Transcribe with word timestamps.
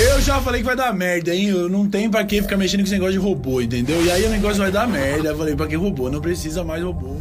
Eu 0.00 0.20
já 0.20 0.40
falei 0.40 0.60
que 0.60 0.66
vai 0.66 0.76
dar 0.76 0.94
merda, 0.94 1.34
hein? 1.34 1.48
Eu 1.48 1.68
não 1.68 1.88
tenho 1.88 2.08
pra 2.08 2.24
que 2.24 2.40
ficar 2.40 2.56
mexendo 2.56 2.80
com 2.80 2.84
esse 2.84 2.92
negócio 2.92 3.14
de 3.14 3.18
robô, 3.18 3.60
entendeu? 3.60 4.00
E 4.04 4.08
aí 4.12 4.24
o 4.24 4.30
negócio 4.30 4.58
vai 4.58 4.70
dar 4.70 4.86
merda. 4.86 5.30
Eu 5.30 5.36
falei, 5.36 5.56
pra 5.56 5.66
que 5.66 5.74
robô? 5.74 6.08
Não 6.08 6.20
precisa 6.20 6.62
mais 6.62 6.84
robô. 6.84 7.16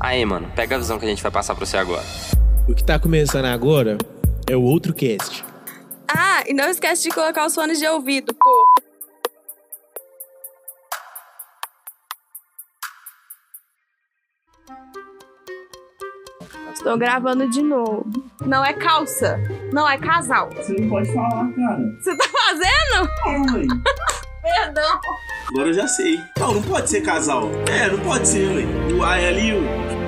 Aí, 0.00 0.24
mano, 0.26 0.50
pega 0.56 0.74
a 0.74 0.78
visão 0.78 0.98
que 0.98 1.04
a 1.04 1.08
gente 1.08 1.22
vai 1.22 1.30
passar 1.30 1.54
pra 1.54 1.64
você 1.64 1.76
agora. 1.76 2.02
O 2.68 2.74
que 2.74 2.82
tá 2.82 2.98
começando 2.98 3.44
agora 3.44 3.96
é 4.48 4.56
o 4.56 4.62
outro 4.62 4.92
cast. 4.92 5.44
Ah, 6.08 6.42
e 6.48 6.52
não 6.52 6.68
esquece 6.68 7.04
de 7.04 7.10
colocar 7.10 7.46
os 7.46 7.54
fones 7.54 7.78
de 7.78 7.86
ouvido, 7.86 8.34
pô. 8.34 8.85
Estou 16.76 16.98
gravando 16.98 17.48
de 17.48 17.62
novo. 17.62 18.04
Não 18.44 18.62
é 18.62 18.74
calça. 18.74 19.40
Não 19.72 19.88
é 19.88 19.96
casal. 19.96 20.50
Você 20.54 20.74
não 20.74 20.90
pode 20.90 21.10
falar, 21.12 21.50
cara. 21.52 21.96
Você 21.98 22.14
tá 22.14 22.24
fazendo? 22.28 23.10
Não, 23.24 23.52
mãe. 23.52 23.66
Perdão. 24.42 25.00
Agora 25.48 25.68
eu 25.68 25.72
já 25.72 25.88
sei. 25.88 26.20
Não, 26.38 26.54
não 26.54 26.62
pode 26.62 26.90
ser 26.90 27.00
casal. 27.00 27.48
É, 27.66 27.90
não 27.90 27.98
pode 28.00 28.28
ser, 28.28 28.46
ué. 28.54 28.92
O 28.92 29.02
A 29.02 29.18
é 29.18 29.28
ali, 29.30 29.52
o. 29.54 30.05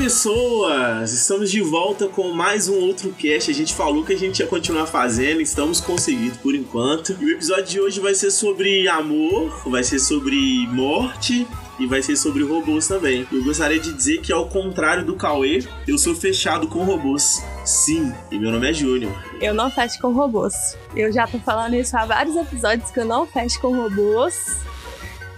pessoas! 0.00 1.12
Estamos 1.12 1.50
de 1.50 1.60
volta 1.60 2.08
com 2.08 2.32
mais 2.32 2.70
um 2.70 2.78
outro 2.80 3.12
cast. 3.12 3.50
A 3.50 3.54
gente 3.54 3.74
falou 3.74 4.02
que 4.02 4.14
a 4.14 4.18
gente 4.18 4.40
ia 4.40 4.46
continuar 4.46 4.86
fazendo, 4.86 5.42
estamos 5.42 5.78
conseguindo 5.78 6.38
por 6.38 6.54
enquanto. 6.54 7.14
E 7.20 7.26
o 7.26 7.30
episódio 7.30 7.66
de 7.66 7.80
hoje 7.80 8.00
vai 8.00 8.14
ser 8.14 8.30
sobre 8.30 8.88
amor, 8.88 9.68
vai 9.68 9.84
ser 9.84 9.98
sobre 9.98 10.66
morte 10.68 11.46
e 11.78 11.86
vai 11.86 12.00
ser 12.00 12.16
sobre 12.16 12.42
robôs 12.42 12.88
também. 12.88 13.26
Eu 13.30 13.44
gostaria 13.44 13.78
de 13.78 13.92
dizer 13.92 14.22
que, 14.22 14.32
ao 14.32 14.48
contrário 14.48 15.04
do 15.04 15.16
Cauê, 15.16 15.62
eu 15.86 15.98
sou 15.98 16.14
fechado 16.14 16.66
com 16.66 16.82
robôs. 16.82 17.44
Sim, 17.66 18.10
e 18.30 18.38
meu 18.38 18.50
nome 18.50 18.70
é 18.70 18.72
Júnior. 18.72 19.12
Eu 19.38 19.52
não 19.52 19.70
fecho 19.70 20.00
com 20.00 20.14
robôs. 20.14 20.78
Eu 20.96 21.12
já 21.12 21.26
tô 21.26 21.38
falando 21.38 21.74
isso 21.74 21.94
há 21.94 22.06
vários 22.06 22.36
episódios 22.36 22.90
que 22.90 23.00
eu 23.00 23.04
não 23.04 23.26
fecho 23.26 23.60
com 23.60 23.76
robôs. 23.76 24.60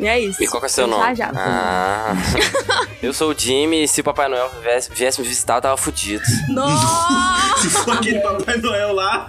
E 0.03 0.09
é 0.09 0.19
isso. 0.19 0.43
E 0.43 0.49
qual 0.49 0.61
que 0.61 0.67
é 0.67 0.69
o 0.69 0.73
seu 0.73 0.89
Já, 0.89 0.91
nome? 0.91 1.15
já. 1.15 1.33
Ah. 1.37 2.15
eu 3.01 3.13
sou 3.13 3.31
o 3.31 3.39
Jimmy 3.39 3.85
e 3.85 3.89
se 3.89 4.01
o 4.01 4.05
Papai 4.05 4.29
Noel 4.29 4.51
viesse, 4.61 4.91
viesse 4.93 5.21
me 5.21 5.29
visitar, 5.29 5.59
eu 5.59 5.63
tava 5.63 5.77
fudido. 5.77 6.23
Nossa! 6.49 7.61
Se 7.61 7.71
for 7.71 7.95
aquele 7.95 8.19
Papai 8.19 8.57
Noel 8.57 8.93
lá, 8.93 9.29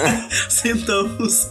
sentamos. 0.48 1.50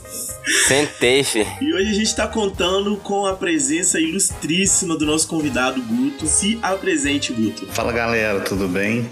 Sentei, 0.67 1.23
fi. 1.23 1.45
E 1.61 1.73
hoje 1.73 1.91
a 1.91 1.94
gente 1.94 2.16
tá 2.16 2.27
contando 2.27 2.97
com 2.97 3.27
a 3.27 3.35
presença 3.35 3.99
ilustríssima 3.99 4.97
do 4.97 5.05
nosso 5.05 5.27
convidado 5.27 5.79
Guto. 5.81 6.25
Se 6.25 6.57
apresente, 6.63 7.31
Guto. 7.33 7.67
Fala 7.67 7.91
galera, 7.91 8.39
tudo 8.41 8.67
bem? 8.67 9.07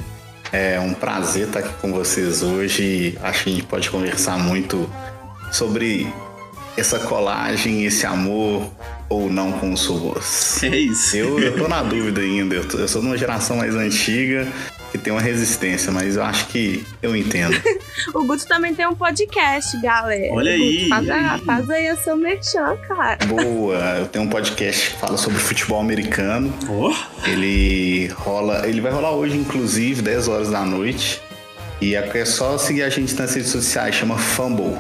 É 0.52 0.80
um 0.80 0.94
prazer 0.96 1.48
estar 1.48 1.60
aqui 1.60 1.74
com 1.80 1.92
vocês 1.92 2.42
hoje. 2.42 3.18
Acho 3.22 3.44
que 3.44 3.50
a 3.52 3.54
gente 3.54 3.66
pode 3.66 3.90
conversar 3.90 4.38
muito 4.38 4.90
sobre 5.52 6.12
essa 6.76 7.00
colagem, 7.00 7.86
esse 7.86 8.06
amor 8.06 8.68
ou 9.14 9.30
não 9.30 9.52
com 9.54 9.72
os 9.74 9.86
robôs. 9.86 10.62
É 10.64 10.76
isso. 10.76 11.16
Eu, 11.16 11.40
eu 11.40 11.56
tô 11.58 11.68
na 11.68 11.82
dúvida 11.84 12.22
ainda. 12.22 12.56
Eu, 12.56 12.68
tô- 12.68 12.78
eu 12.78 12.88
sou 12.88 13.02
de 13.02 13.08
uma 13.08 13.18
geração 13.18 13.58
mais 13.58 13.76
antiga 13.76 14.48
que 14.92 14.98
tem 14.98 15.12
uma 15.12 15.22
resistência, 15.22 15.92
mas 15.92 16.16
eu 16.16 16.24
acho 16.24 16.48
que 16.48 16.86
eu 17.02 17.16
entendo. 17.16 17.60
O 18.14 18.24
Guto 18.26 18.46
também 18.48 18.76
tem 18.76 18.86
um 18.88 18.94
podcast, 18.96 19.80
galera. 19.82 20.34
Olha 20.34 20.52
Guto, 20.58 20.64
aí. 20.64 20.90
Faz, 20.90 21.10
a- 21.10 21.40
faz 21.46 21.70
aí 21.70 21.92
o 21.92 21.98
seu 21.98 22.16
merchan, 22.18 22.76
cara. 22.88 23.18
Boa, 23.26 23.76
eu 24.00 24.08
tenho 24.08 24.26
um 24.26 24.30
podcast 24.30 24.92
que 24.92 24.98
fala 24.98 25.18
sobre 25.18 25.40
futebol 25.40 25.80
americano. 25.80 26.54
Ó, 26.70 26.94
Ele 27.28 28.08
rola, 28.08 28.68
ele 28.68 28.82
vai 28.82 28.92
rolar 28.92 29.12
hoje, 29.12 29.38
inclusive, 29.38 30.02
10 30.02 30.28
horas 30.28 30.50
da 30.50 30.64
noite. 30.66 31.22
E 31.82 31.96
é 31.96 32.26
só 32.26 32.58
seguir 32.58 32.84
a 32.84 32.90
gente 32.90 33.14
nas 33.16 33.34
redes 33.34 33.50
sociais, 33.52 33.96
chama 33.96 34.18
Fumble. 34.18 34.78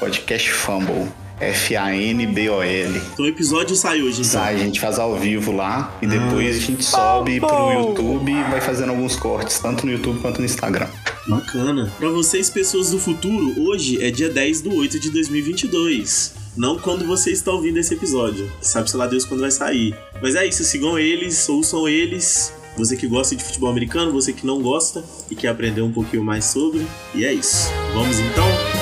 Podcast 0.00 0.50
Fumble. 0.50 1.08
F-A-N-B-O-L. 1.40 3.00
então 3.12 3.24
o 3.24 3.28
episódio 3.28 3.76
sai 3.76 4.02
hoje, 4.02 4.20
então. 4.20 4.40
Sai, 4.40 4.54
a 4.56 4.58
gente 4.58 4.80
faz 4.80 4.98
ao 4.98 5.16
vivo 5.16 5.52
lá 5.52 5.96
e 6.02 6.06
depois 6.06 6.56
a 6.56 6.60
gente 6.60 6.84
sobe 6.84 7.40
pro 7.40 7.72
YouTube 7.72 8.32
e 8.32 8.42
vai 8.50 8.60
fazendo 8.60 8.90
alguns 8.90 9.16
cortes, 9.16 9.58
tanto 9.58 9.86
no 9.86 9.92
YouTube 9.92 10.20
quanto 10.20 10.38
no 10.40 10.44
Instagram. 10.44 10.88
Bacana. 11.28 11.92
Pra 11.98 12.08
vocês, 12.08 12.48
pessoas 12.48 12.90
do 12.90 12.98
futuro, 12.98 13.54
hoje 13.62 14.02
é 14.02 14.10
dia 14.10 14.30
10 14.30 14.62
do 14.62 14.74
8 14.74 14.98
de 14.98 15.10
2022. 15.10 16.34
Não 16.56 16.78
quando 16.78 17.06
você 17.06 17.30
está 17.30 17.52
ouvindo 17.52 17.78
esse 17.78 17.94
episódio. 17.94 18.50
Sabe, 18.60 18.90
sei 18.90 18.98
lá 18.98 19.06
Deus, 19.06 19.24
quando 19.24 19.40
vai 19.40 19.50
sair. 19.50 19.94
Mas 20.20 20.34
é 20.34 20.46
isso, 20.46 20.64
sigam 20.64 20.98
eles, 20.98 21.48
ouçam 21.48 21.88
eles. 21.88 22.52
Você 22.76 22.96
que 22.96 23.06
gosta 23.06 23.36
de 23.36 23.44
futebol 23.44 23.70
americano, 23.70 24.12
você 24.12 24.32
que 24.32 24.46
não 24.46 24.60
gosta 24.60 25.04
e 25.30 25.36
quer 25.36 25.48
aprender 25.48 25.82
um 25.82 25.92
pouquinho 25.92 26.24
mais 26.24 26.46
sobre. 26.46 26.86
E 27.14 27.24
é 27.24 27.32
isso. 27.32 27.68
Vamos 27.92 28.18
então? 28.18 28.77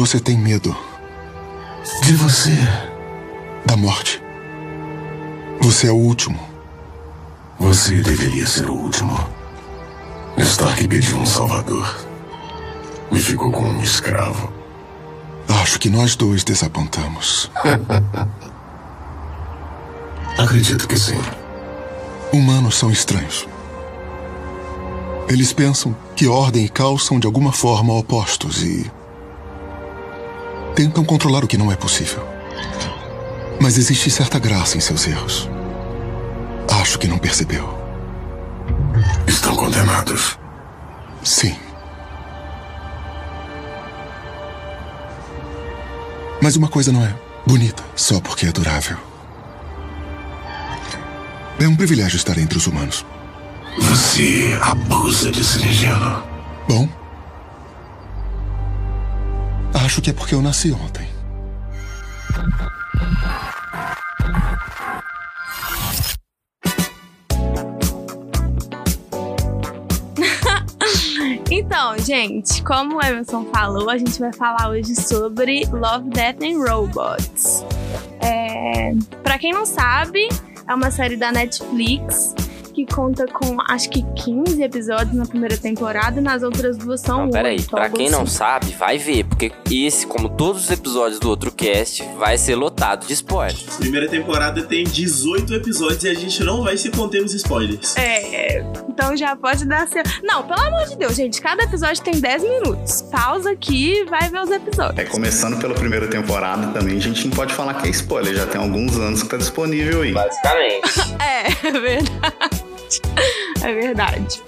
Você 0.00 0.18
tem 0.18 0.38
medo 0.38 0.74
de 2.02 2.14
você, 2.14 2.56
da 3.66 3.76
morte. 3.76 4.22
Você 5.60 5.88
é 5.88 5.90
o 5.90 5.94
último. 5.94 6.40
Você 7.58 8.00
deveria 8.00 8.46
ser 8.46 8.70
o 8.70 8.72
último. 8.72 9.12
Stark 10.38 10.88
pediu 10.88 11.18
um 11.18 11.26
salvador. 11.26 12.06
E 13.12 13.18
ficou 13.18 13.52
com 13.52 13.62
um 13.62 13.82
escravo. 13.82 14.50
Acho 15.46 15.78
que 15.78 15.90
nós 15.90 16.16
dois 16.16 16.44
desapontamos. 16.44 17.50
Acredito 20.38 20.88
que 20.88 20.98
sim. 20.98 21.20
Humanos 22.32 22.78
são 22.78 22.90
estranhos. 22.90 23.46
Eles 25.28 25.52
pensam 25.52 25.94
que 26.16 26.26
ordem 26.26 26.64
e 26.64 26.70
caos 26.70 27.04
são 27.04 27.20
de 27.20 27.26
alguma 27.26 27.52
forma 27.52 27.92
opostos 27.92 28.62
e. 28.62 28.90
tentam 30.80 31.04
controlar 31.04 31.44
o 31.44 31.46
que 31.46 31.58
não 31.58 31.70
é 31.70 31.76
possível. 31.76 32.26
Mas 33.60 33.76
existe 33.76 34.10
certa 34.10 34.38
graça 34.38 34.78
em 34.78 34.80
seus 34.80 35.06
erros. 35.06 35.46
Acho 36.80 36.98
que 36.98 37.06
não 37.06 37.18
percebeu. 37.18 37.68
Estão 39.26 39.54
condenados. 39.54 40.38
Sim. 41.22 41.54
Mas 46.40 46.56
uma 46.56 46.68
coisa 46.68 46.90
não 46.90 47.04
é 47.04 47.14
bonita 47.46 47.84
só 47.94 48.18
porque 48.18 48.46
é 48.46 48.50
durável. 48.50 48.96
É 51.58 51.68
um 51.68 51.76
privilégio 51.76 52.16
estar 52.16 52.38
entre 52.38 52.56
os 52.56 52.66
humanos. 52.66 53.04
Você 53.78 54.58
abusa 54.62 55.30
desse 55.30 55.58
ingênuo. 55.58 56.22
Bom, 56.66 56.88
acho 59.74 60.00
que 60.00 60.10
é 60.10 60.12
porque 60.12 60.34
eu 60.34 60.42
nasci 60.42 60.72
ontem. 60.72 61.08
Então, 71.52 71.98
gente, 71.98 72.62
como 72.62 72.98
o 72.98 73.02
Emerson 73.02 73.44
falou, 73.52 73.90
a 73.90 73.98
gente 73.98 74.18
vai 74.20 74.32
falar 74.32 74.70
hoje 74.70 74.94
sobre 74.94 75.64
Love, 75.66 76.08
Death 76.10 76.42
and 76.42 76.64
Robots. 76.64 77.64
É, 78.20 78.92
para 79.22 79.38
quem 79.38 79.52
não 79.52 79.66
sabe, 79.66 80.28
é 80.66 80.74
uma 80.74 80.90
série 80.90 81.16
da 81.16 81.32
Netflix 81.32 82.34
que 82.86 82.94
conta 82.94 83.26
com 83.26 83.56
acho 83.68 83.90
que 83.90 84.02
15 84.24 84.62
episódios 84.62 85.14
na 85.14 85.26
primeira 85.26 85.56
temporada 85.56 86.18
e 86.20 86.22
nas 86.22 86.42
outras 86.42 86.76
duas 86.76 87.00
são 87.00 87.24
Não, 87.26 87.30
peraí, 87.30 87.56
8, 87.58 87.70
pra 87.70 87.88
quem 87.90 88.10
não 88.10 88.22
assim. 88.22 88.36
sabe, 88.36 88.72
vai 88.78 88.98
ver, 88.98 89.24
porque 89.24 89.52
esse, 89.70 90.06
como 90.06 90.28
todos 90.28 90.64
os 90.64 90.70
episódios 90.70 91.20
do 91.20 91.28
outro 91.28 91.50
cast, 91.52 92.02
vai 92.18 92.38
ser 92.38 92.54
lotado 92.54 93.06
de 93.06 93.12
spoiler. 93.12 93.56
Primeira 93.78 94.08
temporada 94.08 94.62
tem 94.62 94.84
18 94.84 95.54
episódios 95.54 96.04
e 96.04 96.08
a 96.08 96.14
gente 96.14 96.42
não 96.44 96.62
vai 96.62 96.76
se 96.76 96.90
conter 96.90 97.22
nos 97.22 97.34
spoilers. 97.34 97.96
É, 97.96 98.60
então 98.88 99.16
já 99.16 99.34
pode 99.36 99.64
dar 99.66 99.86
seu. 99.88 100.02
Não, 100.22 100.42
pelo 100.42 100.60
amor 100.60 100.86
de 100.86 100.96
Deus, 100.96 101.14
gente, 101.14 101.40
cada 101.40 101.62
episódio 101.64 102.02
tem 102.02 102.18
10 102.20 102.42
minutos. 102.42 103.02
Pausa 103.02 103.50
aqui 103.52 103.92
e 104.00 104.04
vai 104.04 104.28
ver 104.28 104.40
os 104.42 104.50
episódios. 104.50 104.98
É, 104.98 105.04
começando 105.04 105.60
pela 105.60 105.74
primeira 105.74 106.06
temporada 106.08 106.68
também, 106.68 106.96
a 106.96 107.00
gente 107.00 107.26
não 107.26 107.34
pode 107.36 107.52
falar 107.54 107.74
que 107.74 107.86
é 107.88 107.90
spoiler, 107.90 108.34
já 108.34 108.46
tem 108.46 108.60
alguns 108.60 108.96
anos 108.96 109.22
que 109.22 109.28
tá 109.28 109.36
disponível 109.36 110.02
aí. 110.02 110.12
Basicamente. 110.12 111.10
É, 111.20 111.68
é 111.68 111.72
verdade. 111.72 112.69
É 113.62 113.74
verdade. 113.74 114.42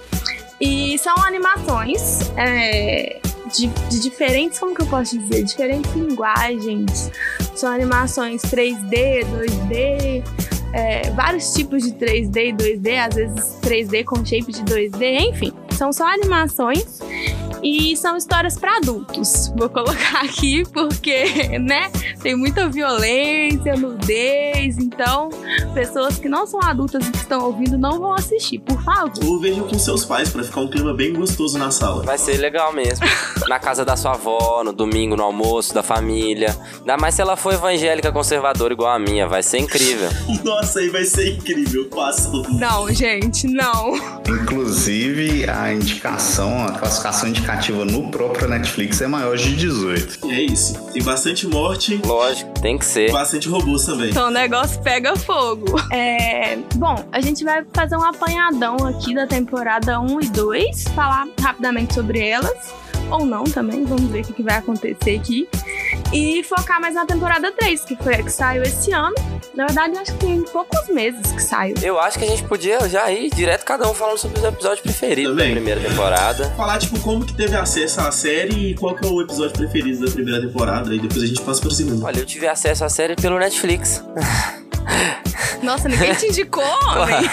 E 0.59 0.97
são 0.97 1.15
animações 1.23 2.31
é, 2.35 3.19
de, 3.53 3.67
de 3.67 3.99
diferentes, 4.01 4.57
como 4.57 4.73
que 4.73 4.81
eu 4.81 4.87
posso 4.87 5.17
dizer? 5.19 5.43
Diferentes 5.43 5.93
linguagens. 5.93 7.11
São 7.55 7.71
animações 7.71 8.41
3D, 8.41 9.23
2D, 9.25 10.23
é, 10.73 11.11
vários 11.11 11.53
tipos 11.53 11.83
de 11.83 11.91
3D 11.91 12.49
e 12.49 12.53
2D, 12.53 13.07
às 13.07 13.15
vezes 13.15 13.59
3D 13.61 14.03
com 14.03 14.25
shape 14.25 14.51
de 14.51 14.63
2D, 14.63 15.29
enfim. 15.29 15.53
São 15.77 15.91
só 15.91 16.05
animações 16.07 16.99
e 17.63 17.95
são 17.95 18.17
histórias 18.17 18.57
para 18.57 18.77
adultos. 18.77 19.51
Vou 19.55 19.69
colocar 19.69 20.21
aqui 20.25 20.63
porque, 20.71 21.57
né, 21.59 21.89
tem 22.21 22.35
muita 22.35 22.67
violência, 22.67 23.75
nudez, 23.75 24.77
então 24.77 25.29
pessoas 25.73 26.19
que 26.19 26.27
não 26.27 26.45
são 26.45 26.61
adultas 26.61 27.07
e 27.07 27.11
que 27.11 27.17
estão 27.17 27.45
ouvindo 27.45 27.77
não 27.77 27.99
vão 27.99 28.13
assistir, 28.13 28.59
por 28.59 28.81
favor. 28.83 29.13
Ou 29.25 29.39
vejam 29.39 29.67
com 29.67 29.79
seus 29.79 30.05
pais 30.05 30.29
pra 30.29 30.43
ficar 30.43 30.61
um 30.61 30.69
clima 30.69 30.93
bem 30.93 31.13
gostoso 31.13 31.57
na 31.57 31.71
sala. 31.71 32.03
Vai 32.03 32.17
ser 32.17 32.37
legal 32.37 32.73
mesmo. 32.73 33.05
Na 33.47 33.59
casa 33.59 33.83
da 33.83 33.97
sua 33.97 34.13
avó, 34.13 34.63
no 34.63 34.71
domingo, 34.71 35.17
no 35.17 35.23
almoço 35.23 35.73
da 35.73 35.83
família. 35.83 36.55
Ainda 36.79 36.95
mais 36.95 37.13
se 37.15 37.21
ela 37.21 37.35
for 37.35 37.53
evangélica 37.53 38.09
conservadora 38.09 38.73
igual 38.73 38.91
a 38.91 38.97
minha, 38.97 39.27
vai 39.27 39.43
ser 39.43 39.59
incrível. 39.59 40.09
Nossa, 40.45 40.79
aí 40.79 40.89
vai 40.89 41.03
ser 41.03 41.33
incrível. 41.35 41.89
Passo. 41.89 42.31
Não, 42.57 42.91
gente, 42.93 43.45
não. 43.47 43.95
Inclusive, 44.25 45.45
a 45.49 45.62
indicação, 45.71 46.65
a 46.65 46.71
classificação 46.71 47.29
indicativa 47.29 47.85
no 47.85 48.09
próprio 48.09 48.47
Netflix 48.47 48.99
é 49.01 49.07
maior 49.07 49.37
de 49.37 49.55
18. 49.55 50.27
E 50.27 50.31
é 50.31 50.41
isso. 50.41 50.73
Tem 50.91 51.03
bastante 51.03 51.45
morte, 51.47 52.01
Lógico, 52.05 52.51
tem 52.59 52.77
que 52.77 52.85
ser. 52.85 53.11
bastante 53.11 53.47
robôs 53.47 53.85
também. 53.85 54.09
Então 54.09 54.27
o 54.27 54.31
negócio 54.31 54.81
pega 54.81 55.15
fogo. 55.15 55.65
É, 55.91 56.57
bom, 56.75 56.95
a 57.11 57.21
gente 57.21 57.43
vai 57.43 57.63
fazer 57.71 57.95
um 57.95 58.03
apanhadão 58.03 58.75
aqui 58.85 59.13
da 59.13 59.27
temporada 59.27 59.99
1 59.99 60.21
e 60.21 60.29
2, 60.29 60.83
falar 60.95 61.27
rapidamente 61.39 61.93
sobre 61.93 62.19
elas. 62.19 62.73
Ou 63.11 63.25
não 63.25 63.43
também, 63.43 63.83
vamos 63.83 64.09
ver 64.09 64.21
o 64.21 64.23
que 64.23 64.33
que 64.33 64.43
vai 64.43 64.57
acontecer 64.57 65.19
aqui. 65.19 65.47
E 66.11 66.43
focar 66.43 66.79
mais 66.81 66.95
na 66.95 67.05
temporada 67.05 67.51
3, 67.51 67.85
que 67.85 67.95
foi 67.95 68.15
a 68.15 68.23
que 68.23 68.29
saiu 68.31 68.63
esse 68.63 68.91
ano. 68.91 69.15
Na 69.55 69.65
verdade, 69.65 69.95
eu 69.95 70.01
acho 70.01 70.13
que 70.13 70.25
tem 70.25 70.41
poucos 70.43 70.87
meses 70.89 71.31
que 71.31 71.41
saiu. 71.41 71.75
Eu 71.81 71.99
acho 71.99 72.17
que 72.17 72.25
a 72.25 72.27
gente 72.27 72.43
podia 72.43 72.87
já 72.89 73.11
ir 73.11 73.29
direto 73.33 73.63
cada 73.63 73.87
um 73.89 73.93
falando 73.93 74.17
sobre 74.17 74.39
os 74.39 74.45
episódios 74.45 74.81
preferidos 74.81 75.31
Também. 75.31 75.49
da 75.49 75.55
primeira 75.55 75.81
temporada. 75.81 76.49
Falar, 76.57 76.79
tipo, 76.79 76.99
como 77.01 77.23
que 77.25 77.33
teve 77.35 77.55
acesso 77.55 78.01
à 78.01 78.11
série 78.11 78.71
e 78.71 78.75
qual 78.75 78.95
que 78.95 79.05
é 79.05 79.09
o 79.09 79.21
episódio 79.21 79.53
preferido 79.53 80.05
da 80.05 80.11
primeira 80.11 80.41
temporada. 80.41 80.93
E 80.93 80.99
depois 80.99 81.23
a 81.23 81.27
gente 81.27 81.41
passa 81.41 81.61
pra 81.61 81.69
segunda. 81.71 82.05
Olha, 82.05 82.19
eu 82.19 82.25
tive 82.25 82.47
acesso 82.47 82.83
à 82.83 82.89
série 82.89 83.15
pelo 83.15 83.37
Netflix. 83.37 84.03
Nossa, 85.61 85.87
ninguém 85.87 86.13
te 86.15 86.27
indicou, 86.27 86.63
homem. 86.97 87.29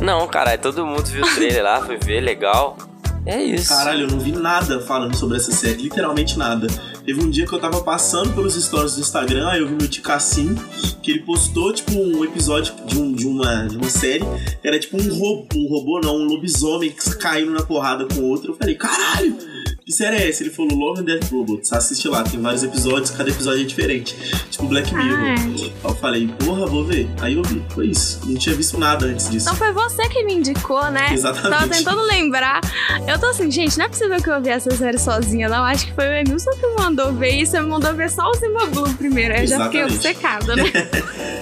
Não, 0.00 0.26
caralho, 0.26 0.60
todo 0.60 0.84
mundo 0.86 1.04
viu 1.04 1.24
o 1.24 1.34
trailer 1.34 1.62
lá, 1.62 1.80
foi 1.80 1.96
ver, 1.96 2.20
legal. 2.20 2.76
É 3.24 3.40
isso. 3.42 3.68
Caralho, 3.68 4.02
eu 4.02 4.08
não 4.08 4.18
vi 4.18 4.32
nada 4.32 4.80
falando 4.80 5.14
sobre 5.16 5.36
essa 5.36 5.52
série, 5.52 5.82
literalmente 5.82 6.36
nada. 6.36 6.66
Teve 7.04 7.22
um 7.22 7.30
dia 7.30 7.46
que 7.46 7.52
eu 7.52 7.58
tava 7.60 7.80
passando 7.82 8.32
pelos 8.34 8.54
stories 8.54 8.94
do 8.96 9.00
Instagram, 9.00 9.48
aí 9.48 9.60
eu 9.60 9.68
vi 9.68 9.74
no 9.74 9.86
Ticassim, 9.88 10.56
que 11.02 11.10
ele 11.12 11.20
postou, 11.20 11.72
tipo, 11.72 11.92
um 11.92 12.24
episódio 12.24 12.74
de, 12.86 12.98
um- 12.98 13.12
de 13.12 13.26
uma, 13.26 13.66
de 13.68 13.76
uma 13.76 13.88
série. 13.88 14.24
Era 14.62 14.78
tipo 14.78 14.96
um 15.00 15.08
robô, 15.16 15.46
um 15.54 15.68
robô 15.68 16.00
não, 16.02 16.16
um 16.16 16.24
lobisomem 16.24 16.90
caindo 17.20 17.52
na 17.52 17.62
porrada 17.62 18.06
com 18.12 18.22
outro. 18.22 18.52
Eu 18.52 18.56
falei, 18.56 18.74
caralho, 18.74 19.36
que 19.84 19.92
série 19.92 20.16
é 20.16 20.28
essa? 20.28 20.42
Ele 20.42 20.50
falou 20.50 20.74
Love 20.74 21.00
and 21.00 21.04
Death 21.04 21.30
Robots. 21.30 21.72
Assiste 21.72 22.06
lá, 22.08 22.22
tem 22.22 22.40
vários 22.40 22.62
episódios, 22.62 23.10
cada 23.10 23.28
episódio 23.30 23.62
é 23.62 23.64
diferente. 23.64 24.16
Tipo 24.50 24.66
Black 24.66 24.94
Mirror. 24.94 25.18
Ah, 25.18 25.34
Aí 25.42 25.72
eu 25.84 25.94
falei, 25.96 26.28
porra, 26.44 26.66
vou 26.66 26.84
ver. 26.84 27.08
Aí 27.20 27.34
eu 27.34 27.42
vi, 27.42 27.62
foi 27.70 27.88
isso. 27.88 28.20
Não 28.24 28.36
tinha 28.36 28.54
visto 28.54 28.78
nada 28.78 29.06
antes 29.06 29.28
disso. 29.30 29.46
Então 29.48 29.56
foi 29.56 29.72
você 29.72 30.08
que 30.08 30.22
me 30.24 30.34
indicou, 30.34 30.90
né? 30.90 31.12
Exatamente. 31.12 31.50
Tava 31.50 31.68
tentando 31.68 32.02
lembrar. 32.02 32.60
Eu 33.08 33.18
tô 33.18 33.26
assim, 33.26 33.50
gente, 33.50 33.76
não 33.78 33.86
é 33.86 33.88
possível 33.88 34.22
que 34.22 34.30
eu 34.30 34.40
vi 34.40 34.50
essa 34.50 34.70
série 34.70 34.98
sozinha, 34.98 35.48
não. 35.48 35.64
Acho 35.64 35.86
que 35.86 35.92
foi 35.92 36.06
o 36.06 36.12
Emilson 36.12 36.50
que 36.52 36.66
me 36.66 36.74
mandou 36.76 37.12
ver 37.12 37.40
isso. 37.40 37.56
Ele 37.56 37.64
me 37.64 37.70
mandou 37.70 37.94
ver 37.94 38.10
só 38.10 38.28
o 38.30 38.34
Zima 38.34 38.66
Blue 38.66 38.92
primeiro. 38.94 39.34
Aí 39.34 39.42
eu 39.42 39.46
já 39.46 39.64
fiquei 39.64 39.80
Exatamente. 39.80 39.94
obcecada, 40.06 40.56
né? 40.56 40.62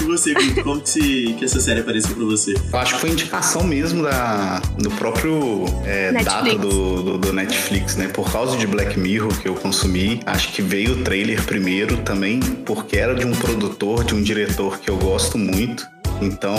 E 0.00 0.04
você, 0.04 0.34
Vitor, 0.34 0.64
como 0.64 0.80
que, 0.80 1.34
que 1.34 1.44
essa 1.44 1.60
série 1.60 1.80
apareceu 1.80 2.14
pra 2.14 2.24
você? 2.24 2.54
Eu 2.54 2.78
acho 2.78 2.94
que 2.94 3.00
foi 3.00 3.10
indicação 3.10 3.62
mesmo 3.64 4.02
da, 4.02 4.60
do 4.78 4.90
próprio 4.92 5.64
é, 5.84 6.10
data 6.12 6.54
do, 6.56 7.02
do, 7.02 7.18
do 7.18 7.32
Netflix, 7.32 7.71
né? 7.96 8.08
Por 8.08 8.30
causa 8.30 8.56
de 8.56 8.66
Black 8.66 8.98
Mirror 8.98 9.40
que 9.40 9.48
eu 9.48 9.54
consumi, 9.54 10.20
acho 10.26 10.52
que 10.52 10.60
veio 10.60 10.92
o 10.92 11.02
trailer 11.02 11.42
primeiro 11.44 11.96
também, 11.98 12.38
porque 12.40 12.96
era 12.98 13.14
de 13.14 13.26
um 13.26 13.32
produtor, 13.32 14.04
de 14.04 14.14
um 14.14 14.22
diretor 14.22 14.78
que 14.78 14.90
eu 14.90 14.96
gosto 14.98 15.38
muito. 15.38 15.88
Então, 16.20 16.54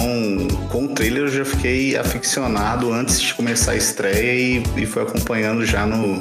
com 0.69 0.85
o 0.85 0.87
trailer 0.89 1.23
eu 1.23 1.27
já 1.29 1.45
fiquei 1.45 1.95
aficionado 1.95 2.91
antes 2.91 3.21
de 3.21 3.33
começar 3.33 3.73
a 3.73 3.75
estreia 3.75 4.33
e, 4.33 4.81
e 4.81 4.85
foi 4.85 5.03
acompanhando 5.03 5.65
já 5.65 5.85
no, 5.85 6.17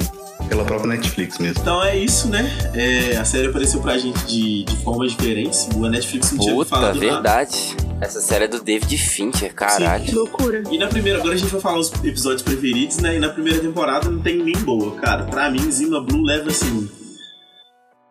pela 0.53 0.65
própria 0.65 0.87
Netflix 0.95 1.39
mesmo. 1.39 1.59
Então 1.61 1.83
é 1.83 1.97
isso, 1.97 2.27
né? 2.29 2.47
É, 2.75 3.17
a 3.17 3.25
série 3.25 3.47
apareceu 3.47 3.81
pra 3.81 3.97
gente 3.97 4.23
de, 4.25 4.63
de 4.63 4.77
formas 4.83 5.11
diferentes. 5.11 5.67
A 5.75 5.89
Netflix 5.89 6.31
não 6.31 6.39
tinha 6.39 6.53
Puta, 6.53 6.69
falado 6.69 6.95
nada. 6.95 6.99
verdade. 6.99 7.75
Essa 7.99 8.21
série 8.21 8.45
é 8.45 8.47
do 8.47 8.61
David 8.61 8.95
Fincher, 8.97 9.53
caralho. 9.53 10.03
Que 10.05 10.13
loucura. 10.13 10.61
E 10.69 10.77
na 10.77 10.87
primeira, 10.87 11.19
agora 11.19 11.33
a 11.33 11.37
gente 11.37 11.49
vai 11.49 11.59
falar 11.61 11.79
os 11.79 11.91
episódios 12.03 12.43
preferidos, 12.43 12.97
né? 12.97 13.15
E 13.15 13.19
na 13.19 13.29
primeira 13.29 13.59
temporada 13.59 14.09
não 14.09 14.19
tem 14.21 14.43
nem 14.43 14.55
boa, 14.57 14.91
cara. 14.95 15.23
Pra 15.23 15.49
mim, 15.49 15.71
Zima 15.71 16.01
Blue 16.01 16.21
leva 16.21 16.49
assim. 16.49 16.87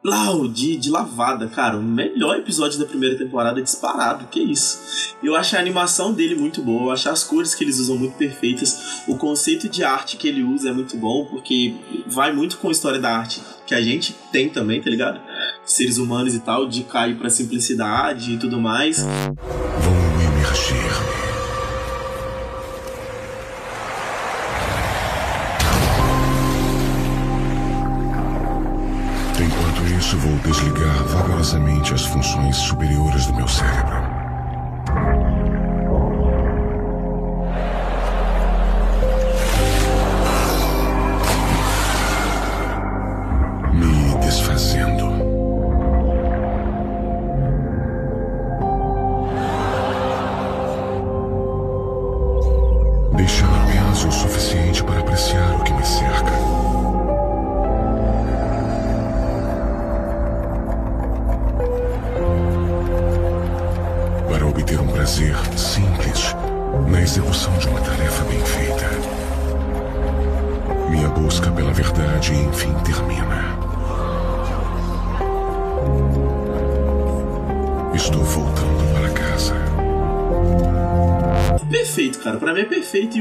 Lau, 0.05 0.49
de, 0.49 0.77
de 0.77 0.91
lavada, 0.91 1.47
cara. 1.47 1.77
O 1.79 1.83
melhor 1.83 2.37
episódio 2.37 2.77
da 2.77 2.85
primeira 2.85 3.17
temporada 3.17 3.63
disparado, 3.63 4.27
que 4.27 4.41
isso. 4.41 5.15
Eu 5.23 5.37
acho 5.37 5.55
a 5.55 5.61
animação 5.61 6.13
dele 6.13 6.35
muito 6.35 6.61
boa, 6.61 6.87
eu 6.87 6.91
acho 6.91 7.09
as 7.09 7.23
cores 7.23 7.55
que 7.55 7.63
eles 7.63 7.79
usam 7.79 7.97
muito 7.97 8.17
perfeitas. 8.17 9.05
O 9.07 9.17
conceito 9.17 9.69
de 9.69 9.85
arte 9.85 10.17
que 10.17 10.27
ele 10.27 10.43
usa 10.43 10.71
é 10.71 10.73
muito 10.73 10.97
bom, 10.97 11.27
porque 11.27 11.77
vai 12.09 12.33
muito 12.33 12.59
com 12.59 12.69
a 12.69 12.73
história 12.73 12.99
da 12.99 13.17
arte 13.17 13.41
que 13.65 13.77
a 13.77 13.81
gente 13.81 14.13
tem 14.33 14.49
também, 14.49 14.83
tá 14.83 14.91
ligado? 14.91 15.21
Seres 15.65 15.99
humanos 15.99 16.35
e 16.35 16.41
tal, 16.41 16.67
de 16.67 16.83
cair 16.83 17.17
pra 17.17 17.31
simplicidade 17.31 18.33
e 18.33 18.39
tudo 18.39 18.61
mais. 18.61 18.99
Vou 18.99 19.95
emergir. 20.21 21.12
Vou 30.17 30.37
desligar 30.39 31.03
vagarosamente 31.05 31.95
as 31.95 32.05
funções 32.05 32.57
superiores 32.57 33.27
do 33.27 33.35
meu 33.35 33.49
cérebro. 33.49 34.02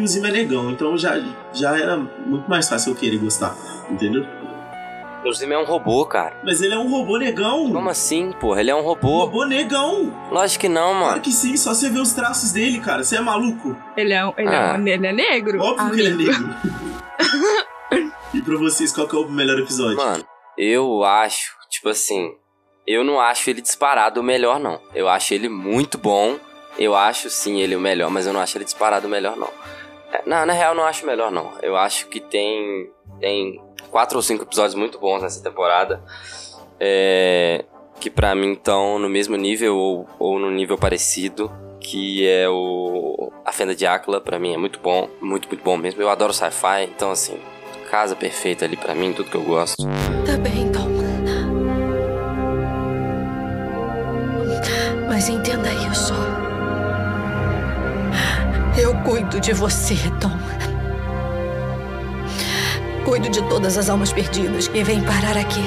E 0.02 0.04
o 0.04 0.08
Zima 0.08 0.28
é 0.30 0.32
negão. 0.32 0.72
Então 0.72 0.98
já, 0.98 1.14
já 1.54 1.78
era 1.78 1.96
muito 1.98 2.50
mais 2.50 2.68
fácil 2.68 2.92
eu 2.92 2.96
querer 2.96 3.18
gostar, 3.20 3.56
entendeu? 3.90 4.26
O 5.24 5.32
Zima 5.32 5.54
é 5.54 5.58
um 5.60 5.64
robô, 5.66 6.04
cara. 6.06 6.36
Mas 6.44 6.62
ele 6.64 6.74
é 6.74 6.78
um 6.80 6.90
robô 6.90 7.18
negão. 7.18 7.72
Como 7.72 7.90
assim, 7.90 8.32
porra? 8.40 8.60
Ele 8.62 8.72
é 8.72 8.76
um 8.76 8.82
robô. 8.82 9.20
Robô 9.20 9.46
negão. 9.46 10.12
Lógico 10.32 10.62
que 10.62 10.70
não, 10.70 10.90
Claro 10.94 11.00
mano. 11.12 11.22
que 11.22 11.32
sim, 11.32 11.56
só 11.56 11.76
você 11.76 11.90
ver 11.92 12.00
os 12.00 12.12
traços 12.14 12.52
dele, 12.52 12.80
cara. 12.80 13.04
Você 13.04 13.18
é 13.18 13.22
maluco? 13.22 13.78
Ele 13.96 14.14
é, 14.14 14.26
um- 14.26 14.34
ele, 14.36 14.50
Ah. 14.50 14.74
é, 14.76 14.80
um- 14.80 14.88
ele 14.88 15.06
é 15.08 15.14
negro? 15.14 15.62
Óbvio 15.62 15.92
que 15.94 16.00
ele 16.02 16.10
é 16.10 16.14
amigo. 16.14 16.32
negro. 16.32 16.56
e 18.34 18.42
pra 18.42 18.58
vocês, 18.58 18.92
qual 18.92 19.08
que 19.08 19.16
é 19.16 19.20
o 19.20 19.30
melhor 19.30 19.60
episódio? 19.60 19.98
Mano, 19.98 20.26
eu 20.58 21.04
acho, 21.04 21.52
tipo 21.70 21.90
assim, 21.90 22.32
eu 22.88 23.04
não 23.04 23.20
acho 23.20 23.48
ele 23.50 23.62
disparado 23.62 24.22
o 24.22 24.24
melhor, 24.24 24.60
não. 24.60 24.80
Eu 24.94 25.08
acho 25.08 25.34
ele 25.36 25.48
muito 25.50 25.98
bom. 26.00 26.38
Eu 26.80 26.96
acho 26.96 27.30
sim 27.30 27.60
ele 27.62 27.76
o 27.76 27.80
melhor, 27.80 28.10
mas 28.10 28.26
eu 28.26 28.34
não 28.34 28.40
acho 28.40 28.58
ele 28.58 28.66
disparado 28.66 29.06
o 29.06 29.10
melhor, 29.10 29.36
não. 29.38 29.50
Na, 30.26 30.46
na 30.46 30.54
real, 30.54 30.76
não 30.76 30.84
acho 30.84 31.06
melhor, 31.06 31.32
não. 31.32 31.52
Eu 31.62 31.76
acho 31.76 32.08
que 32.08 32.20
tem, 32.20 32.90
tem 33.20 33.62
quatro 33.90 34.18
ou 34.18 34.22
cinco 34.22 34.44
episódios 34.44 34.76
muito 34.76 35.00
bons 35.00 35.22
nessa 35.22 35.44
temporada. 35.44 36.02
É, 36.80 37.66
que 38.00 38.10
pra 38.10 38.34
mim 38.34 38.54
estão 38.54 38.98
no 38.98 39.10
mesmo 39.10 39.36
nível 39.36 39.76
ou, 39.78 40.08
ou 40.20 40.40
no 40.40 40.52
nível 40.52 40.78
parecido. 40.78 41.52
Que 41.80 42.28
é 42.28 42.48
o. 42.48 43.32
A 43.44 43.52
Fenda 43.52 43.76
de 43.76 43.88
Áquila, 43.88 44.22
pra 44.22 44.38
mim 44.38 44.54
é 44.54 44.58
muito 44.58 44.80
bom. 44.80 45.10
Muito, 45.20 45.48
muito 45.48 45.64
bom 45.64 45.78
mesmo. 45.78 46.02
Eu 46.02 46.10
adoro 46.10 46.32
sci-fi, 46.32 46.84
então 46.84 47.10
assim. 47.12 47.40
Casa 47.90 48.16
perfeita 48.16 48.66
ali 48.66 48.78
pra 48.78 48.94
mim, 48.94 49.12
tudo 49.12 49.30
que 49.30 49.36
eu 49.36 49.44
gosto. 49.44 49.84
Tá 50.26 50.38
bem, 50.38 50.72
Tom. 50.72 50.92
Mas 55.08 55.30
entenda 55.30 55.70
isso. 55.92 56.14
Eu 56.14 56.21
cuido 59.04 59.40
de 59.40 59.54
você, 59.54 59.96
Tom. 60.20 60.32
Cuido 63.04 63.30
de 63.30 63.42
todas 63.50 63.78
as 63.78 63.90
almas 63.90 64.14
perdidas 64.14 64.68
que 64.68 64.84
vêm 64.84 65.02
parar 65.04 65.38
aqui. 65.38 65.62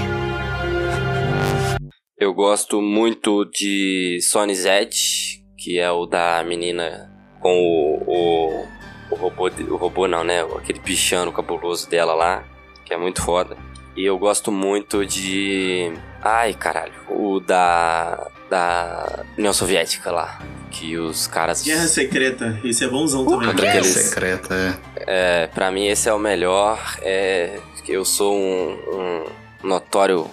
Eu 2.18 2.32
gosto 2.32 2.80
muito 2.80 3.44
de 3.46 4.18
Sonny's 4.22 4.64
Edge, 4.64 5.44
que 5.58 5.78
é 5.78 5.90
o 5.90 6.06
da 6.06 6.42
menina 6.44 7.10
com 7.40 7.52
o, 7.52 8.02
o, 8.06 8.66
o 9.10 9.14
robô, 9.16 9.48
o 9.48 9.76
robô 9.76 10.08
não, 10.08 10.24
né? 10.24 10.42
Aquele 10.42 10.80
pichano 10.80 11.32
cabuloso 11.32 11.88
dela 11.90 12.14
lá, 12.14 12.44
que 12.84 12.94
é 12.94 12.96
muito 12.96 13.20
foda. 13.22 13.56
E 13.96 14.04
eu 14.04 14.18
gosto 14.18 14.50
muito 14.50 15.04
de. 15.04 15.92
Ai, 16.22 16.54
caralho. 16.54 16.94
O 17.10 17.40
da. 17.40 18.30
Da 18.50 19.24
União 19.38 19.52
Soviética 19.52 20.10
lá. 20.10 20.38
Que 20.70 20.96
os 20.96 21.26
caras. 21.26 21.62
Guerra 21.62 21.86
Secreta. 21.86 22.58
Esse 22.64 22.84
é 22.84 22.88
bonzão 22.88 23.24
também. 23.24 23.54
Guerra 23.54 23.68
aqueles- 23.78 23.86
secreta, 23.94 24.54
é. 24.54 25.42
É, 25.42 25.46
pra 25.48 25.70
mim 25.70 25.86
esse 25.86 26.08
é 26.08 26.12
o 26.12 26.18
melhor. 26.18 26.78
É, 27.02 27.58
eu 27.88 28.04
sou 28.04 28.34
um, 28.36 29.24
um 29.62 29.68
notório 29.68 30.28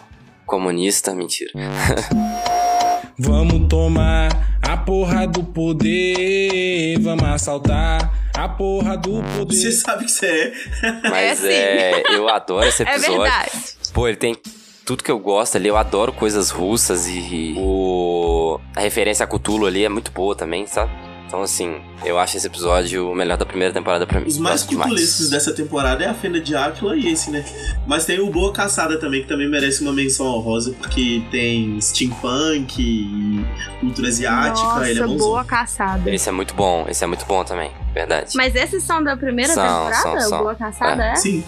comunista, 0.45 1.13
mentira. 1.13 1.51
Vamos 3.19 3.67
tomar 3.67 4.29
a 4.63 4.77
porra 4.77 5.27
do 5.27 5.43
poder, 5.43 6.97
vamos 7.01 7.23
assaltar 7.23 8.11
a 8.35 8.49
porra 8.49 8.97
do 8.97 9.21
poder. 9.37 9.53
Você 9.55 9.71
sabe 9.71 10.05
que 10.05 10.11
você 10.11 10.25
é. 10.25 11.09
Mas 11.09 11.37
sim. 11.39 11.47
é, 11.51 12.03
eu 12.15 12.27
adoro 12.27 12.65
esse 12.67 12.81
É 12.87 12.95
episódio. 12.95 13.21
verdade. 13.21 13.51
Pô, 13.93 14.07
ele 14.07 14.17
tem 14.17 14.35
tudo 14.85 15.03
que 15.03 15.11
eu 15.11 15.19
gosto 15.19 15.55
ali. 15.55 15.67
Eu 15.67 15.77
adoro 15.77 16.11
coisas 16.13 16.49
russas 16.49 17.07
e 17.07 17.55
o 17.57 18.59
a 18.75 18.81
referência 18.81 19.23
a 19.23 19.27
Cthulhu 19.27 19.65
ali 19.65 19.83
é 19.85 19.89
muito 19.89 20.11
boa 20.11 20.35
também, 20.35 20.65
sabe? 20.67 20.91
Então, 21.27 21.41
assim, 21.43 21.79
eu 22.03 22.19
acho 22.19 22.35
esse 22.35 22.45
episódio 22.45 23.09
o 23.09 23.15
melhor 23.15 23.37
da 23.37 23.45
primeira 23.45 23.73
temporada 23.73 24.05
pra 24.05 24.19
mim. 24.19 24.27
Os 24.27 24.37
mais 24.37 24.63
cutulescos 24.63 25.29
dessa 25.29 25.53
temporada 25.53 26.03
é 26.03 26.07
a 26.09 26.13
Fenda 26.13 26.41
de 26.41 26.53
Áquila 26.53 26.93
e 26.97 27.07
esse, 27.07 27.31
né? 27.31 27.45
Mas 27.87 28.03
tem 28.03 28.19
o 28.19 28.29
Boa 28.29 28.51
Caçada 28.51 28.99
também, 28.99 29.21
que 29.21 29.29
também 29.29 29.49
merece 29.49 29.81
uma 29.81 29.93
menção 29.93 30.25
honrosa, 30.25 30.73
porque 30.77 31.23
tem 31.31 31.79
steampunk 31.79 32.81
e 32.81 33.45
cultura 33.79 34.09
asiática, 34.09 34.67
Nossa, 34.67 34.89
ele 34.89 34.99
é 34.99 35.03
bonzão. 35.07 35.17
boa 35.29 35.45
caçada. 35.45 36.13
Esse 36.13 36.27
é 36.27 36.31
muito 36.33 36.53
bom, 36.53 36.85
esse 36.89 37.01
é 37.01 37.07
muito 37.07 37.25
bom 37.25 37.45
também, 37.45 37.71
verdade. 37.93 38.35
Mas 38.35 38.53
esses 38.53 38.83
são 38.83 39.01
da 39.01 39.15
primeira 39.15 39.53
São, 39.53 39.63
temporada? 39.63 40.01
são, 40.01 40.19
são. 40.29 40.39
O 40.39 40.43
Boa 40.43 40.55
Caçada 40.55 41.01
é? 41.05 41.15
Sim, 41.15 41.45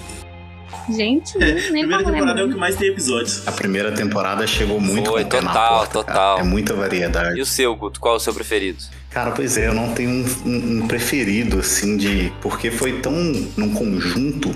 Gente, 0.90 1.38
nem 1.38 1.56
primeira 1.56 2.04
como 2.04 2.12
temporada 2.14 2.42
é 2.42 2.44
o 2.44 2.50
que 2.50 2.56
mais 2.58 2.76
tem 2.76 2.90
episódios. 2.90 3.48
A 3.48 3.52
primeira 3.52 3.92
temporada 3.92 4.46
chegou 4.46 4.80
muito 4.80 5.10
Foi, 5.12 5.24
total, 5.24 5.44
porta, 5.80 6.04
cara. 6.04 6.06
total. 6.06 6.40
É 6.40 6.44
muita 6.44 6.74
variedade. 6.74 7.38
E 7.40 7.42
o 7.42 7.46
seu, 7.46 7.76
Guto? 7.76 8.00
Qual 8.00 8.16
é 8.16 8.18
o 8.18 8.20
seu 8.20 8.34
preferido? 8.34 8.80
Cara, 9.10 9.32
pois 9.32 9.58
é, 9.58 9.68
eu 9.68 9.74
não 9.74 9.94
tenho 9.94 10.10
um, 10.10 10.26
um- 10.46 10.84
um 10.84 10.88
preferido, 10.88 11.60
assim, 11.60 11.96
de. 11.98 12.34
Porque 12.42 12.70
foi 12.72 13.00
tão 13.00 13.14
num 13.56 13.74
conjunto 13.74 14.56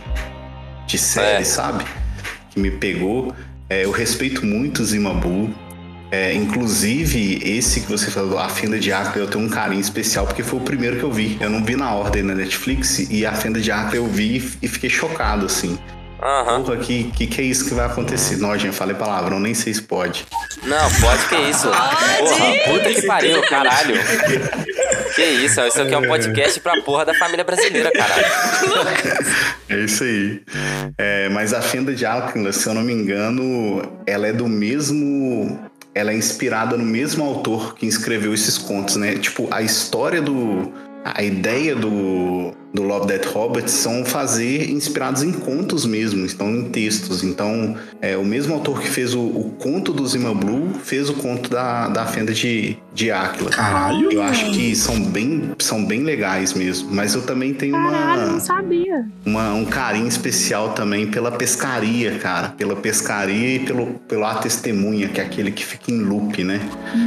de 0.86 0.97
séries, 0.97 1.50
É. 1.50 1.51
sabe? 1.51 1.86
Que 2.51 2.59
me 2.59 2.71
pegou. 2.71 3.33
É, 3.69 3.86
eu 3.86 3.91
respeito 3.91 4.45
muito 4.45 4.81
o 4.81 4.86
Zimabu. 4.86 5.53
É, 6.09 6.33
inclusive, 6.33 7.41
esse 7.43 7.81
que 7.81 7.88
você 7.89 8.09
falou, 8.09 8.39
A 8.39 8.47
Fenda 8.47 8.79
de 8.79 8.93
Acre, 8.93 9.19
eu 9.19 9.27
tenho 9.27 9.43
um 9.43 9.50
carinho 9.50 9.81
especial 9.81 10.25
porque 10.25 10.41
foi 10.41 10.57
o 10.57 10.62
primeiro 10.62 10.97
que 10.97 11.03
eu 11.03 11.12
vi. 11.12 11.38
Eu 11.41 11.50
não 11.50 11.62
vi 11.63 11.75
na 11.75 11.93
ordem 11.93 12.24
na 12.24 12.33
Netflix 12.33 13.00
e 13.12 13.25
A 13.25 13.33
Fenda 13.33 13.59
de 13.59 13.69
Acre 13.71 13.97
eu 13.97 14.07
vi 14.07 14.38
e 14.38 14.65
e 14.65 14.67
fiquei 14.69 14.89
chocado, 14.89 15.45
assim. 15.45 15.77
Aham. 16.21 16.63
Porra, 16.63 16.77
que, 16.77 17.12
que 17.12 17.27
que 17.27 17.41
é 17.41 17.43
isso 17.43 17.67
que 17.67 17.74
vai 17.74 17.86
acontecer? 17.86 18.38
Não, 18.38 18.57
gente, 18.57 18.75
falei 18.75 18.95
palavrão, 18.95 19.39
nem 19.39 19.53
sei 19.53 19.74
se 19.74 19.81
pode. 19.81 20.25
Não, 20.63 20.91
pode 21.00 21.25
que 21.27 21.36
isso. 21.36 21.67
Porra, 21.69 22.53
puta 22.65 22.93
que 22.93 23.01
pariu, 23.03 23.41
caralho. 23.43 23.95
Que 25.15 25.24
isso, 25.24 25.59
isso 25.62 25.81
aqui 25.81 25.95
é 25.95 25.97
um 25.97 26.07
podcast 26.07 26.59
pra 26.59 26.79
porra 26.83 27.03
da 27.03 27.13
família 27.15 27.43
brasileira, 27.43 27.91
caralho. 27.91 28.25
É 29.67 29.79
isso 29.79 30.03
aí. 30.03 30.41
É, 30.97 31.27
mas 31.29 31.53
a 31.53 31.62
Fenda 31.62 31.93
de 31.93 32.05
Alckmin, 32.05 32.51
se 32.51 32.67
eu 32.67 32.74
não 32.74 32.83
me 32.83 32.93
engano, 32.93 33.81
ela 34.05 34.27
é 34.27 34.31
do 34.33 34.47
mesmo. 34.47 35.59
Ela 35.95 36.12
é 36.12 36.15
inspirada 36.15 36.77
no 36.77 36.86
mesmo 36.86 37.25
autor 37.25 37.75
que 37.75 37.88
escreveu 37.88 38.33
esses 38.33 38.57
contos, 38.57 38.95
né? 38.95 39.15
Tipo, 39.15 39.47
a 39.51 39.62
história 39.62 40.21
do. 40.21 40.71
A 41.03 41.24
ideia 41.24 41.75
do, 41.75 42.53
do 42.74 42.83
Love 42.83 43.07
Death 43.07 43.25
Roberts 43.27 43.74
são 43.74 44.03
fazer 44.05 44.69
inspirados 44.69 45.24
em 45.24 45.31
contos 45.31 45.86
mesmo, 45.86 46.25
estão 46.25 46.50
em 46.51 46.65
textos. 46.69 47.24
Então, 47.24 47.75
é, 48.01 48.15
o 48.17 48.25
mesmo 48.25 48.53
autor 48.53 48.81
que 48.81 48.88
fez 48.89 49.13
o, 49.15 49.21
o 49.21 49.55
conto 49.57 49.91
do 49.93 50.05
Zima 50.05 50.33
Blue 50.33 50.71
fez 50.83 51.09
o 51.09 51.13
conto 51.13 51.50
da, 51.50 51.88
da 51.88 52.05
Fenda 52.05 52.33
de, 52.33 52.77
de 52.93 53.09
Áquila. 53.12 53.50
Caralho! 53.50 54.12
Eu 54.12 54.21
acho 54.21 54.51
que 54.51 54.75
são 54.75 55.00
bem, 55.01 55.51
são 55.59 55.83
bem 55.86 56.03
legais 56.03 56.53
mesmo. 56.53 56.89
Mas 56.91 57.15
eu 57.15 57.21
também 57.21 57.53
tenho 57.53 57.74
Caralho, 57.74 58.21
uma 58.24 58.31
não 58.33 58.39
sabia. 58.39 59.05
uma- 59.25 59.53
um 59.53 59.65
carinho 59.65 60.07
especial 60.07 60.74
também 60.74 61.07
pela 61.07 61.31
pescaria, 61.31 62.19
cara. 62.19 62.50
Pela 62.50 62.75
pescaria 62.75 63.55
e 63.55 63.59
pelo, 63.59 63.88
pelo 64.07 64.25
A 64.25 64.36
Testemunha, 64.36 65.07
que 65.07 65.19
é 65.21 65.24
aquele 65.24 65.51
que 65.51 65.65
fica 65.65 65.91
em 65.91 66.01
loop, 66.01 66.43
né? 66.43 66.59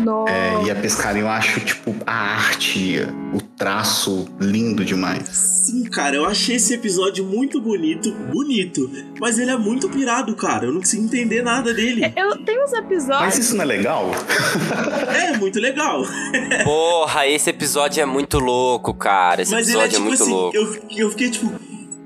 Nossa. 0.05 0.33
É, 0.33 0.65
e 0.67 0.71
a 0.71 0.75
pescaria 0.75 1.23
eu 1.23 1.29
acho, 1.29 1.61
tipo, 1.61 1.95
a 2.07 2.15
arte, 2.15 3.07
o 3.35 3.39
traço 3.61 4.27
lindo 4.41 4.83
demais. 4.83 5.29
Sim, 5.29 5.85
cara, 5.85 6.17
eu 6.17 6.25
achei 6.25 6.57
esse 6.57 6.73
episódio 6.73 7.23
muito 7.27 7.61
bonito, 7.61 8.11
bonito, 8.33 8.91
mas 9.21 9.39
ele 9.39 9.51
é 9.51 9.57
muito 9.57 9.87
pirado, 9.91 10.35
cara. 10.35 10.65
Eu 10.65 10.73
não 10.73 10.81
consigo 10.81 11.05
entender 11.05 11.43
nada 11.43 11.75
dele. 11.75 12.11
Eu 12.17 12.43
tenho 12.43 12.65
uns 12.65 12.73
episódios. 12.73 13.21
Mas 13.21 13.39
isso 13.39 13.55
não 13.55 13.63
é 13.63 13.67
legal? 13.67 14.11
É, 15.11 15.37
muito 15.37 15.61
legal. 15.61 16.03
Porra, 16.65 17.27
esse 17.27 17.51
episódio 17.51 18.01
é 18.01 18.07
muito 18.07 18.39
louco, 18.39 18.95
cara. 18.95 19.43
Esse 19.43 19.53
mas 19.53 19.69
ele 19.69 19.79
é 19.79 19.85
episódio 19.85 19.97
é, 19.97 19.99
tipo 19.99 20.09
muito 20.09 20.23
assim, 20.23 20.33
louco. 20.33 20.57
eu, 20.57 21.05
eu 21.05 21.11
fiquei 21.11 21.31
tipo, 21.31 21.53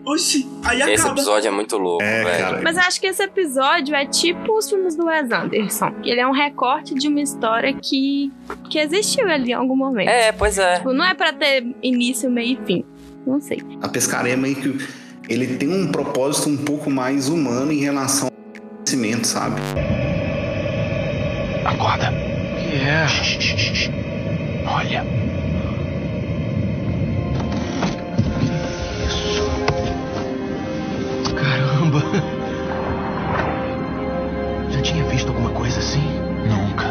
oxi, 0.05 0.47
aí 0.65 0.81
Esse 0.83 0.93
acaba. 1.03 1.15
episódio 1.15 1.49
é 1.49 1.51
muito 1.51 1.77
louco, 1.79 2.03
É, 2.05 2.25
velho. 2.25 2.39
cara. 2.45 2.61
Mas 2.63 2.77
eu 2.77 2.83
acho 2.83 3.01
que 3.01 3.07
esse 3.07 3.23
episódio 3.23 3.95
é 3.95 4.05
tipo 4.07 4.57
os 4.57 4.69
filmes 4.69 4.95
do 4.97 5.07
Wes 5.07 5.31
Anderson. 5.31 5.93
Ele 6.05 6.21
é 6.21 6.27
um 6.27 6.33
recorte 6.33 6.95
de 6.95 7.09
uma 7.09 7.21
história 7.21 7.73
que, 7.73 8.31
que 8.71 8.79
existiu 8.79 9.29
ali 9.29 9.51
em 9.51 9.55
algum 9.55 9.77
momento. 9.77 10.09
É, 10.09 10.33
pois 10.33 10.59
é. 10.59 10.77
Tipo, 10.77 10.93
não 10.93 11.05
é 11.05 11.15
pra 11.15 11.33
ter 11.33 11.65
início, 11.83 12.31
meio 12.31 12.59
e 12.63 12.67
fim. 12.67 12.85
Não 13.27 13.41
sei. 13.41 13.59
A 13.83 13.89
pescaria 13.89 14.35
é 14.35 14.37
meio 14.37 14.57
que. 14.57 15.05
Ele 15.29 15.57
tem 15.57 15.69
um 15.71 15.91
propósito 15.91 16.51
um 16.51 16.57
pouco 16.59 16.91
mais 16.91 17.31
humano 17.31 17.73
em 17.73 17.79
relação 17.81 18.29
ao 18.29 18.61
conhecimento, 18.77 19.27
sabe? 19.27 19.59
Acorda. 21.65 22.13
Que 22.59 22.77
é? 22.77 23.07
Olha. 24.69 25.05
Caramba. 31.95 32.03
Já 34.71 34.83
tinha 34.83 35.05
visto 35.05 35.29
alguma 35.29 35.51
coisa 35.51 35.79
assim? 35.79 36.03
Nunca. 36.49 36.85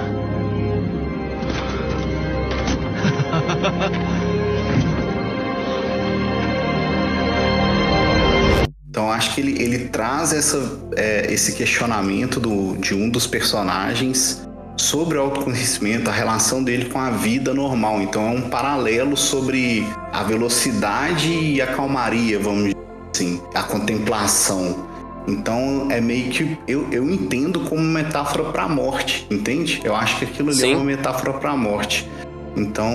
Então 8.89 9.11
acho 9.11 9.33
que 9.33 9.41
ele, 9.41 9.61
ele 9.61 9.79
traz 9.89 10.31
essa, 10.31 10.79
é, 10.95 11.33
esse 11.33 11.53
questionamento 11.53 12.39
do, 12.39 12.77
de 12.77 12.93
um 12.93 13.09
dos 13.09 13.25
personagens 13.25 14.47
sobre 14.77 15.17
o 15.17 15.21
autoconhecimento, 15.21 16.09
a 16.09 16.13
relação 16.13 16.63
dele 16.63 16.85
com 16.85 16.99
a 16.99 17.09
vida 17.09 17.53
normal. 17.53 18.01
Então 18.01 18.27
é 18.27 18.29
um 18.29 18.49
paralelo 18.49 19.17
sobre 19.17 19.85
a 20.11 20.23
velocidade 20.23 21.27
e 21.27 21.59
a 21.61 21.67
calmaria, 21.67 22.39
vamos 22.39 22.65
dizer 22.65 22.77
assim, 23.11 23.41
a 23.53 23.63
contemplação. 23.63 24.92
Então 25.27 25.87
é 25.89 26.01
meio 26.01 26.29
que 26.29 26.57
eu, 26.67 26.87
eu 26.91 27.09
entendo 27.09 27.61
como 27.61 27.81
metáfora 27.81 28.45
pra 28.45 28.67
morte, 28.67 29.25
entende? 29.29 29.81
Eu 29.83 29.95
acho 29.95 30.19
que 30.19 30.25
aquilo 30.25 30.49
ali 30.49 30.59
Sim. 30.59 30.73
é 30.73 30.75
uma 30.75 30.85
metáfora 30.85 31.33
pra 31.33 31.55
morte. 31.55 32.09
Então 32.55 32.93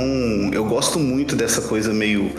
eu 0.53 0.65
gosto 0.65 0.99
muito 0.99 1.35
dessa 1.35 1.63
coisa 1.63 1.93
meio. 1.93 2.31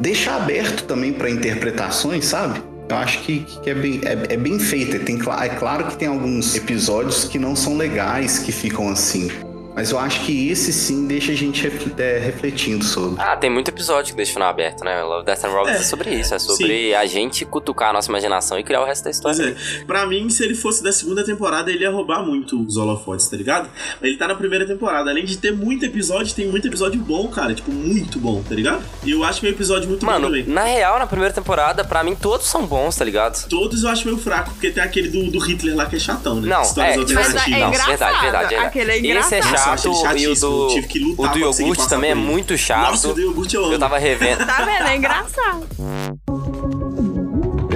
Deixar 0.00 0.36
aberto 0.36 0.84
também 0.84 1.12
pra 1.12 1.30
interpretações, 1.30 2.24
sabe? 2.24 2.60
Eu 2.88 2.96
acho 2.96 3.20
que, 3.22 3.40
que 3.40 3.70
é, 3.70 3.74
bem, 3.74 4.00
é, 4.04 4.34
é 4.34 4.36
bem 4.36 4.58
feita. 4.58 4.98
Tem, 4.98 5.18
é 5.40 5.48
claro 5.50 5.86
que 5.86 5.96
tem 5.96 6.08
alguns 6.08 6.54
episódios 6.54 7.24
que 7.24 7.38
não 7.38 7.54
são 7.54 7.76
legais, 7.76 8.38
que 8.38 8.52
ficam 8.52 8.88
assim. 8.88 9.30
Mas 9.74 9.90
eu 9.90 9.98
acho 9.98 10.20
que 10.20 10.48
esse 10.50 10.72
sim 10.72 11.06
deixa 11.06 11.32
a 11.32 11.34
gente 11.34 11.66
é, 11.98 12.18
refletindo 12.18 12.84
sobre. 12.84 13.20
Ah, 13.20 13.36
tem 13.36 13.50
muito 13.50 13.68
episódio 13.68 14.12
que 14.12 14.16
deixa 14.16 14.30
o 14.30 14.34
final 14.34 14.48
aberto, 14.48 14.84
né? 14.84 15.02
Love, 15.02 15.26
Death 15.26 15.44
and 15.44 15.48
Robots 15.48 15.72
é, 15.72 15.76
É, 15.76 15.82
sobre 15.82 16.10
isso. 16.14 16.32
É 16.34 16.38
sobre 16.38 16.94
a 16.94 17.04
gente 17.06 17.44
cutucar 17.44 17.90
a 17.90 17.92
nossa 17.92 18.08
imaginação 18.08 18.56
e 18.58 18.62
criar 18.62 18.82
o 18.82 18.84
resto 18.84 19.04
da 19.04 19.10
Pois 19.20 19.38
história. 19.38 19.56
é, 19.80 19.84
pra 19.84 20.06
mim, 20.06 20.30
se 20.30 20.44
ele 20.44 20.54
fosse 20.54 20.82
da 20.82 20.92
segunda 20.92 21.24
temporada, 21.24 21.72
ele 21.72 21.82
ia 21.82 21.90
roubar 21.90 22.22
muito 22.24 22.60
os 22.64 22.76
holofotes, 22.76 23.26
tá 23.26 23.36
ligado? 23.36 23.68
Mas 24.00 24.10
ele 24.10 24.16
tá 24.16 24.28
na 24.28 24.36
primeira 24.36 24.64
temporada. 24.64 25.10
Além 25.10 25.24
de 25.24 25.36
ter 25.38 25.52
muito 25.52 25.84
episódio, 25.84 26.32
tem 26.34 26.46
muito 26.46 26.68
episódio 26.68 27.00
bom, 27.00 27.26
cara. 27.28 27.52
Tipo, 27.52 27.72
muito 27.72 28.18
bom, 28.20 28.42
tá 28.48 28.54
ligado? 28.54 28.80
E 29.02 29.10
eu 29.10 29.24
acho 29.24 29.40
que 29.40 29.46
é 29.46 29.50
um 29.50 29.52
episódio 29.52 29.88
muito 29.88 30.06
Mano, 30.06 30.28
bom 30.28 30.34
também. 30.36 30.44
na 30.46 30.62
real, 30.62 31.00
na 31.00 31.06
primeira 31.08 31.34
temporada, 31.34 31.82
pra 31.84 32.04
mim, 32.04 32.14
todos 32.14 32.46
são 32.46 32.64
bons, 32.64 32.94
tá 32.94 33.04
ligado? 33.04 33.48
Todos 33.48 33.82
eu 33.82 33.90
acho 33.90 34.06
meio 34.06 34.18
fraco, 34.18 34.50
porque 34.50 34.70
tem 34.70 34.82
aquele 34.82 35.08
do, 35.08 35.32
do 35.32 35.38
Hitler 35.40 35.74
lá 35.74 35.86
que 35.86 35.96
é 35.96 35.98
chatão, 35.98 36.40
né? 36.40 36.48
Não, 36.48 36.62
Histórias 36.62 36.96
é, 36.96 37.04
tipo 37.04 37.18
alternativas. 37.18 37.42
assim, 37.42 37.50
não, 37.50 37.70
verdade, 37.70 37.90
verdade, 37.90 38.20
verdade. 38.22 38.54
Aquele 38.54 38.90
é 38.92 38.98
Esse 38.98 39.34
é 39.34 39.38
engraçado. 39.38 39.63
Chato 39.64 40.18
e 40.18 40.28
o 40.28 40.34
do, 40.34 40.68
tive 40.68 40.86
que 40.86 40.98
lutar 40.98 41.30
o 41.30 41.32
do 41.32 41.38
iogurte 41.38 41.88
também 41.88 42.10
é 42.10 42.14
muito 42.14 42.56
chato. 42.56 42.90
Nossa, 42.90 43.08
o 43.08 43.14
do 43.14 43.20
iogurte 43.20 43.56
eu 43.56 43.64
amo. 43.64 43.72
Eu 43.72 43.78
tava 43.78 43.98
revendo. 43.98 44.44
Tá 44.44 44.64
vendo? 44.64 44.86
É 44.86 44.96
engraçado. 44.96 45.66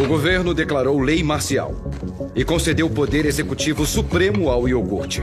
O 0.00 0.06
governo 0.06 0.54
declarou 0.54 0.98
lei 1.00 1.22
marcial 1.22 1.74
e 2.34 2.44
concedeu 2.44 2.86
o 2.86 2.90
poder 2.90 3.26
executivo 3.26 3.84
supremo 3.84 4.48
ao 4.48 4.68
iogurte. 4.68 5.22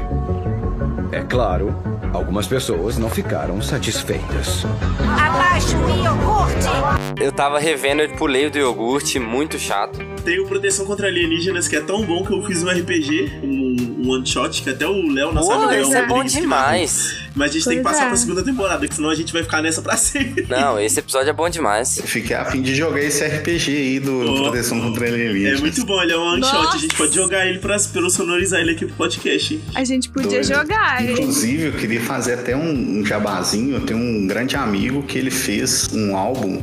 É 1.12 1.22
claro, 1.22 1.76
algumas 2.14 2.46
pessoas 2.48 2.98
não 2.98 3.10
ficaram 3.10 3.62
satisfeitas. 3.62 4.66
Abaixo 5.00 5.78
o 5.78 5.90
iogurte! 6.04 7.24
Eu 7.24 7.32
tava 7.32 7.60
revendo, 7.60 8.02
eu 8.02 8.10
pulei 8.16 8.48
o 8.48 8.52
do 8.52 8.58
iogurte, 8.58 9.18
muito 9.20 9.58
chato. 9.58 10.15
Tem 10.26 10.40
o 10.40 10.48
Proteção 10.48 10.86
contra 10.86 11.08
Alienígenas, 11.08 11.68
que 11.68 11.76
é 11.76 11.82
tão 11.82 12.04
bom 12.04 12.26
que 12.26 12.34
eu 12.34 12.44
fiz 12.44 12.64
um 12.64 12.70
RPG, 12.70 13.32
um, 13.44 13.76
um 14.06 14.10
one 14.10 14.26
shot, 14.26 14.62
que 14.64 14.70
até 14.72 14.88
o 14.88 15.08
Léo, 15.12 15.32
nosso 15.32 15.48
Pô, 15.48 15.54
amigo 15.54 15.70
Léo 15.72 15.82
esse 15.84 15.96
é 15.96 16.02
bom 16.02 16.16
Rodrigues, 16.16 16.34
que 16.34 16.42
demais. 16.42 17.16
Mas 17.36 17.52
a 17.52 17.54
gente 17.54 17.66
tem 17.66 17.78
que 17.78 17.84
Pois 17.84 17.94
passar 17.96 18.06
é. 18.06 18.10
pra 18.10 18.18
segunda 18.18 18.44
temporada, 18.44 18.88
que 18.88 18.96
senão 18.96 19.10
a 19.10 19.16
gente 19.16 19.32
vai 19.32 19.44
ficar 19.44 19.62
nessa 19.62 19.82
pra 19.82 19.96
sempre. 19.98 20.46
Não, 20.50 20.80
esse 20.80 21.00
episódio 21.00 21.30
é 21.30 21.34
bom 21.34 21.48
demais. 21.50 21.98
Eu 21.98 22.06
fiquei 22.08 22.36
a 22.36 22.44
fim 22.46 22.62
de 22.62 22.74
jogar 22.74 23.02
esse 23.02 23.24
RPG 23.24 23.72
aí 23.78 24.00
do 24.00 24.16
Oh. 24.32 24.36
Proteção 24.44 24.82
contra 24.82 25.06
Alienígenas. 25.08 25.60
É 25.60 25.62
muito 25.62 25.86
bom, 25.86 26.02
ele 26.02 26.14
é 26.14 26.18
um 26.18 26.22
one 26.34 26.44
shot. 26.44 26.54
Nossa. 26.56 26.78
A 26.78 26.80
gente 26.80 26.96
pode 26.96 27.14
jogar 27.14 27.46
ele 27.46 27.60
pra, 27.60 27.78
pra 27.78 28.02
eu 28.02 28.10
sonorizar 28.10 28.62
ele 28.62 28.72
aqui 28.72 28.86
pro 28.86 28.96
podcast. 28.96 29.54
hein? 29.54 29.62
A 29.76 29.84
gente 29.84 30.10
podia 30.10 30.42
Doido. 30.42 30.48
jogar, 30.48 31.04
hein? 31.04 31.12
Inclusive, 31.12 31.64
eu 31.66 31.74
queria 31.74 32.02
fazer 32.02 32.34
até 32.34 32.56
um, 32.56 33.00
um 33.00 33.06
jabazinho. 33.06 33.76
Eu 33.76 33.82
tenho 33.82 34.00
um 34.00 34.26
grande 34.26 34.56
amigo 34.56 35.04
que 35.04 35.18
ele 35.18 35.30
fez 35.32 35.90
um 35.94 36.16
álbum 36.16 36.62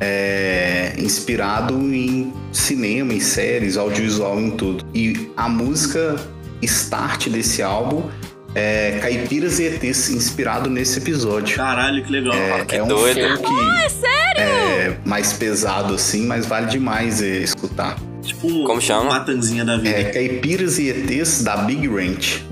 é, 0.00 0.94
inspirado 0.98 1.74
em 1.74 2.32
cinema, 2.52 3.12
em 3.12 3.20
séries, 3.20 3.76
audiovisual, 3.76 4.40
em 4.40 4.50
tudo. 4.50 4.84
E 4.94 5.30
a 5.36 5.48
música 5.48 6.16
start 6.62 7.28
desse 7.28 7.62
álbum 7.62 8.08
é 8.54 8.98
Caipiras 9.00 9.60
e 9.60 9.64
ETs, 9.64 10.10
inspirado 10.10 10.68
nesse 10.68 10.98
episódio. 10.98 11.56
Caralho, 11.56 12.02
que 12.02 12.10
legal. 12.10 12.34
É, 12.34 12.64
que 12.64 12.76
é 12.76 12.82
um 12.82 12.88
doido. 12.88 13.20
folk 13.20 13.54
É 13.84 13.88
sério? 13.88 14.10
é, 14.36 14.98
mais 15.04 15.32
pesado 15.32 15.94
assim, 15.94 16.26
mas 16.26 16.46
vale 16.46 16.66
demais 16.66 17.22
é, 17.22 17.38
escutar. 17.38 17.96
Tipo 18.22 18.64
Como 18.64 18.80
chama? 18.80 19.02
uma 19.02 19.18
matanzinha 19.18 19.64
da 19.64 19.76
vida. 19.76 19.90
É 19.90 20.04
Caipiras 20.04 20.78
e 20.78 20.88
ETs 20.88 21.42
da 21.42 21.58
Big 21.58 21.86
Ranch. 21.86 22.44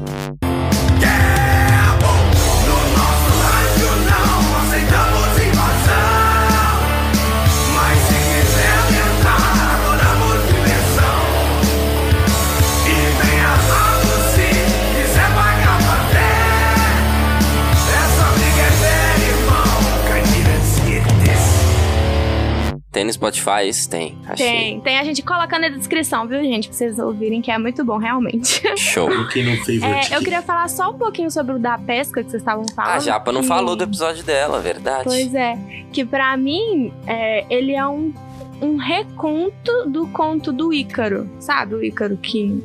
Tem 22.98 23.04
no 23.04 23.12
Spotify? 23.12 23.68
Isso 23.68 23.88
tem. 23.88 24.18
Achei. 24.26 24.44
Tem, 24.48 24.80
tem 24.80 24.98
a 24.98 25.04
gente 25.04 25.22
colocando 25.22 25.60
na 25.60 25.68
descrição, 25.68 26.26
viu, 26.26 26.42
gente? 26.42 26.66
Pra 26.68 26.76
vocês 26.76 26.98
ouvirem 26.98 27.40
que 27.40 27.48
é 27.48 27.56
muito 27.56 27.84
bom, 27.84 27.96
realmente. 27.96 28.60
Show. 28.76 29.08
Favorite. 29.08 29.84
É, 29.84 30.16
eu 30.16 30.18
queria 30.20 30.42
falar 30.42 30.66
só 30.68 30.90
um 30.90 30.98
pouquinho 30.98 31.30
sobre 31.30 31.54
o 31.54 31.60
da 31.60 31.78
pesca 31.78 32.24
que 32.24 32.28
vocês 32.28 32.42
estavam 32.42 32.66
falando. 32.74 32.96
A 32.96 32.98
Japa 32.98 33.30
não 33.30 33.42
que- 33.42 33.46
falou 33.46 33.76
do 33.76 33.84
episódio 33.84 34.24
dela, 34.24 34.58
verdade. 34.60 35.04
Pois 35.04 35.32
é, 35.32 35.56
que 35.92 36.04
pra 36.04 36.36
mim, 36.36 36.92
é, 37.06 37.44
ele 37.48 37.72
é 37.72 37.86
um, 37.86 38.12
um 38.60 38.74
reconto 38.76 39.86
do 39.86 40.08
conto 40.08 40.52
do 40.52 40.72
Ícaro, 40.72 41.30
sabe? 41.38 41.76
O 41.76 41.84
Ícaro 41.84 42.16
que, 42.16 42.60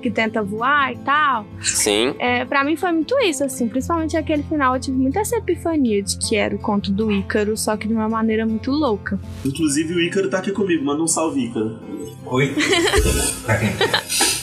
que 0.00 0.10
tenta 0.10 0.42
voar 0.42 0.92
e 0.92 0.96
tal. 0.98 1.46
Sim. 1.60 2.14
É, 2.18 2.44
pra 2.44 2.64
mim 2.64 2.76
foi 2.76 2.92
muito 2.92 3.18
isso, 3.20 3.44
assim, 3.44 3.68
principalmente 3.68 4.16
aquele 4.16 4.42
final. 4.42 4.74
Eu 4.74 4.80
tive 4.80 4.96
muita 4.96 5.20
essa 5.20 5.36
epifania 5.36 6.02
de 6.02 6.18
que 6.18 6.36
era 6.36 6.54
o 6.54 6.58
conto 6.58 6.90
do 6.90 7.10
Ícaro, 7.10 7.56
só 7.56 7.76
que 7.76 7.86
de 7.86 7.94
uma 7.94 8.08
maneira 8.08 8.46
muito 8.46 8.70
louca. 8.70 9.18
Inclusive 9.44 9.94
o 9.94 10.00
Ícaro 10.00 10.30
tá 10.30 10.38
aqui 10.38 10.52
comigo, 10.52 10.84
manda 10.84 11.02
um 11.02 11.08
salve, 11.08 11.46
Ícaro. 11.46 11.78
Oi? 12.26 12.54
pra 13.44 13.58
quem? 13.58 14.39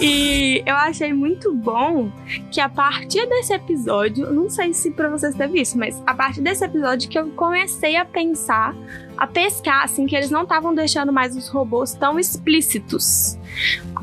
E 0.00 0.62
eu 0.66 0.74
achei 0.74 1.12
muito 1.12 1.54
bom 1.54 2.10
que 2.50 2.60
a 2.60 2.68
partir 2.68 3.26
desse 3.28 3.52
episódio, 3.52 4.32
não 4.32 4.50
sei 4.50 4.72
se 4.72 4.90
pra 4.90 5.08
vocês 5.08 5.34
teve 5.34 5.60
isso, 5.60 5.78
mas 5.78 6.02
a 6.06 6.14
partir 6.14 6.40
desse 6.40 6.64
episódio 6.64 7.08
que 7.08 7.18
eu 7.18 7.28
comecei 7.30 7.96
a 7.96 8.04
pensar, 8.04 8.74
a 9.16 9.26
pescar, 9.26 9.84
assim, 9.84 10.06
que 10.06 10.16
eles 10.16 10.30
não 10.30 10.42
estavam 10.42 10.74
deixando 10.74 11.12
mais 11.12 11.36
os 11.36 11.48
robôs 11.48 11.94
tão 11.94 12.18
explícitos. 12.18 13.38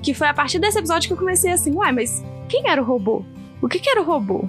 Que 0.02 0.14
foi 0.14 0.28
a 0.28 0.34
partir 0.34 0.60
desse 0.60 0.80
episódio 0.80 1.08
que 1.08 1.14
eu 1.14 1.18
comecei 1.18 1.52
assim, 1.52 1.74
uai, 1.76 1.92
mas 1.92 2.24
quem 2.48 2.70
era 2.70 2.82
o 2.82 2.86
robô? 2.86 3.24
O 3.62 3.68
que, 3.68 3.80
que 3.80 3.90
era 3.90 4.02
o 4.02 4.06
robô? 4.06 4.48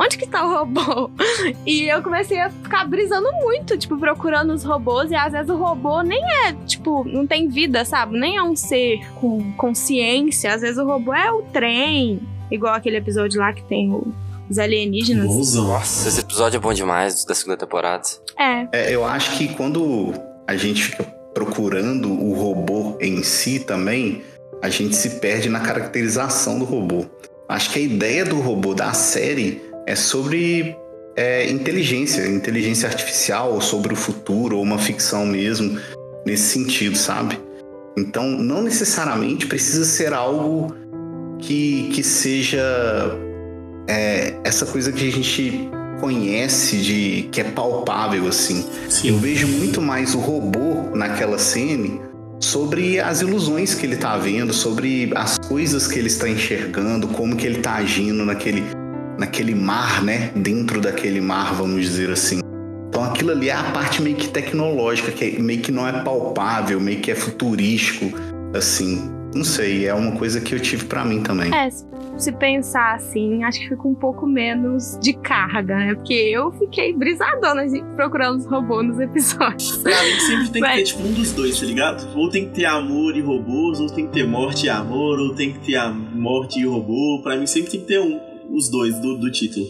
Onde 0.00 0.16
que 0.16 0.26
tá 0.26 0.44
o 0.46 0.52
robô? 0.58 1.10
E 1.66 1.82
eu 1.90 2.02
comecei 2.02 2.40
a 2.40 2.48
ficar 2.50 2.84
brisando 2.88 3.30
muito, 3.42 3.76
tipo, 3.76 3.98
procurando 3.98 4.52
os 4.52 4.64
robôs, 4.64 5.10
e 5.10 5.14
às 5.14 5.32
vezes 5.32 5.50
o 5.50 5.56
robô 5.56 6.00
nem 6.02 6.20
é, 6.46 6.52
tipo, 6.66 7.04
não 7.04 7.26
tem 7.26 7.48
vida, 7.48 7.84
sabe? 7.84 8.18
Nem 8.18 8.36
é 8.36 8.42
um 8.42 8.56
ser 8.56 8.98
com 9.20 9.52
consciência. 9.54 10.54
Às 10.54 10.62
vezes 10.62 10.78
o 10.78 10.84
robô 10.86 11.12
é 11.12 11.30
o 11.30 11.42
trem, 11.42 12.20
igual 12.50 12.74
aquele 12.74 12.96
episódio 12.96 13.38
lá 13.40 13.52
que 13.52 13.62
tem 13.64 13.90
o- 13.92 14.12
os 14.48 14.58
alienígenas. 14.58 15.26
Nossa, 15.54 16.08
esse 16.08 16.20
episódio 16.20 16.56
é 16.56 16.60
bom 16.60 16.72
demais 16.72 17.24
da 17.24 17.34
segunda 17.34 17.56
temporada. 17.56 18.02
É, 18.38 18.66
É, 18.72 18.94
eu 18.94 19.04
acho 19.04 19.36
que 19.38 19.48
quando 19.54 20.12
a 20.46 20.56
gente 20.56 20.82
fica 20.84 21.04
procurando 21.34 22.10
o 22.12 22.32
robô 22.34 22.96
em 23.00 23.22
si 23.22 23.60
também, 23.60 24.22
a 24.62 24.68
gente 24.68 24.96
se 24.96 25.20
perde 25.20 25.48
na 25.48 25.60
caracterização 25.60 26.58
do 26.58 26.64
robô. 26.64 27.04
Acho 27.48 27.70
que 27.70 27.78
a 27.78 27.82
ideia 27.82 28.24
do 28.24 28.40
robô 28.40 28.74
da 28.74 28.92
série 28.92 29.62
é 29.90 29.96
sobre 29.96 30.76
é, 31.16 31.50
inteligência, 31.50 32.24
inteligência 32.28 32.88
artificial, 32.88 33.54
ou 33.54 33.60
sobre 33.60 33.92
o 33.92 33.96
futuro, 33.96 34.56
ou 34.56 34.62
uma 34.62 34.78
ficção 34.78 35.26
mesmo, 35.26 35.80
nesse 36.24 36.44
sentido, 36.44 36.96
sabe? 36.96 37.40
Então, 37.98 38.24
não 38.28 38.62
necessariamente 38.62 39.48
precisa 39.48 39.84
ser 39.84 40.12
algo 40.12 40.72
que, 41.40 41.90
que 41.92 42.04
seja 42.04 42.62
é, 43.88 44.34
essa 44.44 44.64
coisa 44.64 44.92
que 44.92 45.08
a 45.08 45.10
gente 45.10 45.68
conhece, 46.00 46.76
de 46.76 47.28
que 47.32 47.40
é 47.40 47.44
palpável, 47.44 48.28
assim. 48.28 48.64
Eu 48.86 48.90
Sim. 48.90 49.18
vejo 49.18 49.48
muito 49.48 49.82
mais 49.82 50.14
o 50.14 50.20
robô 50.20 50.94
naquela 50.94 51.36
cena 51.36 52.08
sobre 52.38 53.00
as 53.00 53.22
ilusões 53.22 53.74
que 53.74 53.84
ele 53.84 53.96
tá 53.96 54.16
vendo, 54.16 54.52
sobre 54.52 55.10
as 55.16 55.36
coisas 55.36 55.88
que 55.88 55.98
ele 55.98 56.06
está 56.06 56.28
enxergando, 56.28 57.08
como 57.08 57.34
que 57.34 57.44
ele 57.44 57.58
tá 57.58 57.74
agindo 57.74 58.24
naquele, 58.24 58.64
naquele 59.20 59.54
mar, 59.54 60.02
né? 60.02 60.30
Dentro 60.34 60.80
daquele 60.80 61.20
mar, 61.20 61.54
vamos 61.54 61.82
dizer 61.82 62.10
assim. 62.10 62.40
Então 62.88 63.04
aquilo 63.04 63.30
ali 63.30 63.48
é 63.50 63.52
a 63.54 63.62
parte 63.64 64.02
meio 64.02 64.16
que 64.16 64.28
tecnológica, 64.28 65.12
que 65.12 65.36
é- 65.36 65.38
meio 65.38 65.60
que 65.60 65.70
não 65.70 65.86
é 65.86 65.92
palpável, 66.02 66.80
meio 66.80 67.00
que 67.00 67.10
é 67.10 67.14
futurístico, 67.14 68.06
assim. 68.54 69.10
Não 69.32 69.44
sei, 69.44 69.86
é 69.86 69.94
uma 69.94 70.10
coisa 70.12 70.40
que 70.40 70.52
eu 70.52 70.58
tive 70.58 70.86
pra 70.86 71.04
mim 71.04 71.22
também. 71.22 71.54
é, 71.54 71.70
se- 71.70 71.86
se 72.18 72.32
pensar 72.32 72.96
assim, 72.96 73.44
acho 73.44 73.60
que 73.60 73.68
fica 73.68 73.86
um 73.86 73.94
pouco 73.94 74.26
menos 74.26 74.98
de 75.00 75.12
carga, 75.12 75.76
né? 75.76 75.94
Porque 75.94 76.12
eu 76.12 76.50
fiquei 76.52 76.92
brisadona 76.92 77.64
de 77.68 77.80
procurando 77.94 78.38
os 78.38 78.46
robôs 78.46 78.84
nos 78.88 78.98
episódios. 78.98 79.76
Pra 79.84 79.92
mim 80.02 80.18
sempre 80.20 80.44
tem 80.48 80.52
que 80.54 80.60
Mas- 80.60 80.76
ter 80.78 80.82
tipo 80.84 81.02
um 81.06 81.12
dos 81.12 81.32
dois, 81.32 81.60
tá 81.60 81.64
ligado? 81.66 82.18
Ou 82.18 82.28
tem 82.28 82.48
que 82.48 82.54
ter 82.56 82.64
amor 82.64 83.16
e 83.16 83.20
robôs, 83.20 83.78
ou 83.80 83.86
tem 83.88 84.06
que 84.08 84.12
ter 84.12 84.26
morte 84.26 84.66
e 84.66 84.68
amor, 84.68 85.20
ou 85.20 85.32
tem 85.34 85.52
que 85.52 85.60
ter 85.60 85.76
a 85.76 85.88
morte 85.90 86.58
e 86.58 86.66
robô. 86.66 87.20
Pra 87.22 87.36
mim 87.36 87.46
sempre 87.46 87.70
tem 87.70 87.80
que 87.80 87.86
ter 87.86 88.00
um. 88.00 88.18
Os 88.52 88.68
dois 88.68 88.98
do, 89.00 89.16
do 89.16 89.30
título. 89.30 89.68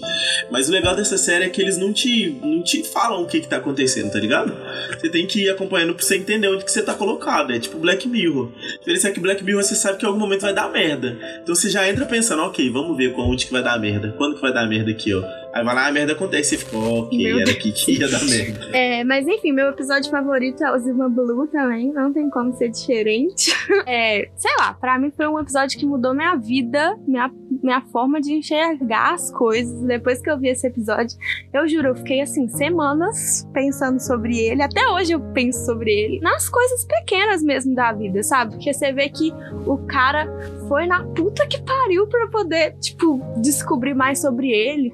Mas 0.50 0.68
o 0.68 0.72
legal 0.72 0.94
dessa 0.96 1.18
série 1.18 1.44
é 1.44 1.48
que 1.48 1.60
eles 1.60 1.76
não 1.76 1.92
te, 1.92 2.30
não 2.42 2.62
te 2.62 2.82
falam 2.82 3.22
o 3.22 3.26
que, 3.26 3.40
que 3.40 3.48
tá 3.48 3.56
acontecendo, 3.56 4.10
tá 4.10 4.18
ligado? 4.18 4.56
Você 4.98 5.08
tem 5.08 5.26
que 5.26 5.44
ir 5.44 5.50
acompanhando 5.50 5.94
pra 5.94 6.04
você 6.04 6.16
entender 6.16 6.48
onde 6.48 6.64
que 6.64 6.72
você 6.72 6.82
tá 6.82 6.94
colocado. 6.94 7.52
É 7.52 7.58
tipo 7.58 7.78
Black 7.78 8.08
Mirror. 8.08 8.50
A 8.74 8.78
diferença 8.78 9.08
é 9.08 9.12
que 9.12 9.20
Black 9.20 9.44
Mirror 9.44 9.62
você 9.62 9.74
sabe 9.74 9.98
que 9.98 10.04
em 10.04 10.08
algum 10.08 10.20
momento 10.20 10.42
vai 10.42 10.54
dar 10.54 10.70
merda. 10.70 11.16
Então 11.42 11.54
você 11.54 11.70
já 11.70 11.88
entra 11.88 12.06
pensando, 12.06 12.42
ok, 12.42 12.68
vamos 12.70 12.96
ver 12.96 13.14
onde 13.16 13.46
que 13.46 13.52
vai 13.52 13.62
dar 13.62 13.78
merda. 13.78 14.14
Quando 14.16 14.36
que 14.36 14.40
vai 14.42 14.52
dar 14.52 14.66
merda 14.66 14.90
aqui, 14.90 15.14
ó. 15.14 15.39
Aí 15.52 15.64
vai 15.64 15.74
lá, 15.74 15.88
a 15.88 15.92
merda 15.92 16.12
acontece 16.12 16.54
e 16.54 16.58
fica, 16.58 16.76
ok, 16.76 17.18
Meu 17.18 17.40
era 17.40 17.50
aqui 17.50 17.72
que 17.72 17.98
ia 17.98 18.08
dar 18.08 18.24
merda. 18.24 18.70
É, 18.72 19.02
mas 19.02 19.26
enfim, 19.26 19.52
meu 19.52 19.68
episódio 19.70 20.10
favorito 20.10 20.62
é 20.62 20.72
o 20.72 20.78
Zima 20.78 21.08
Blue 21.08 21.46
também, 21.48 21.92
não 21.92 22.12
tem 22.12 22.30
como 22.30 22.52
ser 22.54 22.68
diferente. 22.68 23.50
É, 23.86 24.28
sei 24.36 24.50
lá, 24.58 24.74
pra 24.74 24.98
mim 24.98 25.12
foi 25.16 25.26
um 25.26 25.38
episódio 25.38 25.78
que 25.78 25.86
mudou 25.86 26.12
minha 26.12 26.34
vida, 26.36 26.96
minha, 27.06 27.30
minha 27.62 27.80
forma 27.80 28.20
de 28.20 28.32
enxergar 28.32 29.14
as 29.14 29.30
coisas. 29.30 29.82
Depois 29.82 30.20
que 30.20 30.30
eu 30.30 30.38
vi 30.38 30.48
esse 30.48 30.66
episódio, 30.66 31.16
eu 31.52 31.68
juro, 31.68 31.88
eu 31.88 31.96
fiquei 31.96 32.20
assim, 32.20 32.48
semanas 32.48 33.48
pensando 33.52 34.00
sobre 34.00 34.38
ele. 34.38 34.62
Até 34.62 34.86
hoje 34.88 35.12
eu 35.12 35.20
penso 35.32 35.64
sobre 35.64 35.90
ele. 35.92 36.20
Nas 36.20 36.48
coisas 36.48 36.84
pequenas 36.84 37.42
mesmo 37.42 37.74
da 37.74 37.92
vida, 37.92 38.22
sabe? 38.22 38.52
Porque 38.52 38.72
você 38.72 38.92
vê 38.92 39.08
que 39.08 39.32
o 39.66 39.78
cara 39.86 40.28
foi 40.68 40.86
na 40.86 41.04
puta 41.04 41.46
que 41.46 41.62
pariu 41.62 42.06
pra 42.06 42.26
poder, 42.28 42.76
tipo, 42.78 43.20
descobrir 43.40 43.94
mais 43.94 44.20
sobre 44.20 44.50
ele, 44.50 44.90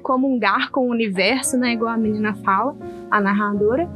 com 0.71 0.87
o 0.87 0.91
universo, 0.91 1.57
né? 1.57 1.73
Igual 1.73 1.93
a 1.93 1.97
menina 1.97 2.33
fala, 2.35 2.75
a 3.11 3.19
narradora. 3.21 3.89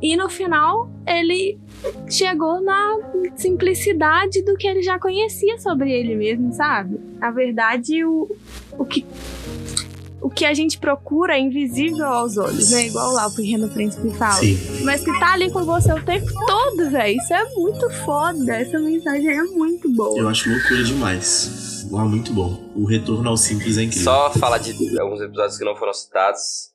E 0.00 0.16
no 0.16 0.28
final, 0.28 0.90
ele 1.06 1.58
chegou 2.08 2.60
na 2.60 2.98
simplicidade 3.34 4.42
do 4.42 4.56
que 4.56 4.66
ele 4.66 4.82
já 4.82 4.98
conhecia 4.98 5.58
sobre 5.58 5.90
ele 5.90 6.14
mesmo, 6.14 6.52
sabe? 6.52 7.00
Na 7.18 7.30
verdade, 7.30 8.04
o, 8.04 8.28
o 8.78 8.84
que. 8.84 9.06
O 10.20 10.30
que 10.30 10.44
a 10.44 10.54
gente 10.54 10.78
procura 10.78 11.36
é 11.36 11.40
invisível 11.40 12.06
aos 12.06 12.36
olhos, 12.36 12.70
né? 12.70 12.86
Igual 12.86 13.12
lá 13.12 13.26
o 13.26 13.34
Pequeno 13.34 13.68
Príncipe 13.68 14.10
fala. 14.16 14.32
Sim. 14.34 14.56
Mas 14.84 15.04
que 15.04 15.18
tá 15.20 15.34
ali 15.34 15.50
com 15.50 15.64
você 15.64 15.92
o 15.92 16.02
tempo 16.02 16.26
todo, 16.46 16.90
velho. 16.90 17.16
Isso 17.16 17.34
é 17.34 17.44
muito 17.54 17.88
foda. 18.04 18.56
Essa 18.56 18.78
mensagem 18.78 19.28
é 19.28 19.42
muito 19.44 19.88
boa. 19.90 20.18
Eu 20.18 20.28
acho 20.28 20.50
loucura 20.50 20.82
demais. 20.82 21.86
Uau, 21.90 22.08
muito 22.08 22.32
bom. 22.32 22.58
O 22.74 22.84
retorno 22.86 23.28
ao 23.28 23.36
simples 23.36 23.78
é 23.78 23.82
incrível. 23.82 24.04
Só 24.04 24.30
falar 24.32 24.58
de 24.58 24.98
alguns 24.98 25.20
episódios 25.20 25.58
que 25.58 25.64
não 25.64 25.76
foram 25.76 25.92
citados, 25.92 26.72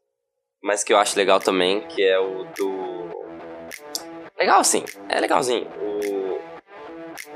mas 0.63 0.83
que 0.83 0.93
eu 0.93 0.97
acho 0.97 1.17
legal 1.17 1.39
também, 1.39 1.81
que 1.87 2.01
é 2.01 2.19
o 2.19 2.45
do. 2.57 3.11
Legal 4.37 4.63
sim, 4.63 4.83
é 5.09 5.19
legalzinho. 5.19 5.67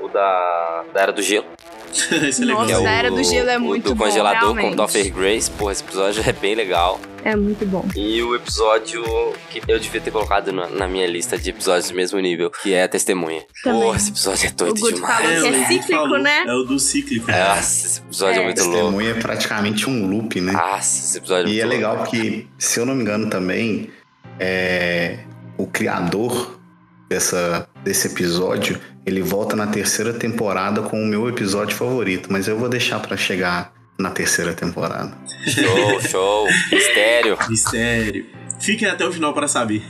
O, 0.00 0.06
o 0.06 0.08
da, 0.08 0.84
da 0.92 1.00
Era 1.02 1.12
do 1.12 1.22
Gelo. 1.22 1.46
Esse 2.26 2.42
é 2.42 2.44
legal. 2.44 2.62
Nossa, 2.62 2.80
que 2.80 2.84
é 2.84 2.88
a 2.88 2.92
Era 2.92 3.10
do 3.10 3.22
Gelo 3.24 3.48
é 3.50 3.56
o 3.56 3.60
muito 3.60 3.84
do 3.90 3.94
bom, 3.94 4.04
congelador 4.04 4.54
com. 4.56 4.76
Topher 4.76 5.12
Grace. 5.12 5.50
Porra, 5.50 5.72
esse 5.72 5.82
episódio 5.82 6.22
é 6.26 6.32
bem 6.32 6.54
legal. 6.54 7.00
É 7.24 7.34
muito 7.34 7.66
bom. 7.66 7.84
E 7.96 8.22
o 8.22 8.36
episódio 8.36 9.02
que 9.50 9.60
eu 9.66 9.78
devia 9.80 10.00
ter 10.00 10.10
colocado 10.12 10.52
na, 10.52 10.68
na 10.68 10.86
minha 10.86 11.06
lista 11.06 11.36
de 11.38 11.50
episódios 11.50 11.90
do 11.90 11.96
mesmo 11.96 12.20
nível, 12.20 12.50
que 12.50 12.72
é 12.74 12.84
a 12.84 12.88
Testemunha. 12.88 13.42
Também. 13.64 13.80
Porra, 13.82 13.96
esse 13.96 14.10
episódio 14.10 14.46
é 14.46 14.50
doido 14.52 14.84
O 14.84 14.92
demais. 14.92 15.24
falou 15.24 15.40
que 15.42 15.46
é 15.46 15.50
o 15.50 15.66
cíclico, 15.66 16.02
falou. 16.02 16.18
né? 16.18 16.44
É 16.46 16.52
o 16.54 16.62
do 16.64 16.78
cíclico. 16.78 17.30
Nossa, 17.30 17.86
esse 17.86 18.00
episódio 18.00 18.38
é, 18.38 18.42
É. 18.42 18.44
muito 18.44 18.60
louco. 18.62 18.74
Testemunha 18.76 19.10
é 19.10 19.14
praticamente 19.14 19.90
um 19.90 20.06
loop, 20.08 20.40
né? 20.40 20.52
Nossa, 20.52 20.78
esse 21.04 21.18
episódio 21.18 21.48
é 21.48 21.52
E 21.52 21.60
é 21.60 21.64
louco. 21.64 21.76
legal 21.76 22.04
que, 22.04 22.46
se 22.58 22.78
eu 22.78 22.86
não 22.86 22.94
me 22.94 23.02
engano 23.02 23.28
também, 23.28 23.90
é, 24.38 25.18
o 25.58 25.66
criador 25.66 26.60
dessa, 27.08 27.68
desse 27.82 28.06
episódio, 28.08 28.78
ele 29.06 29.22
volta 29.22 29.54
na 29.56 29.66
terceira 29.68 30.12
temporada 30.12 30.82
com 30.82 31.00
o 31.02 31.06
meu 31.06 31.28
episódio 31.28 31.76
favorito, 31.76 32.28
mas 32.30 32.48
eu 32.48 32.58
vou 32.58 32.68
deixar 32.68 32.98
pra 33.00 33.16
chegar 33.16 33.72
na 33.98 34.10
terceira 34.10 34.52
temporada. 34.52 35.16
Show, 35.46 36.00
show. 36.00 36.46
Mistério. 36.72 37.38
Mistério. 37.48 38.26
Fiquem 38.60 38.88
até 38.88 39.06
o 39.06 39.12
final 39.12 39.32
para 39.32 39.46
saber. 39.48 39.82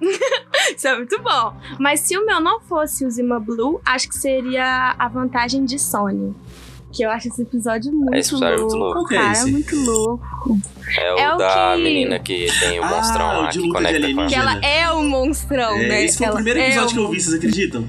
Isso 0.76 0.86
é 0.88 0.96
muito 0.96 1.20
bom. 1.22 1.54
Mas 1.78 2.00
se 2.00 2.16
o 2.18 2.26
meu 2.26 2.40
não 2.40 2.60
fosse 2.60 3.04
o 3.06 3.10
Zima 3.10 3.40
Blue, 3.40 3.80
acho 3.84 4.08
que 4.08 4.16
seria 4.16 4.94
a 4.98 5.08
vantagem 5.08 5.64
de 5.64 5.78
Sony. 5.78 6.34
Que 6.92 7.04
eu 7.04 7.10
acho 7.10 7.28
esse 7.28 7.42
episódio 7.42 7.92
muito 7.92 8.14
Esse 8.14 8.30
episódio 8.30 8.54
é 8.54 8.58
louco. 8.58 8.76
muito 8.76 8.94
louco. 8.94 9.14
É 9.14 9.16
cara, 9.18 9.32
esse? 9.32 9.48
é 9.48 9.52
muito 9.52 9.76
louco. 9.76 10.58
É 10.98 11.14
o 11.14 11.18
É 11.18 11.34
o 11.34 11.36
da 11.36 11.72
que- 11.76 11.82
menina 11.82 12.18
que 12.18 12.46
tem 12.60 12.80
o 12.80 12.84
Ah, 12.84 12.88
monstrão 12.88 13.26
o 13.38 13.42
lá 13.42 13.50
de 13.50 13.60
que 13.60 13.68
conecta 13.68 14.14
com 14.14 14.20
a... 14.20 14.26
Que 14.26 14.34
ela 14.34 14.60
é 14.64 14.90
o 14.90 15.02
monstrão, 15.02 15.74
É, 15.76 15.88
né? 15.88 16.04
esse 16.04 16.18
foi 16.18 16.26
o 16.26 16.28
Ela 16.28 16.34
primeiro 16.36 16.60
é 16.60 16.66
episódio 16.68 16.94
que 16.94 16.98
eu 16.98 17.04
o- 17.04 17.10
vi, 17.10 17.20
vocês 17.20 17.34
acreditam? 17.34 17.88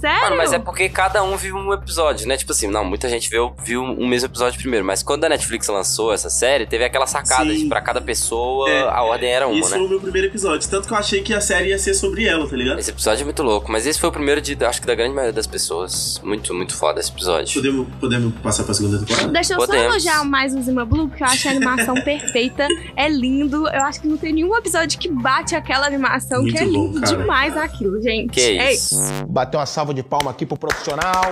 Sério? 0.00 0.20
Mano, 0.22 0.36
mas 0.36 0.52
é 0.52 0.58
porque 0.58 0.88
cada 0.88 1.22
um 1.22 1.36
viu 1.36 1.56
um 1.56 1.72
episódio, 1.72 2.26
né? 2.26 2.36
Tipo 2.36 2.52
assim, 2.52 2.66
não, 2.68 2.84
muita 2.84 3.08
gente 3.08 3.28
viu, 3.28 3.52
viu 3.62 3.82
um 3.82 4.06
mesmo 4.06 4.26
episódio 4.26 4.58
primeiro. 4.58 4.84
Mas 4.84 5.02
quando 5.02 5.24
a 5.24 5.28
Netflix 5.28 5.68
lançou 5.68 6.12
essa 6.12 6.30
série, 6.30 6.66
teve 6.66 6.84
aquela 6.84 7.06
sacada 7.06 7.50
Sim. 7.50 7.58
de 7.64 7.66
pra 7.66 7.80
cada 7.80 8.00
pessoa 8.00 8.68
É, 8.70 8.88
a 8.88 9.02
ordem 9.02 9.30
era 9.30 9.46
uma, 9.46 9.58
Esse 9.58 9.70
né? 9.70 9.76
foi 9.76 9.86
o 9.86 9.88
meu 9.88 10.00
primeiro 10.00 10.28
episódio. 10.28 10.68
Tanto 10.68 10.86
que 10.88 10.94
eu 10.94 10.98
achei 10.98 11.22
que 11.22 11.34
a 11.34 11.40
série 11.40 11.68
ia 11.70 11.78
ser 11.78 11.94
sobre 11.94 12.26
ela, 12.26 12.48
tá 12.48 12.56
ligado? 12.56 12.78
Esse 12.78 12.90
episódio 12.90 13.22
é 13.22 13.24
muito 13.24 13.42
louco, 13.42 13.70
mas 13.70 13.86
esse 13.86 13.98
foi 13.98 14.08
o 14.08 14.12
primeiro 14.12 14.40
de, 14.40 14.56
acho 14.64 14.80
que 14.80 14.86
da 14.86 14.94
grande 14.94 15.14
maioria 15.14 15.32
das 15.32 15.46
pessoas. 15.46 16.20
Muito, 16.24 16.54
muito 16.54 16.74
foda 16.74 17.00
esse 17.00 17.10
episódio. 17.10 17.54
Podemos, 17.54 17.86
podemos 18.00 18.34
passar 18.42 18.64
pra 18.64 18.74
segunda 18.74 18.98
temporada? 18.98 19.28
Deixa 19.28 19.54
eu 19.54 19.58
Podemos. 19.58 19.82
só 19.82 19.88
elogiar 19.90 20.24
mais 20.24 20.54
o 20.54 20.62
Zima 20.62 20.84
Blue, 20.84 21.08
porque 21.08 21.22
eu 21.22 21.26
acho 21.26 21.48
a 21.48 21.50
animação 21.50 21.94
perfeita. 22.02 22.66
É 22.96 23.08
lindo. 23.08 23.68
Eu 23.68 23.82
acho 23.84 24.00
que 24.00 24.08
não 24.08 24.16
tem 24.16 24.32
nenhum 24.32 24.56
episódio 24.56 24.98
que 24.98 25.08
bate 25.08 25.54
aquela 25.54 25.86
animação, 25.86 26.42
Muito 26.42 26.56
que 26.56 26.62
é 26.62 26.66
bom, 26.66 26.70
lindo 26.70 27.00
cara. 27.00 27.16
demais 27.16 27.56
aquilo, 27.56 28.00
gente. 28.02 28.30
Que 28.32 28.58
É 28.58 28.72
isso. 28.72 28.96
Bater 29.28 29.56
uma 29.58 29.66
salva 29.66 29.89
de 29.92 30.02
palma 30.02 30.30
aqui 30.30 30.46
pro 30.46 30.56
profissional. 30.56 31.30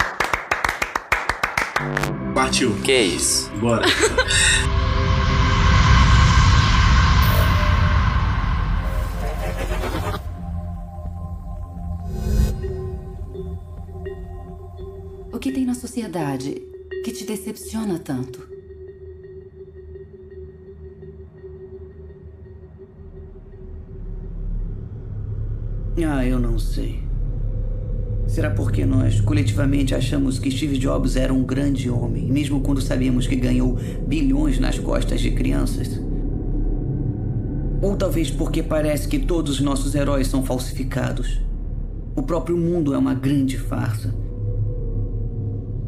Partiu. 2.34 2.74
Que 2.82 3.00
isso. 3.00 3.50
Bora. 3.56 3.86
O 15.30 15.40
que 15.40 15.52
tem 15.52 15.64
na 15.64 15.74
sociedade 15.74 16.60
que 17.04 17.12
te 17.12 17.24
decepciona 17.24 17.96
tanto? 18.00 18.44
Ah, 26.04 26.26
eu 26.26 26.40
não 26.40 26.58
sei. 26.58 27.07
Será 28.28 28.50
porque 28.50 28.84
nós 28.84 29.22
coletivamente 29.22 29.94
achamos 29.94 30.38
que 30.38 30.50
Steve 30.50 30.76
Jobs 30.76 31.16
era 31.16 31.32
um 31.32 31.42
grande 31.42 31.88
homem, 31.88 32.30
mesmo 32.30 32.60
quando 32.60 32.78
sabíamos 32.78 33.26
que 33.26 33.34
ganhou 33.34 33.78
bilhões 34.06 34.58
nas 34.60 34.78
costas 34.78 35.22
de 35.22 35.30
crianças? 35.30 35.98
Ou 37.80 37.96
talvez 37.96 38.30
porque 38.30 38.62
parece 38.62 39.08
que 39.08 39.18
todos 39.18 39.54
os 39.54 39.60
nossos 39.60 39.94
heróis 39.94 40.26
são 40.26 40.44
falsificados. 40.44 41.40
O 42.14 42.22
próprio 42.22 42.56
mundo 42.56 42.92
é 42.92 42.98
uma 42.98 43.14
grande 43.14 43.56
farsa. 43.56 44.14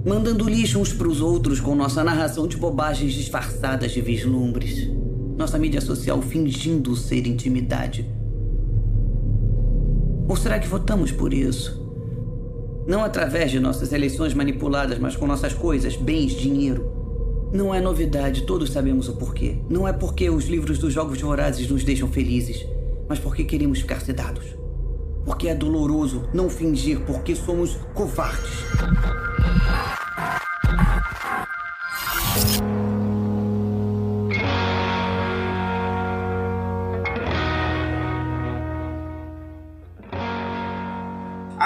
Mandando 0.06 0.48
lixo 0.48 0.78
uns 0.78 0.94
pros 0.94 1.20
outros 1.20 1.60
com 1.60 1.74
nossa 1.74 2.02
narração 2.02 2.48
de 2.48 2.56
bobagens 2.56 3.12
disfarçadas 3.12 3.92
de 3.92 4.00
vislumbres. 4.00 4.88
Nossa 5.36 5.58
mídia 5.58 5.82
social 5.82 6.22
fingindo 6.22 6.96
ser 6.96 7.26
intimidade. 7.26 8.08
Ou 10.26 10.36
será 10.36 10.58
que 10.58 10.68
votamos 10.68 11.12
por 11.12 11.34
isso? 11.34 11.79
Não 12.86 13.04
através 13.04 13.50
de 13.50 13.60
nossas 13.60 13.92
eleições 13.92 14.34
manipuladas, 14.34 14.98
mas 14.98 15.16
com 15.16 15.26
nossas 15.26 15.52
coisas, 15.52 15.96
bens, 15.96 16.32
dinheiro. 16.32 16.90
Não 17.52 17.74
é 17.74 17.80
novidade, 17.80 18.42
todos 18.42 18.70
sabemos 18.70 19.08
o 19.08 19.16
porquê. 19.16 19.56
Não 19.68 19.86
é 19.86 19.92
porque 19.92 20.30
os 20.30 20.46
livros 20.46 20.78
dos 20.78 20.92
Jogos 20.92 21.20
Vorazes 21.20 21.68
nos 21.68 21.84
deixam 21.84 22.08
felizes, 22.08 22.64
mas 23.08 23.18
porque 23.18 23.44
queremos 23.44 23.80
ficar 23.80 24.00
sedados. 24.00 24.44
Porque 25.24 25.48
é 25.48 25.54
doloroso 25.54 26.24
não 26.32 26.48
fingir 26.48 27.00
porque 27.00 27.34
somos 27.34 27.76
covardes. 27.94 28.64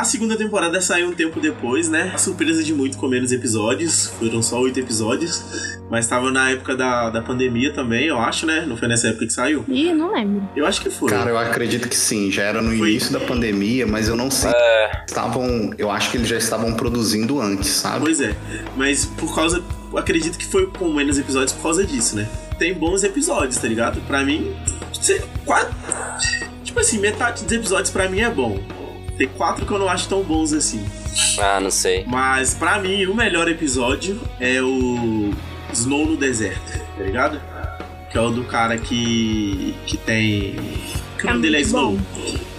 A 0.04 0.06
segunda 0.06 0.36
temporada 0.36 0.82
saiu 0.82 1.08
um 1.08 1.12
tempo 1.14 1.40
depois, 1.40 1.88
né? 1.88 2.12
A 2.14 2.18
surpresa 2.18 2.62
de 2.62 2.74
muito 2.74 2.98
com 2.98 3.08
menos 3.08 3.32
episódios. 3.32 4.08
Foram 4.18 4.42
só 4.42 4.60
oito 4.60 4.78
episódios. 4.78 5.42
Mas 5.90 6.06
tava 6.06 6.30
na 6.30 6.50
época 6.50 6.76
da, 6.76 7.08
da 7.08 7.22
pandemia 7.22 7.72
também, 7.72 8.04
eu 8.08 8.18
acho, 8.18 8.44
né? 8.44 8.66
Não 8.66 8.76
foi 8.76 8.86
nessa 8.86 9.08
época 9.08 9.26
que 9.26 9.32
saiu? 9.32 9.64
Ih, 9.66 9.94
não 9.94 10.12
lembro. 10.12 10.46
Eu 10.54 10.66
acho 10.66 10.82
que 10.82 10.90
foi. 10.90 11.08
Cara, 11.08 11.30
eu 11.30 11.38
acredito 11.38 11.88
que 11.88 11.96
sim. 11.96 12.30
Já 12.30 12.42
era 12.42 12.60
no 12.60 12.74
início 12.74 13.14
da 13.14 13.20
pandemia, 13.20 13.86
mas 13.86 14.06
eu 14.06 14.14
não 14.14 14.30
sei. 14.30 14.52
Estavam. 15.08 15.70
Eu 15.78 15.90
acho 15.90 16.10
que 16.10 16.18
eles 16.18 16.28
já 16.28 16.36
estavam 16.36 16.74
produzindo 16.74 17.40
antes, 17.40 17.68
sabe? 17.70 18.00
Pois 18.00 18.20
é. 18.20 18.36
Mas 18.76 19.06
por 19.06 19.34
causa. 19.34 19.64
eu 19.90 19.96
Acredito 19.96 20.36
que 20.36 20.44
foi 20.44 20.66
com 20.66 20.92
menos 20.92 21.18
episódios 21.18 21.52
por 21.52 21.62
causa 21.62 21.82
disso, 21.82 22.14
né? 22.14 22.28
Tem 22.58 22.74
bons 22.74 23.04
episódios, 23.04 23.56
tá 23.56 23.66
ligado? 23.66 24.02
Pra 24.02 24.22
mim, 24.22 24.54
quase. 25.46 25.70
Tipo 26.62 26.78
assim, 26.80 26.98
metade 26.98 27.42
dos 27.42 27.52
episódios 27.52 27.88
pra 27.90 28.06
mim 28.06 28.20
é 28.20 28.28
bom. 28.28 28.83
Tem 29.16 29.28
quatro 29.28 29.64
que 29.64 29.72
eu 29.72 29.78
não 29.78 29.88
acho 29.88 30.08
tão 30.08 30.22
bons 30.22 30.52
assim. 30.52 30.84
Ah, 31.40 31.60
não 31.60 31.70
sei. 31.70 32.04
Mas 32.06 32.54
pra 32.54 32.78
mim, 32.80 33.06
o 33.06 33.14
melhor 33.14 33.48
episódio 33.48 34.20
é 34.40 34.60
o 34.60 35.30
Snow 35.72 36.06
no 36.06 36.16
Deserto, 36.16 36.78
tá 36.96 37.02
ligado? 37.04 37.40
Que 38.10 38.18
é 38.18 38.20
o 38.20 38.30
do 38.30 38.44
cara 38.44 38.76
que. 38.78 39.74
que 39.86 39.96
tem. 39.96 40.56
Que 41.18 41.26
o 41.26 41.28
É 41.28 41.30
nome 41.30 41.42
dele 41.42 41.56
é 41.58 41.60
Snow. 41.60 41.92
bom. 41.96 42.00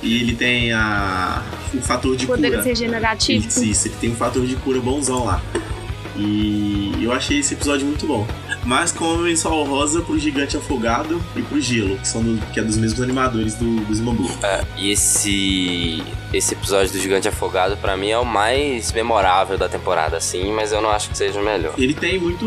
E 0.02 0.22
ele 0.22 0.36
tem 0.36 0.72
a. 0.72 1.42
o 1.74 1.82
fator 1.82 2.16
de 2.16 2.26
Poderes 2.26 2.58
cura. 2.60 2.64
regenerativos. 2.70 3.48
Isso, 3.58 3.64
isso, 3.66 3.88
ele 3.90 3.96
tem 4.00 4.12
um 4.12 4.16
fator 4.16 4.46
de 4.46 4.56
cura 4.58 4.80
bonzão 4.80 5.26
lá. 5.26 5.42
E 6.18 6.94
eu 7.02 7.12
achei 7.12 7.40
esse 7.40 7.54
episódio 7.54 7.86
muito 7.86 8.06
bom. 8.08 8.26
Mas 8.66 8.92
como 8.92 9.18
menção 9.24 9.64
rosa 9.64 10.02
pro 10.02 10.18
Gigante 10.18 10.58
Afogado 10.58 11.22
e 11.36 11.42
pro 11.44 11.62
Gelo, 11.62 11.98
que, 12.00 12.08
são 12.08 12.24
do- 12.24 12.42
que 12.52 12.60
é 12.60 12.64
dos 12.64 12.78
mesmos 12.78 13.00
animadores 13.02 13.54
do, 13.56 13.76
do 13.86 13.94
Smambu. 13.94 14.30
É, 14.44 14.66
e 14.78 14.92
esse 14.92 16.04
esse 16.34 16.54
episódio 16.54 16.92
do 16.92 17.00
Gigante 17.00 17.28
Afogado 17.28 17.78
pra 17.78 17.96
mim 17.96 18.10
é 18.10 18.18
o 18.18 18.26
mais 18.26 18.92
memorável 18.92 19.58
da 19.58 19.70
temporada, 19.70 20.18
assim, 20.18 20.52
mas 20.52 20.72
eu 20.72 20.82
não 20.82 20.90
acho 20.90 21.10
que 21.12 21.18
seja 21.18 21.40
o 21.40 21.44
melhor. 21.46 21.74
Ele 21.78 21.94
tem 21.94 22.20
muito. 22.20 22.46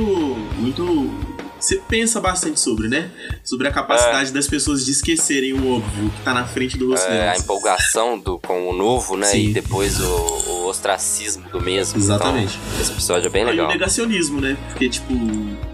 muito. 0.58 1.10
Você 1.58 1.76
pensa 1.88 2.20
bastante 2.20 2.60
sobre, 2.60 2.86
né? 2.88 3.10
Sobre 3.42 3.66
a 3.66 3.72
capacidade 3.72 4.30
das 4.32 4.46
pessoas 4.46 4.84
de 4.84 4.92
esquecerem 4.92 5.54
o 5.54 5.74
óbvio 5.76 6.08
que 6.10 6.22
tá 6.22 6.32
na 6.32 6.44
frente 6.44 6.76
do 6.78 6.90
rosto 6.90 7.08
É, 7.10 7.30
a 7.30 7.36
empolgação 7.36 8.16
do, 8.16 8.38
com 8.38 8.68
o 8.68 8.72
novo, 8.72 9.16
né? 9.16 9.26
Sim. 9.26 9.48
E 9.48 9.52
depois 9.52 9.98
o, 10.00 10.06
o 10.06 10.66
ostracismo 10.68 11.48
do 11.50 11.60
mesmo. 11.60 11.98
Exatamente. 11.98 12.56
Então, 12.70 12.80
esse 12.80 12.92
episódio 12.92 13.26
é 13.26 13.30
bem 13.30 13.42
E 13.42 13.46
o 13.46 13.48
legal. 13.50 13.68
negacionismo, 13.68 14.40
né? 14.40 14.56
Porque, 14.68 14.88
tipo, 14.88 15.12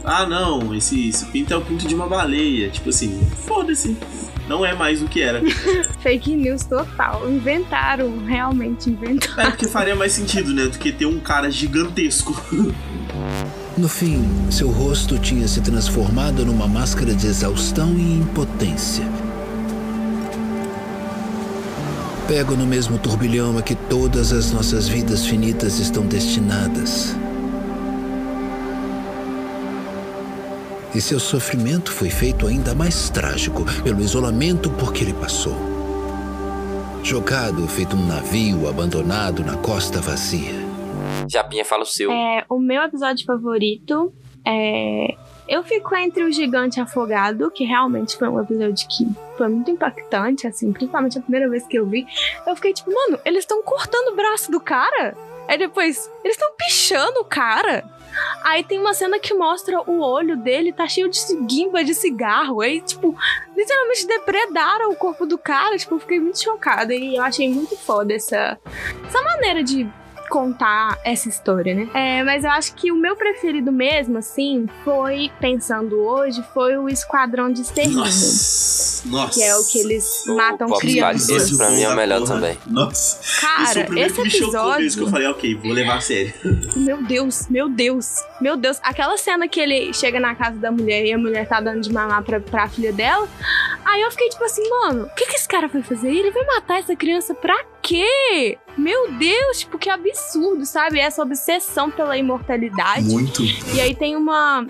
ah, 0.04 0.26
não, 0.26 0.74
esse, 0.74 1.08
esse 1.08 1.24
pinto 1.26 1.52
é 1.52 1.56
o 1.56 1.62
pinto 1.62 1.88
de 1.88 1.94
uma 1.94 2.06
baleia. 2.06 2.68
Tipo 2.68 2.90
assim, 2.90 3.26
foda-se. 3.46 3.96
Não 4.46 4.64
é 4.64 4.74
mais 4.74 5.00
o 5.00 5.06
que 5.06 5.22
era. 5.22 5.40
Fake 6.00 6.36
news 6.36 6.64
total. 6.64 7.30
Inventaram, 7.30 8.18
realmente 8.26 8.90
inventaram. 8.90 9.48
É 9.48 9.50
porque 9.50 9.66
faria 9.66 9.96
mais 9.96 10.12
sentido, 10.12 10.52
né? 10.52 10.64
Do 10.64 10.78
que 10.78 10.92
ter 10.92 11.06
um 11.06 11.18
cara 11.18 11.50
gigantesco. 11.50 12.34
No 13.76 13.88
fim, 13.88 14.24
seu 14.52 14.70
rosto 14.70 15.18
tinha 15.18 15.48
se 15.48 15.60
transformado 15.60 16.46
numa 16.46 16.68
máscara 16.68 17.12
de 17.12 17.26
exaustão 17.26 17.92
e 17.98 18.18
impotência. 18.18 19.04
Pego 22.28 22.54
no 22.54 22.64
mesmo 22.64 22.96
turbilhão 22.98 23.58
a 23.58 23.62
que 23.62 23.74
todas 23.74 24.32
as 24.32 24.52
nossas 24.52 24.86
vidas 24.86 25.26
finitas 25.26 25.80
estão 25.80 26.06
destinadas. 26.06 27.16
E 30.94 31.00
seu 31.00 31.18
sofrimento 31.18 31.90
foi 31.90 32.08
feito 32.08 32.46
ainda 32.46 32.72
mais 32.72 33.10
trágico 33.10 33.64
pelo 33.82 34.00
isolamento 34.00 34.70
por 34.70 34.92
que 34.92 35.02
ele 35.02 35.12
passou. 35.12 35.56
Jogado 37.02 37.66
feito 37.66 37.96
um 37.96 38.06
navio 38.06 38.68
abandonado 38.68 39.44
na 39.44 39.56
costa 39.56 40.00
vazia. 40.00 40.54
Japinha 41.28 41.64
fala 41.64 41.82
o 41.82 41.86
seu. 41.86 42.12
É, 42.12 42.44
o 42.48 42.60
meu 42.60 42.80
episódio 42.82 43.26
favorito 43.26 44.12
é. 44.46 45.16
Eu 45.48 45.62
fico 45.64 45.94
entre 45.96 46.22
o 46.22 46.32
Gigante 46.32 46.80
Afogado, 46.80 47.50
que 47.50 47.64
realmente 47.64 48.16
foi 48.16 48.28
um 48.28 48.40
episódio 48.40 48.88
que 48.88 49.06
foi 49.36 49.48
muito 49.48 49.70
impactante, 49.70 50.46
assim, 50.46 50.72
principalmente 50.72 51.18
a 51.18 51.20
primeira 51.20 51.50
vez 51.50 51.66
que 51.66 51.76
eu 51.76 51.86
vi. 51.86 52.06
Eu 52.46 52.54
fiquei 52.54 52.72
tipo, 52.72 52.90
mano, 52.90 53.18
eles 53.24 53.40
estão 53.40 53.62
cortando 53.62 54.12
o 54.12 54.16
braço 54.16 54.50
do 54.50 54.60
cara? 54.60 55.14
Aí 55.48 55.58
depois, 55.58 56.10
eles 56.22 56.36
estão 56.36 56.50
pichando 56.56 57.20
o 57.20 57.24
cara? 57.24 57.84
Aí 58.42 58.62
tem 58.62 58.78
uma 58.78 58.94
cena 58.94 59.18
que 59.18 59.34
mostra 59.34 59.80
o 59.90 60.00
olho 60.00 60.36
dele, 60.36 60.72
tá 60.72 60.86
cheio 60.86 61.08
de 61.08 61.18
guimba 61.46 61.82
de 61.82 61.94
cigarro. 61.94 62.60
Aí, 62.60 62.80
tipo, 62.80 63.16
literalmente 63.56 64.06
depredaram 64.06 64.90
o 64.90 64.96
corpo 64.96 65.26
do 65.26 65.36
cara. 65.36 65.76
Tipo, 65.76 65.96
eu 65.96 66.00
fiquei 66.00 66.20
muito 66.20 66.42
chocada. 66.42 66.94
E 66.94 67.16
eu 67.16 67.22
achei 67.22 67.48
muito 67.48 67.76
foda 67.76 68.14
essa, 68.14 68.58
essa 69.06 69.22
maneira 69.22 69.62
de 69.62 69.88
contar 70.28 70.98
essa 71.04 71.28
história, 71.28 71.74
né? 71.74 71.88
É, 71.94 72.22
mas 72.24 72.44
eu 72.44 72.50
acho 72.50 72.74
que 72.74 72.90
o 72.92 72.96
meu 72.96 73.16
preferido 73.16 73.70
mesmo, 73.72 74.18
assim, 74.18 74.66
foi, 74.84 75.30
pensando 75.40 75.98
hoje, 76.00 76.42
foi 76.52 76.76
o 76.76 76.88
Esquadrão 76.88 77.52
de 77.52 77.60
Extermínio. 77.62 77.98
Nossa, 78.00 79.08
nossa. 79.08 79.32
Que 79.38 79.42
é 79.44 79.56
o 79.56 79.64
que 79.66 79.78
eles 79.78 80.26
O 80.26 80.36
matam 80.36 80.68
Pop 80.68 80.80
crianças. 80.80 81.28
Esse 81.28 81.56
pra 81.56 81.70
mim 81.70 81.82
é 81.82 81.88
o 81.88 81.96
melhor 81.96 82.20
Porra. 82.20 82.34
também. 82.34 82.58
Nossa. 82.66 83.40
Cara, 83.40 83.62
Isso 83.64 83.78
é 83.78 83.82
esse 84.00 84.14
que 84.14 84.22
me 84.22 84.30
chocou 84.30 84.44
episódio- 84.48 84.82
mesmo, 84.84 84.98
que 85.02 85.06
eu 85.06 85.10
falei, 85.10 85.26
ok, 85.28 85.54
vou 85.56 85.72
levar 85.72 85.96
a 85.96 86.00
sério. 86.00 86.32
Meu 86.76 87.02
Deus, 87.02 87.48
meu 87.48 87.68
Deus, 87.68 88.16
meu 88.40 88.56
Deus. 88.56 88.78
Aquela 88.82 89.16
cena 89.16 89.46
que 89.48 89.60
ele 89.60 89.92
chega 89.92 90.18
na 90.20 90.34
casa 90.34 90.56
da 90.58 90.70
mulher 90.70 91.04
e 91.04 91.12
a 91.12 91.18
mulher 91.18 91.46
tá 91.48 91.60
dando 91.60 91.80
de 91.80 91.92
mamar 91.92 92.22
pra, 92.22 92.40
pra 92.40 92.68
filha 92.68 92.92
dela. 92.92 93.28
Aí 93.84 94.00
eu 94.02 94.10
fiquei 94.10 94.28
tipo 94.28 94.44
assim, 94.44 94.68
mano, 94.68 95.04
o 95.04 95.14
que, 95.14 95.26
que 95.26 95.34
esse 95.36 95.46
cara 95.48 95.68
foi 95.68 95.82
fazer? 95.82 96.08
Ele 96.10 96.30
vai 96.30 96.44
matar 96.46 96.78
essa 96.78 96.96
criança 96.96 97.34
pra 97.34 97.54
quê? 97.84 98.58
Meu 98.76 99.12
Deus, 99.12 99.60
tipo, 99.60 99.78
que 99.78 99.90
absurdo, 99.90 100.64
sabe? 100.64 100.98
Essa 100.98 101.22
obsessão 101.22 101.90
pela 101.90 102.16
imortalidade. 102.16 103.04
Muito. 103.04 103.42
E 103.74 103.80
aí 103.80 103.94
tem 103.94 104.16
uma, 104.16 104.66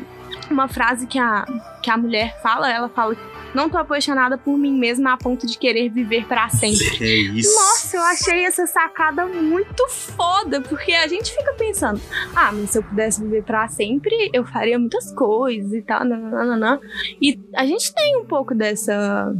uma 0.50 0.68
frase 0.68 1.07
que 1.07 1.18
a, 1.18 1.46
que 1.81 1.90
a 1.90 1.96
mulher 1.96 2.38
fala, 2.42 2.70
ela 2.70 2.88
fala. 2.88 3.16
Não 3.55 3.70
tô 3.70 3.79
apaixonada 3.79 4.37
por 4.37 4.59
mim 4.59 4.77
mesma 4.77 5.12
a 5.12 5.16
ponto 5.16 5.46
de 5.46 5.57
querer 5.57 5.88
viver 5.88 6.27
pra 6.27 6.48
sempre. 6.48 6.98
É 7.00 7.16
isso. 7.38 7.55
Nossa, 7.55 7.96
eu 7.96 8.03
achei 8.03 8.44
essa 8.44 8.66
sacada 8.66 9.24
muito 9.27 9.88
foda, 9.88 10.61
porque 10.61 10.92
a 10.92 11.07
gente 11.07 11.33
fica 11.33 11.55
pensando, 11.55 12.00
ah, 12.35 12.50
mas 12.53 12.70
se 12.70 12.79
eu 12.79 12.83
pudesse 12.83 13.22
viver 13.22 13.44
pra 13.44 13.68
sempre, 13.68 14.29
eu 14.33 14.44
faria 14.44 14.77
muitas 14.77 15.12
coisas 15.12 15.72
e 15.72 15.83
tal, 15.83 16.05
nananana. 16.05 16.81
E 17.22 17.40
a 17.55 17.64
gente 17.64 17.94
tem 17.94 18.16
um 18.16 18.24
pouco 18.24 18.57
dessa 18.57 19.33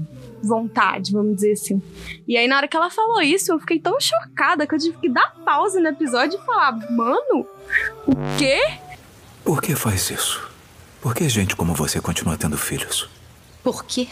vontade, 0.47 1.13
vamos 1.13 1.37
dizer 1.37 1.53
assim. 1.53 1.83
E 2.27 2.37
aí, 2.37 2.47
na 2.47 2.57
hora 2.57 2.69
que 2.69 2.77
ela 2.77 2.91
falou 2.91 3.21
isso, 3.21 3.53
eu 3.53 3.59
fiquei 3.59 3.79
tão 3.79 3.99
chocada 4.01 4.67
que 4.67 4.75
eu 4.75 4.79
tive 4.79 4.97
que 4.99 5.09
dar 5.09 5.35
pausa 5.45 5.81
no 5.81 5.89
episódio 5.89 6.39
e 6.41 6.45
falar, 6.45 6.73
mano, 6.91 7.47
o 8.07 8.15
quê? 8.39 8.79
Por 9.45 9.61
que 9.61 9.75
faz 9.75 10.11
isso? 10.11 10.49
Por 11.01 11.15
que 11.15 11.29
gente 11.29 11.55
como 11.55 11.75
você 11.75 12.01
continua 12.01 12.37
tendo 12.37 12.57
filhos? 12.57 13.09
Por 13.63 13.85
quê? 13.85 14.09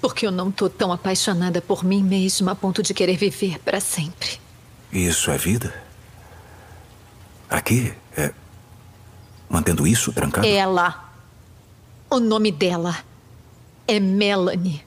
Porque 0.00 0.26
eu 0.26 0.32
não 0.32 0.50
tô 0.50 0.68
tão 0.68 0.92
apaixonada 0.92 1.60
por 1.60 1.84
mim 1.84 2.02
mesma 2.02 2.52
a 2.52 2.54
ponto 2.54 2.82
de 2.82 2.92
querer 2.92 3.16
viver 3.16 3.58
pra 3.60 3.80
sempre. 3.80 4.40
Isso 4.92 5.30
é 5.30 5.38
vida? 5.38 5.72
Aqui 7.48 7.94
é. 8.16 8.32
Mantendo 9.48 9.86
isso 9.86 10.12
trancado? 10.12 10.46
Ela. 10.46 11.12
O 12.10 12.18
nome 12.18 12.50
dela 12.50 12.96
é 13.86 14.00
Melanie. 14.00 14.84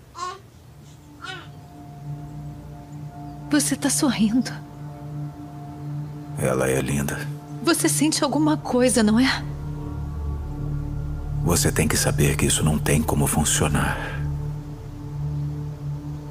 Você 3.49 3.75
tá 3.75 3.89
sorrindo. 3.89 4.51
Ela 6.37 6.69
é 6.69 6.81
linda. 6.81 7.17
Você 7.63 7.87
sente 7.87 8.23
alguma 8.23 8.57
coisa, 8.57 9.01
não 9.01 9.19
é? 9.19 9.43
Você 11.43 11.71
tem 11.71 11.87
que 11.87 11.95
saber 11.95 12.35
que 12.35 12.45
isso 12.45 12.63
não 12.63 12.77
tem 12.77 13.01
como 13.01 13.27
funcionar. 13.27 13.97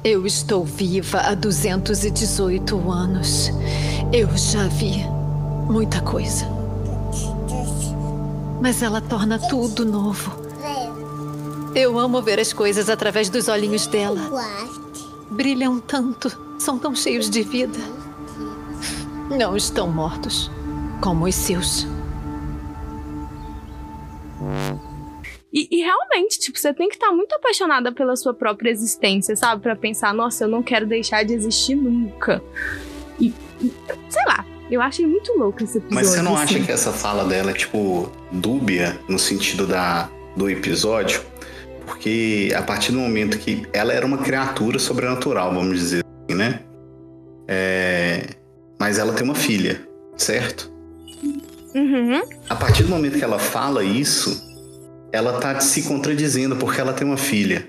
Eu 0.03 0.25
estou 0.27 0.63
viva 0.63 1.19
há 1.21 1.33
218 1.33 2.91
anos. 2.91 3.49
Eu 4.13 4.37
já 4.37 4.67
vi 4.67 5.03
muita 5.67 5.99
coisa. 6.01 6.45
Mas 8.61 8.83
ela 8.83 9.01
torna 9.01 9.39
tudo 9.39 9.83
novo. 9.83 10.44
Eu 11.75 11.99
amo 11.99 12.21
ver 12.21 12.39
as 12.39 12.53
coisas 12.53 12.89
através 12.89 13.29
dos 13.29 13.49
olhinhos 13.49 13.85
dela. 13.85 14.21
Brilham 15.29 15.77
tanto, 15.81 16.31
são 16.57 16.79
tão 16.79 16.95
cheios 16.95 17.29
de 17.29 17.43
vida. 17.43 17.77
Não 19.29 19.57
estão 19.57 19.91
mortos, 19.91 20.49
como 21.01 21.25
os 21.25 21.35
seus. 21.35 21.85
E, 25.51 25.67
e 25.69 25.81
realmente, 25.81 26.39
tipo, 26.39 26.57
você 26.57 26.73
tem 26.73 26.87
que 26.87 26.95
estar 26.95 27.11
muito 27.11 27.35
apaixonada 27.35 27.91
pela 27.91 28.15
sua 28.15 28.33
própria 28.33 28.69
existência, 28.69 29.35
sabe? 29.35 29.61
Pra 29.61 29.75
pensar, 29.75 30.13
nossa, 30.13 30.45
eu 30.45 30.47
não 30.47 30.63
quero 30.63 30.85
deixar 30.85 31.23
de 31.25 31.33
existir 31.33 31.75
nunca. 31.75 32.41
E, 33.19 33.33
e, 33.61 33.73
sei 34.09 34.23
lá, 34.25 34.45
eu 34.71 34.81
achei 34.81 35.05
muito 35.05 35.37
louco 35.37 35.61
esse 35.61 35.79
episódio. 35.79 35.95
Mas 35.95 36.07
você 36.07 36.21
não 36.21 36.37
assim. 36.37 36.55
acha 36.55 36.65
que 36.65 36.71
essa 36.71 36.93
fala 36.93 37.25
dela 37.25 37.51
é, 37.51 37.53
tipo, 37.53 38.09
dúbia 38.31 38.97
no 39.09 39.19
sentido 39.19 39.67
da, 39.67 40.09
do 40.37 40.49
episódio? 40.49 41.21
Porque 41.85 42.51
a 42.55 42.61
partir 42.61 42.91
do 42.91 42.99
momento 42.99 43.37
que 43.37 43.65
ela 43.71 43.93
era 43.93 44.05
uma 44.05 44.17
criatura 44.17 44.79
sobrenatural, 44.79 45.53
vamos 45.53 45.79
dizer 45.79 46.03
assim, 46.03 46.37
né? 46.37 46.59
É... 47.47 48.23
Mas 48.79 48.97
ela 48.97 49.13
tem 49.13 49.23
uma 49.23 49.35
filha, 49.35 49.81
certo? 50.17 50.71
Uhum. 51.73 52.21
A 52.49 52.55
partir 52.55 52.83
do 52.83 52.89
momento 52.89 53.17
que 53.17 53.23
ela 53.23 53.39
fala 53.39 53.83
isso, 53.83 54.43
ela 55.11 55.39
tá 55.39 55.59
se 55.59 55.83
contradizendo 55.83 56.55
porque 56.55 56.79
ela 56.79 56.93
tem 56.93 57.05
uma 57.05 57.17
filha. 57.17 57.67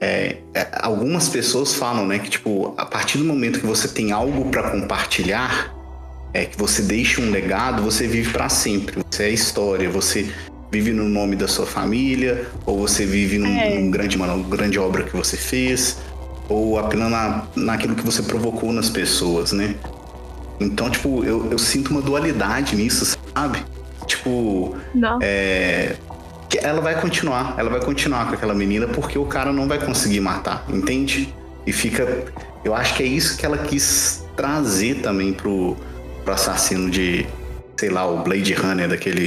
É, 0.00 0.38
é, 0.54 0.68
algumas 0.80 1.28
pessoas 1.28 1.74
falam, 1.74 2.06
né, 2.06 2.18
que 2.18 2.30
tipo, 2.30 2.74
a 2.76 2.86
partir 2.86 3.18
do 3.18 3.24
momento 3.24 3.60
que 3.60 3.66
você 3.66 3.86
tem 3.86 4.12
algo 4.12 4.50
para 4.50 4.70
compartilhar, 4.70 5.74
é 6.32 6.44
que 6.46 6.56
você 6.56 6.82
deixa 6.82 7.20
um 7.20 7.30
legado, 7.30 7.82
você 7.82 8.06
vive 8.06 8.32
para 8.32 8.48
sempre. 8.48 9.02
Você 9.10 9.24
é 9.24 9.30
história, 9.30 9.90
você 9.90 10.32
vive 10.70 10.92
no 10.92 11.08
nome 11.08 11.36
da 11.36 11.48
sua 11.48 11.66
família, 11.66 12.46
ou 12.64 12.78
você 12.78 13.04
vive 13.04 13.38
num, 13.38 13.48
É. 13.48 13.78
num 13.78 13.90
grande, 13.90 14.16
uma 14.16 14.36
grande 14.38 14.78
obra 14.78 15.02
que 15.02 15.16
você 15.16 15.36
fez, 15.36 15.98
ou 16.48 16.78
apenas 16.78 17.10
na, 17.10 17.44
naquilo 17.56 17.94
que 17.94 18.04
você 18.04 18.22
provocou 18.22 18.72
nas 18.72 18.88
pessoas, 18.88 19.52
né? 19.52 19.74
Então, 20.60 20.90
tipo, 20.90 21.24
eu, 21.24 21.48
eu 21.50 21.58
sinto 21.58 21.90
uma 21.90 22.02
dualidade 22.02 22.76
nisso, 22.76 23.16
sabe? 23.34 23.64
tipo. 24.10 24.76
Não. 24.94 25.18
É, 25.22 25.96
que 26.48 26.58
ela 26.58 26.80
vai 26.80 27.00
continuar, 27.00 27.54
ela 27.56 27.70
vai 27.70 27.80
continuar 27.80 28.26
com 28.26 28.34
aquela 28.34 28.54
menina 28.54 28.88
porque 28.88 29.16
o 29.16 29.24
cara 29.24 29.52
não 29.52 29.68
vai 29.68 29.78
conseguir 29.78 30.20
matar, 30.20 30.64
entende? 30.68 31.32
E 31.66 31.72
fica. 31.72 32.24
Eu 32.64 32.74
acho 32.74 32.94
que 32.96 33.02
é 33.02 33.06
isso 33.06 33.38
que 33.38 33.46
ela 33.46 33.56
quis 33.56 34.24
trazer 34.36 34.96
também 34.96 35.32
pro, 35.32 35.76
pro 36.24 36.34
assassino 36.34 36.90
de, 36.90 37.24
sei 37.80 37.88
lá, 37.88 38.06
o 38.06 38.22
Blade 38.22 38.52
Runner 38.52 38.86
daquele. 38.88 39.26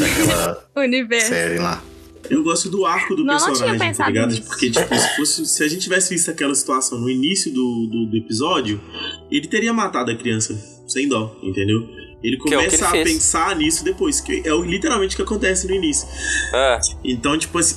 daquela 0.00 0.64
Universo. 0.76 1.28
série 1.28 1.58
lá. 1.58 1.82
Eu 2.28 2.42
gosto 2.42 2.68
do 2.68 2.84
arco 2.84 3.14
do 3.14 3.24
Não, 3.24 3.34
não 3.34 3.38
tinha 3.38 3.50
personagem, 3.50 3.78
tá 3.78 3.84
pensado 3.84 4.10
ligado? 4.10 4.30
nisso. 4.30 4.42
Porque, 4.48 4.70
tipo, 4.70 4.94
se, 4.98 5.16
fosse, 5.16 5.46
se 5.46 5.62
a 5.64 5.68
gente 5.68 5.82
tivesse 5.82 6.14
visto 6.14 6.30
aquela 6.30 6.54
situação 6.54 6.98
no 6.98 7.08
início 7.08 7.52
do, 7.52 7.86
do, 7.86 8.06
do 8.06 8.16
episódio, 8.16 8.80
ele 9.30 9.46
teria 9.46 9.72
matado 9.72 10.10
a 10.10 10.16
criança, 10.16 10.56
sem 10.88 11.08
dó, 11.08 11.36
entendeu? 11.42 11.88
Ele 12.22 12.36
Que 12.36 12.42
é 12.48 12.50
que 12.50 12.56
começa 12.56 12.76
ele 12.76 12.84
a 12.84 12.90
fez. 12.90 13.12
pensar 13.12 13.56
nisso 13.56 13.84
depois, 13.84 14.20
que 14.20 14.42
é 14.44 14.52
o- 14.54 14.62
literalmente 14.62 15.14
o 15.14 15.16
que 15.16 15.22
acontece 15.22 15.66
no 15.66 15.74
início. 15.74 16.06
É. 16.54 16.78
Então, 17.04 17.36
tipo 17.36 17.58
assim, 17.58 17.72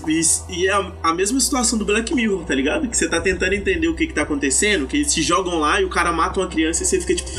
e 0.49 0.67
é 0.67 0.71
a, 1.01 1.13
mesma 1.13 1.39
situação 1.39 1.79
do 1.79 1.85
Black 1.85 2.13
Mirror, 2.13 2.43
tá 2.45 2.53
ligado? 2.53 2.87
Que 2.87 2.95
você 2.95 3.09
tá 3.09 3.19
tentando 3.19 3.53
entender 3.53 3.87
o 3.87 3.95
que 3.95 4.05
que 4.07 4.13
tá 4.13 4.21
acontecendo, 4.21 4.85
que 4.87 4.97
eles 4.97 5.13
te 5.13 5.21
jogam 5.21 5.59
lá 5.59 5.81
e 5.81 5.85
o 5.85 5.89
cara 5.89 6.11
mata 6.11 6.39
uma 6.39 6.47
criança 6.47 6.83
e 6.83 6.85
você 6.85 6.99
fica 7.01 7.15
tipo, 7.15 7.29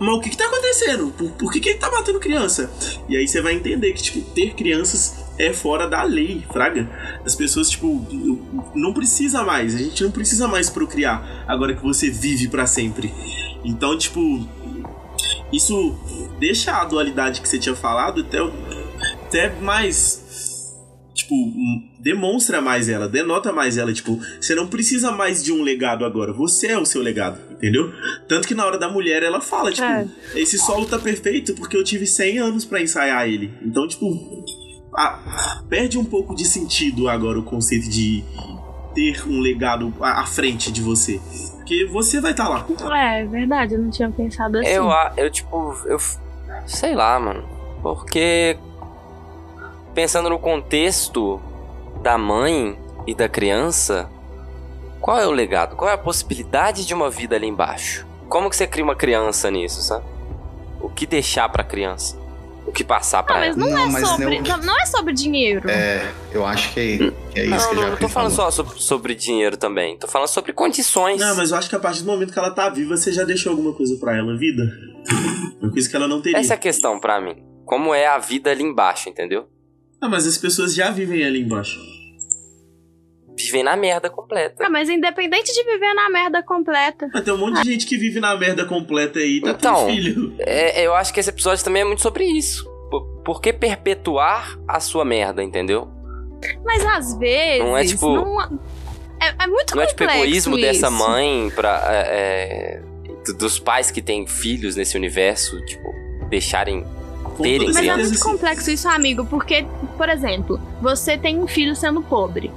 mas 0.00 0.14
o 0.14 0.20
que 0.20 0.30
que 0.30 0.36
tá 0.36 0.46
acontecendo? 0.46 1.08
Por, 1.16 1.30
por 1.32 1.52
que 1.52 1.58
que 1.60 1.70
ele 1.70 1.78
tá 1.78 1.90
matando 1.90 2.20
criança? 2.20 2.70
E 3.08 3.16
aí 3.16 3.26
você 3.26 3.40
vai 3.40 3.54
entender 3.54 3.92
que, 3.92 4.02
tipo, 4.02 4.20
ter 4.30 4.54
crianças 4.54 5.14
é 5.38 5.52
fora 5.52 5.88
da 5.88 6.02
lei, 6.02 6.44
fraga. 6.52 6.88
As 7.24 7.34
pessoas, 7.34 7.70
tipo, 7.70 8.06
não 8.74 8.92
precisa 8.92 9.42
mais, 9.42 9.74
a 9.74 9.78
gente 9.78 10.02
não 10.04 10.10
precisa 10.10 10.46
mais 10.46 10.68
procriar 10.70 11.44
agora 11.48 11.74
que 11.74 11.82
você 11.82 12.10
vive 12.10 12.48
pra 12.48 12.66
sempre. 12.66 13.12
Então, 13.64 13.96
tipo, 13.96 14.46
isso 15.52 15.94
deixa 16.38 16.72
a 16.80 16.84
dualidade 16.84 17.40
que 17.40 17.48
você 17.48 17.58
tinha 17.58 17.74
falado 17.74 18.20
até, 18.22 18.38
até 19.26 19.60
mais. 19.60 20.28
Tipo, 21.14 21.34
demonstra 22.00 22.62
mais 22.62 22.88
ela, 22.88 23.08
denota 23.08 23.52
mais 23.52 23.76
ela. 23.76 23.92
Tipo, 23.92 24.18
você 24.40 24.54
não 24.54 24.66
precisa 24.68 25.12
mais 25.12 25.44
de 25.44 25.52
um 25.52 25.62
legado 25.62 26.04
agora, 26.04 26.32
você 26.32 26.68
é 26.68 26.78
o 26.78 26.86
seu 26.86 27.02
legado, 27.02 27.38
entendeu? 27.52 27.92
Tanto 28.28 28.48
que 28.48 28.54
na 28.54 28.64
hora 28.64 28.78
da 28.78 28.88
mulher 28.88 29.22
ela 29.22 29.40
fala, 29.40 29.70
tipo, 29.70 29.84
É. 29.86 30.08
esse 30.34 30.56
solo 30.58 30.86
tá 30.86 30.98
perfeito 30.98 31.54
porque 31.54 31.76
eu 31.76 31.84
tive 31.84 32.06
100 32.06 32.38
anos 32.38 32.64
pra 32.64 32.80
ensaiar 32.80 33.28
ele. 33.28 33.52
Então, 33.62 33.86
tipo, 33.86 34.06
a- 34.96 35.62
perde 35.68 35.98
um 35.98 36.04
pouco 36.04 36.34
de 36.34 36.44
sentido 36.46 37.06
agora 37.08 37.38
o 37.38 37.42
conceito 37.42 37.88
de 37.90 38.24
ter 38.94 39.22
um 39.28 39.40
legado 39.40 39.92
à 40.00 40.24
frente 40.26 40.72
de 40.72 40.80
você. 40.80 41.20
Porque 41.70 41.84
você 41.86 42.20
vai 42.20 42.32
estar 42.32 42.48
lá. 42.48 42.66
É, 42.96 43.24
verdade, 43.24 43.74
eu 43.74 43.78
não 43.80 43.90
tinha 43.90 44.10
pensado 44.10 44.58
assim. 44.58 44.68
Eu, 44.68 44.90
a- 44.90 45.12
eu 45.16 45.30
tipo, 45.30 45.72
eu. 45.86 45.98
Sei 46.66 46.96
lá, 46.96 47.18
mano. 47.20 47.44
Porque. 47.80 48.58
Pensando 49.94 50.28
no 50.28 50.38
contexto 50.38 51.40
da 52.02 52.18
mãe 52.18 52.76
e 53.06 53.14
da 53.14 53.28
criança, 53.28 54.10
qual 55.00 55.18
é 55.18 55.26
o 55.26 55.30
legado? 55.30 55.76
Qual 55.76 55.88
é 55.88 55.94
a 55.94 55.98
possibilidade 55.98 56.84
de 56.84 56.92
uma 56.92 57.08
vida 57.08 57.36
ali 57.36 57.46
embaixo? 57.46 58.04
Como 58.28 58.50
que 58.50 58.56
você 58.56 58.66
cria 58.66 58.82
uma 58.84 58.96
criança 58.96 59.48
nisso, 59.50 59.80
sabe? 59.80 60.04
O 60.80 60.88
que 60.88 61.06
deixar 61.06 61.48
pra 61.48 61.62
criança? 61.62 62.18
O 62.70 62.72
que 62.72 62.84
passar 62.84 63.24
pra 63.24 63.34
Ah, 63.34 63.38
mas 63.40 63.48
ela? 63.48 63.56
não, 63.56 63.68
Não, 63.68 63.78
é 63.78 63.90
mas 63.90 64.08
sobre. 64.08 64.40
não- 64.40 64.56
Não, 64.58 64.64
não 64.66 64.80
é 64.80 64.86
sobre 64.86 65.12
dinheiro. 65.12 65.68
É, 65.68 66.08
eu 66.32 66.46
acho 66.46 66.72
que 66.72 66.78
é, 66.80 66.96
que 67.32 67.40
é 67.40 67.42
isso 67.46 67.50
Não, 67.50 67.68
que 67.68 67.74
não, 67.74 67.82
já 67.82 67.88
não 67.90 67.96
tô 67.96 68.08
falando 68.08 68.30
só 68.32 68.48
sobre, 68.52 68.80
sobre 68.80 69.14
dinheiro 69.16 69.56
também. 69.56 69.98
Tô 69.98 70.06
falando 70.06 70.28
sobre 70.28 70.52
condições. 70.52 71.20
Não, 71.20 71.34
mas 71.36 71.50
eu 71.50 71.56
acho 71.56 71.68
que 71.68 71.74
a 71.74 71.80
partir 71.80 72.02
do 72.02 72.06
momento 72.06 72.32
que 72.32 72.38
ela 72.38 72.50
tá 72.52 72.68
viva, 72.68 72.96
você 72.96 73.12
já 73.12 73.24
deixou 73.24 73.50
alguma 73.50 73.72
coisa 73.74 73.96
pra 73.98 74.16
ela, 74.16 74.36
vida. 74.38 74.62
Uma 75.60 75.72
coisa 75.72 75.90
que 75.90 75.96
ela 75.96 76.06
não 76.06 76.22
teria. 76.22 76.38
Essa 76.38 76.54
é 76.54 76.56
a 76.56 76.60
questão 76.60 77.00
pra 77.00 77.20
mim. 77.20 77.42
Como 77.66 77.92
é 77.92 78.06
a 78.06 78.18
vida 78.18 78.52
ali 78.52 78.62
embaixo, 78.62 79.08
entendeu? 79.08 79.48
Ah, 80.00 80.08
mas 80.08 80.26
as 80.28 80.38
pessoas 80.38 80.72
já 80.72 80.92
vivem 80.92 81.24
ali 81.24 81.40
embaixo. 81.42 81.76
Vivem 83.46 83.62
na 83.62 83.76
merda 83.76 84.08
completa. 84.10 84.64
Ah, 84.64 84.70
mas 84.70 84.88
independente 84.88 85.52
de 85.52 85.64
viver 85.64 85.92
na 85.94 86.08
merda 86.10 86.42
completa. 86.42 87.08
Mas 87.12 87.24
tem 87.24 87.32
um 87.34 87.38
monte 87.38 87.62
de 87.62 87.70
gente 87.72 87.86
que 87.86 87.96
vive 87.96 88.20
na 88.20 88.36
merda 88.36 88.64
completa 88.64 89.18
aí, 89.18 89.40
tá 89.40 89.50
Então, 89.50 89.86
tendo 89.86 89.90
filho. 89.94 90.34
é, 90.40 90.86
eu 90.86 90.94
acho 90.94 91.12
que 91.12 91.20
esse 91.20 91.30
episódio 91.30 91.64
também 91.64 91.82
é 91.82 91.84
muito 91.84 92.02
sobre 92.02 92.24
isso. 92.24 92.64
Por, 92.90 93.04
por 93.24 93.40
que 93.40 93.52
perpetuar 93.52 94.58
a 94.66 94.80
sua 94.80 95.04
merda, 95.04 95.42
entendeu? 95.42 95.88
Mas 96.64 96.84
às 96.86 97.18
vezes. 97.18 97.60
Não 97.60 97.76
é 97.76 97.84
tipo- 97.84 98.40
é, 99.20 99.44
é 99.44 99.46
muito 99.46 99.76
Não 99.76 99.82
é 99.82 99.86
tipo 99.86 100.02
egoísmo 100.04 100.56
dessa 100.56 100.86
isso. 100.88 100.90
mãe 100.98 101.50
pra, 101.54 101.82
é, 101.90 102.80
é, 103.28 103.32
dos 103.38 103.58
pais 103.58 103.90
que 103.90 104.00
têm 104.00 104.26
filhos 104.26 104.76
nesse 104.76 104.96
universo, 104.96 105.60
tipo, 105.66 105.92
deixarem 106.30 106.84
terem 107.42 107.72
Mas 107.72 107.86
é 107.86 107.96
muito 107.96 108.20
complexo 108.20 108.70
isso, 108.70 108.88
amigo, 108.88 109.24
porque, 109.26 109.66
por 109.96 110.08
exemplo, 110.08 110.60
você 110.80 111.16
tem 111.18 111.38
um 111.38 111.46
filho 111.46 111.74
sendo 111.76 112.00
pobre. 112.02 112.50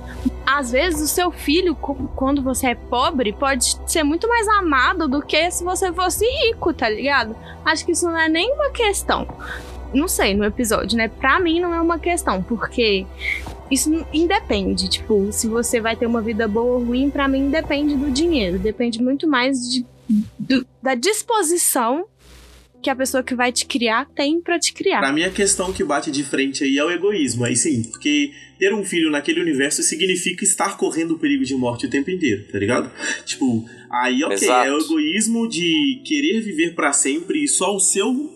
Às 0.45 0.71
vezes 0.71 1.01
o 1.01 1.07
seu 1.07 1.31
filho, 1.31 1.73
quando 1.73 2.41
você 2.41 2.67
é 2.67 2.75
pobre, 2.75 3.31
pode 3.31 3.77
ser 3.87 4.03
muito 4.03 4.27
mais 4.27 4.47
amado 4.47 5.07
do 5.07 5.21
que 5.21 5.49
se 5.51 5.63
você 5.63 5.91
fosse 5.93 6.25
rico, 6.25 6.73
tá 6.73 6.89
ligado? 6.89 7.35
Acho 7.63 7.85
que 7.85 7.93
isso 7.93 8.05
não 8.05 8.17
é 8.17 8.27
nenhuma 8.27 8.69
questão. 8.71 9.25
Não 9.93 10.07
sei, 10.07 10.33
no 10.33 10.43
episódio, 10.43 10.97
né? 10.97 11.07
Pra 11.07 11.39
mim 11.39 11.59
não 11.61 11.73
é 11.73 11.79
uma 11.79 11.97
questão, 11.99 12.41
porque 12.43 13.05
isso 13.71 14.05
independe. 14.11 14.89
Tipo, 14.89 15.29
se 15.31 15.47
você 15.47 15.79
vai 15.79 15.95
ter 15.95 16.05
uma 16.07 16.21
vida 16.21 16.47
boa 16.47 16.77
ou 16.77 16.83
ruim, 16.83 17.09
pra 17.09 17.27
mim 17.27 17.49
depende 17.49 17.95
do 17.95 18.11
dinheiro. 18.11 18.59
Depende 18.59 19.01
muito 19.01 19.27
mais 19.27 19.69
de, 19.71 19.85
do- 20.37 20.65
da 20.81 20.93
disposição 20.95 22.05
que 22.83 22.89
a 22.89 22.95
pessoa 22.95 23.23
que 23.23 23.33
vai 23.33 23.51
te 23.51 23.65
criar 23.65 24.05
tem 24.13 24.41
pra 24.41 24.59
te 24.59 24.73
criar. 24.73 24.99
Pra 24.99 25.13
mim, 25.13 25.23
a 25.23 25.29
questão 25.29 25.71
que 25.71 25.83
bate 25.83 26.11
de 26.11 26.23
frente 26.23 26.63
aí 26.63 26.77
é 26.77 26.83
o 26.83 26.91
egoísmo. 26.91 27.45
Aí 27.45 27.55
sim, 27.55 27.83
porque 27.83 28.31
ter 28.59 28.73
um 28.73 28.83
filho 28.83 29.09
naquele 29.09 29.41
universo 29.41 29.81
significa 29.81 30.43
estar 30.43 30.77
correndo 30.77 31.15
o 31.15 31.17
perigo 31.19 31.45
de 31.45 31.55
morte 31.55 31.85
o 31.85 31.89
tempo 31.89 32.11
inteiro, 32.11 32.43
tá 32.51 32.59
ligado? 32.59 32.91
Tipo, 33.25 33.65
aí 33.89 34.23
ok, 34.23 34.35
Exato. 34.35 34.67
é 34.67 34.73
o 34.73 34.79
egoísmo 34.79 35.47
de 35.47 36.01
querer 36.05 36.41
viver 36.41 36.75
pra 36.75 36.91
sempre 36.91 37.43
e 37.43 37.47
só 37.47 37.73
o 37.73 37.79
seu 37.79 38.29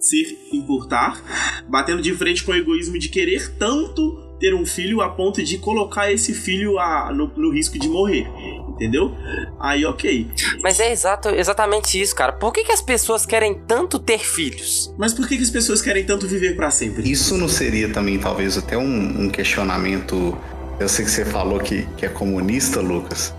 ser 0.00 0.36
importar, 0.52 1.64
batendo 1.68 2.02
de 2.02 2.12
frente 2.14 2.44
com 2.44 2.52
o 2.52 2.56
egoísmo 2.56 2.98
de 2.98 3.08
querer 3.08 3.56
tanto 3.56 4.27
ter 4.38 4.54
um 4.54 4.64
filho 4.64 5.00
a 5.00 5.08
ponto 5.08 5.42
de 5.42 5.58
colocar 5.58 6.10
esse 6.12 6.32
filho 6.34 6.78
a, 6.78 7.12
no, 7.12 7.30
no 7.36 7.50
risco 7.52 7.78
de 7.78 7.88
morrer, 7.88 8.26
entendeu? 8.68 9.14
Aí 9.58 9.84
ok. 9.84 10.30
Mas 10.62 10.80
é 10.80 10.90
exato, 10.90 11.28
exatamente 11.28 12.00
isso, 12.00 12.14
cara. 12.14 12.32
Por 12.32 12.52
que, 12.52 12.64
que 12.64 12.72
as 12.72 12.80
pessoas 12.80 13.26
querem 13.26 13.54
tanto 13.54 13.98
ter 13.98 14.18
filhos? 14.18 14.92
Mas 14.96 15.12
por 15.12 15.26
que, 15.28 15.36
que 15.36 15.42
as 15.42 15.50
pessoas 15.50 15.82
querem 15.82 16.04
tanto 16.04 16.26
viver 16.26 16.56
pra 16.56 16.70
sempre? 16.70 17.10
Isso 17.10 17.36
não 17.36 17.48
seria 17.48 17.88
também, 17.88 18.18
talvez, 18.18 18.56
até 18.56 18.76
um, 18.76 19.24
um 19.24 19.28
questionamento. 19.28 20.36
Eu 20.78 20.88
sei 20.88 21.04
que 21.04 21.10
você 21.10 21.24
falou 21.24 21.58
que, 21.58 21.86
que 21.96 22.06
é 22.06 22.08
comunista, 22.08 22.80
Lucas, 22.80 23.34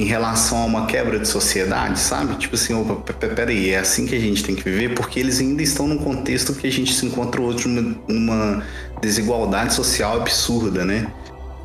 em 0.00 0.04
relação 0.04 0.62
a 0.62 0.64
uma 0.64 0.86
quebra 0.86 1.18
de 1.18 1.28
sociedade, 1.28 1.98
sabe? 1.98 2.36
Tipo 2.36 2.54
assim, 2.54 2.72
opa, 2.72 2.94
pe- 2.94 3.12
pe- 3.12 3.34
peraí, 3.34 3.70
é 3.70 3.78
assim 3.78 4.06
que 4.06 4.14
a 4.14 4.18
gente 4.18 4.42
tem 4.42 4.54
que 4.54 4.62
viver, 4.64 4.94
porque 4.94 5.20
eles 5.20 5.40
ainda 5.40 5.62
estão 5.62 5.86
num 5.86 5.98
contexto 5.98 6.54
que 6.54 6.66
a 6.66 6.72
gente 6.72 6.94
se 6.94 7.04
encontra 7.04 7.40
hoje 7.40 7.68
numa, 7.68 7.96
numa 8.08 8.62
desigualdade 9.02 9.74
social 9.74 10.16
absurda, 10.16 10.84
né? 10.84 11.12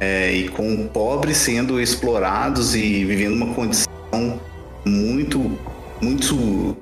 É, 0.02 0.34
e 0.34 0.50
com 0.50 0.88
pobres 0.88 1.38
sendo 1.38 1.80
explorados 1.80 2.76
e 2.76 3.06
vivendo 3.06 3.34
uma 3.36 3.54
condição 3.54 3.88
muito, 4.86 5.58
muito, 6.02 6.76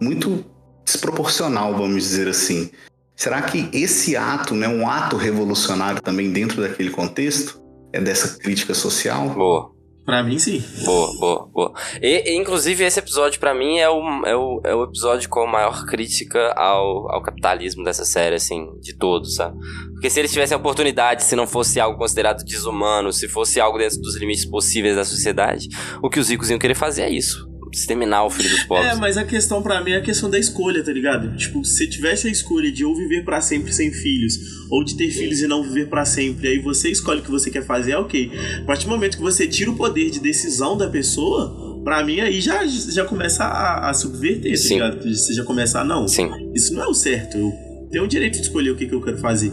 muito 0.00 0.44
desproporcional, 0.84 1.76
vamos 1.76 2.04
dizer 2.04 2.28
assim. 2.28 2.70
Será 3.16 3.42
que 3.42 3.68
esse 3.72 4.16
ato, 4.16 4.54
né, 4.54 4.68
um 4.68 4.88
ato 4.88 5.16
revolucionário 5.16 6.00
também 6.00 6.30
dentro 6.30 6.62
daquele 6.62 6.90
contexto, 6.90 7.60
é 7.92 8.00
dessa 8.00 8.38
crítica 8.38 8.74
social? 8.74 9.30
Boa. 9.30 9.77
Pra 10.08 10.22
mim, 10.22 10.38
sim. 10.38 10.64
Boa, 10.86 11.20
boa, 11.20 11.50
boa. 11.52 11.72
E, 12.00 12.30
e, 12.30 12.34
inclusive, 12.34 12.82
esse 12.82 12.98
episódio, 12.98 13.38
pra 13.38 13.52
mim, 13.52 13.76
é 13.76 13.90
o, 13.90 14.00
é, 14.24 14.34
o, 14.34 14.60
é 14.64 14.74
o 14.74 14.84
episódio 14.84 15.28
com 15.28 15.40
a 15.40 15.46
maior 15.46 15.84
crítica 15.84 16.50
ao, 16.56 17.12
ao 17.12 17.22
capitalismo 17.22 17.84
dessa 17.84 18.06
série, 18.06 18.36
assim, 18.36 18.70
de 18.80 18.96
todos, 18.96 19.34
sabe? 19.34 19.58
Porque 19.92 20.08
se 20.08 20.18
eles 20.18 20.32
tivessem 20.32 20.54
a 20.54 20.58
oportunidade, 20.58 21.24
se 21.24 21.36
não 21.36 21.46
fosse 21.46 21.78
algo 21.78 21.98
considerado 21.98 22.42
desumano, 22.42 23.12
se 23.12 23.28
fosse 23.28 23.60
algo 23.60 23.76
dentro 23.76 24.00
dos 24.00 24.16
limites 24.16 24.46
possíveis 24.46 24.96
da 24.96 25.04
sociedade, 25.04 25.68
o 26.02 26.08
que 26.08 26.18
os 26.18 26.30
ricos 26.30 26.48
iam 26.48 26.58
querer 26.58 26.74
fazer 26.74 27.02
é 27.02 27.10
isso. 27.10 27.46
Exterminar 27.72 28.24
o 28.24 28.30
filho 28.30 28.50
dos 28.50 28.64
pobres. 28.64 28.92
É, 28.92 28.94
mas 28.94 29.16
a 29.16 29.24
questão 29.24 29.62
pra 29.62 29.82
mim 29.82 29.92
é 29.92 29.96
a 29.96 30.00
questão 30.00 30.30
da 30.30 30.38
escolha, 30.38 30.82
tá 30.82 30.92
ligado? 30.92 31.36
Tipo, 31.36 31.64
se 31.64 31.88
tivesse 31.88 32.28
a 32.28 32.30
escolha 32.30 32.70
de 32.70 32.84
ou 32.84 32.94
viver 32.94 33.24
pra 33.24 33.40
sempre 33.40 33.72
sem 33.72 33.92
filhos, 33.92 34.38
ou 34.70 34.84
de 34.84 34.96
ter 34.96 35.10
filhos 35.10 35.40
e 35.40 35.46
não 35.46 35.62
viver 35.62 35.88
pra 35.88 36.04
sempre, 36.04 36.48
aí 36.48 36.58
você 36.58 36.90
escolhe 36.90 37.20
o 37.20 37.22
que 37.22 37.30
você 37.30 37.50
quer 37.50 37.64
fazer, 37.64 37.92
é 37.92 37.98
ok. 37.98 38.30
A 38.62 38.64
partir 38.64 38.84
do 38.84 38.90
momento 38.90 39.16
que 39.16 39.22
você 39.22 39.46
tira 39.46 39.70
o 39.70 39.76
poder 39.76 40.10
de 40.10 40.20
decisão 40.20 40.76
da 40.76 40.88
pessoa, 40.88 41.82
pra 41.84 42.04
mim 42.04 42.20
aí 42.20 42.40
já, 42.40 42.66
já 42.66 43.04
começa 43.04 43.44
a, 43.44 43.90
a 43.90 43.94
subverter, 43.94 44.60
tá 44.60 44.68
ligado? 44.68 45.14
Você 45.14 45.34
já 45.34 45.44
começa 45.44 45.80
a 45.80 45.84
não. 45.84 46.06
Sim. 46.06 46.28
Isso 46.54 46.74
não 46.74 46.82
é 46.82 46.86
o 46.86 46.94
certo. 46.94 47.36
Eu 47.36 47.88
tenho 47.90 48.04
o 48.04 48.08
direito 48.08 48.34
de 48.34 48.42
escolher 48.42 48.70
o 48.70 48.76
que, 48.76 48.86
que 48.86 48.94
eu 48.94 49.00
quero 49.00 49.18
fazer. 49.18 49.50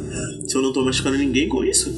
Se 0.47 0.55
eu 0.55 0.61
não 0.61 0.73
tô 0.73 0.83
machucando 0.83 1.17
ninguém 1.17 1.47
com 1.47 1.63
isso. 1.63 1.89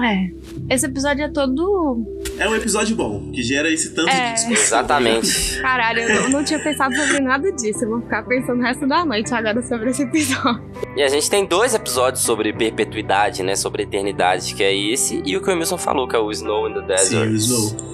É. 0.00 0.30
Esse 0.74 0.86
episódio 0.86 1.24
é 1.24 1.28
todo 1.28 2.06
é 2.38 2.48
um 2.48 2.56
episódio 2.56 2.96
bom, 2.96 3.30
que 3.30 3.42
gera 3.42 3.70
esse 3.70 3.94
tanto 3.94 4.08
É. 4.08 4.28
de 4.28 4.34
discussão. 4.34 4.78
Exatamente. 4.80 5.60
Caralho, 5.60 6.00
eu 6.00 6.30
não 6.30 6.42
tinha 6.42 6.58
pensado 6.58 6.94
sobre 6.96 7.20
nada 7.20 7.52
disso. 7.52 7.84
Eu 7.84 7.90
vou 7.90 8.00
ficar 8.00 8.22
pensando 8.24 8.58
o 8.58 8.62
resto 8.62 8.86
da 8.88 9.04
noite 9.04 9.32
agora 9.34 9.62
sobre 9.62 9.90
esse 9.90 10.02
episódio. 10.02 10.62
E 10.96 11.02
a 11.02 11.08
gente 11.08 11.28
tem 11.28 11.44
dois 11.46 11.74
episódios 11.74 12.22
sobre 12.24 12.52
perpetuidade, 12.52 13.42
né? 13.42 13.54
Sobre 13.54 13.82
eternidade, 13.82 14.54
que 14.54 14.62
é 14.62 14.74
esse, 14.74 15.22
e 15.24 15.36
o 15.36 15.42
que 15.42 15.48
o 15.48 15.52
Emilson 15.52 15.76
falou, 15.78 16.08
que 16.08 16.16
é 16.16 16.18
o 16.18 16.30
Snow 16.30 16.68
in 16.68 16.74
the 16.74 16.80
Desert. 16.82 17.28
Sim, 17.28 17.32
o 17.34 17.36
Snow. 17.36 17.92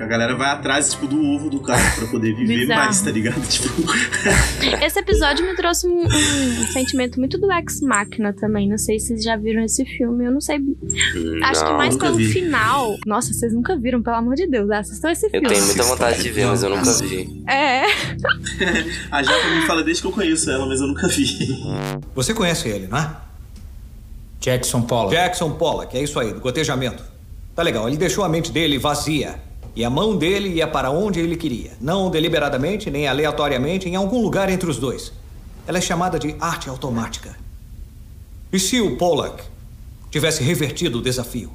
A 0.00 0.06
galera 0.06 0.36
vai 0.36 0.48
atrás, 0.50 0.90
tipo, 0.92 1.06
do 1.08 1.20
ovo 1.22 1.50
do 1.50 1.60
cara 1.60 1.82
pra 1.96 2.06
poder 2.06 2.32
viver 2.34 2.58
Bizarro. 2.60 2.80
mais, 2.84 3.00
tá 3.02 3.10
ligado? 3.10 3.40
Tipo, 3.48 3.68
Esse 4.84 4.98
episódio 5.00 5.44
me 5.44 5.56
trouxe 5.56 5.88
um, 5.88 6.04
um 6.06 6.66
sentimento 6.72 7.18
muito 7.18 7.36
do 7.38 7.50
Ex 7.52 7.80
Machina 7.80 8.32
também. 8.32 8.68
Não 8.68 8.78
sei 8.78 9.00
se 9.00 9.08
vocês 9.08 9.24
já 9.24 9.36
viram 9.36 9.62
esse 9.64 9.84
filme. 9.84 10.24
Eu 10.26 10.30
não 10.30 10.40
sei. 10.40 10.56
Acho 11.42 11.64
que 11.64 11.70
Não, 11.70 11.76
mais 11.76 11.96
pelo 11.96 12.14
vi. 12.16 12.32
final. 12.32 12.96
Nossa, 13.06 13.32
vocês 13.32 13.52
nunca 13.52 13.76
viram, 13.76 14.00
pelo 14.02 14.16
amor 14.16 14.34
de 14.36 14.46
Deus. 14.46 14.70
Assistam 14.70 15.10
esse 15.10 15.26
Eu 15.26 15.30
filme. 15.30 15.48
tenho 15.48 15.64
muita 15.64 15.82
vontade 15.82 16.22
de 16.22 16.30
ver, 16.30 16.46
mas 16.46 16.62
eu 16.62 16.70
nunca 16.70 16.92
vi. 16.92 17.42
É. 17.48 17.82
a 19.10 19.22
Japa 19.22 19.48
me 19.54 19.66
fala 19.66 19.82
desde 19.82 20.02
que 20.02 20.08
eu 20.08 20.12
conheço 20.12 20.50
ela, 20.50 20.64
mas 20.66 20.80
eu 20.80 20.86
nunca 20.86 21.08
vi. 21.08 21.26
Você 22.14 22.32
conhece 22.34 22.68
ele, 22.68 22.86
não 22.86 22.98
é? 22.98 23.10
Jackson 24.40 24.82
Pollock. 24.82 25.10
Jackson 25.14 25.50
Pollock, 25.54 25.96
é 25.96 26.02
isso 26.02 26.18
aí, 26.20 26.32
do 26.32 26.40
cotejamento. 26.40 27.02
Tá 27.54 27.62
legal, 27.62 27.88
ele 27.88 27.96
deixou 27.96 28.22
a 28.22 28.28
mente 28.28 28.52
dele 28.52 28.78
vazia. 28.78 29.34
E 29.78 29.84
a 29.84 29.88
mão 29.88 30.16
dele 30.16 30.48
ia 30.48 30.66
para 30.66 30.90
onde 30.90 31.20
ele 31.20 31.36
queria. 31.36 31.70
Não 31.80 32.10
deliberadamente, 32.10 32.90
nem 32.90 33.06
aleatoriamente, 33.06 33.88
em 33.88 33.94
algum 33.94 34.20
lugar 34.20 34.50
entre 34.50 34.68
os 34.68 34.76
dois. 34.76 35.12
Ela 35.68 35.78
é 35.78 35.80
chamada 35.80 36.18
de 36.18 36.34
arte 36.40 36.68
automática. 36.68 37.38
E 38.52 38.58
se 38.58 38.80
o 38.80 38.96
Pollock 38.96 39.40
tivesse 40.10 40.42
revertido 40.42 40.98
o 40.98 41.00
desafio? 41.00 41.52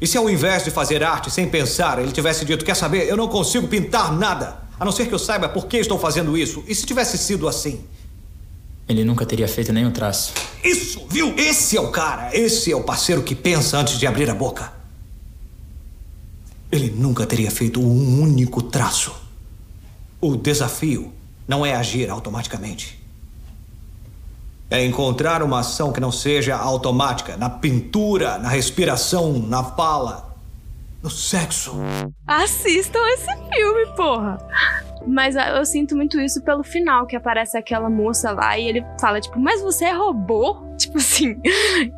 E 0.00 0.06
se 0.06 0.16
ao 0.16 0.30
invés 0.30 0.64
de 0.64 0.70
fazer 0.70 1.02
arte 1.02 1.30
sem 1.30 1.46
pensar, 1.46 1.98
ele 1.98 2.10
tivesse 2.10 2.42
dito: 2.42 2.64
Quer 2.64 2.74
saber, 2.74 3.06
eu 3.06 3.18
não 3.18 3.28
consigo 3.28 3.68
pintar 3.68 4.10
nada, 4.10 4.62
a 4.80 4.82
não 4.82 4.90
ser 4.90 5.06
que 5.06 5.12
eu 5.12 5.18
saiba 5.18 5.46
por 5.46 5.66
que 5.66 5.76
estou 5.76 5.98
fazendo 5.98 6.38
isso? 6.38 6.64
E 6.66 6.74
se 6.74 6.86
tivesse 6.86 7.18
sido 7.18 7.46
assim? 7.46 7.84
Ele 8.88 9.04
nunca 9.04 9.26
teria 9.26 9.46
feito 9.46 9.74
nenhum 9.74 9.90
traço. 9.90 10.32
Isso, 10.64 11.06
viu? 11.10 11.34
Esse 11.36 11.76
é 11.76 11.80
o 11.82 11.90
cara, 11.90 12.34
esse 12.34 12.72
é 12.72 12.76
o 12.76 12.82
parceiro 12.82 13.22
que 13.22 13.34
pensa 13.34 13.76
antes 13.76 13.98
de 13.98 14.06
abrir 14.06 14.30
a 14.30 14.34
boca. 14.34 14.72
Ele 16.74 16.90
nunca 16.90 17.24
teria 17.24 17.52
feito 17.52 17.80
um 17.80 18.20
único 18.20 18.60
traço. 18.60 19.14
O 20.20 20.34
desafio 20.36 21.12
não 21.46 21.64
é 21.64 21.72
agir 21.72 22.10
automaticamente. 22.10 23.00
É 24.68 24.84
encontrar 24.84 25.40
uma 25.40 25.60
ação 25.60 25.92
que 25.92 26.00
não 26.00 26.10
seja 26.10 26.56
automática 26.56 27.36
na 27.36 27.48
pintura, 27.48 28.38
na 28.38 28.48
respiração, 28.48 29.38
na 29.38 29.62
fala, 29.62 30.34
no 31.00 31.08
sexo. 31.08 31.76
Assistam 32.26 32.98
esse 33.10 33.32
filme, 33.54 33.86
porra. 33.94 34.38
Mas 35.06 35.36
ah, 35.36 35.56
eu 35.56 35.64
sinto 35.64 35.96
muito 35.96 36.20
isso 36.20 36.42
pelo 36.42 36.62
final, 36.62 37.06
que 37.06 37.16
aparece 37.16 37.56
aquela 37.56 37.90
moça 37.90 38.32
lá 38.32 38.58
e 38.58 38.68
ele 38.68 38.86
fala, 39.00 39.20
tipo, 39.20 39.38
mas 39.38 39.60
você 39.62 39.86
é 39.86 39.92
robô? 39.92 40.62
Tipo 40.76 40.98
assim, 40.98 41.40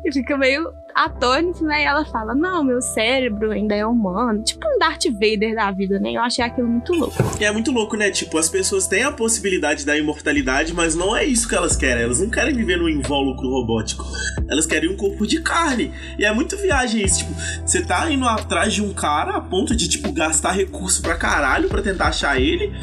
e 0.05 0.13
fica 0.13 0.37
meio 0.37 0.71
atônito, 0.97 1.63
né? 1.63 1.83
E 1.83 1.85
ela 1.85 2.03
fala, 2.05 2.33
não, 2.33 2.63
meu 2.63 2.81
cérebro 2.81 3.51
ainda 3.51 3.75
é 3.75 3.85
humano. 3.85 4.43
Tipo 4.43 4.67
um 4.67 4.79
Darth 4.79 5.05
Vader 5.05 5.53
da 5.53 5.71
vida, 5.71 5.99
né? 5.99 6.11
Eu 6.13 6.21
achei 6.21 6.43
aquilo 6.43 6.67
muito 6.67 6.93
louco. 6.93 7.15
É 7.39 7.51
muito 7.51 7.71
louco, 7.71 7.95
né? 7.95 8.09
Tipo, 8.09 8.37
as 8.37 8.49
pessoas 8.49 8.87
têm 8.87 9.03
a 9.03 9.11
possibilidade 9.11 9.85
da 9.85 9.95
imortalidade, 9.95 10.73
mas 10.73 10.95
não 10.95 11.15
é 11.15 11.23
isso 11.23 11.47
que 11.47 11.55
elas 11.55 11.75
querem. 11.75 12.03
Elas 12.03 12.19
não 12.19 12.29
querem 12.29 12.53
viver 12.53 12.77
num 12.77 12.89
invólucro 12.89 13.47
robótico. 13.47 14.03
Elas 14.49 14.65
querem 14.65 14.89
um 14.89 14.97
corpo 14.97 15.27
de 15.27 15.41
carne. 15.41 15.91
E 16.17 16.25
é 16.25 16.33
muito 16.33 16.57
viagem 16.57 17.05
isso. 17.05 17.19
Tipo, 17.19 17.33
você 17.65 17.81
tá 17.81 18.09
indo 18.11 18.25
atrás 18.25 18.73
de 18.73 18.81
um 18.81 18.93
cara 18.93 19.37
a 19.37 19.41
ponto 19.41 19.75
de, 19.75 19.87
tipo, 19.87 20.11
gastar 20.11 20.51
recurso 20.51 21.01
pra 21.01 21.15
caralho 21.15 21.69
pra 21.69 21.81
tentar 21.81 22.07
achar 22.07 22.41
ele. 22.41 22.73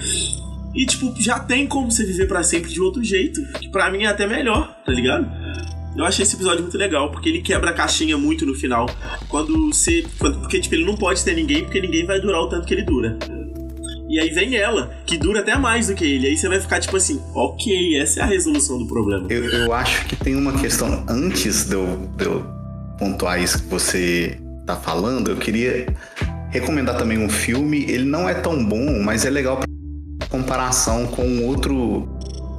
E, 0.74 0.84
tipo, 0.86 1.14
já 1.20 1.38
tem 1.38 1.66
como 1.66 1.90
você 1.90 2.04
viver 2.04 2.26
pra 2.26 2.42
sempre 2.42 2.70
de 2.72 2.80
outro 2.80 3.02
jeito. 3.04 3.40
Que 3.60 3.68
pra 3.68 3.90
mim 3.90 4.02
é 4.02 4.06
até 4.06 4.26
melhor, 4.26 4.76
tá 4.84 4.92
ligado? 4.92 5.26
Eu 5.96 6.04
achei 6.04 6.24
esse 6.24 6.34
episódio 6.34 6.62
muito 6.62 6.76
legal, 6.76 7.12
porque 7.12 7.28
ele 7.28 7.40
quebra 7.40 7.70
a 7.70 7.72
caixinha 7.72 8.18
muito 8.18 8.44
no 8.44 8.54
final. 8.54 8.86
Quando 9.28 9.72
você. 9.72 10.04
quando- 10.18 10.40
porque, 10.40 10.58
tipo, 10.60 10.74
ele 10.74 10.84
não 10.84 10.96
pode 10.96 11.22
ter 11.24 11.34
ninguém, 11.36 11.62
porque 11.62 11.80
ninguém 11.80 12.04
vai 12.04 12.20
durar 12.20 12.40
o 12.40 12.48
tanto 12.48 12.66
que 12.66 12.74
ele 12.74 12.82
dura. 12.82 13.16
E 14.08 14.18
aí 14.20 14.30
vem 14.30 14.54
ela, 14.56 14.92
que 15.06 15.16
dura 15.16 15.40
até 15.40 15.56
mais 15.56 15.86
do 15.86 15.94
que 15.94 16.04
ele. 16.04 16.26
Aí 16.26 16.36
você 16.36 16.48
vai 16.48 16.60
ficar 16.60 16.78
tipo 16.80 16.96
assim, 16.96 17.20
ok, 17.34 17.96
essa 18.00 18.20
é 18.20 18.22
a 18.22 18.26
resolução 18.26 18.78
do 18.78 18.86
problema. 18.86 19.26
Eu, 19.30 19.44
eu 19.44 19.72
acho 19.72 20.04
que 20.06 20.16
tem 20.16 20.34
uma 20.36 20.52
questão 20.60 21.04
antes 21.08 21.64
de 21.68 21.74
eu, 21.74 22.10
de 22.16 22.24
eu 22.24 22.44
pontuar 22.98 23.40
isso 23.42 23.62
que 23.62 23.68
você 23.68 24.38
tá 24.66 24.74
falando. 24.76 25.30
Eu 25.30 25.36
queria 25.36 25.86
recomendar 26.50 26.96
também 26.96 27.18
um 27.18 27.28
filme. 27.28 27.84
Ele 27.88 28.04
não 28.04 28.28
é 28.28 28.34
tão 28.34 28.64
bom, 28.64 29.00
mas 29.02 29.24
é 29.24 29.30
legal 29.30 29.56
pra 29.56 29.66
comparação 30.34 31.06
com 31.06 31.44
outro 31.44 32.08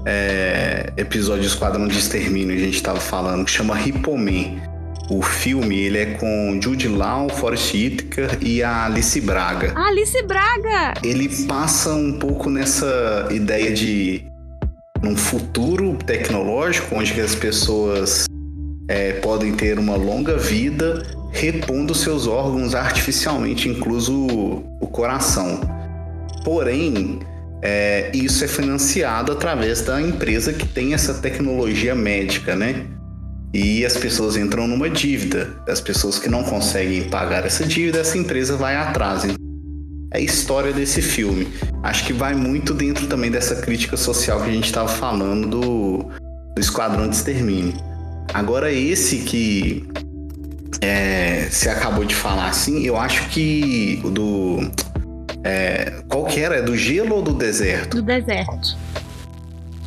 é, 0.06 0.94
episódio 0.96 1.42
do 1.42 1.48
Esquadrão 1.48 1.90
de 1.90 2.00
Extermínio 2.00 2.56
que 2.56 2.62
a 2.62 2.66
gente 2.66 2.82
tava 2.82 3.02
falando, 3.02 3.44
que 3.44 3.52
chama 3.52 3.76
Ripoman. 3.76 4.62
O 5.10 5.22
filme 5.22 5.78
ele 5.78 5.98
é 5.98 6.06
com 6.06 6.58
Jude 6.62 6.88
Law, 6.88 7.30
Forrest 7.30 7.74
Whitaker 7.74 8.40
e 8.42 8.64
a 8.64 8.86
Alice 8.86 9.20
Braga 9.22 9.74
Ah, 9.76 9.90
Alice 9.90 10.20
Braga! 10.24 10.94
ele 11.04 11.30
passa 11.46 11.94
um 11.94 12.14
pouco 12.14 12.50
nessa 12.50 13.28
ideia 13.30 13.72
de 13.72 14.26
num 15.04 15.18
futuro 15.18 15.98
tecnológico 15.98 16.96
onde 16.96 17.20
as 17.20 17.36
pessoas 17.36 18.26
é, 18.88 19.14
podem 19.14 19.52
ter 19.52 19.78
uma 19.78 19.96
longa 19.96 20.38
vida 20.38 21.04
repondo 21.32 21.94
seus 21.94 22.26
órgãos 22.26 22.74
artificialmente, 22.74 23.68
incluso 23.68 24.16
o 24.80 24.88
coração. 24.88 25.60
Porém, 26.44 27.20
é, 27.62 28.12
isso 28.14 28.44
é 28.44 28.48
financiado 28.48 29.32
através 29.32 29.82
da 29.82 30.02
empresa 30.02 30.54
que 30.54 30.68
tem 30.68 30.94
essa 30.94 31.14
tecnologia 31.16 31.96
médica, 31.96 32.56
né? 32.56 32.86
E 33.54 33.86
as 33.86 33.96
pessoas 33.96 34.36
entram 34.36 34.68
numa 34.68 34.90
dívida. 34.90 35.56
As 35.68 35.80
pessoas 35.80 36.20
que 36.20 36.30
não 36.30 36.44
conseguem 36.44 37.04
pagar 37.10 37.46
essa 37.46 37.66
dívida, 37.66 38.00
essa 38.00 38.18
empresa 38.18 38.58
vai 38.58 38.76
atrás. 38.76 39.24
é 39.26 39.36
a 40.12 40.20
história 40.20 40.74
desse 40.74 41.02
filme. 41.02 41.48
Acho 41.82 42.06
que 42.06 42.14
vai 42.14 42.36
muito 42.36 42.74
dentro 42.74 43.08
também 43.08 43.32
dessa 43.32 43.56
crítica 43.56 43.96
social 43.96 44.42
que 44.42 44.50
a 44.50 44.54
gente 44.54 44.66
estava 44.66 44.88
falando 44.88 45.48
do, 45.48 45.98
do 46.56 46.60
Esquadrão 46.60 47.08
de 47.08 47.16
Extermínio. 47.16 47.74
Agora, 48.34 48.72
esse 48.72 49.20
que 49.20 49.88
é, 50.82 51.48
você 51.50 51.70
acabou 51.70 52.06
de 52.06 52.16
falar 52.16 52.50
assim, 52.50 52.84
eu 52.84 52.98
acho 52.98 53.30
que 53.30 54.02
do. 54.04 54.70
É, 55.46 56.02
qual 56.10 56.26
que 56.26 56.40
era? 56.40 56.56
É 56.56 56.62
do 56.64 56.76
gelo 56.76 57.16
ou 57.18 57.22
do 57.22 57.32
deserto? 57.34 57.98
Do 57.98 58.02
deserto. 58.02 58.76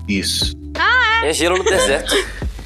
Isso. 0.08 0.56
Ah, 0.76 1.26
É 1.26 1.32
gelo 1.32 1.58
no 1.58 1.64
deserto. 1.64 2.14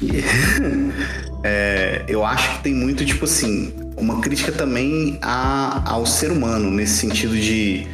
É, 1.45 2.05
eu 2.07 2.23
acho 2.25 2.55
que 2.55 2.63
tem 2.63 2.73
muito, 2.73 3.05
tipo 3.05 3.25
assim, 3.25 3.73
uma 3.97 4.21
crítica 4.21 4.49
também 4.49 5.19
a, 5.21 5.83
ao 5.91 6.05
ser 6.05 6.31
humano, 6.31 6.71
nesse 6.71 6.95
sentido 6.95 7.35
de. 7.35 7.85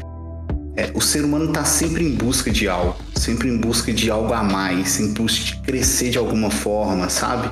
é, 0.78 0.92
o 0.94 1.02
ser 1.02 1.26
humano 1.26 1.52
tá 1.52 1.66
sempre 1.66 2.04
em 2.06 2.14
busca 2.14 2.52
de 2.52 2.68
algo, 2.70 2.96
sempre 3.16 3.50
em 3.50 3.58
busca 3.58 3.92
de 3.92 4.12
algo 4.12 4.32
a 4.34 4.44
mais, 4.44 4.90
sempre 4.90 5.12
em 5.12 5.14
busca 5.16 5.46
de 5.46 5.56
crescer 5.64 6.12
de 6.12 6.20
alguma 6.20 6.52
forma, 6.52 7.10
sabe? 7.10 7.50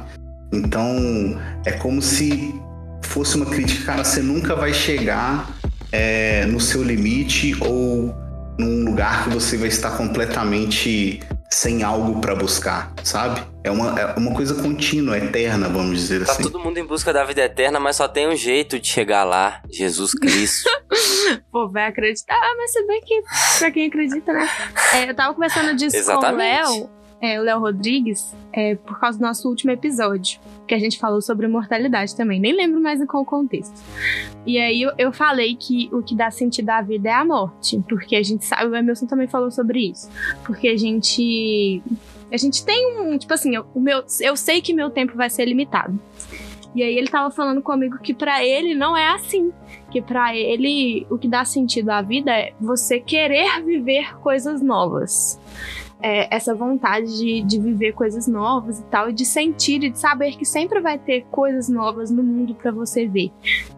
Então, 0.54 1.40
é 1.66 1.72
como 1.72 2.00
se 2.00 2.54
fosse 3.02 3.36
uma 3.36 3.48
crítica, 3.48 3.86
cara, 3.86 4.04
você 4.04 4.22
nunca 4.22 4.56
vai 4.56 4.76
chegar 4.76 5.57
é, 5.92 6.46
no 6.46 6.60
seu 6.60 6.84
limite 6.84 7.56
ou 7.64 8.14
num 8.60 8.86
lugar 8.86 9.24
que 9.24 9.30
você 9.30 9.56
vai 9.56 9.68
estar 9.68 9.92
completamente 9.98 11.20
sem 11.50 11.84
algo 11.84 12.20
para 12.20 12.36
buscar, 12.36 12.92
sabe? 13.04 13.42
É 13.64 13.72
uma, 13.72 14.00
é 14.00 14.18
uma 14.18 14.34
coisa 14.34 14.56
contínua, 14.56 15.18
eterna, 15.18 15.70
vamos 15.70 16.00
dizer 16.00 16.26
Tá 16.26 16.32
assim. 16.32 16.44
todo 16.44 16.60
mundo 16.60 16.78
em 16.78 16.86
busca 16.86 17.14
da 17.14 17.24
vida 17.24 17.42
eterna, 17.42 17.80
mas 17.80 17.96
só 17.96 18.08
tem 18.08 18.28
um 18.28 18.36
jeito 18.36 18.80
de 18.80 18.88
chegar 18.88 19.24
lá. 19.24 19.62
Jesus 19.72 20.14
Cristo. 20.14 20.70
Pô, 21.52 21.70
vai 21.70 21.88
acreditar. 21.88 22.34
Ah, 22.34 22.56
mas 22.58 22.72
se 22.72 22.86
bem 22.86 23.02
que 23.02 23.22
pra 23.60 23.72
quem 23.72 23.88
acredita, 23.88 24.34
né? 24.34 24.50
É, 24.94 25.10
eu 25.10 25.16
tava 25.16 25.34
conversando 25.34 25.76
disso 25.76 26.04
com 26.04 26.12
o. 26.26 26.32
Léo, 26.32 26.90
é, 27.22 27.40
o 27.40 27.44
Léo 27.44 27.60
Rodrigues, 27.60 28.36
é, 28.54 28.76
por 28.76 29.00
causa 29.00 29.18
do 29.18 29.22
nosso 29.22 29.50
último 29.50 29.72
episódio, 29.72 30.40
que 30.68 30.74
a 30.76 30.80
gente 30.80 31.00
falou 31.00 31.22
sobre 31.22 31.48
imortalidade 31.48 32.16
também. 32.16 32.40
Nem 32.40 32.56
lembro 32.56 32.80
mais 32.80 33.02
em 33.02 33.06
qual 33.06 33.26
contexto. 33.26 33.74
E 34.46 34.60
aí 34.60 34.82
eu, 34.82 34.92
eu 34.98 35.12
falei 35.12 35.56
que 35.56 35.90
o 35.92 36.02
que 36.02 36.16
dá 36.16 36.30
sentido 36.30 36.70
à 36.70 36.82
vida 36.82 37.10
é 37.10 37.14
a 37.14 37.26
morte, 37.26 37.84
porque 37.90 38.16
a 38.16 38.24
gente 38.24 38.46
sabe, 38.46 38.68
o 38.68 38.76
Emerson 38.76 39.08
também 39.08 39.28
falou 39.28 39.50
sobre 39.50 39.90
isso. 39.90 40.10
Porque 40.46 40.68
a 40.68 40.78
gente. 40.78 41.82
A 42.32 42.38
gente 42.38 42.64
tem 42.64 43.00
um. 43.02 43.18
Tipo 43.18 43.34
assim, 43.34 43.56
eu, 43.56 43.66
o 43.74 43.80
meu, 43.80 44.04
eu 44.22 44.36
sei 44.36 44.62
que 44.62 44.74
meu 44.74 44.90
tempo 44.90 45.16
vai 45.16 45.30
ser 45.30 45.46
limitado. 45.46 46.00
E 46.76 46.84
aí 46.84 46.96
ele 46.96 47.08
tava 47.08 47.32
falando 47.32 47.62
comigo 47.62 47.98
que 47.98 48.14
pra 48.14 48.46
ele 48.46 48.76
não 48.76 48.96
é 48.96 49.08
assim. 49.08 49.52
Que 49.90 50.02
pra 50.02 50.36
ele 50.36 51.08
o 51.10 51.18
que 51.18 51.28
dá 51.28 51.44
sentido 51.44 51.90
à 51.90 52.02
vida 52.02 52.32
é 52.32 52.54
você 52.60 53.00
querer 53.00 53.64
viver 53.64 54.16
coisas 54.20 54.62
novas. 54.62 55.40
É, 56.02 56.34
essa 56.36 56.54
vontade 56.54 57.18
de, 57.18 57.42
de 57.42 57.60
viver 57.60 57.94
coisas 57.94 58.28
novas 58.28 58.80
e 58.80 58.84
tal, 58.86 59.10
e 59.10 59.14
de 59.14 59.26
sentir 59.26 59.84
e 59.84 59.90
de 59.90 59.98
saber 59.98 60.36
que 60.38 60.46
sempre 60.46 60.80
vai 60.80 60.98
ter 60.98 61.26
coisas 61.32 61.70
novas 61.70 62.12
no 62.12 62.24
mundo 62.24 62.54
para 62.54 62.72
você 62.72 63.08
ver. 63.08 63.32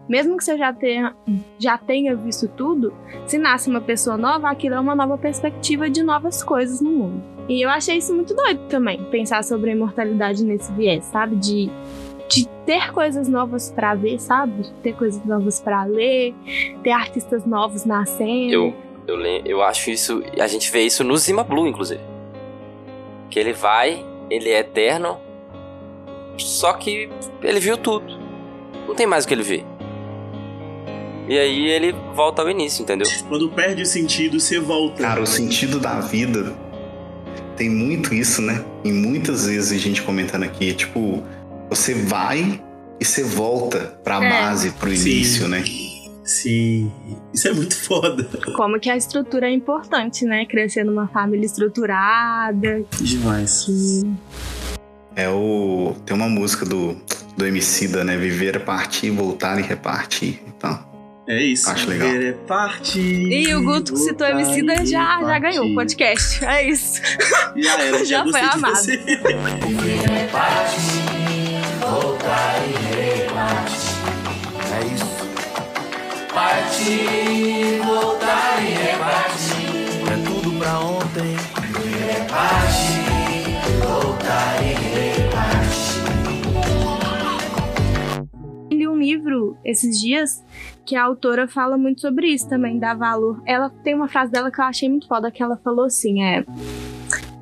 Mesmo 0.08 0.36
que 0.36 0.44
você 0.44 0.56
já 0.56 0.72
tenha, 0.72 1.14
já 1.58 1.78
tenha 1.78 2.14
visto 2.14 2.48
tudo, 2.48 2.92
se 3.26 3.38
nasce 3.38 3.70
uma 3.70 3.80
pessoa 3.80 4.16
nova, 4.16 4.50
aquilo 4.50 4.74
é 4.74 4.80
uma 4.80 4.94
nova 4.94 5.16
perspectiva 5.16 5.88
de 5.88 6.02
novas 6.02 6.42
coisas 6.42 6.80
no 6.80 6.90
mundo. 6.90 7.22
E 7.48 7.64
eu 7.64 7.70
achei 7.70 7.96
isso 7.96 8.14
muito 8.14 8.34
doido 8.34 8.60
também, 8.68 9.02
pensar 9.04 9.42
sobre 9.42 9.70
a 9.70 9.72
imortalidade 9.72 10.44
nesse 10.44 10.70
viés, 10.72 11.04
sabe? 11.04 11.36
De, 11.36 11.70
de 12.28 12.46
ter 12.64 12.92
coisas 12.92 13.28
novas 13.28 13.72
para 13.72 13.94
ver, 13.94 14.20
sabe? 14.20 14.66
Ter 14.82 14.92
coisas 14.94 15.24
novas 15.24 15.58
para 15.58 15.84
ler, 15.84 16.34
ter 16.82 16.92
artistas 16.92 17.44
novos 17.46 17.84
nascendo. 17.84 18.52
Eu, 18.52 18.74
eu, 19.08 19.20
eu 19.44 19.62
acho 19.62 19.90
isso. 19.90 20.22
A 20.38 20.46
gente 20.46 20.70
vê 20.70 20.82
isso 20.82 21.02
no 21.02 21.16
Zima 21.16 21.42
Blue, 21.42 21.66
inclusive. 21.66 22.09
Que 23.30 23.38
ele 23.38 23.52
vai, 23.52 24.04
ele 24.28 24.48
é 24.50 24.58
eterno, 24.60 25.18
só 26.36 26.72
que 26.72 27.08
ele 27.42 27.60
viu 27.60 27.76
tudo. 27.76 28.18
Não 28.88 28.94
tem 28.94 29.06
mais 29.06 29.24
o 29.24 29.28
que 29.28 29.34
ele 29.34 29.42
ver. 29.42 29.64
E 31.28 31.38
aí 31.38 31.66
ele 31.70 31.94
volta 32.14 32.42
ao 32.42 32.50
início, 32.50 32.82
entendeu? 32.82 33.06
Quando 33.28 33.48
perde 33.50 33.82
o 33.82 33.86
sentido, 33.86 34.40
você 34.40 34.58
volta. 34.58 35.00
Cara, 35.02 35.22
o 35.22 35.26
sentido 35.26 35.78
da 35.78 36.00
vida 36.00 36.52
tem 37.56 37.70
muito 37.70 38.12
isso, 38.12 38.42
né? 38.42 38.64
E 38.82 38.90
muitas 38.90 39.46
vezes 39.46 39.70
a 39.70 39.78
gente 39.80 40.02
comentando 40.02 40.42
aqui, 40.42 40.72
tipo, 40.74 41.22
você 41.68 41.94
vai 41.94 42.60
e 42.98 43.04
você 43.04 43.22
volta 43.22 43.96
pra 44.02 44.16
É. 44.24 44.28
base, 44.28 44.70
pro 44.72 44.90
Sim. 44.96 45.08
início, 45.08 45.46
né? 45.46 45.62
Sim, 46.30 46.92
isso 47.34 47.48
é 47.48 47.52
muito 47.52 47.74
foda. 47.74 48.22
Como 48.54 48.78
que 48.78 48.88
a 48.88 48.96
estrutura 48.96 49.48
é 49.48 49.50
importante, 49.50 50.24
né? 50.24 50.46
Crescer 50.46 50.84
numa 50.84 51.08
família 51.08 51.44
estruturada. 51.44 52.84
Demais. 53.00 53.66
É 55.16 55.28
o. 55.28 55.92
Tem 56.06 56.14
uma 56.16 56.28
música 56.28 56.64
do, 56.64 56.96
do 57.36 57.44
Emicida, 57.44 58.04
né? 58.04 58.16
Viver 58.16 58.54
é 58.54 58.58
partir, 58.60 59.10
voltar 59.10 59.58
e 59.58 59.62
repartir. 59.62 60.40
Então. 60.46 60.78
É 61.26 61.42
isso. 61.42 61.68
Acho 61.68 61.88
legal. 61.88 62.08
Viver 62.08 62.28
é 62.28 62.32
partir. 62.32 63.00
E 63.32 63.52
o 63.52 63.64
Guto 63.64 63.94
que 63.94 63.98
citou 63.98 64.24
a 64.24 64.30
Emicida 64.30 64.86
já, 64.86 65.20
já 65.24 65.38
ganhou 65.40 65.66
o 65.66 65.74
podcast. 65.74 66.44
É 66.44 66.62
isso. 66.68 67.02
Já 67.56 67.82
era, 67.82 68.04
já, 68.04 68.04
Já 68.04 68.22
foi 68.22 68.32
gostei 68.32 68.48
de 68.48 68.54
amado. 68.54 68.76
você. 68.76 68.96
voltar 71.80 72.54
e 72.68 72.72
repartir. 73.18 73.79
Partir, 76.32 77.80
voltar 77.84 78.62
e 78.62 78.70
repartir. 78.72 79.70
É 80.06 80.16
tudo 80.24 80.58
pra 80.58 80.78
ontem. 80.78 81.36
Repartir, 82.06 83.08
voltar 83.82 84.62
e 84.62 84.74
repartir. 84.74 85.50
li 88.80 88.88
um 88.88 88.96
livro 88.96 89.58
esses 89.64 90.00
dias 90.00 90.42
que 90.86 90.96
a 90.96 91.04
autora 91.04 91.46
fala 91.46 91.76
muito 91.76 92.00
sobre 92.00 92.28
isso 92.28 92.48
também, 92.48 92.78
dá 92.78 92.94
valor. 92.94 93.42
Ela 93.44 93.68
tem 93.68 93.94
uma 93.94 94.08
frase 94.08 94.32
dela 94.32 94.50
que 94.50 94.60
eu 94.60 94.64
achei 94.64 94.88
muito 94.88 95.06
foda, 95.06 95.30
que 95.30 95.42
ela 95.42 95.56
falou 95.56 95.84
assim, 95.84 96.22
é... 96.22 96.44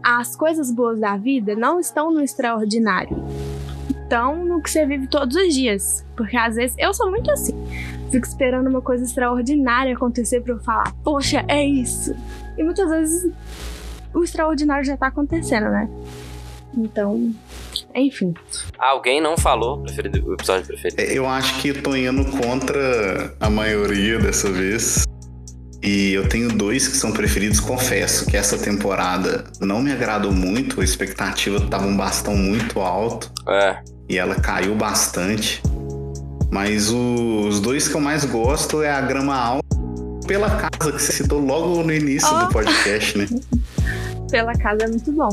As 0.03 0.35
coisas 0.35 0.73
boas 0.73 0.99
da 0.99 1.17
vida 1.17 1.55
não 1.55 1.79
estão 1.79 2.11
no 2.11 2.23
extraordinário. 2.23 3.17
Estão 4.03 4.45
no 4.45 4.63
que 4.63 4.71
você 4.71 4.87
vive 4.87 5.07
todos 5.07 5.37
os 5.37 5.55
dias. 5.55 6.05
Porque 6.17 6.37
às 6.37 6.57
vezes, 6.57 6.75
eu 6.79 6.95
sou 6.95 7.11
muito 7.11 7.31
assim. 7.31 7.55
Fico 8.11 8.27
esperando 8.27 8.69
uma 8.69 8.81
coisa 8.81 9.05
extraordinária 9.05 9.95
acontecer 9.95 10.41
pra 10.41 10.55
eu 10.55 10.61
falar, 10.61 10.93
poxa, 11.05 11.45
é 11.49 11.65
isso. 11.65 12.15
E 12.57 12.63
muitas 12.65 12.89
vezes 12.89 13.33
o 14.15 14.25
extraordinário 14.25 14.85
já 14.85 14.97
tá 14.97 15.09
acontecendo, 15.09 15.69
né? 15.71 15.89
Então, 16.77 17.33
enfim. 17.95 18.35
Alguém 18.79 19.21
não 19.21 19.37
falou 19.37 19.83
preferido, 19.83 20.29
o 20.29 20.35
episódio 20.35 20.67
preferido. 20.67 21.01
É, 21.01 21.17
Eu 21.17 21.27
acho 21.27 21.61
que 21.61 21.73
tô 21.73 21.95
indo 21.97 22.25
contra 22.43 23.35
a 23.41 23.51
maioria 23.51 24.19
dessa 24.19 24.51
vez. 24.51 25.05
E 25.83 26.13
eu 26.13 26.29
tenho 26.29 26.49
dois 26.49 26.89
que 26.89 26.97
são 26.97 27.13
preferidos, 27.13 27.61
confesso 27.61 28.27
que 28.27 28.37
essa 28.37 28.59
temporada 28.59 29.45
não 29.61 29.81
me 29.81 29.93
agradou 29.93 30.33
muito, 30.33 30.81
a 30.81 30.85
expectativa 30.85 31.61
tava 31.69 31.87
um 31.87 31.97
bastão 31.97 32.37
muito 32.37 32.81
alto. 32.81 33.31
É. 33.49 33.79
E 34.09 34.19
ela 34.19 34.35
caiu 34.35 34.75
bastante. 34.75 35.63
Mas 36.51 36.91
os 36.91 37.61
dois 37.61 37.89
que 37.89 37.95
eu 37.95 38.01
mais 38.01 38.25
gosto 38.25 38.83
é 38.83 38.91
a 38.91 39.01
grama 39.01 39.35
alta 39.37 39.67
pela 40.27 40.49
casa 40.51 40.71
que 40.93 41.01
você 41.03 41.13
citou 41.13 41.41
logo 41.41 41.83
no 41.83 41.93
início 41.93 42.29
Oh. 42.31 42.45
do 42.45 42.49
podcast, 42.49 43.17
né? 43.17 43.27
Pela 44.31 44.53
casa 44.55 44.85
é 44.85 44.89
muito 44.89 45.11
bom. 45.11 45.31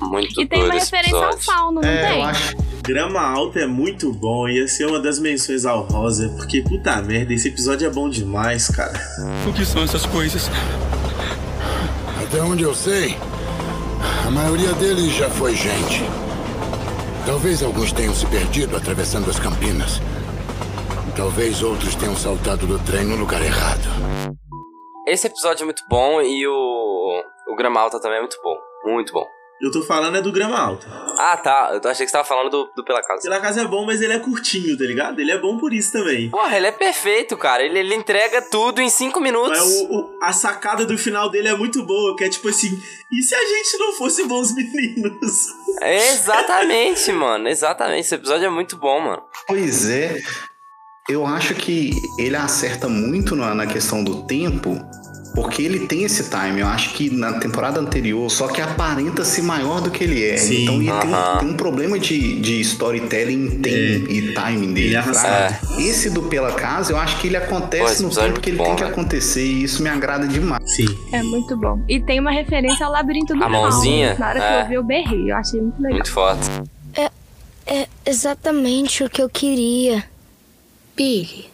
Muito 0.00 0.40
E 0.40 0.46
tem 0.46 0.64
uma 0.64 0.74
referência 0.74 1.16
ao 1.16 1.38
fauno, 1.38 1.80
não 1.80 1.88
É, 1.88 2.08
tem? 2.10 2.18
eu 2.20 2.24
acho. 2.26 2.56
Grama 2.82 3.20
Alta 3.20 3.60
é 3.60 3.66
muito 3.66 4.12
bom, 4.12 4.48
ia 4.48 4.66
ser 4.66 4.86
uma 4.86 5.00
das 5.00 5.18
menções 5.20 5.64
ao 5.64 5.82
Rosa, 5.84 6.28
porque 6.36 6.60
puta 6.62 7.00
merda, 7.02 7.32
esse 7.32 7.48
episódio 7.48 7.86
é 7.86 7.90
bom 7.90 8.08
demais, 8.10 8.66
cara. 8.68 9.00
O 9.48 9.52
que 9.52 9.64
são 9.64 9.82
essas 9.84 10.04
coisas? 10.06 10.50
Até 12.22 12.42
onde 12.42 12.64
eu 12.64 12.74
sei, 12.74 13.16
a 14.26 14.30
maioria 14.30 14.72
deles 14.74 15.12
já 15.14 15.30
foi 15.30 15.54
gente. 15.54 16.02
Talvez 17.24 17.62
alguns 17.62 17.92
tenham 17.92 18.14
se 18.14 18.26
perdido 18.26 18.76
atravessando 18.76 19.30
as 19.30 19.38
campinas. 19.38 20.00
Talvez 21.16 21.62
outros 21.62 21.94
tenham 21.94 22.14
saltado 22.16 22.66
do 22.66 22.78
trem 22.84 23.04
no 23.04 23.16
lugar 23.16 23.40
errado. 23.42 23.80
Esse 25.06 25.26
episódio 25.26 25.62
é 25.62 25.64
muito 25.64 25.82
bom 25.88 26.20
e 26.20 26.46
o, 26.46 27.22
o 27.48 27.56
Grama 27.56 27.80
Alta 27.80 28.00
também 28.00 28.18
é 28.18 28.20
muito 28.20 28.36
bom. 28.42 28.56
Muito 28.84 29.12
bom. 29.12 29.24
Eu 29.62 29.70
tô 29.70 29.82
falando 29.82 30.18
é 30.18 30.20
do 30.20 30.30
Grama 30.30 30.58
Alta. 30.58 30.86
Ah, 31.18 31.34
tá. 31.38 31.70
Eu 31.82 31.90
achei 31.90 32.04
que 32.04 32.10
você 32.10 32.18
tava 32.18 32.28
falando 32.28 32.50
do, 32.50 32.70
do 32.76 32.84
Pela 32.84 33.00
Casa. 33.00 33.22
Pela 33.22 33.40
Casa 33.40 33.62
é 33.62 33.64
bom, 33.64 33.86
mas 33.86 34.02
ele 34.02 34.12
é 34.12 34.18
curtinho, 34.18 34.76
tá 34.76 34.84
ligado? 34.84 35.18
Ele 35.18 35.30
é 35.32 35.38
bom 35.38 35.56
por 35.56 35.72
isso 35.72 35.92
também. 35.92 36.28
Porra, 36.28 36.54
ele 36.58 36.66
é 36.66 36.72
perfeito, 36.72 37.38
cara. 37.38 37.62
Ele, 37.62 37.78
ele 37.78 37.94
entrega 37.94 38.42
tudo 38.42 38.82
em 38.82 38.90
cinco 38.90 39.18
minutos. 39.18 39.58
Mas 39.58 39.80
o- 39.80 39.94
o- 39.94 40.18
a 40.22 40.32
sacada 40.34 40.84
do 40.84 40.98
final 40.98 41.30
dele 41.30 41.48
é 41.48 41.56
muito 41.56 41.82
boa, 41.86 42.14
que 42.16 42.24
é 42.24 42.28
tipo 42.28 42.48
assim, 42.50 42.68
e 43.10 43.22
se 43.22 43.34
a 43.34 43.46
gente 43.46 43.78
não 43.78 43.92
fosse 43.94 44.24
bons 44.24 44.52
meninos? 44.54 45.46
Exatamente, 45.80 47.10
mano. 47.12 47.48
Exatamente. 47.48 48.00
Esse 48.00 48.14
episódio 48.16 48.44
é 48.44 48.50
muito 48.50 48.76
bom, 48.76 49.00
mano. 49.00 49.22
Pois 49.46 49.88
é. 49.88 50.20
Eu 51.08 51.24
acho 51.26 51.54
que 51.54 51.92
ele 52.18 52.34
acerta 52.36 52.88
muito 52.88 53.36
na, 53.36 53.54
na 53.54 53.66
questão 53.66 54.02
do 54.02 54.22
tempo, 54.24 54.84
porque 55.36 55.62
ele 55.62 55.86
tem 55.86 56.02
esse 56.02 56.28
time. 56.30 56.60
Eu 56.60 56.66
acho 56.66 56.94
que 56.94 57.08
na 57.10 57.34
temporada 57.34 57.78
anterior, 57.78 58.28
só 58.28 58.48
que 58.48 58.60
aparenta 58.60 59.24
ser 59.24 59.42
maior 59.42 59.80
do 59.80 59.88
que 59.90 60.02
ele 60.02 60.24
é. 60.28 60.36
Sim. 60.36 60.62
então 60.62 60.74
ele 60.82 60.90
tem, 61.00 61.12
Aham. 61.14 61.34
um, 61.34 61.38
tem 61.38 61.48
um 61.50 61.54
problema 61.54 61.96
de, 61.96 62.40
de 62.40 62.60
storytelling 62.60 63.60
tem, 63.60 63.72
e 64.10 64.32
timing 64.34 64.74
dele. 64.74 64.96
Ele 64.96 64.96
é. 64.96 65.58
Esse 65.78 66.10
do 66.10 66.22
Pela 66.24 66.50
Casa, 66.52 66.92
eu 66.92 66.96
acho 66.96 67.20
que 67.20 67.28
ele 67.28 67.38
Pô, 67.38 67.44
acontece 67.56 67.92
esse 67.92 68.02
no 68.02 68.10
é 68.10 68.26
tempo 68.26 68.40
que 68.40 68.50
ele 68.50 68.56
muito 68.56 68.66
tem 68.68 68.76
bom, 68.76 68.82
que 68.84 68.90
acontecer, 69.00 69.44
e 69.46 69.62
isso 69.62 69.82
me 69.84 69.88
agrada 69.88 70.26
demais. 70.26 70.60
Sim. 70.74 70.86
É 71.12 71.22
muito 71.22 71.56
bom. 71.56 71.80
E 71.88 72.00
tem 72.00 72.18
uma 72.18 72.32
referência 72.32 72.84
ao 72.84 72.90
labirinto 72.90 73.32
do 73.32 73.44
A 73.44 73.48
mãozinha? 73.48 74.16
Fauno. 74.16 74.20
Na 74.20 74.28
hora 74.28 74.40
que 74.40 74.46
É. 74.46 74.62
eu 74.62 74.68
vi, 74.68 74.74
eu 74.74 74.82
berrei. 74.82 75.30
Eu 75.30 75.36
achei 75.36 75.60
muito 75.60 75.76
legal. 75.80 75.98
Muito 75.98 76.10
forte. 76.10 76.50
É 77.68 77.88
exatamente 78.06 79.02
o 79.02 79.10
que 79.10 79.20
eu 79.20 79.28
queria. 79.28 80.04
Billy, 80.96 81.50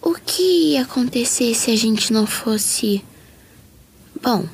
o 0.00 0.14
que 0.14 0.72
ia 0.72 0.82
acontecer 0.82 1.54
se 1.54 1.70
a 1.70 1.76
gente 1.76 2.12
não 2.12 2.26
fosse. 2.26 3.04
Bom, 4.22 4.46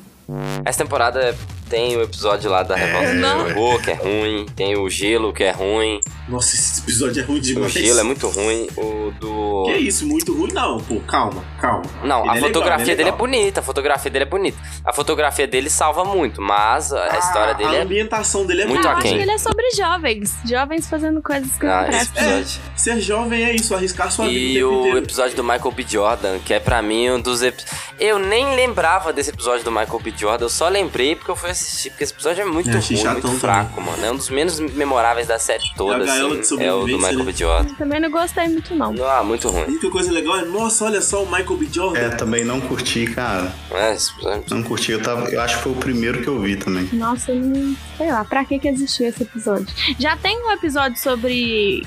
Essa 0.64 0.82
temporada 0.82 1.36
tem 1.68 1.96
o 1.96 2.02
episódio 2.02 2.50
lá 2.50 2.62
da 2.62 2.74
revolta 2.76 3.12
não. 3.14 3.44
do 3.48 3.54
robô, 3.54 3.78
que 3.78 3.90
é 3.90 3.94
ruim. 3.94 4.46
Tem 4.56 4.76
o 4.76 4.88
gelo, 4.88 5.32
que 5.32 5.44
é 5.44 5.50
ruim. 5.50 6.00
Nossa, 6.28 6.54
esse 6.54 6.80
episódio 6.80 7.22
é 7.22 7.24
ruim 7.24 7.38
O 7.38 7.40
demais. 7.40 7.72
gelo 7.72 8.00
é 8.00 8.02
muito 8.02 8.28
ruim. 8.28 8.68
O 8.76 9.10
do. 9.18 9.64
Que 9.66 9.78
isso, 9.78 10.06
muito 10.06 10.34
ruim? 10.36 10.52
Não, 10.52 10.78
pô, 10.78 11.00
calma, 11.00 11.42
calma. 11.60 11.84
Não, 12.04 12.20
Ele 12.22 12.30
a 12.30 12.36
é 12.36 12.40
fotografia 12.40 12.78
legal, 12.78 12.92
é 12.92 12.96
dele 12.96 13.02
é 13.02 13.04
legal. 13.12 13.18
bonita, 13.18 13.60
a 13.60 13.62
fotografia 13.62 14.10
dele 14.10 14.24
é 14.24 14.28
bonita. 14.28 14.58
A 14.84 14.92
fotografia 14.92 15.46
dele 15.46 15.70
salva 15.70 16.04
muito, 16.04 16.40
mas 16.42 16.92
a 16.92 17.08
a 17.14 17.18
história 17.18 17.54
dele 17.54 17.76
a 17.76 17.78
é 17.78 17.82
ambientação 17.82 18.44
dele 18.46 18.62
é 18.62 18.66
muito 18.66 18.86
Ah, 18.86 18.90
eu 18.90 18.96
acho 18.96 19.00
aquém. 19.00 19.16
que 19.16 19.22
ele 19.22 19.30
é 19.32 19.38
sobre 19.38 19.70
jovens. 19.76 20.36
Jovens 20.44 20.88
fazendo 20.88 21.22
coisas 21.22 21.50
que 21.58 21.66
Ah, 21.66 21.82
não 21.82 21.88
prestam. 21.88 22.22
episódio. 22.24 22.60
Ser 22.76 23.00
jovem 23.00 23.44
é 23.44 23.54
isso, 23.54 23.74
arriscar 23.74 24.10
sua 24.12 24.26
vida 24.26 24.38
E 24.38 24.62
o 24.64 24.70
o 24.72 24.78
inteiro. 24.80 24.98
episódio 24.98 25.36
do 25.36 25.42
Michael 25.42 25.72
B. 25.72 25.84
Jordan, 25.88 26.38
que 26.44 26.52
é 26.54 26.60
pra 26.60 26.80
mim 26.82 27.10
um 27.10 27.20
dos 27.20 27.42
episódios. 27.42 27.78
Eu 27.98 28.18
nem 28.18 28.54
lembrava 28.54 29.12
desse 29.12 29.30
episódio 29.30 29.64
do 29.64 29.70
Michael 29.72 29.98
B. 30.00 30.12
Jordan, 30.16 30.44
eu 30.44 30.48
só 30.50 30.68
lembrei 30.68 31.16
porque 31.16 31.30
eu 31.30 31.36
fui 31.36 31.50
assistir, 31.64 31.90
porque 31.90 32.04
esse 32.04 32.12
episódio 32.12 32.42
é 32.42 32.44
muito 32.44 32.68
É, 32.68 32.72
ruim, 32.78 33.04
muito 33.12 33.28
fraco, 33.38 33.80
mano. 33.80 34.04
É 34.04 34.10
um 34.10 34.16
dos 34.16 34.30
menos 34.30 34.58
memoráveis 34.60 35.26
da 35.26 35.38
série 35.38 35.64
toda, 35.76 36.04
de 36.04 36.10
assim. 36.10 36.62
É 36.62 36.72
o 36.72 36.86
do 36.86 36.96
Michael 36.98 37.18
né? 37.18 37.24
B. 37.24 37.32
Jordan. 37.32 37.74
Também 37.74 38.00
não 38.00 38.10
gostei 38.10 38.48
muito, 38.48 38.74
não. 38.74 38.94
Ah, 39.04 39.22
muito 39.22 39.48
ruim. 39.48 39.62
A 39.62 39.66
única 39.66 39.90
coisa 39.90 40.10
legal 40.12 40.38
é, 40.38 40.44
nossa, 40.44 40.84
olha 40.84 41.00
só 41.02 41.22
o 41.22 41.26
Michael 41.26 41.56
B. 41.56 41.68
Jordan. 41.70 41.98
É, 42.00 42.08
também 42.10 42.44
não 42.44 42.60
curti, 42.60 43.06
cara. 43.06 43.52
É, 43.70 43.94
esse 43.94 44.12
episódio. 44.12 44.44
Não 44.50 44.62
curti, 44.62 44.92
eu, 44.92 45.02
tava, 45.02 45.28
eu 45.30 45.40
acho 45.40 45.56
que 45.56 45.62
foi 45.64 45.72
o 45.72 45.76
primeiro 45.76 46.22
que 46.22 46.28
eu 46.28 46.38
vi 46.40 46.56
também. 46.56 46.88
Nossa, 46.92 47.32
eu 47.32 47.40
não. 47.40 47.76
Sei 47.96 48.10
lá, 48.10 48.24
pra 48.24 48.44
que 48.44 48.58
que 48.58 48.68
existiu 48.68 49.06
esse 49.08 49.22
episódio? 49.22 49.66
Já 49.98 50.16
tem 50.16 50.38
um 50.44 50.52
episódio 50.52 50.98
sobre 51.00 51.84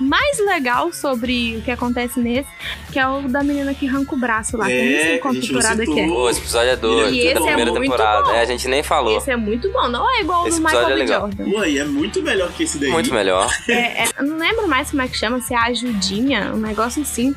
mais 0.00 0.38
legal 0.44 0.92
sobre 0.92 1.56
o 1.58 1.62
que 1.62 1.70
acontece 1.70 2.20
nesse, 2.20 2.48
que 2.92 2.98
é 2.98 3.08
o 3.08 3.22
da 3.22 3.42
menina 3.42 3.72
que 3.74 3.88
arranca 3.88 4.14
o 4.14 4.18
braço 4.18 4.56
lá. 4.56 4.66
que 4.66 4.72
eu 4.72 4.76
nem 4.84 5.00
sei 5.00 5.14
É, 5.14 5.18
qual 5.18 5.32
a 5.32 5.34
gente 5.34 5.52
não 5.52 5.60
temporada 5.60 5.84
que 5.86 6.00
é. 6.00 6.06
Pô, 6.06 6.30
esse 6.30 6.40
episódio 6.40 6.70
é 6.70 6.76
doido. 6.76 7.14
E 7.14 7.18
esse 7.20 7.34
da 7.34 7.40
é 7.40 7.44
primeira 7.44 7.70
muito 7.70 7.82
temporada. 7.82 8.22
bom. 8.24 8.30
É, 8.32 8.40
a 8.40 8.44
gente 8.44 8.68
nem 8.68 8.82
falou. 8.82 9.16
Esse 9.16 9.30
é 9.30 9.36
muito 9.36 9.70
bom, 9.72 9.88
não 9.88 10.08
é 10.10 10.20
igual 10.20 10.44
o 10.44 10.48
Esse 10.48 10.60
do 10.60 10.66
episódio 10.66 10.88
Michael 10.88 10.90
é 10.90 10.94
B. 10.94 11.10
legal. 11.10 11.20
Jordan. 11.22 11.50
Pô, 11.50 11.64
e 11.64 11.78
é 11.78 11.84
muito 11.84 12.22
melhor 12.22 12.52
que 12.52 12.62
esse 12.64 12.78
daí. 12.78 12.90
Muito 12.90 13.12
melhor. 13.14 13.50
É, 13.68 14.02
é, 14.04 14.08
eu 14.18 14.24
não 14.24 14.36
lembro 14.38 14.68
mais 14.68 14.90
como 14.90 15.02
é 15.02 15.08
que 15.08 15.16
chama, 15.16 15.40
se 15.40 15.54
é 15.54 15.56
a 15.56 15.64
ajudinha, 15.64 16.52
um 16.54 16.58
negócio 16.58 17.02
assim. 17.02 17.34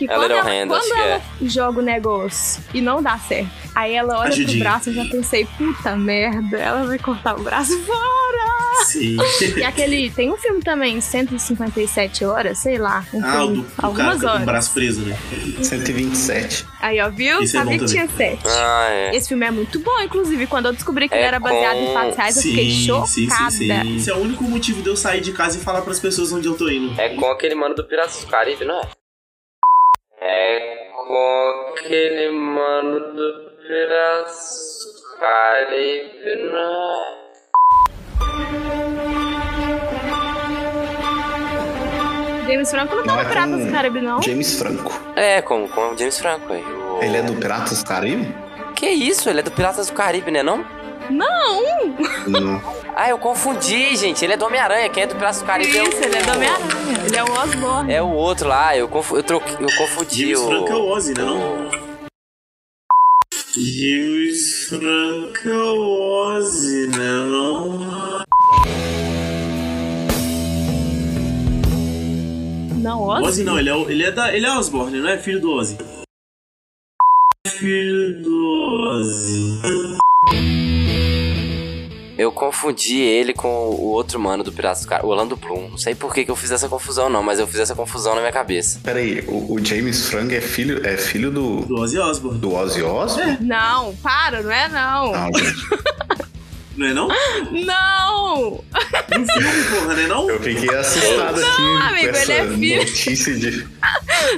Que 0.00 0.06
É 0.10 0.14
quando 0.14 0.30
ela, 0.30 0.42
quando 0.66 0.94
ela 0.98 1.20
joga 1.42 1.78
o 1.80 1.82
negócio 1.82 2.62
e 2.72 2.80
não 2.80 3.02
dá 3.02 3.18
certo, 3.18 3.50
aí 3.74 3.92
ela 3.92 4.18
olha 4.20 4.34
pro 4.46 4.58
braço 4.58 4.88
e 4.88 4.94
já 4.94 5.04
pensei, 5.04 5.44
puta 5.58 5.94
merda, 5.94 6.56
ela 6.56 6.84
vai 6.86 6.98
cortar 6.98 7.38
o 7.38 7.42
braço 7.42 7.78
fora! 7.84 8.00
Sim. 8.86 9.18
E 9.58 9.62
aquele. 9.62 10.08
Tem 10.10 10.32
um 10.32 10.38
filme 10.38 10.62
também, 10.62 10.98
157 11.02 12.24
horas, 12.24 12.56
sei 12.58 12.78
lá. 12.78 13.04
Um 13.12 13.22
Ah, 13.22 13.44
o 13.44 13.46
filme, 13.48 13.56
do, 13.56 13.62
do 13.62 13.70
cara 13.76 13.86
algumas 13.88 14.14
fica 14.14 14.20
com 14.20 14.26
o 14.26 14.30
horas. 14.32 14.44
braço 14.46 14.72
preso, 14.72 15.00
né? 15.02 15.16
127. 15.62 16.66
Aí, 16.80 16.98
ó, 17.00 17.10
viu? 17.10 17.42
Esse 17.42 17.56
é 17.56 17.60
Sabia 17.60 17.78
bom 17.78 17.84
que 17.84 17.90
tinha 17.90 18.08
também. 18.08 18.30
sete. 18.38 18.42
Ah, 18.48 18.86
é. 18.90 19.14
Esse 19.16 19.28
filme 19.28 19.44
é 19.46 19.50
muito 19.50 19.78
bom, 19.80 20.00
inclusive, 20.00 20.46
quando 20.46 20.66
eu 20.66 20.72
descobri 20.72 21.08
que 21.10 21.14
É 21.14 21.18
ele 21.18 21.26
era 21.26 21.38
baseado 21.38 21.76
com- 21.76 21.90
em 21.90 21.92
fatos 21.92 22.16
reais, 22.16 22.36
eu 22.36 22.42
fiquei 22.42 22.70
chocada. 22.70 23.06
sim, 23.06 23.28
sim, 23.28 23.50
sim. 23.50 23.96
Esse 23.96 24.10
é 24.10 24.14
o 24.14 24.18
único 24.18 24.44
motivo 24.44 24.80
de 24.82 24.88
eu 24.88 24.96
sair 24.96 25.20
de 25.20 25.32
casa 25.32 25.58
e 25.58 25.60
falar 25.60 25.82
pras 25.82 26.00
pessoas 26.00 26.32
onde 26.32 26.48
eu 26.48 26.56
tô 26.56 26.68
indo. 26.70 26.98
É 26.98 27.10
com 27.10 27.26
aquele 27.26 27.54
mano 27.54 27.74
do 27.74 27.84
Piratas 27.84 28.20
do 28.24 28.26
Caribe, 28.28 28.64
não 28.64 28.80
é? 28.80 28.88
É 30.20 30.90
com 30.92 31.72
aquele 31.72 32.30
mano 32.30 33.14
do 33.14 33.50
Piratas 33.66 34.78
do 34.94 35.18
Caribe, 35.18 36.36
não 36.52 36.96
é? 36.96 37.20
James 42.46 42.70
Franco 42.70 42.94
não 42.96 43.04
tá 43.04 43.14
no 43.14 43.20
é 43.20 43.24
Piratas 43.24 43.64
do 43.66 43.72
Caribe, 43.72 44.00
não? 44.00 44.22
James 44.22 44.58
Franco. 44.58 44.92
É, 45.16 45.40
com, 45.42 45.68
com 45.68 45.92
o 45.94 45.98
James 45.98 46.18
Franco 46.18 46.52
aí. 46.52 46.62
O- 46.62 47.02
Ele 47.02 47.16
é 47.18 47.22
do 47.22 47.34
Piratas 47.36 47.82
do 47.82 47.86
Caribe? 47.88 48.34
Que 48.74 48.88
isso? 48.88 49.28
Ele 49.30 49.40
é 49.40 49.42
do 49.42 49.50
Piratas 49.50 49.86
do 49.88 49.92
Caribe, 49.94 50.30
né 50.30 50.42
não? 50.42 50.64
Não! 51.10 51.62
Não. 52.28 52.62
Ah, 52.94 53.08
eu 53.08 53.18
confundi, 53.18 53.96
gente. 53.96 54.24
Ele 54.24 54.34
é 54.34 54.36
do 54.36 54.44
Homem-Aranha. 54.44 54.88
Quem 54.88 55.02
é 55.02 55.06
do 55.06 55.14
Piratas 55.14 55.40
do 55.40 55.46
Caribe 55.46 55.76
é 55.76 55.82
o... 55.82 55.88
Isso, 55.88 56.04
ele 56.04 56.16
é 56.16 56.22
do 56.22 56.32
Homem-Aranha. 56.32 57.04
Ele 57.06 57.16
é 57.16 57.24
o 57.24 57.32
Osborne. 57.32 57.92
É 57.92 58.02
o 58.02 58.12
outro 58.12 58.48
lá. 58.48 58.76
Eu, 58.76 58.88
confu... 58.88 59.16
eu, 59.16 59.22
troquei... 59.22 59.54
eu 59.54 59.68
confundi 59.76 60.34
James 60.34 60.40
o... 60.40 60.46
Franco 60.46 60.72
é 60.72 60.76
o 60.76 60.88
Ozzy, 60.90 61.14
né 61.14 61.24
não? 61.24 61.70
James 63.52 64.68
Franco 64.68 65.48
é 65.48 65.56
o 65.56 66.36
Ozzy, 66.36 66.86
né 66.88 66.98
não? 66.98 68.20
Não, 72.80 73.02
Ozzy? 73.02 73.24
Ozzy 73.24 73.44
não, 73.44 73.58
ele 73.58 73.70
é, 73.70 73.74
ele 73.74 74.04
é 74.04 74.10
da, 74.10 74.34
ele 74.34 74.46
é 74.46 74.52
Osborne, 74.52 75.00
não 75.00 75.08
é 75.08 75.18
filho 75.18 75.40
do 75.40 75.52
Ozzy. 75.52 75.76
Filho 77.46 78.22
do 78.22 78.90
Ozzy. 78.90 79.98
Eu 82.18 82.30
confundi 82.30 82.98
ele 82.98 83.32
com 83.32 83.48
o 83.48 83.86
outro 83.86 84.20
mano 84.20 84.44
do 84.44 84.52
Piratas 84.52 84.82
do 84.82 84.88
Caribe, 84.88 85.06
o 85.06 85.10
Orlando 85.10 85.36
Bloom. 85.36 85.70
Não 85.70 85.78
sei 85.78 85.94
por 85.94 86.12
que, 86.12 86.22
que 86.22 86.30
eu 86.30 86.36
fiz 86.36 86.50
essa 86.50 86.68
confusão, 86.68 87.08
não, 87.08 87.22
mas 87.22 87.38
eu 87.38 87.46
fiz 87.46 87.60
essa 87.60 87.74
confusão 87.74 88.14
na 88.14 88.20
minha 88.20 88.32
cabeça. 88.32 88.78
Peraí, 88.84 89.24
o, 89.26 89.54
o 89.54 89.64
James 89.64 90.06
Franco 90.06 90.34
é 90.34 90.40
filho, 90.40 90.86
é 90.86 90.98
filho 90.98 91.30
do. 91.30 91.62
Do 91.62 91.76
Ozzy 91.80 91.98
Osbourne. 91.98 92.38
Do 92.38 92.52
Ozzy 92.54 92.82
Osbourne? 92.82 93.38
Não, 93.40 93.94
para, 94.02 94.42
não 94.42 94.50
é 94.52 94.68
não. 94.68 95.12
Não, 95.12 95.38
gente. 95.38 95.60
Não 96.76 96.86
é 96.86 96.94
não? 96.94 97.08
Não! 97.66 98.40
No 98.52 99.26
filme, 99.26 99.64
porra, 99.70 99.94
né 99.96 100.06
não? 100.06 100.30
Eu 100.30 100.40
fiquei 100.40 100.72
assustado 100.74 101.38
Não, 101.38 101.48
aqui 101.48 101.88
amigo, 101.88 102.10
com 102.12 102.16
essa 102.16 102.32
ele 102.32 102.40
é 102.40 102.56
filho. 102.56 102.76
notícia 102.84 103.34
de. 103.34 103.66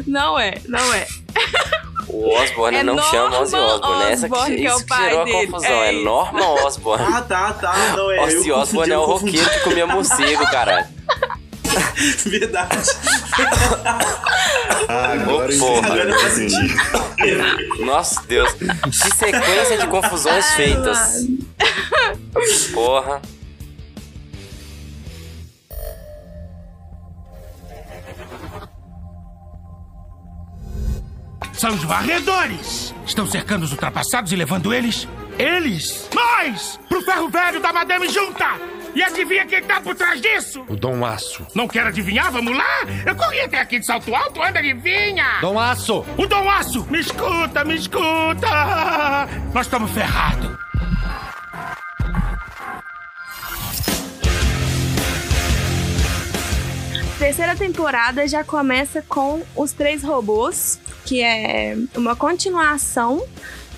Não 0.07 0.39
é, 0.41 0.55
não 0.67 0.95
é. 0.95 1.07
O 2.13 2.29
Osborne 2.35 2.77
É 2.79 2.83
não 2.83 2.99
chama 3.03 3.41
Ozzy 3.41 3.57
Norman 3.57 3.75
Osborne. 3.75 4.13
Essa 4.13 4.29
que, 4.29 4.35
Osborne 4.35 4.57
que 4.57 4.67
é 4.67 4.73
o 4.73 4.77
isso 4.77 4.87
que 4.87 4.97
gerou 4.97 5.21
a 5.21 5.25
dele. 5.25 5.47
confusão. 5.47 5.71
É 5.71 5.89
É. 5.89 5.93
Norman 5.93 6.49
Osborne. 6.65 7.07
Ah, 7.09 7.23
tá, 7.23 7.53
tá. 7.55 7.75
Não, 7.97 8.11
é. 8.11 8.21
Ozzy 8.21 8.53
Osborne 8.53 8.93
é 8.93 8.99
o 8.99 9.05
roqueiro 9.05 9.51
que 9.51 9.61
comia 9.61 9.87
morcego, 9.87 10.45
caralho. 10.51 10.87
Verdade. 12.27 12.77
Ah, 14.89 15.13
agora 15.13 15.49
porra. 15.59 15.87
Agora 15.87 16.19
faz 16.19 16.33
sentido. 16.35 16.75
Nossa, 17.85 18.23
Deus. 18.29 18.53
Que 18.53 19.17
sequência 19.17 19.79
de 19.79 19.87
confusões 19.87 20.51
feitas. 20.55 21.27
Porra. 22.75 23.23
São 31.63 31.75
os 31.75 31.85
varredores! 31.85 32.93
Estão 33.07 33.25
cercando 33.25 33.63
os 33.65 33.71
ultrapassados 33.71 34.33
e 34.33 34.35
levando 34.35 34.75
eles? 34.75 35.07
Eles! 35.39 36.11
Nós! 36.13 36.81
Pro 36.89 37.01
ferro 37.03 37.29
velho 37.29 37.61
da 37.61 37.73
Madame 37.73 38.09
Junta! 38.09 38.59
E 38.93 39.01
adivinha 39.01 39.47
quem 39.47 39.63
tá 39.63 39.81
por 39.81 39.95
trás 39.95 40.21
disso? 40.21 40.65
O 40.69 40.75
Dom 40.75 41.05
Aço. 41.07 41.47
Não 41.55 41.69
quer 41.69 41.87
adivinhar? 41.87 42.33
Vamos 42.33 42.59
lá? 42.59 42.81
Eu 43.07 43.15
corri 43.15 43.43
até 43.43 43.61
aqui 43.61 43.79
de 43.79 43.87
salto 43.87 44.13
alto, 44.13 44.43
anda, 44.43 44.59
adivinha! 44.59 45.39
Dom 45.41 45.57
Aço! 45.57 46.05
O 46.19 46.27
Dom 46.27 46.51
Aço! 46.51 46.85
Me 46.91 46.99
escuta, 46.99 47.63
me 47.63 47.77
escuta! 47.77 49.29
Nós 49.55 49.65
estamos 49.65 49.93
ferrados! 49.93 50.51
Terceira 57.21 57.55
temporada 57.55 58.27
já 58.27 58.43
começa 58.43 59.01
com 59.01 59.45
os 59.55 59.71
três 59.71 60.03
robôs, 60.03 60.81
que 61.13 61.21
é 61.23 61.77
uma 61.95 62.17
continuação 62.17 63.23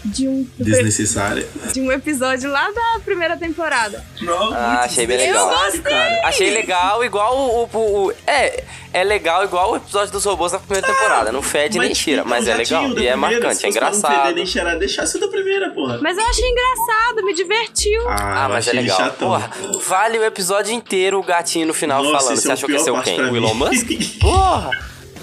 de 0.05 0.29
um 0.29 0.47
Desnecessária. 0.57 1.49
de 1.73 1.81
um 1.81 1.91
episódio 1.91 2.49
lá 2.49 2.71
da 2.71 3.01
primeira 3.05 3.37
temporada. 3.37 4.05
Não, 4.21 4.53
Ah, 4.55 4.83
achei 4.85 5.05
bem 5.05 5.17
legal. 5.17 5.51
Eu 5.51 5.59
gostei! 5.73 5.93
Achei 6.23 6.51
legal, 6.51 7.03
igual 7.05 7.37
o, 7.37 7.65
o- 7.65 8.05
o- 8.07 8.13
É, 8.25 8.63
é 8.93 9.03
legal 9.03 9.43
igual 9.43 9.73
o 9.73 9.77
episódio 9.77 10.13
dos 10.13 10.25
robôs 10.25 10.53
da 10.53 10.61
primeira 10.61 10.87
temporada. 10.87 11.33
Não 11.33 11.43
fede 11.43 11.77
nem 11.81 11.93
tira, 11.93 12.23
mas 12.25 12.47
é 12.47 12.55
legal. 12.55 12.83
E 12.83 12.87
é 12.87 12.91
primeira, 12.91 13.17
marcante, 13.17 13.67
é 13.67 13.73
pra 13.73 13.81
não 13.91 13.97
engraçado. 13.97 14.15
perder 14.23 14.35
nem 14.37 14.47
cheirar, 14.47 14.79
deixasse 14.79 15.17
o 15.17 15.21
da 15.21 15.27
primeira, 15.27 15.71
porra. 15.71 15.99
Mas 16.01 16.17
eu 16.17 16.25
achei 16.25 16.49
engraçado, 16.49 17.25
me 17.25 17.35
divertiu. 17.35 18.09
Ah, 18.11 18.45
eu 18.45 18.49
mas 18.51 18.69
é 18.69 18.73
legal. 18.75 18.97
chatão. 18.97 19.29
Porra, 19.31 19.51
vale 19.81 20.19
o 20.21 20.25
episódio 20.25 20.73
inteiro 20.73 21.19
o 21.19 21.23
gatinho 21.25 21.67
no 21.67 21.75
final 21.75 22.01
Nossa, 22.05 22.19
falando. 22.27 22.37
Você 22.41 22.49
é 22.49 22.53
achou 22.53 22.69
que 22.69 22.75
ia 22.75 22.79
ser 22.79 22.91
o 22.93 23.03
quem? 23.03 23.21
O. 23.21 23.35
Elon 23.37 23.55
Musk? 23.55 23.89
Porra! 24.21 24.71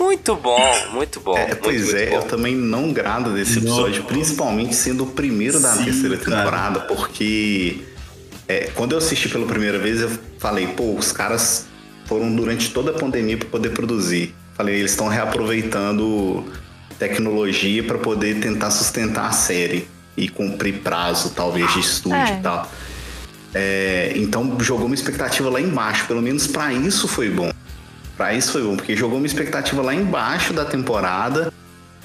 Muito 0.01 0.35
bom, 0.35 0.59
muito 0.93 1.19
bom. 1.19 1.37
É, 1.37 1.47
muito, 1.47 1.57
pois 1.61 1.83
muito 1.83 1.95
é, 1.95 2.05
bom. 2.09 2.15
eu 2.15 2.23
também 2.23 2.55
não 2.55 2.91
grado 2.91 3.33
desse 3.33 3.59
episódio, 3.59 4.03
principalmente 4.03 4.75
sendo 4.75 5.03
o 5.03 5.07
primeiro 5.07 5.59
da 5.59 5.73
Sim, 5.73 5.85
terceira 5.85 6.17
cara. 6.17 6.37
temporada, 6.37 6.79
porque 6.81 7.81
é, 8.47 8.69
quando 8.73 8.93
eu 8.93 8.97
assisti 8.97 9.29
pela 9.29 9.45
primeira 9.45 9.77
vez, 9.77 10.01
eu 10.01 10.09
falei, 10.39 10.67
pô, 10.67 10.95
os 10.95 11.11
caras 11.11 11.65
foram 12.05 12.35
durante 12.35 12.71
toda 12.71 12.91
a 12.91 12.93
pandemia 12.93 13.37
para 13.37 13.47
poder 13.47 13.69
produzir. 13.69 14.33
Falei, 14.55 14.75
eles 14.79 14.91
estão 14.91 15.07
reaproveitando 15.07 16.43
tecnologia 16.99 17.83
para 17.83 17.97
poder 17.97 18.39
tentar 18.39 18.69
sustentar 18.71 19.27
a 19.27 19.31
série 19.31 19.87
e 20.17 20.27
cumprir 20.27 20.79
prazo, 20.81 21.31
talvez, 21.35 21.71
de 21.73 21.79
estúdio 21.79 22.17
É. 22.17 22.37
e 22.39 22.41
tal. 22.41 22.71
É, 23.53 24.13
então 24.15 24.57
jogou 24.59 24.85
uma 24.85 24.95
expectativa 24.95 25.49
lá 25.49 25.59
embaixo, 25.59 26.05
pelo 26.07 26.21
menos 26.21 26.47
pra 26.47 26.73
isso 26.73 27.07
foi 27.07 27.29
bom. 27.29 27.51
Pra 28.21 28.35
isso 28.35 28.51
foi 28.51 28.61
bom, 28.61 28.75
porque 28.75 28.95
jogou 28.95 29.17
uma 29.17 29.25
expectativa 29.25 29.81
lá 29.81 29.95
embaixo 29.95 30.53
da 30.53 30.63
temporada 30.63 31.51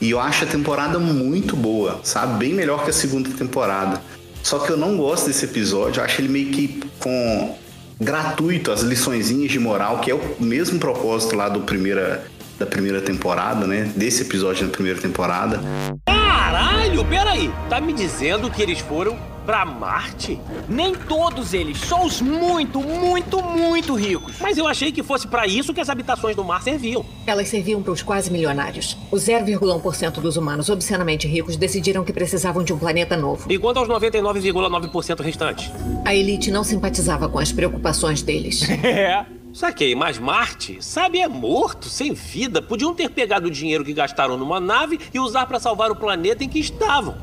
e 0.01 0.12
eu 0.12 0.19
acho 0.19 0.45
a 0.45 0.47
temporada 0.47 0.99
muito 0.99 1.55
boa, 1.55 2.01
sabe? 2.05 2.39
Bem 2.39 2.55
melhor 2.55 2.85
que 2.85 2.89
a 2.89 2.93
segunda 2.95 3.29
temporada. 3.29 4.01
Só 4.43 4.61
que 4.61 4.73
eu 4.73 4.79
não 4.79 4.97
gosto 4.97 5.27
desse 5.27 5.45
episódio, 5.45 6.01
eu 6.01 6.05
acho 6.07 6.19
ele 6.23 6.29
meio 6.29 6.51
que 6.53 6.81
com 6.99 7.55
gratuito 8.01 8.73
as 8.73 8.81
liçõezinhas 8.81 9.53
de 9.53 9.59
moral, 9.59 9.99
que 9.99 10.11
é 10.11 10.14
o 10.14 10.37
mesmo 10.41 10.79
propósito 10.79 11.37
lá 11.37 11.51
do 11.51 11.61
primeira, 11.61 12.25
da 12.59 12.66
primeira 12.66 13.00
temporada, 13.00 13.66
né? 13.66 13.90
Desse 13.96 14.22
episódio 14.22 14.66
da 14.66 14.72
primeira 14.72 15.00
temporada. 15.00 15.61
Caralho, 16.07 17.04
peraí. 17.04 17.50
Tá 17.68 17.80
me 17.80 17.92
dizendo 17.92 18.50
que 18.50 18.62
eles 18.62 18.78
foram 18.78 19.16
pra 19.46 19.64
Marte? 19.64 20.40
Nem 20.68 20.92
todos 20.92 21.54
eles, 21.54 21.78
só 21.78 22.04
os 22.04 22.20
muito, 22.20 22.80
muito, 22.80 23.40
muito 23.40 23.94
ricos. 23.94 24.34
Mas 24.40 24.59
eu 24.59 24.66
achei 24.66 24.90
que 24.90 25.02
fosse 25.04 25.28
pra 25.28 25.46
isso 25.46 25.72
que 25.72 25.80
as 25.80 25.88
habitações 25.88 26.34
do 26.34 26.42
mar 26.42 26.62
serviam. 26.62 27.07
Elas 27.26 27.48
serviam 27.48 27.80
para 27.80 27.92
os 27.92 28.02
quase 28.02 28.30
milionários. 28.30 28.96
Os 29.11 29.22
0,1% 29.24 30.14
dos 30.20 30.36
humanos 30.36 30.68
obscenamente 30.68 31.28
ricos 31.28 31.57
decidiram 31.57 32.04
que 32.04 32.12
precisavam 32.12 32.64
de 32.64 32.72
um 32.72 32.78
planeta 32.78 33.16
novo. 33.16 33.50
E 33.50 33.57
quanto 33.57 33.78
aos 33.78 33.88
99,9% 33.88 35.20
restantes? 35.20 35.70
A 36.04 36.14
elite 36.14 36.50
não 36.50 36.64
simpatizava 36.64 37.28
com 37.28 37.38
as 37.38 37.52
preocupações 37.52 38.22
deles. 38.22 38.66
É. 38.96 39.26
Saquei, 39.57 39.94
mas 39.94 40.18
Marte, 40.18 40.84
sabe, 40.84 41.18
é 41.18 41.26
morto, 41.26 41.88
sem 41.88 42.12
vida. 42.12 42.61
Podiam 42.61 42.92
ter 42.92 43.09
pegado 43.09 43.46
o 43.46 43.50
dinheiro 43.50 43.82
que 43.82 43.94
gastaram 43.94 44.36
numa 44.36 44.61
nave 44.61 45.00
e 45.14 45.18
usar 45.18 45.46
pra 45.46 45.59
salvar 45.59 45.90
o 45.90 45.96
planeta 45.96 46.44
em 46.44 46.48
que 46.50 46.59
estavam. 46.59 47.16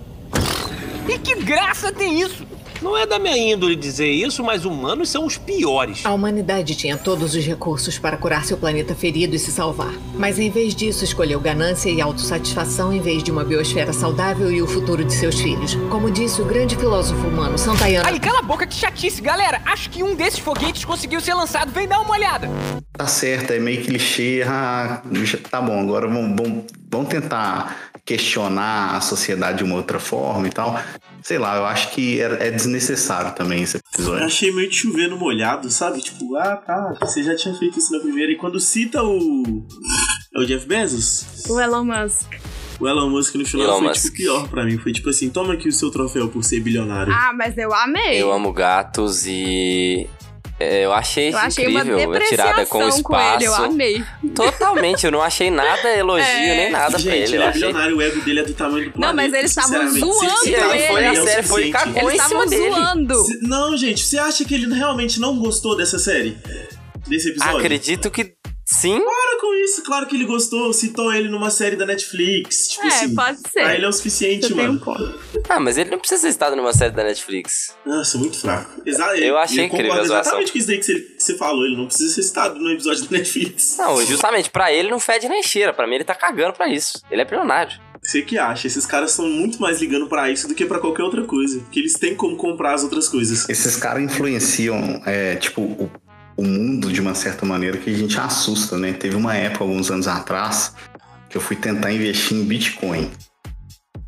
E 1.08 1.20
que 1.20 1.36
graça 1.36 1.92
tem 1.92 2.20
isso? 2.20 2.44
Não 2.84 2.98
é 2.98 3.06
da 3.06 3.18
minha 3.18 3.38
índole 3.38 3.78
dizer 3.78 4.10
isso, 4.10 4.44
mas 4.44 4.66
humanos 4.66 5.08
são 5.08 5.26
os 5.26 5.38
piores. 5.38 6.06
A 6.06 6.12
humanidade 6.12 6.76
tinha 6.76 6.98
todos 6.98 7.34
os 7.34 7.46
recursos 7.46 7.98
para 7.98 8.18
curar 8.18 8.44
seu 8.44 8.58
planeta 8.58 8.94
ferido 8.94 9.34
e 9.34 9.40
se 9.40 9.54
salvar. 9.54 9.94
Mas 10.16 10.38
em 10.38 10.50
vez 10.50 10.76
disso, 10.76 11.06
escolheu 11.06 11.40
ganância 11.40 11.90
e 11.90 12.02
autossatisfação 12.02 12.92
em 12.92 13.00
vez 13.00 13.24
de 13.24 13.32
uma 13.32 13.46
biosfera 13.46 13.94
saudável 13.94 14.52
e 14.52 14.62
o 14.62 14.68
futuro 14.68 15.06
de 15.06 15.14
seus 15.14 15.40
filhos. 15.40 15.76
Como 15.90 16.12
disse 16.12 16.42
o 16.42 16.46
grande 16.46 16.76
filósofo 16.76 17.26
humano 17.26 17.58
Santayana. 17.58 18.10
Ai, 18.10 18.20
cala 18.20 18.40
a 18.40 18.44
boca, 18.44 18.68
que 18.68 18.76
chatice, 18.76 19.22
galera! 19.22 19.62
Acho 19.66 19.90
que 19.90 20.04
um 20.04 20.14
desses 20.14 20.40
foguetes 20.40 20.84
conseguiu 20.84 21.22
ser 21.22 21.36
lançado. 21.36 21.72
Vem 21.72 21.88
dar 21.88 22.02
uma 22.02 22.12
olhada! 22.12 22.50
Tá 22.92 23.08
certo, 23.08 23.54
é 23.54 23.60
meio 23.60 23.82
clichê. 23.82 24.44
Ah, 24.46 25.02
tá 25.50 25.62
bom, 25.62 25.80
agora 25.80 26.06
vamos, 26.06 26.36
vamos, 26.36 26.66
vamos 26.92 27.08
tentar 27.08 27.93
questionar 28.06 28.96
a 28.96 29.02
sociedade 29.02 29.60
de 29.60 29.64
uma 29.64 29.76
outra 29.76 30.00
forma 30.00 30.48
e 30.48 30.50
tal. 30.50 30.78
Sei 31.22 31.38
lá, 31.38 31.56
eu 31.56 31.66
acho 31.66 31.92
que 31.92 32.22
é, 32.22 32.48
é 32.48 32.52
desnecessário 32.52 33.34
também 33.34 33.64
esse 33.64 33.78
Eu 33.78 33.82
episódio. 33.94 34.26
achei 34.26 34.52
meio 34.52 34.70
de 34.70 34.76
chover 34.76 35.08
no 35.10 35.18
molhado, 35.18 35.70
sabe? 35.72 36.02
Tipo, 36.02 36.36
ah, 36.36 36.58
tá, 36.58 36.94
você 37.00 37.24
já 37.24 37.36
tinha 37.36 37.56
feito 37.56 37.80
isso 37.80 37.94
na 37.94 38.00
primeira. 38.00 38.32
E 38.32 38.36
quando 38.38 38.60
cita 38.60 39.02
o. 39.02 39.66
É 40.36 40.40
o 40.40 40.46
Jeff 40.46 40.66
Bezos? 40.68 41.46
O 41.50 41.60
Elon 41.60 41.86
Musk. 41.86 42.28
O 42.80 42.88
Elon 42.88 43.10
Musk 43.10 43.36
no 43.36 43.46
final 43.46 43.68
Elon 43.68 43.80
foi 43.80 43.88
Musk. 43.90 44.02
tipo 44.04 44.16
pior 44.18 44.48
pra 44.50 44.66
mim. 44.66 44.78
Foi 44.78 44.92
tipo 44.92 45.10
assim: 45.10 45.30
toma 45.30 45.54
aqui 45.54 45.70
o 45.70 45.72
seu 45.72 45.90
troféu 45.90 46.28
por 46.28 46.44
ser 46.44 46.60
bilionário. 46.60 47.14
Ah, 47.14 47.32
mas 47.34 47.58
eu 47.58 47.74
amei. 47.74 48.22
Eu 48.22 48.32
amo 48.34 48.52
gatos 48.52 49.26
e. 49.26 50.10
é, 50.64 50.86
Eu 50.86 50.94
achei 50.94 51.32
Eu 51.34 51.38
achei 51.38 51.68
uma 51.68 51.82
incrível. 51.82 52.14
a 52.14 52.20
tirada 52.22 52.66
com 52.66 52.78
o 52.78 52.82
depreciação 52.82 53.04
com 53.04 53.16
ele, 53.20 53.46
eu 53.46 53.52
espaço. 53.52 53.64
amei. 53.64 54.04
Totalmente, 54.36 55.06
eu 55.06 55.12
não 55.12 55.22
achei 55.22 55.50
nada 55.52 55.90
elogio, 55.96 56.26
É. 56.26 56.56
nem 56.58 56.72
nada 56.72 56.92
pra 56.92 57.00
Gente, 57.00 57.14
ele. 57.16 57.24
ele 57.24 57.38
Eu 57.38 57.42
é 57.42 57.48
achei... 57.48 57.62
bilionário, 57.62 57.98
o 57.98 58.02
ego 58.02 58.22
dele 58.22 58.40
é 58.40 58.44
do 58.44 58.54
tamanho 58.54 58.86
do 58.86 58.92
planeta. 58.92 59.08
Não, 59.08 59.16
mas 59.16 59.34
eles 59.34 59.52
estavam 59.52 59.90
zoando 59.90 60.14
Se- 60.40 60.44
se- 60.44 60.50
ele. 60.54 60.88
foi 60.88 61.06
a 61.06 61.12
é 61.12 61.16
série 61.16 61.44
foi 61.44 61.62
e 61.62 61.72
suficiente. 61.72 61.72
cagou 61.72 62.10
Eles 62.12 62.22
em 62.24 62.28
cima 62.28 62.44
estavam 62.46 62.46
dele. 62.48 62.72
zoando. 62.76 63.16
Se- 63.26 63.40
Não, 63.48 63.78
gente, 63.78 64.04
você 64.06 64.18
acha 64.18 64.46
que 64.46 64.54
ele 64.54 64.74
realmente 64.74 65.20
não 65.20 65.38
gostou 65.38 65.76
dessa 65.78 66.00
série? 66.00 66.38
Desse 67.08 67.30
episódio? 67.30 67.58
Acredito 67.58 68.10
que 68.10 68.34
sim. 68.80 69.00
Para 69.00 69.40
com 69.40 69.54
isso, 69.64 69.84
claro 69.84 70.06
que 70.08 70.16
ele 70.16 70.26
gostou. 70.26 70.72
Citou 70.74 71.14
ele 71.14 71.30
numa 71.30 71.50
série 71.50 71.76
da 71.76 71.86
Netflix. 71.86 72.68
Tipo 72.70 72.86
É, 72.86 72.88
assim, 72.88 73.16
pode 73.16 73.40
ser. 73.40 73.62
Pra 73.62 73.76
ele 73.76 73.86
é 73.86 73.88
o 73.88 73.94
suficiente, 73.94 74.48
Você 74.48 74.54
mano. 74.54 74.82
um. 74.86 75.14
Ah, 75.50 75.60
mas 75.60 75.78
ele 75.78 75.90
não 75.92 76.00
precisa 76.00 76.22
ter 76.24 76.30
estado 76.30 76.56
numa 76.56 76.74
série 76.74 76.92
da 76.94 77.04
Netflix. 77.04 77.76
Nossa, 77.86 78.18
muito 78.18 78.40
fraco. 78.40 78.82
Exa 78.86 79.18
Eu 79.18 79.38
achei 79.38 79.60
eu 79.62 79.66
incrível 79.66 79.94
a 79.94 80.04
zoação. 80.04 80.20
exatamente 80.22 80.52
com 80.52 80.58
isso 80.58 80.68
daí 80.68 80.78
que 80.80 80.86
você, 80.86 81.00
que 81.00 81.24
você 81.24 81.38
falou. 81.38 81.66
Ele 81.66 81.78
não 81.78 81.86
precisa 81.88 82.14
ser 82.14 82.24
citado 82.24 82.60
no 82.60 82.70
episódio 82.72 83.04
da 83.06 83.18
Netflix. 83.18 83.78
Não, 83.78 84.04
justamente, 84.06 84.50
pra 84.50 84.72
ele 84.74 84.90
não 84.90 85.00
fede 85.00 85.28
nem 85.30 85.44
cheira. 85.44 85.74
Pra 85.74 85.88
mim 85.88 85.96
ele 85.96 86.04
tá 86.04 86.16
cagando 86.16 86.54
pra 86.54 86.68
isso. 86.68 87.02
Ele 87.12 87.22
é 87.22 87.26
bilionário. 87.26 87.80
Você 88.02 88.22
que 88.22 88.38
acha? 88.38 88.68
Esses 88.68 88.86
caras 88.86 89.12
estão 89.12 89.26
muito 89.30 89.62
mais 89.62 89.80
ligando 89.80 90.08
pra 90.08 90.30
isso 90.30 90.46
do 90.48 90.54
que 90.54 90.66
pra 90.66 90.78
qualquer 90.80 91.04
outra 91.04 91.24
coisa. 91.24 91.60
Porque 91.62 91.80
eles 91.80 91.94
têm 91.94 92.14
como 92.16 92.36
comprar 92.36 92.74
as 92.74 92.84
outras 92.84 93.08
coisas. 93.08 93.48
Esses 93.48 93.78
caras 93.78 94.04
influenciam, 94.04 95.02
é, 95.06 95.36
tipo, 95.38 95.62
o, 95.62 95.90
o 96.36 96.44
mundo 96.44 96.92
de 96.92 97.00
uma 97.02 97.14
certa 97.16 97.46
maneira 97.46 97.78
que 97.78 97.90
a 97.90 97.94
gente 97.98 98.18
assusta, 98.20 98.78
né? 98.78 98.94
Teve 98.94 99.16
uma 99.16 99.36
época, 99.36 99.64
alguns 99.64 99.92
anos 99.92 100.08
atrás, 100.08 100.74
que 101.30 101.38
eu 101.38 101.42
fui 101.42 101.56
tentar 101.56 101.92
investir 101.92 102.38
em 102.38 102.44
Bitcoin. 102.44 103.12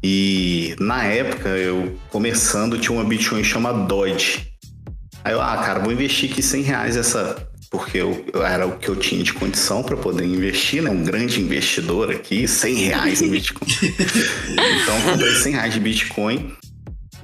E 0.03 0.75
na 0.79 1.03
época, 1.03 1.49
eu 1.49 1.97
começando, 2.09 2.77
tinha 2.77 2.91
uma 2.97 3.03
Bitcoin 3.03 3.43
chamada 3.43 3.79
Dodge. 3.85 4.47
Aí 5.23 5.33
eu, 5.33 5.41
ah, 5.41 5.57
cara, 5.57 5.79
vou 5.79 5.91
investir 5.91 6.29
aqui 6.31 6.41
100 6.41 6.61
reais 6.61 6.95
essa. 6.95 7.35
Porque 7.71 7.97
eu, 7.97 8.23
eu- 8.31 8.45
era 8.45 8.67
o 8.67 8.77
que 8.77 8.87
eu 8.87 8.95
tinha 8.95 9.23
de 9.23 9.33
condição 9.33 9.81
para 9.81 9.97
poder 9.97 10.23
investir, 10.23 10.81
né? 10.83 10.89
Um 10.91 11.03
grande 11.03 11.41
investidor 11.41 12.11
aqui, 12.11 12.47
100 12.47 12.75
reais 12.75 13.21
em 13.21 13.29
Bitcoin. 13.29 13.67
então 14.51 14.97
eu 14.97 15.11
comprei 15.11 15.31
100 15.33 15.53
reais 15.53 15.73
de 15.73 15.79
Bitcoin. 15.79 16.51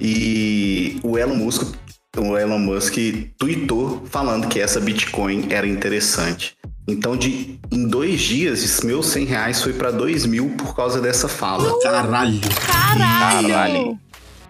E 0.00 0.98
o 1.04 1.16
Elon 1.16 1.36
Musk, 1.36 1.74
o 2.16 2.36
Elon 2.36 2.58
Musk 2.58 2.96
tweetou 3.38 4.04
falando 4.10 4.48
que 4.48 4.60
essa 4.60 4.78
Bitcoin 4.80 5.46
era 5.50 5.66
interessante. 5.66 6.56
Então, 6.86 7.16
de, 7.16 7.58
em 7.70 7.86
dois 7.86 8.20
dias, 8.20 8.62
esses 8.62 8.82
meus 8.82 9.06
100 9.06 9.24
reais 9.24 9.62
foi 9.62 9.72
para 9.72 9.90
2 9.90 10.26
mil 10.26 10.50
por 10.50 10.74
causa 10.74 11.00
dessa 11.00 11.28
fala. 11.28 11.72
Caralho! 11.80 12.40
Caralho! 12.66 13.98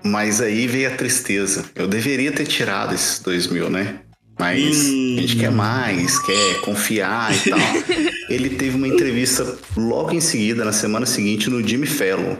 Mas 0.02 0.40
aí 0.40 0.66
veio 0.66 0.88
a 0.88 0.96
tristeza. 0.96 1.64
Eu 1.74 1.86
deveria 1.86 2.32
ter 2.32 2.46
tirado 2.46 2.94
esses 2.94 3.20
2 3.20 3.46
mil, 3.48 3.70
né? 3.70 4.00
Mas 4.38 4.80
a 4.80 5.20
gente 5.20 5.36
quer 5.36 5.52
mais, 5.52 6.18
quer 6.18 6.60
confiar 6.62 7.32
e 7.34 7.50
tal. 7.50 7.58
Ele 8.28 8.50
teve 8.50 8.76
uma 8.76 8.88
entrevista 8.88 9.56
logo 9.76 10.10
em 10.12 10.20
seguida, 10.20 10.64
na 10.64 10.72
semana 10.72 11.06
seguinte, 11.06 11.48
no 11.48 11.66
Jimmy 11.66 11.86
Fallon. 11.86 12.36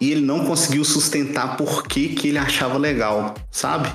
E 0.00 0.10
ele 0.10 0.22
não 0.22 0.44
conseguiu 0.44 0.84
sustentar 0.84 1.56
por 1.56 1.86
que, 1.86 2.08
que 2.08 2.28
ele 2.28 2.38
achava 2.38 2.76
legal, 2.76 3.34
sabe? 3.50 3.90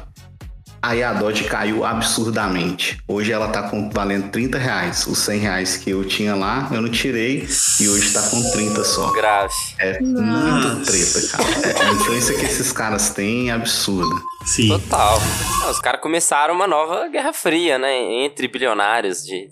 Aí 0.82 1.04
a 1.04 1.14
Dodge 1.14 1.44
caiu 1.44 1.84
absurdamente. 1.86 3.00
Hoje 3.08 3.32
ela 3.32 3.50
tá 3.50 3.64
com, 3.64 3.90
valendo 3.90 4.30
30 4.30 4.58
reais. 4.58 5.08
Os 5.08 5.20
100 5.20 5.40
reais 5.40 5.78
que 5.78 5.90
eu 5.90 6.06
tinha 6.06 6.36
lá, 6.36 6.70
eu 6.72 6.82
não 6.82 6.90
tirei. 6.90 7.48
E 7.80 7.88
hoje 7.88 8.14
tá 8.14 8.22
com 8.30 8.42
30 8.52 8.84
só. 8.84 9.12
Grave. 9.12 9.54
É 9.78 10.00
muito 10.00 10.86
treta, 10.86 11.28
cara. 11.38 11.90
A 11.90 11.94
influência 11.94 12.36
que 12.36 12.46
esses 12.46 12.72
caras 12.72 13.10
têm 13.10 13.50
é 13.50 13.54
absurda. 13.54 14.16
Sim. 14.46 14.70
Total. 14.70 15.20
Não, 15.62 15.72
os 15.72 15.80
caras 15.80 16.02
começaram 16.02 16.54
uma 16.54 16.68
nova 16.68 17.08
guerra 17.10 17.34
fria, 17.34 17.78
né? 17.78 17.94
Entre 18.24 18.48
bilionários 18.48 19.24
de 19.24 19.50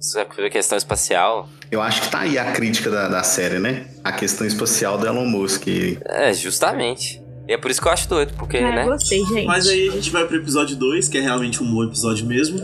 sobre 0.00 0.46
a 0.46 0.50
questão 0.50 0.78
espacial. 0.78 1.48
Eu 1.70 1.82
acho 1.82 2.02
que 2.02 2.08
tá 2.08 2.20
aí 2.20 2.38
a 2.38 2.52
crítica 2.52 2.90
da, 2.90 3.08
da 3.08 3.22
série, 3.22 3.58
né? 3.58 3.86
A 4.02 4.10
questão 4.10 4.46
espacial 4.46 4.96
do 4.96 5.06
Elon 5.06 5.26
Musk. 5.26 5.66
É, 6.06 6.32
justamente. 6.32 7.19
E 7.50 7.54
é 7.54 7.58
por 7.58 7.68
isso 7.68 7.82
que 7.82 7.88
eu 7.88 7.92
acho 7.92 8.08
doido, 8.08 8.32
porque, 8.38 8.58
Ah, 8.58 8.70
né? 8.72 8.84
gostei, 8.84 9.24
gente. 9.24 9.44
Mas 9.44 9.66
aí 9.66 9.88
a 9.88 9.90
gente 9.90 10.08
vai 10.10 10.24
pro 10.24 10.36
episódio 10.36 10.76
2, 10.76 11.08
que 11.08 11.18
é 11.18 11.20
realmente 11.20 11.60
um 11.60 11.66
bom 11.68 11.82
episódio 11.82 12.24
mesmo. 12.24 12.60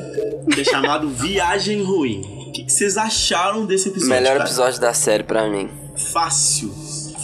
Que 0.54 0.60
é 0.60 0.64
chamado 0.64 1.08
Viagem 1.10 1.82
Ruim. 1.82 2.20
O 2.48 2.52
que, 2.52 2.62
que 2.62 2.70
vocês 2.72 2.96
acharam 2.96 3.66
desse 3.66 3.88
episódio? 3.88 4.14
melhor 4.14 4.34
cara? 4.36 4.44
episódio 4.48 4.80
da 4.80 4.94
série 4.94 5.24
pra 5.24 5.48
mim. 5.48 5.68
Fácil. 6.12 6.72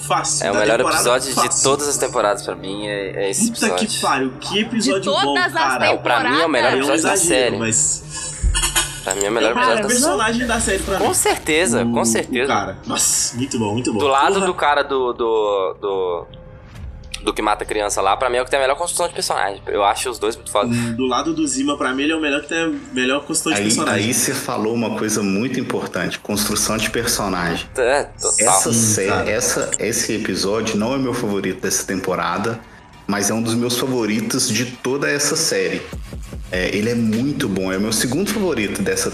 Fácil. 0.08 0.44
É 0.44 0.50
o 0.50 0.54
Da 0.54 0.58
melhor 0.60 0.80
episódio 0.80 1.28
de 1.28 1.34
fácil. 1.36 1.62
todas 1.62 1.86
as 1.86 1.96
temporadas 1.96 2.42
pra 2.42 2.56
mim, 2.56 2.84
é, 2.88 3.26
é 3.26 3.30
esse 3.30 3.52
Puta 3.52 3.66
episódio. 3.66 3.88
que 3.88 4.00
pariu, 4.00 4.32
que 4.40 4.58
episódio 4.58 5.00
De 5.00 5.04
todas 5.06 5.24
bom, 5.24 5.38
as 5.38 5.52
cara. 5.52 5.86
Não, 5.86 5.98
pra 5.98 6.30
mim 6.30 6.40
é 6.40 6.44
o 6.46 6.48
melhor 6.48 6.72
É 6.72 6.74
um 6.74 6.78
episódio 6.78 7.02
da 7.04 7.12
exagero, 7.14 7.28
série. 7.44 7.56
mas... 7.58 8.04
Pra 9.04 9.14
mim 9.14 9.24
é 9.24 9.30
o 9.30 9.32
melhor 9.32 9.52
é 9.52 9.54
o 9.54 9.58
episódio 9.58 9.82
da 9.82 9.88
série. 9.88 10.00
personagem 10.00 10.46
da 10.48 10.60
série 10.60 10.78
pra 10.82 10.98
mim. 10.98 11.04
Com 11.06 11.14
certeza, 11.14 11.84
com 11.84 12.04
certeza. 12.04 12.46
Cara, 12.48 12.78
nossa, 12.86 13.36
muito 13.36 13.56
bom, 13.58 13.72
muito 13.72 13.92
bom. 13.92 13.98
Do 14.00 14.06
lado 14.08 14.34
Porra. 14.34 14.46
do 14.46 14.54
cara 14.54 14.82
do, 14.82 15.12
do, 15.12 15.76
do. 15.80 16.26
Do 17.22 17.32
que 17.32 17.40
mata 17.42 17.64
a 17.64 17.66
criança 17.66 18.00
lá, 18.00 18.16
pra 18.16 18.28
mim 18.28 18.36
é 18.36 18.42
o 18.42 18.44
que 18.44 18.50
tem 18.50 18.58
a 18.58 18.62
melhor 18.62 18.76
construção 18.76 19.08
de 19.08 19.14
personagem. 19.14 19.62
Eu 19.66 19.84
acho 19.84 20.10
os 20.10 20.18
dois 20.18 20.36
muito 20.36 20.50
foda. 20.50 20.68
Do 20.94 21.06
lado 21.06 21.32
do 21.34 21.46
Zima, 21.46 21.76
pra 21.76 21.92
mim, 21.94 22.02
ele 22.04 22.12
é 22.12 22.16
o 22.16 22.20
melhor 22.20 22.42
que 22.42 22.48
tem 22.48 22.58
a 22.58 22.72
melhor 22.94 23.24
construção 23.24 23.52
de 23.52 23.58
Aí, 23.58 23.64
personagem. 23.64 24.04
aí 24.06 24.14
você 24.14 24.34
falou 24.34 24.74
uma 24.74 24.96
coisa 24.98 25.22
muito 25.22 25.58
importante: 25.60 26.18
construção 26.18 26.76
de 26.76 26.90
personagem. 26.90 27.66
É, 27.76 28.04
total. 28.04 28.36
Essa 28.38 28.72
série, 28.72 29.08
cara. 29.08 29.30
essa, 29.30 29.70
esse 29.78 30.14
episódio 30.14 30.76
não 30.76 30.94
é 30.94 30.98
meu 30.98 31.14
favorito 31.14 31.60
dessa 31.62 31.86
temporada, 31.86 32.60
mas 33.06 33.30
é 33.30 33.34
um 33.34 33.42
dos 33.42 33.54
meus 33.54 33.76
favoritos 33.78 34.48
de 34.48 34.66
toda 34.66 35.10
essa 35.10 35.36
série. 35.36 35.82
É, 36.50 36.74
ele 36.76 36.90
é 36.90 36.94
muito 36.94 37.48
bom, 37.48 37.72
é 37.72 37.78
o 37.78 37.80
meu 37.80 37.92
segundo 37.92 38.30
favorito 38.30 38.82
dessa 38.82 39.10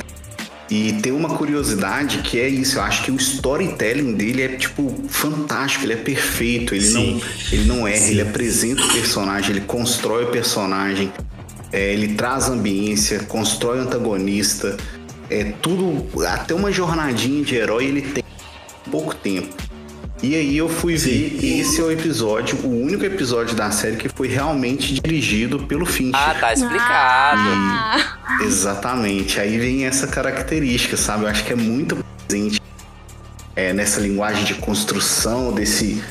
e 0.70 0.92
tem 0.94 1.12
uma 1.12 1.30
curiosidade 1.30 2.18
que 2.18 2.38
é 2.38 2.46
isso, 2.46 2.76
eu 2.76 2.82
acho 2.82 3.02
que 3.02 3.10
o 3.10 3.16
storytelling 3.16 4.12
dele 4.12 4.42
é 4.42 4.48
tipo 4.48 4.94
fantástico, 5.08 5.84
ele 5.84 5.94
é 5.94 5.96
perfeito, 5.96 6.74
ele 6.74 6.84
Sim. 6.84 6.94
não 7.14 7.22
ele 7.52 7.64
não 7.64 7.88
erra, 7.88 8.06
ele 8.06 8.20
apresenta 8.20 8.82
o 8.82 8.92
personagem, 8.92 9.50
ele 9.52 9.62
constrói 9.62 10.24
o 10.24 10.28
personagem, 10.28 11.10
é, 11.72 11.92
ele 11.92 12.14
traz 12.14 12.48
ambiência, 12.48 13.20
constrói 13.20 13.78
o 13.78 13.82
antagonista, 13.82 14.76
é 15.30 15.44
tudo, 15.62 16.06
até 16.26 16.54
uma 16.54 16.70
jornadinha 16.70 17.42
de 17.42 17.54
herói 17.54 17.86
ele 17.86 18.02
tem 18.02 18.24
em 18.86 18.90
pouco 18.90 19.14
tempo. 19.14 19.67
E 20.20 20.34
aí 20.34 20.56
eu 20.56 20.68
fui 20.68 20.96
ver, 20.96 21.38
esse 21.44 21.80
é 21.80 21.84
o 21.84 21.92
episódio, 21.92 22.58
o 22.64 22.82
único 22.82 23.04
episódio 23.04 23.54
da 23.54 23.70
série 23.70 23.96
que 23.96 24.08
foi 24.08 24.26
realmente 24.26 24.94
dirigido 24.94 25.60
pelo 25.60 25.86
Fincher. 25.86 26.20
Ah, 26.20 26.34
tá 26.34 26.52
explicado. 26.52 27.40
Ah, 27.40 28.38
Exatamente. 28.42 29.38
Aí 29.38 29.56
vem 29.58 29.86
essa 29.86 30.08
característica, 30.08 30.96
sabe? 30.96 31.24
Eu 31.24 31.28
acho 31.28 31.44
que 31.44 31.52
é 31.52 31.56
muito 31.56 31.96
presente 32.26 32.60
é, 33.54 33.72
nessa 33.72 34.00
linguagem 34.00 34.44
de 34.44 34.54
construção, 34.54 35.52
desse, 35.52 36.02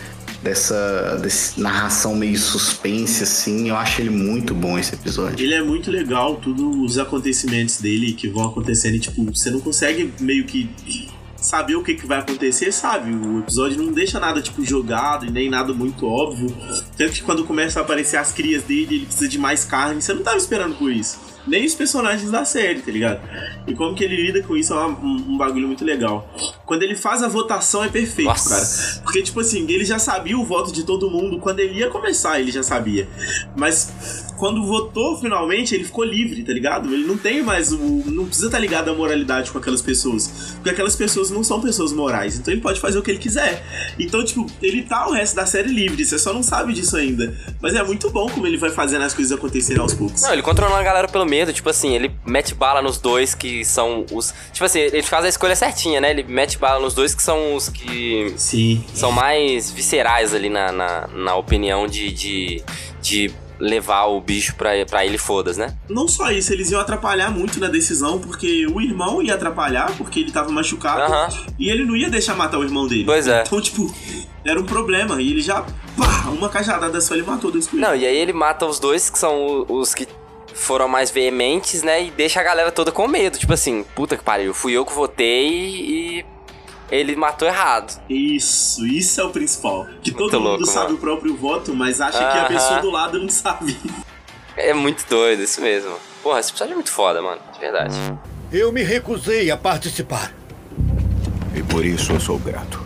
dessa 0.41 1.17
desse 1.21 1.59
narração 1.59 2.15
meio 2.15 2.37
suspense, 2.37 3.23
assim. 3.23 3.67
Eu 3.67 3.75
acho 3.75 4.01
ele 4.01 4.09
muito 4.09 4.53
bom 4.53 4.79
esse 4.79 4.95
episódio. 4.95 5.43
Ele 5.43 5.53
é 5.53 5.61
muito 5.61 5.91
legal, 5.91 6.37
tudo 6.37 6.81
os 6.81 6.97
acontecimentos 6.97 7.81
dele 7.81 8.13
que 8.13 8.29
vão 8.29 8.45
acontecendo 8.45 8.95
e, 8.95 8.99
tipo, 8.99 9.21
você 9.25 9.51
não 9.51 9.59
consegue 9.59 10.13
meio 10.21 10.45
que 10.45 10.69
saber 11.47 11.75
o 11.75 11.83
que, 11.83 11.95
que 11.95 12.05
vai 12.05 12.19
acontecer, 12.19 12.71
sabe? 12.71 13.11
O 13.11 13.39
episódio 13.39 13.81
não 13.81 13.91
deixa 13.91 14.19
nada, 14.19 14.41
tipo, 14.41 14.63
jogado 14.65 15.25
e 15.25 15.31
nem 15.31 15.49
nada 15.49 15.73
muito 15.73 16.05
óbvio. 16.05 16.55
Tanto 16.97 17.13
que 17.13 17.23
quando 17.23 17.45
começam 17.45 17.81
a 17.81 17.85
aparecer 17.85 18.17
as 18.17 18.31
crias 18.31 18.63
dele, 18.63 18.95
ele 18.95 19.05
precisa 19.05 19.27
de 19.27 19.37
mais 19.37 19.63
carne, 19.63 20.01
você 20.01 20.13
não 20.13 20.23
tava 20.23 20.37
esperando 20.37 20.75
por 20.75 20.91
isso. 20.91 21.36
Nem 21.47 21.65
os 21.65 21.73
personagens 21.73 22.29
da 22.29 22.45
série, 22.45 22.81
tá 22.81 22.91
ligado? 22.91 23.21
E 23.65 23.73
como 23.73 23.95
que 23.95 24.03
ele 24.03 24.15
lida 24.15 24.41
com 24.43 24.55
isso 24.55 24.73
é 24.73 24.87
um, 24.87 24.91
um 25.29 25.37
bagulho 25.37 25.67
muito 25.67 25.83
legal. 25.83 26.29
Quando 26.65 26.83
ele 26.83 26.95
faz 26.95 27.23
a 27.23 27.27
votação 27.27 27.83
é 27.83 27.89
perfeito, 27.89 28.27
Nossa. 28.27 28.49
cara. 28.49 29.03
Porque, 29.03 29.21
tipo 29.21 29.39
assim, 29.39 29.65
ele 29.69 29.85
já 29.85 29.99
sabia 29.99 30.37
o 30.37 30.43
voto 30.43 30.71
de 30.71 30.83
todo 30.83 31.09
mundo. 31.09 31.39
Quando 31.39 31.59
ele 31.59 31.79
ia 31.79 31.89
começar, 31.89 32.39
ele 32.39 32.51
já 32.51 32.63
sabia. 32.63 33.07
Mas 33.55 34.25
quando 34.37 34.63
votou 34.65 35.17
finalmente, 35.19 35.73
ele 35.73 35.83
ficou 35.83 36.03
livre, 36.03 36.43
tá 36.43 36.53
ligado? 36.53 36.93
Ele 36.93 37.05
não 37.05 37.17
tem 37.17 37.41
mais 37.41 37.71
o. 37.71 37.77
Não 38.05 38.25
precisa 38.25 38.47
estar 38.47 38.59
ligado 38.59 38.89
à 38.89 38.93
moralidade 38.93 39.51
com 39.51 39.57
aquelas 39.57 39.81
pessoas. 39.81 40.53
Porque 40.55 40.69
aquelas 40.69 40.95
pessoas 40.95 41.29
não 41.31 41.43
são 41.43 41.59
pessoas 41.59 41.91
morais. 41.91 42.37
Então 42.37 42.53
ele 42.53 42.61
pode 42.61 42.79
fazer 42.79 42.99
o 42.99 43.01
que 43.01 43.11
ele 43.11 43.19
quiser. 43.19 43.63
Então, 43.99 44.23
tipo, 44.23 44.45
ele 44.61 44.83
tá 44.83 45.07
o 45.07 45.11
resto 45.11 45.35
da 45.35 45.45
série 45.45 45.69
livre. 45.69 46.05
Você 46.05 46.19
só 46.19 46.31
não 46.31 46.43
sabe 46.43 46.73
disso 46.73 46.95
ainda. 46.95 47.35
Mas 47.59 47.73
é 47.73 47.83
muito 47.83 48.09
bom 48.09 48.29
como 48.29 48.45
ele 48.45 48.57
vai 48.57 48.69
fazendo 48.69 49.03
as 49.03 49.13
coisas 49.13 49.35
acontecerem 49.35 49.81
aos 49.81 49.93
poucos. 49.93 50.21
Não, 50.21 50.33
ele 50.33 50.41
controlando 50.41 50.77
a 50.77 50.83
galera 50.83 51.07
pelo 51.07 51.25
medo, 51.37 51.53
tipo 51.53 51.69
assim, 51.69 51.93
ele 51.95 52.11
mete 52.25 52.55
bala 52.55 52.81
nos 52.81 52.97
dois 52.97 53.35
que 53.35 53.63
são 53.63 54.05
os. 54.11 54.33
Tipo 54.51 54.65
assim, 54.65 54.79
ele 54.79 55.03
faz 55.03 55.23
a 55.25 55.29
escolha 55.29 55.55
certinha, 55.55 56.01
né? 56.01 56.09
Ele 56.09 56.23
mete 56.23 56.57
bala 56.57 56.79
nos 56.79 56.93
dois 56.93 57.13
que 57.13 57.21
são 57.21 57.55
os 57.55 57.69
que. 57.69 58.33
Sim. 58.37 58.83
São 58.93 59.11
mais 59.11 59.69
viscerais 59.69 60.33
ali 60.33 60.49
na, 60.49 60.71
na, 60.71 61.07
na 61.07 61.35
opinião 61.35 61.85
de, 61.85 62.11
de, 62.11 62.63
de 63.01 63.31
levar 63.59 64.05
o 64.05 64.19
bicho 64.19 64.55
pra, 64.55 64.69
pra 64.85 65.05
ele 65.05 65.17
fodas, 65.17 65.57
né? 65.57 65.75
Não 65.89 66.07
só 66.07 66.31
isso, 66.31 66.51
eles 66.53 66.71
iam 66.71 66.79
atrapalhar 66.81 67.29
muito 67.31 67.59
na 67.59 67.67
decisão, 67.67 68.19
porque 68.19 68.65
o 68.67 68.81
irmão 68.81 69.21
ia 69.21 69.35
atrapalhar, 69.35 69.91
porque 69.97 70.19
ele 70.21 70.31
tava 70.31 70.51
machucado, 70.51 71.01
Aham. 71.01 71.29
e 71.59 71.69
ele 71.69 71.85
não 71.85 71.95
ia 71.95 72.09
deixar 72.09 72.35
matar 72.35 72.57
o 72.57 72.63
irmão 72.63 72.87
dele. 72.87 73.05
Pois 73.05 73.27
é. 73.27 73.43
Então, 73.45 73.61
tipo, 73.61 73.93
era 74.43 74.59
um 74.59 74.65
problema. 74.65 75.21
E 75.21 75.31
ele 75.31 75.41
já, 75.41 75.61
pá, 75.95 76.29
uma 76.29 76.49
cajadada 76.49 76.99
só 76.99 77.13
ele 77.13 77.23
matou 77.23 77.51
dois 77.51 77.67
coelhos. 77.67 77.87
Não, 77.87 77.95
e 77.95 78.05
aí 78.05 78.17
ele 78.17 78.33
mata 78.33 78.65
os 78.65 78.79
dois 78.79 79.09
que 79.09 79.19
são 79.19 79.65
os 79.69 79.93
que 79.93 80.07
foram 80.57 80.87
mais 80.87 81.11
veementes, 81.11 81.83
né? 81.83 82.03
E 82.03 82.11
deixa 82.11 82.39
a 82.39 82.43
galera 82.43 82.71
toda 82.71 82.91
com 82.91 83.07
medo. 83.07 83.37
Tipo 83.37 83.53
assim, 83.53 83.83
puta 83.95 84.17
que 84.17 84.23
pariu, 84.23 84.53
fui 84.53 84.73
eu 84.73 84.85
que 84.85 84.93
votei 84.93 85.47
e 85.49 86.25
ele 86.91 87.15
matou 87.15 87.47
errado. 87.47 88.01
Isso, 88.09 88.85
isso 88.85 89.21
é 89.21 89.23
o 89.23 89.29
principal. 89.29 89.85
Que 90.01 90.11
todo 90.11 90.21
Muito 90.21 90.39
mundo 90.39 90.49
louco, 90.49 90.65
sabe 90.65 90.85
mano. 90.87 90.97
o 90.97 90.99
próprio 90.99 91.35
voto, 91.35 91.73
mas 91.73 92.01
acha 92.01 92.17
que 92.17 92.37
a 92.37 92.45
pessoa 92.45 92.79
do 92.81 92.89
lado 92.89 93.19
não 93.19 93.29
sabe. 93.29 93.77
É 94.55 94.73
muito 94.73 95.05
doido, 95.07 95.43
isso 95.43 95.61
mesmo. 95.61 95.93
Porra, 96.23 96.39
esse 96.39 96.49
episódio 96.49 96.71
é 96.71 96.75
muito 96.75 96.91
foda, 96.91 97.21
mano. 97.21 97.39
De 97.53 97.59
verdade. 97.59 97.95
Eu 98.51 98.71
me 98.71 98.81
recusei 98.81 99.51
a 99.51 99.57
participar. 99.57 100.33
E 101.55 101.61
por 101.61 101.85
isso 101.85 102.11
eu 102.13 102.19
sou 102.19 102.39
grato. 102.39 102.85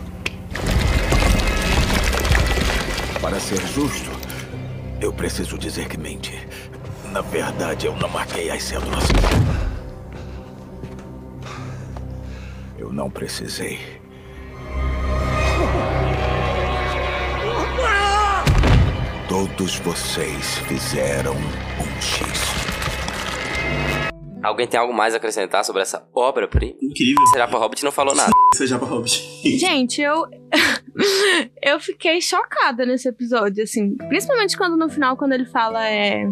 Para 3.20 3.38
ser 3.38 3.60
justo, 3.68 4.10
eu 5.00 5.12
preciso 5.12 5.56
dizer 5.56 5.88
que 5.88 5.96
menti. 5.96 6.46
Na 7.12 7.20
verdade, 7.20 7.86
eu 7.86 7.94
não 7.96 8.08
marquei 8.08 8.50
as 8.50 8.62
cédulas. 8.62 9.04
Eu 12.78 12.90
não 12.90 13.10
precisei. 13.10 13.78
Todos 19.28 19.76
vocês 19.80 20.58
fizeram 20.60 21.34
um 21.34 22.00
X. 22.00 22.62
Alguém 24.42 24.66
tem 24.66 24.80
algo 24.80 24.92
mais 24.92 25.14
a 25.14 25.18
acrescentar 25.18 25.64
sobre 25.64 25.82
essa 25.82 26.08
obra-prima? 26.12 26.76
Incrível. 26.82 27.24
Será 27.26 27.46
pra 27.46 27.58
Hobbit 27.58 27.84
não 27.84 27.92
falou 27.92 28.14
nada. 28.14 28.32
Seja 28.54 28.78
pra 28.78 28.88
Hobbit. 28.88 29.58
Gente, 29.58 30.00
eu. 30.00 30.26
eu 31.62 31.78
fiquei 31.78 32.20
chocada 32.20 32.84
nesse 32.84 33.08
episódio, 33.08 33.62
assim. 33.62 33.96
Principalmente 34.08 34.56
quando 34.56 34.76
no 34.76 34.88
final, 34.88 35.16
quando 35.16 35.32
ele 35.32 35.44
fala, 35.44 35.86
é. 35.86 36.24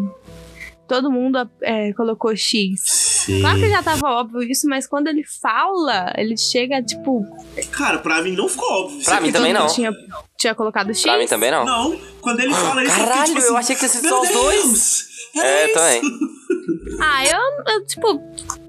Todo 0.90 1.08
mundo 1.08 1.48
é, 1.62 1.92
colocou 1.92 2.34
X. 2.34 2.80
Sim. 2.82 3.42
Claro 3.42 3.60
que 3.60 3.70
já 3.70 3.80
tava 3.80 4.08
óbvio 4.08 4.42
isso, 4.42 4.66
mas 4.68 4.88
quando 4.88 5.06
ele 5.06 5.22
fala, 5.40 6.12
ele 6.16 6.36
chega, 6.36 6.82
tipo. 6.82 7.24
Cara, 7.70 8.00
pra 8.00 8.20
mim 8.20 8.34
não 8.34 8.48
ficou 8.48 8.68
óbvio. 8.68 9.04
Pra 9.04 9.20
mim 9.20 9.30
também 9.30 9.52
não. 9.52 9.68
Tinha, 9.68 9.92
tinha 10.40 10.54
colocado 10.54 10.88
X. 10.94 11.02
Pra 11.02 11.18
mim 11.18 11.26
também 11.26 11.50
não. 11.50 11.64
Não, 11.64 12.00
quando 12.20 12.40
ele 12.40 12.54
fala 12.54 12.82
isso, 12.82 12.96
Caralho, 12.96 13.12
eu, 13.20 13.26
fiquei, 13.26 13.34
tipo 13.34 13.46
eu 13.52 13.56
assim, 13.58 13.74
achei 13.74 13.88
que 13.88 14.02
meu 14.02 14.10
só 14.10 14.22
os 14.22 14.28
dois. 14.30 15.08
É, 15.36 15.64
isso. 15.66 15.74
também. 15.74 16.02
Ah, 17.02 17.24
eu, 17.24 17.72
eu, 17.74 17.86
tipo, 17.86 18.20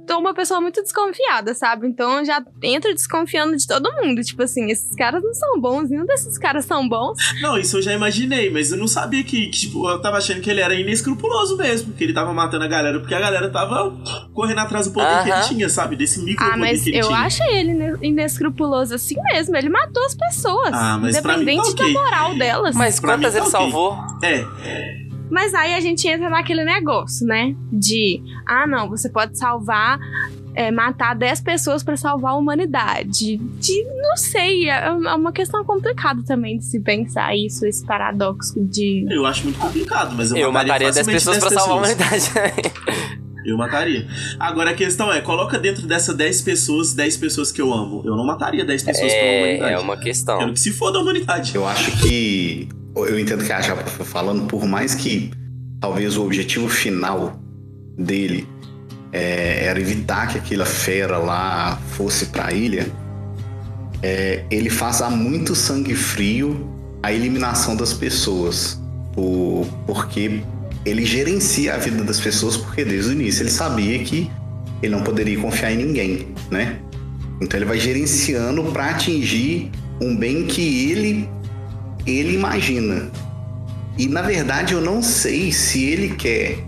sou 0.07 0.19
uma 0.19 0.33
pessoa 0.33 0.61
muito 0.61 0.81
desconfiada, 0.81 1.53
sabe? 1.53 1.87
Então 1.87 2.19
eu 2.19 2.25
já 2.25 2.41
entro 2.63 2.93
desconfiando 2.93 3.57
de 3.57 3.67
todo 3.67 3.91
mundo. 3.93 4.21
Tipo 4.23 4.43
assim, 4.43 4.69
esses 4.71 4.95
caras 4.95 5.21
não 5.23 5.33
são 5.33 5.59
bons, 5.59 5.89
nenhum 5.89 6.05
desses 6.05 6.37
caras 6.37 6.65
são 6.65 6.87
bons. 6.87 7.17
Não, 7.41 7.57
isso 7.57 7.77
eu 7.77 7.81
já 7.81 7.91
imaginei, 7.93 8.49
mas 8.49 8.71
eu 8.71 8.77
não 8.77 8.87
sabia 8.87 9.23
que, 9.23 9.47
que, 9.47 9.59
tipo, 9.59 9.89
eu 9.89 10.01
tava 10.01 10.17
achando 10.17 10.39
que 10.39 10.49
ele 10.49 10.61
era 10.61 10.73
inescrupuloso 10.75 11.57
mesmo, 11.57 11.93
que 11.93 12.03
ele 12.03 12.13
tava 12.13 12.31
matando 12.33 12.63
a 12.63 12.67
galera, 12.67 12.99
porque 12.99 13.13
a 13.15 13.19
galera 13.19 13.49
tava 13.49 13.97
correndo 14.33 14.59
atrás 14.59 14.87
do 14.87 14.93
poder 14.93 15.23
que 15.23 15.29
ele 15.29 15.41
tinha, 15.47 15.69
sabe? 15.69 15.95
Desse 15.97 16.21
micro 16.23 16.45
Ah, 16.45 16.49
poder 16.51 16.59
mas 16.59 16.83
que 16.83 16.89
ele 16.89 16.99
eu 16.99 17.07
tinha. 17.07 17.19
achei 17.19 17.55
ele 17.55 17.71
ine- 17.71 17.97
inescrupuloso 18.01 18.95
assim 18.95 19.15
mesmo. 19.33 19.55
Ele 19.57 19.69
matou 19.69 20.05
as 20.05 20.15
pessoas. 20.15 20.71
Ah, 20.73 20.97
mas 21.01 21.19
pra 21.19 21.37
mim 21.37 21.60
tá 21.63 21.69
independente 21.69 21.81
ok. 21.81 21.93
da 21.93 22.01
moral 22.01 22.37
delas. 22.37 22.75
Mas 22.75 22.99
Pra 22.99 23.13
quantas 23.13 23.33
mim 23.33 23.39
tá 23.39 23.45
ele 23.45 23.55
ok. 23.55 23.71
salvou? 23.71 23.97
É. 24.23 24.45
Mas 25.29 25.53
aí 25.53 25.73
a 25.73 25.79
gente 25.79 26.05
entra 26.07 26.29
naquele 26.29 26.63
negócio, 26.65 27.25
né? 27.25 27.55
De, 27.71 28.21
ah, 28.45 28.67
não, 28.67 28.89
você 28.89 29.09
pode 29.09 29.37
salvar, 29.37 29.97
é, 30.53 30.69
matar 30.71 31.15
10 31.15 31.39
pessoas 31.39 31.81
pra 31.83 31.95
salvar 31.95 32.33
a 32.33 32.35
humanidade. 32.35 33.37
De, 33.37 33.83
não 34.01 34.17
sei, 34.17 34.69
é 34.69 34.87
é 34.87 34.91
uma 34.91 35.31
questão 35.31 35.63
complicada 35.63 36.21
também 36.25 36.57
de 36.57 36.65
se 36.65 36.81
pensar 36.81 37.33
isso, 37.33 37.65
esse 37.65 37.85
paradoxo 37.85 38.55
de. 38.59 39.05
Eu 39.09 39.25
acho 39.25 39.45
muito 39.45 39.57
complicado, 39.57 40.13
mas 40.17 40.31
eu, 40.31 40.37
Eu 40.37 40.51
mataria 40.51 40.91
10 40.91 40.97
facilmente 41.07 41.15
pessoas 41.15 41.37
pra 41.39 41.49
10 41.49 41.61
salvar 41.61 41.77
a 41.77 41.79
humanidade. 41.79 42.31
Eu 43.45 43.57
mataria. 43.57 44.07
Agora 44.39 44.71
a 44.71 44.73
questão 44.73 45.11
é, 45.11 45.19
coloca 45.21 45.57
dentro 45.57 45.87
dessas 45.87 46.15
10 46.15 46.41
pessoas, 46.41 46.93
10 46.93 47.17
pessoas 47.17 47.51
que 47.51 47.61
eu 47.61 47.73
amo. 47.73 48.01
Eu 48.05 48.15
não 48.15 48.25
mataria 48.25 48.63
10 48.65 48.83
pessoas 48.83 49.11
pela 49.11 49.23
É, 49.25 49.39
humanidade. 49.43 49.73
é 49.73 49.79
uma 49.79 49.97
questão. 49.97 50.37
Quero 50.39 50.53
que 50.53 50.59
se 50.59 50.71
foda 50.71 50.97
a 50.97 51.01
humanidade. 51.01 51.55
Eu 51.55 51.67
acho 51.67 51.91
que. 52.01 52.67
Eu 52.95 53.17
entendo 53.19 53.43
que 53.43 53.51
a 53.53 53.61
Japa 53.61 53.83
foi 53.89 54.05
falando, 54.05 54.45
por 54.47 54.65
mais 54.65 54.93
que 54.93 55.31
talvez 55.79 56.17
o 56.17 56.23
objetivo 56.25 56.67
final 56.69 57.39
dele 57.97 58.47
é, 59.13 59.65
era 59.65 59.79
evitar 59.79 60.27
que 60.27 60.37
aquela 60.37 60.65
fera 60.65 61.17
lá 61.17 61.77
fosse 61.95 62.27
pra 62.27 62.51
ilha, 62.51 62.87
é, 64.03 64.43
ele 64.51 64.69
faz 64.69 65.01
a 65.01 65.09
muito 65.09 65.55
sangue 65.55 65.95
frio 65.95 66.69
a 67.03 67.11
eliminação 67.13 67.75
das 67.75 67.93
pessoas. 67.93 68.79
Por- 69.13 69.65
porque 69.85 70.41
ele 70.85 71.05
gerencia 71.05 71.75
a 71.75 71.77
vida 71.77 72.03
das 72.03 72.19
pessoas, 72.19 72.57
porque 72.57 72.83
desde 72.83 73.09
o 73.09 73.13
início 73.13 73.43
ele 73.43 73.51
sabia 73.51 73.99
que 73.99 74.29
ele 74.81 74.95
não 74.95 75.03
poderia 75.03 75.39
confiar 75.39 75.71
em 75.71 75.77
ninguém, 75.77 76.27
né? 76.49 76.79
Então 77.39 77.57
ele 77.57 77.65
vai 77.65 77.79
gerenciando 77.79 78.63
para 78.71 78.89
atingir 78.89 79.71
um 80.01 80.15
bem 80.15 80.45
que 80.45 80.91
ele 80.91 81.29
ele 82.05 82.33
imagina. 82.33 83.11
E 83.97 84.07
na 84.07 84.21
verdade 84.21 84.73
eu 84.73 84.81
não 84.81 85.03
sei 85.03 85.51
se 85.51 85.83
ele 85.83 86.15
quer 86.15 86.59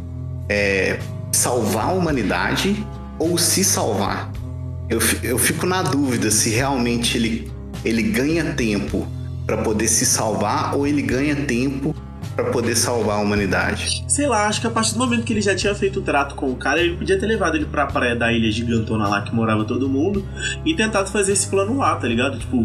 é, 0.47 0.99
salvar 1.32 1.89
a 1.89 1.93
humanidade 1.93 2.86
ou 3.18 3.38
se 3.38 3.64
salvar. 3.64 4.32
Eu, 4.89 4.99
eu 5.24 5.38
fico 5.39 5.66
na 5.66 5.82
dúvida 5.82 6.30
se 6.30 6.49
realmente 6.51 7.18
ele, 7.18 7.51
ele 7.84 8.03
ganha 8.03 8.53
tempo 8.53 9.07
para 9.45 9.57
poder 9.57 9.88
se 9.88 10.05
salvar 10.05 10.76
ou 10.76 10.86
ele 10.86 11.01
ganha 11.01 11.36
tempo 11.36 11.95
para 12.36 12.52
poder 12.52 12.76
salvar 12.76 13.18
a 13.18 13.22
humanidade. 13.22 14.04
Sei 14.08 14.28
lá, 14.28 14.48
acho 14.48 14.62
que 14.62 14.68
a 14.68 14.72
partir 14.72 14.94
do 14.94 15.00
momento 15.00 15.24
que 15.24 15.34
ele 15.34 15.42
já 15.42 15.56
tinha 15.56 15.74
feito 15.76 16.00
o 16.00 16.02
trato 16.02 16.36
com 16.36 16.52
o 16.52 16.56
cara, 16.56 16.80
ele 16.80 16.96
podia 16.96 17.20
ter 17.20 17.26
levado 17.26 17.56
ele 17.56 17.66
pra 17.66 17.86
praia 17.86 18.16
da 18.16 18.32
ilha 18.32 18.52
gigantona 18.52 19.08
lá 19.08 19.22
que 19.22 19.34
morava 19.34 19.66
todo 19.66 19.88
mundo 19.88 20.26
e 20.66 20.76
tentado 20.76 21.10
fazer 21.10 21.34
esse 21.34 21.48
plano 21.48 21.78
lá, 21.78 21.96
tá 21.96 22.08
ligado? 22.08 22.40
Tipo, 22.40 22.58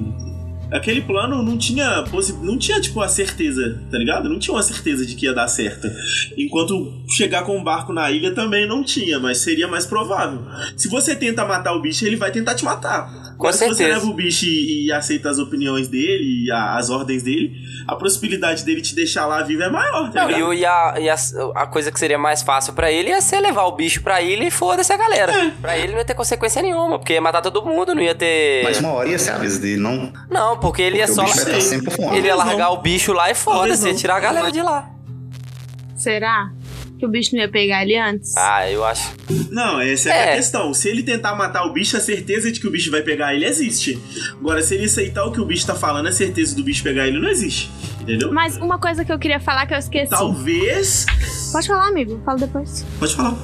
aquele 0.72 1.00
plano 1.02 1.42
não 1.42 1.56
tinha 1.58 2.04
não 2.42 2.58
tinha 2.58 2.80
tipo 2.80 3.00
a 3.00 3.08
certeza, 3.08 3.80
tá 3.90 3.98
ligado? 3.98 4.28
Não 4.28 4.38
tinha 4.38 4.54
uma 4.54 4.62
certeza 4.62 5.04
de 5.06 5.14
que 5.14 5.26
ia 5.26 5.34
dar 5.34 5.48
certo. 5.48 5.88
Enquanto 6.36 6.92
chegar 7.16 7.42
com 7.44 7.56
um 7.56 7.62
barco 7.64 7.92
na 7.92 8.10
ilha 8.10 8.34
também 8.34 8.66
não 8.66 8.82
tinha, 8.84 9.18
mas 9.18 9.38
seria 9.38 9.66
mais 9.68 9.86
provável. 9.86 10.40
Se 10.76 10.88
você 10.88 11.14
tenta 11.14 11.44
matar 11.44 11.74
o 11.74 11.80
bicho, 11.80 12.04
ele 12.06 12.16
vai 12.16 12.30
tentar 12.30 12.54
te 12.54 12.64
matar. 12.64 13.08
Com 13.38 13.46
Agora, 13.46 13.52
se 13.52 13.58
você 13.68 13.74
certeza. 13.76 13.98
leva 14.00 14.06
o 14.10 14.14
bicho 14.14 14.44
e, 14.46 14.86
e 14.86 14.92
aceita 14.92 15.30
as 15.30 15.38
opiniões 15.38 15.86
dele 15.88 16.44
e 16.46 16.50
a- 16.50 16.76
as 16.76 16.90
ordens 16.90 17.22
dele, 17.22 17.52
a 17.86 17.94
possibilidade 17.94 18.64
dele 18.64 18.80
te 18.82 18.94
deixar 18.96 19.26
lá 19.26 19.42
vivo 19.42 19.62
é 19.62 19.70
maior, 19.70 20.10
tá 20.10 20.22
Não, 20.22 20.26
ligado? 20.28 20.40
e, 20.40 20.42
o- 20.42 20.52
e 20.54 20.64
a, 20.66 20.94
e 20.98 21.08
a, 21.08 21.14
a 21.54 21.66
coisa 21.66 21.92
que 21.92 22.00
seria 22.00 22.18
mais 22.18 22.42
fácil 22.42 22.72
pra 22.72 22.90
ele 22.90 23.10
ia 23.10 23.20
ser 23.20 23.38
levar 23.40 23.64
o 23.66 23.72
bicho 23.76 24.02
pra 24.02 24.20
ilha 24.20 24.44
e 24.44 24.50
foda-se 24.50 24.92
a 24.92 24.96
galera. 24.96 25.32
É. 25.32 25.50
Pra 25.60 25.78
ele 25.78 25.92
não 25.92 25.98
ia 25.98 26.04
ter 26.04 26.14
consequência 26.14 26.60
nenhuma, 26.60 26.98
porque 26.98 27.12
ia 27.12 27.20
matar 27.20 27.40
todo 27.40 27.64
mundo, 27.64 27.94
não 27.94 28.02
ia 28.02 28.14
ter. 28.14 28.64
Mas 28.64 28.80
uma 28.80 28.90
hora 28.92 29.08
ia 29.08 29.18
ser 29.18 29.30
a 29.30 29.38
vez 29.38 29.56
dele, 29.58 29.80
não? 29.80 30.12
Não, 30.28 30.57
porque 30.60 30.82
ele 30.82 30.98
ia 30.98 31.06
Porque 31.06 31.14
só. 31.14 31.24
bicho 31.24 31.44
vai 31.44 31.58
estar 31.58 31.60
sempre 31.60 31.90
fora. 31.94 32.16
Ele 32.16 32.26
ia 32.26 32.34
largar 32.34 32.70
o 32.70 32.78
bicho 32.78 33.12
lá 33.12 33.30
e 33.30 33.34
foda-se, 33.34 33.88
ia 33.88 33.94
tirar 33.94 34.16
a 34.16 34.20
galera 34.20 34.50
de 34.52 34.62
lá. 34.62 34.90
Será? 35.96 36.50
Que 36.98 37.06
o 37.06 37.08
bicho 37.08 37.34
não 37.34 37.42
ia 37.42 37.48
pegar 37.48 37.82
ele 37.82 37.96
antes? 37.96 38.36
Ah, 38.36 38.68
eu 38.70 38.84
acho. 38.84 39.14
Não, 39.50 39.80
essa 39.80 40.10
é, 40.10 40.12
É. 40.12 40.32
a 40.32 40.36
questão. 40.36 40.74
Se 40.74 40.88
ele 40.88 41.02
tentar 41.02 41.34
matar 41.36 41.64
o 41.64 41.72
bicho, 41.72 41.96
a 41.96 42.00
certeza 42.00 42.50
de 42.50 42.58
que 42.60 42.66
o 42.66 42.70
bicho 42.70 42.90
vai 42.90 43.02
pegar 43.02 43.34
ele 43.34 43.46
existe. 43.46 43.98
Agora, 44.40 44.60
se 44.62 44.74
ele 44.74 44.86
aceitar 44.86 45.24
o 45.24 45.32
que 45.32 45.40
o 45.40 45.44
bicho 45.44 45.66
tá 45.66 45.74
falando, 45.74 46.06
a 46.08 46.12
certeza 46.12 46.56
do 46.56 46.62
bicho 46.64 46.82
pegar 46.82 47.06
ele 47.06 47.20
não 47.20 47.28
existe. 47.28 47.70
Entendeu? 48.00 48.32
Mas 48.32 48.56
uma 48.56 48.78
coisa 48.78 49.04
que 49.04 49.12
eu 49.12 49.18
queria 49.18 49.38
falar 49.38 49.66
que 49.66 49.74
eu 49.74 49.78
esqueci. 49.78 50.10
Talvez. 50.10 51.06
Pode 51.52 51.66
falar, 51.68 51.88
amigo. 51.88 52.20
Fala 52.24 52.38
depois. 52.38 52.84
Pode 52.98 53.14
falar. 53.14 53.36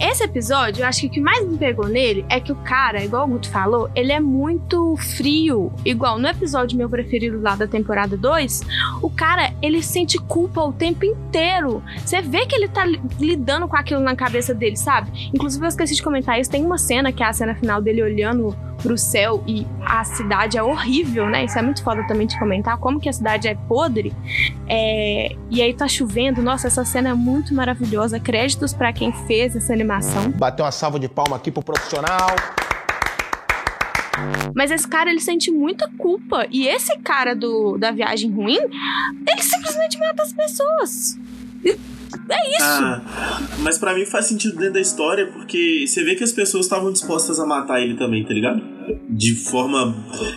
Esse 0.00 0.24
episódio, 0.24 0.82
eu 0.82 0.86
acho 0.86 1.02
que 1.02 1.06
o 1.06 1.10
que 1.10 1.20
mais 1.20 1.46
me 1.46 1.56
pegou 1.58 1.86
nele 1.86 2.24
é 2.30 2.40
que 2.40 2.50
o 2.50 2.56
cara, 2.56 3.04
igual 3.04 3.26
o 3.26 3.28
Guto 3.28 3.50
falou, 3.50 3.90
ele 3.94 4.12
é 4.12 4.20
muito 4.20 4.96
frio. 4.96 5.72
Igual 5.84 6.18
no 6.18 6.26
episódio 6.28 6.76
meu 6.78 6.88
preferido 6.88 7.40
lá 7.40 7.54
da 7.56 7.66
temporada 7.66 8.16
2, 8.16 8.62
o 9.02 9.10
cara 9.10 9.45
ele 9.62 9.82
sente 9.82 10.18
culpa 10.18 10.60
o 10.62 10.72
tempo 10.72 11.04
inteiro. 11.04 11.82
Você 12.04 12.20
vê 12.20 12.46
que 12.46 12.54
ele 12.54 12.68
tá 12.68 12.84
li- 12.84 13.00
lidando 13.18 13.66
com 13.68 13.76
aquilo 13.76 14.00
na 14.00 14.14
cabeça 14.14 14.54
dele, 14.54 14.76
sabe? 14.76 15.30
Inclusive, 15.34 15.64
eu 15.64 15.68
esqueci 15.68 15.94
de 15.94 16.02
comentar 16.02 16.38
isso. 16.40 16.50
Tem 16.50 16.64
uma 16.64 16.78
cena 16.78 17.12
que 17.12 17.22
é 17.22 17.26
a 17.26 17.32
cena 17.32 17.54
final 17.54 17.80
dele 17.80 18.02
olhando 18.02 18.56
pro 18.82 18.96
céu 18.98 19.42
e 19.46 19.66
a 19.84 20.04
cidade 20.04 20.58
é 20.58 20.62
horrível, 20.62 21.26
né? 21.28 21.44
Isso 21.44 21.58
é 21.58 21.62
muito 21.62 21.82
foda 21.82 22.06
também 22.06 22.26
de 22.26 22.38
comentar, 22.38 22.76
como 22.76 23.00
que 23.00 23.08
a 23.08 23.12
cidade 23.12 23.48
é 23.48 23.54
podre. 23.54 24.12
É, 24.68 25.34
E 25.50 25.62
aí 25.62 25.72
tá 25.74 25.88
chovendo. 25.88 26.42
Nossa, 26.42 26.66
essa 26.66 26.84
cena 26.84 27.08
é 27.10 27.14
muito 27.14 27.54
maravilhosa. 27.54 28.20
Créditos 28.20 28.74
pra 28.74 28.92
quem 28.92 29.12
fez 29.26 29.56
essa 29.56 29.72
animação. 29.72 30.30
Bateu 30.32 30.64
uma 30.64 30.70
salva 30.72 30.98
de 31.00 31.08
palma 31.08 31.36
aqui 31.36 31.50
pro 31.50 31.62
profissional. 31.62 32.26
Mas 34.54 34.70
esse 34.70 34.86
cara, 34.86 35.10
ele 35.10 35.20
sente 35.20 35.50
muita 35.50 35.88
culpa. 35.98 36.46
E 36.50 36.66
esse 36.66 36.96
cara 36.98 37.34
do, 37.34 37.76
da 37.76 37.90
viagem 37.90 38.30
ruim, 38.30 38.58
ele 38.58 39.42
simplesmente 39.42 39.98
mata 39.98 40.22
as 40.22 40.32
pessoas. 40.32 41.18
É 42.28 42.50
isso. 42.50 42.62
Ah, 42.62 43.40
mas 43.58 43.78
pra 43.78 43.94
mim 43.94 44.04
faz 44.04 44.26
sentido 44.26 44.56
dentro 44.56 44.74
da 44.74 44.80
história, 44.80 45.26
porque 45.26 45.84
você 45.86 46.02
vê 46.04 46.14
que 46.14 46.24
as 46.24 46.32
pessoas 46.32 46.66
estavam 46.66 46.92
dispostas 46.92 47.38
a 47.38 47.46
matar 47.46 47.80
ele 47.80 47.94
também, 47.94 48.24
tá 48.24 48.32
ligado? 48.32 48.62
De 49.08 49.34
forma. 49.34 49.94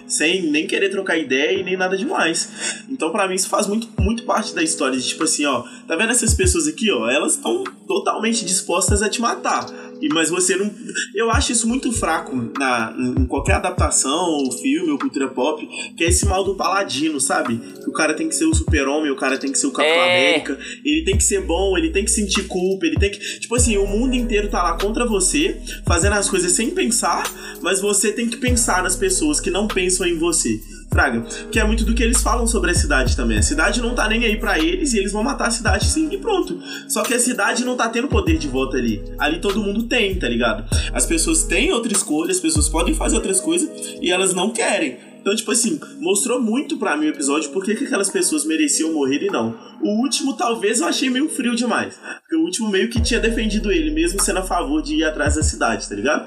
sem 0.08 0.52
nem 0.52 0.68
querer 0.68 0.90
trocar 0.90 1.18
ideia 1.18 1.60
e 1.60 1.64
nem 1.64 1.78
nada 1.78 1.96
demais. 1.96 2.84
Então, 2.90 3.12
pra 3.12 3.28
mim, 3.28 3.36
isso 3.36 3.50
faz 3.50 3.68
muito, 3.68 3.88
muito 4.00 4.24
parte 4.24 4.54
da 4.54 4.64
história. 4.64 4.98
De 4.98 5.08
tipo 5.08 5.24
assim, 5.24 5.46
ó, 5.46 5.64
tá 5.88 5.96
vendo 5.96 6.12
essas 6.12 6.34
pessoas 6.34 6.68
aqui, 6.68 6.92
ó? 6.92 7.10
Elas 7.10 7.36
estão 7.36 7.64
totalmente 7.88 8.46
dispostas 8.46 9.02
a 9.02 9.10
te 9.10 9.22
matar. 9.22 9.66
E, 10.02 10.10
mas 10.10 10.30
você 10.30 10.56
não. 10.56 10.72
Eu 11.14 11.30
acho 11.32 11.52
isso 11.52 11.68
muito 11.68 11.91
fraco 11.91 12.36
na, 12.58 12.95
em 12.97 13.26
qualquer 13.26 13.54
adaptação, 13.54 14.50
filme, 14.62 14.91
ou 14.91 14.97
cultura 14.97 15.28
pop, 15.28 15.68
que 15.95 16.04
é 16.04 16.08
esse 16.08 16.26
mal 16.26 16.43
do 16.43 16.56
paladino, 16.56 17.20
sabe? 17.20 17.58
Que 17.58 17.89
o 17.89 17.93
cara 17.93 18.14
tem 18.14 18.28
que 18.28 18.36
ser 18.36 18.45
o 18.45 18.54
super-homem, 18.54 19.12
o 19.12 19.16
cara 19.16 19.38
tem 19.38 19.52
que 19.52 19.58
ser 19.58 19.68
o 19.68 19.72
Capitão 19.72 19.97
É. 19.97 20.30
América, 20.30 20.58
ele 20.84 21.04
tem 21.04 21.18
que 21.18 21.24
ser 21.24 21.41
bom, 21.41 21.78
ele 21.78 21.91
tem 21.91 22.06
que 22.06 22.12
sentir 22.12 22.47
culpa, 22.47 22.86
ele 22.86 22.97
tem 22.97 23.12
que. 23.12 23.20
Tipo 23.39 23.56
assim, 23.56 23.78
o 23.78 23.86
mundo 23.88 24.16
inteiro 24.16 24.47
tá 24.50 24.64
lá 24.64 24.78
contra 24.78 25.06
você, 25.06 25.60
fazendo 25.86 26.14
as 26.14 26.30
coisas 26.30 26.52
sem 26.52 26.72
pensar, 26.72 27.24
mas 27.62 27.82
você 27.82 28.12
tem 28.12 28.28
que 28.28 28.38
pensar 28.38 28.84
nas 28.84 28.95
pessoas 28.95 29.39
que 29.39 29.50
não 29.52 29.68
pensam 29.68 30.08
em 30.08 30.18
você. 30.18 30.60
Fraga, 30.92 31.22
que 31.52 31.60
é 31.60 31.64
muito 31.64 31.86
do 31.86 31.94
que 31.94 32.04
eles 32.04 32.22
falam 32.22 32.48
sobre 32.48 32.72
a 32.72 32.74
cidade 32.74 33.16
também. 33.16 33.38
A 33.38 33.44
cidade 33.44 33.82
não 33.82 33.94
tá 33.94 34.08
nem 34.08 34.26
aí 34.26 34.38
pra 34.38 34.58
eles 34.58 34.94
e 34.94 34.98
eles 34.98 35.12
vão 35.12 35.24
matar 35.24 35.48
a 35.48 35.52
cidade 35.52 35.86
sim 35.86 36.10
e 36.12 36.18
pronto. 36.18 36.60
Só 36.88 37.04
que 37.04 37.14
a 37.14 37.20
cidade 37.20 37.64
não 37.64 37.78
tá 37.78 37.88
tendo 37.90 38.08
poder 38.08 38.38
de 38.38 38.48
voto 38.48 38.76
ali. 38.76 39.04
Ali 39.18 39.40
todo 39.40 39.62
mundo 39.62 39.84
tem, 39.84 40.16
tá 40.16 40.28
ligado? 40.28 40.66
As 40.94 41.06
pessoas 41.06 41.44
têm 41.44 41.72
outra 41.72 41.94
escolha, 41.94 42.32
as 42.32 42.40
pessoas 42.40 42.68
podem 42.68 42.94
fazer 42.94 43.16
outras 43.16 43.40
coisas 43.40 43.70
e 44.02 44.12
elas 44.12 44.34
não 44.34 44.52
querem. 44.52 45.10
Então, 45.22 45.36
tipo 45.36 45.52
assim, 45.52 45.80
mostrou 46.00 46.42
muito 46.42 46.78
pra 46.78 46.96
mim 46.96 47.08
o 47.08 47.10
episódio 47.10 47.50
por 47.52 47.64
que 47.64 47.76
que 47.76 47.84
aquelas 47.86 48.10
pessoas 48.10 48.46
mereciam 48.46 48.94
morrer 48.94 49.22
e 49.24 49.28
não. 49.28 49.56
O 49.82 50.02
último, 50.02 50.34
talvez, 50.34 50.80
eu 50.80 50.88
achei 50.88 51.10
meio 51.10 51.28
frio 51.30 51.56
demais. 51.56 52.00
Porque 52.22 52.36
o 52.36 52.42
último 52.42 52.70
meio 52.70 52.90
que 52.90 53.02
tinha 53.02 53.20
defendido 53.20 53.72
ele, 53.72 53.92
mesmo 53.92 54.22
sendo 54.22 54.40
a 54.40 54.44
favor 54.44 54.82
de 54.82 54.96
ir 54.96 55.04
atrás 55.04 55.36
da 55.36 55.44
cidade, 55.44 55.88
tá 55.88 55.96
ligado? 55.96 56.26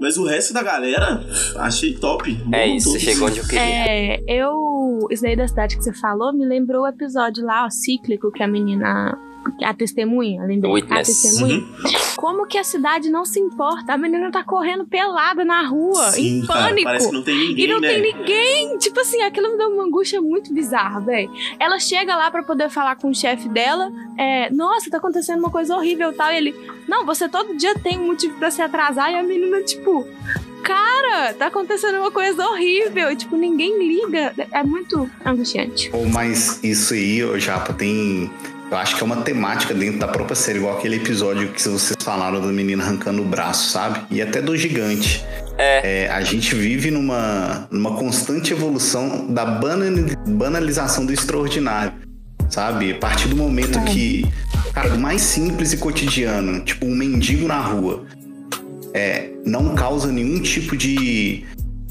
Mas 0.00 0.16
o 0.16 0.26
resto 0.26 0.54
da 0.54 0.62
galera, 0.62 1.22
achei 1.56 1.94
top. 1.94 2.30
É 2.52 2.66
Bom 2.66 2.74
isso, 2.74 2.88
todos. 2.88 3.02
você 3.02 3.12
chegou 3.12 3.28
onde 3.28 3.38
eu 3.38 3.44
queria. 3.44 3.60
É, 3.60 4.22
eu. 4.26 5.06
Isso 5.10 5.22
daí 5.22 5.36
da 5.36 5.46
cidade 5.46 5.76
que 5.76 5.84
você 5.84 5.92
falou 5.92 6.32
me 6.32 6.46
lembrou 6.46 6.82
o 6.82 6.86
episódio 6.86 7.44
lá, 7.44 7.66
ó, 7.66 7.70
cíclico, 7.70 8.32
que 8.32 8.42
a 8.42 8.48
menina. 8.48 9.16
A 9.64 9.74
testemunha, 9.74 10.42
lembrei. 10.44 10.70
A 10.70 10.74
Witness. 10.74 11.06
testemunha. 11.22 11.58
Uhum. 11.58 11.68
Como 12.16 12.46
que 12.46 12.58
a 12.58 12.64
cidade 12.64 13.08
não 13.10 13.24
se 13.24 13.40
importa? 13.40 13.92
A 13.94 13.98
menina 13.98 14.30
tá 14.30 14.42
correndo 14.44 14.84
pelada 14.86 15.44
na 15.44 15.66
rua, 15.66 16.10
Sim, 16.12 16.40
em 16.40 16.46
cara, 16.46 16.68
pânico. 16.68 16.84
parece 16.84 17.08
que 17.08 17.14
não 17.14 17.22
tem 17.22 17.36
ninguém, 17.38 17.64
E 17.64 17.68
não 17.68 17.80
né? 17.80 17.88
tem 17.88 18.02
ninguém. 18.14 18.78
Tipo 18.78 19.00
assim, 19.00 19.22
aquilo 19.22 19.50
me 19.52 19.58
dá 19.58 19.66
uma 19.68 19.84
angústia 19.84 20.20
muito 20.20 20.52
bizarra, 20.52 21.00
velho. 21.00 21.30
Ela 21.58 21.78
chega 21.78 22.14
lá 22.16 22.30
pra 22.30 22.42
poder 22.42 22.68
falar 22.70 22.96
com 22.96 23.10
o 23.10 23.14
chefe 23.14 23.48
dela. 23.48 23.90
É, 24.18 24.50
Nossa, 24.50 24.90
tá 24.90 24.98
acontecendo 24.98 25.38
uma 25.38 25.50
coisa 25.50 25.74
horrível 25.74 26.10
e 26.10 26.14
tal. 26.14 26.30
E 26.32 26.36
ele, 26.36 26.54
não, 26.86 27.04
você 27.06 27.28
todo 27.28 27.56
dia 27.56 27.74
tem 27.76 27.98
um 27.98 28.06
motivo 28.08 28.38
pra 28.38 28.50
se 28.50 28.60
atrasar. 28.60 29.10
E 29.10 29.14
a 29.14 29.22
menina, 29.22 29.62
tipo, 29.62 30.06
cara, 30.62 31.32
tá 31.34 31.46
acontecendo 31.46 31.98
uma 31.98 32.10
coisa 32.10 32.44
horrível. 32.46 33.10
E, 33.10 33.16
tipo, 33.16 33.36
ninguém 33.36 33.78
liga. 33.78 34.34
É 34.52 34.62
muito 34.62 35.10
angustiante. 35.24 35.90
Mas 36.12 36.62
isso 36.62 36.94
aí, 36.94 37.24
ô 37.24 37.38
Japa, 37.38 37.72
tem. 37.72 38.30
Eu 38.70 38.76
acho 38.76 38.96
que 38.96 39.02
é 39.02 39.04
uma 39.04 39.16
temática 39.22 39.74
dentro 39.74 39.98
da 39.98 40.06
própria 40.06 40.36
série, 40.36 40.58
igual 40.58 40.78
aquele 40.78 40.96
episódio 40.96 41.48
que 41.48 41.60
vocês 41.60 41.96
falaram 42.02 42.40
da 42.40 42.46
menina 42.52 42.84
arrancando 42.84 43.20
o 43.20 43.24
braço, 43.24 43.70
sabe? 43.70 44.00
E 44.10 44.22
até 44.22 44.40
do 44.40 44.56
gigante. 44.56 45.24
É. 45.58 46.08
a 46.08 46.22
gente 46.22 46.54
vive 46.54 46.90
numa, 46.90 47.68
numa 47.70 47.94
constante 47.96 48.52
evolução 48.52 49.26
da 49.28 49.44
banali- 49.44 50.16
banalização 50.26 51.04
do 51.04 51.12
extraordinário, 51.12 51.92
sabe? 52.48 52.92
A 52.92 52.94
partir 52.94 53.28
do 53.28 53.36
momento 53.36 53.78
que, 53.84 54.24
cara, 54.72 54.88
do 54.88 54.98
mais 54.98 55.20
simples 55.20 55.72
e 55.74 55.76
cotidiano, 55.76 56.60
tipo 56.60 56.86
um 56.86 56.94
mendigo 56.94 57.46
na 57.46 57.60
rua, 57.60 58.04
é, 58.94 59.30
não 59.44 59.74
causa 59.74 60.10
nenhum 60.10 60.40
tipo 60.40 60.76
de 60.76 61.44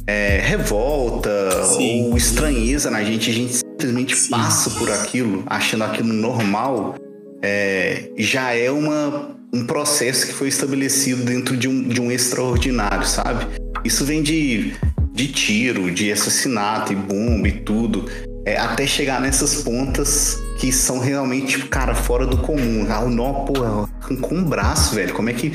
é, 0.10 0.42
revolta 0.44 1.30
ou 1.78 2.18
estranheza 2.18 2.90
na 2.90 3.04
gente, 3.04 3.30
a 3.30 3.34
gente 3.34 3.58
simplesmente 3.58 4.16
passa 4.28 4.72
por 4.72 4.92
aquilo, 4.92 5.44
achando 5.46 5.84
aquilo 5.84 6.12
normal, 6.12 6.96
é, 7.44 8.10
já 8.18 8.52
é 8.56 8.72
uma, 8.72 9.36
um 9.54 9.68
processo 9.68 10.26
que 10.26 10.34
foi 10.34 10.48
estabelecido 10.48 11.24
dentro 11.24 11.56
de 11.56 11.68
um, 11.68 11.88
de 11.88 12.02
um 12.02 12.12
extraordinário, 12.12 13.06
sabe? 13.06 13.46
Isso 13.86 14.04
vem 14.04 14.24
de, 14.24 14.74
de 15.14 15.28
tiro, 15.28 15.92
de 15.92 16.12
assassinato 16.12 16.92
e 16.92 16.96
bomba 16.96 17.48
e 17.48 17.52
tudo, 17.52 18.10
é, 18.46 18.58
até 18.58 18.88
chegar 18.88 19.22
nessas 19.22 19.62
pontas 19.62 20.40
que 20.60 20.72
são 20.72 20.98
realmente, 20.98 21.58
tipo, 21.58 21.68
cara, 21.68 21.94
fora 21.94 22.26
do 22.26 22.38
comum. 22.38 22.88
Ah, 22.90 23.02
o 23.02 23.10
nó, 23.10 23.46
pô, 23.46 23.64
arrancou 23.64 24.36
um 24.36 24.44
braço, 24.44 24.96
velho. 24.96 25.14
Como 25.14 25.30
é 25.30 25.34
que 25.34 25.54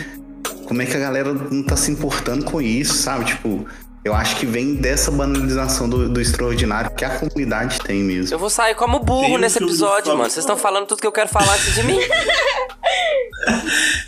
como 0.64 0.80
é 0.80 0.86
que 0.86 0.96
a 0.96 1.00
galera 1.00 1.32
não 1.32 1.62
tá 1.62 1.76
se 1.76 1.90
importando 1.90 2.44
com 2.44 2.60
isso, 2.60 2.94
sabe? 2.94 3.26
Tipo, 3.26 3.66
eu 4.04 4.14
acho 4.14 4.36
que 4.36 4.44
vem 4.46 4.74
dessa 4.74 5.10
banalização 5.10 5.88
do, 5.88 6.08
do 6.08 6.20
extraordinário 6.20 6.90
que 6.94 7.04
a 7.04 7.18
comunidade 7.18 7.78
tem 7.80 8.02
mesmo. 8.02 8.34
Eu 8.34 8.38
vou 8.38 8.50
sair 8.50 8.74
como 8.74 8.98
burro 9.00 9.22
Tem 9.22 9.34
um 9.36 9.38
nesse 9.38 9.62
episódio, 9.62 10.12
mano. 10.16 10.24
Vocês 10.30 10.44
estão 10.44 10.56
falando 10.56 10.86
tudo 10.86 11.00
que 11.00 11.06
eu 11.06 11.12
quero 11.12 11.28
falar 11.28 11.54
antes 11.54 11.74
de 11.74 11.82
mim. 11.84 11.98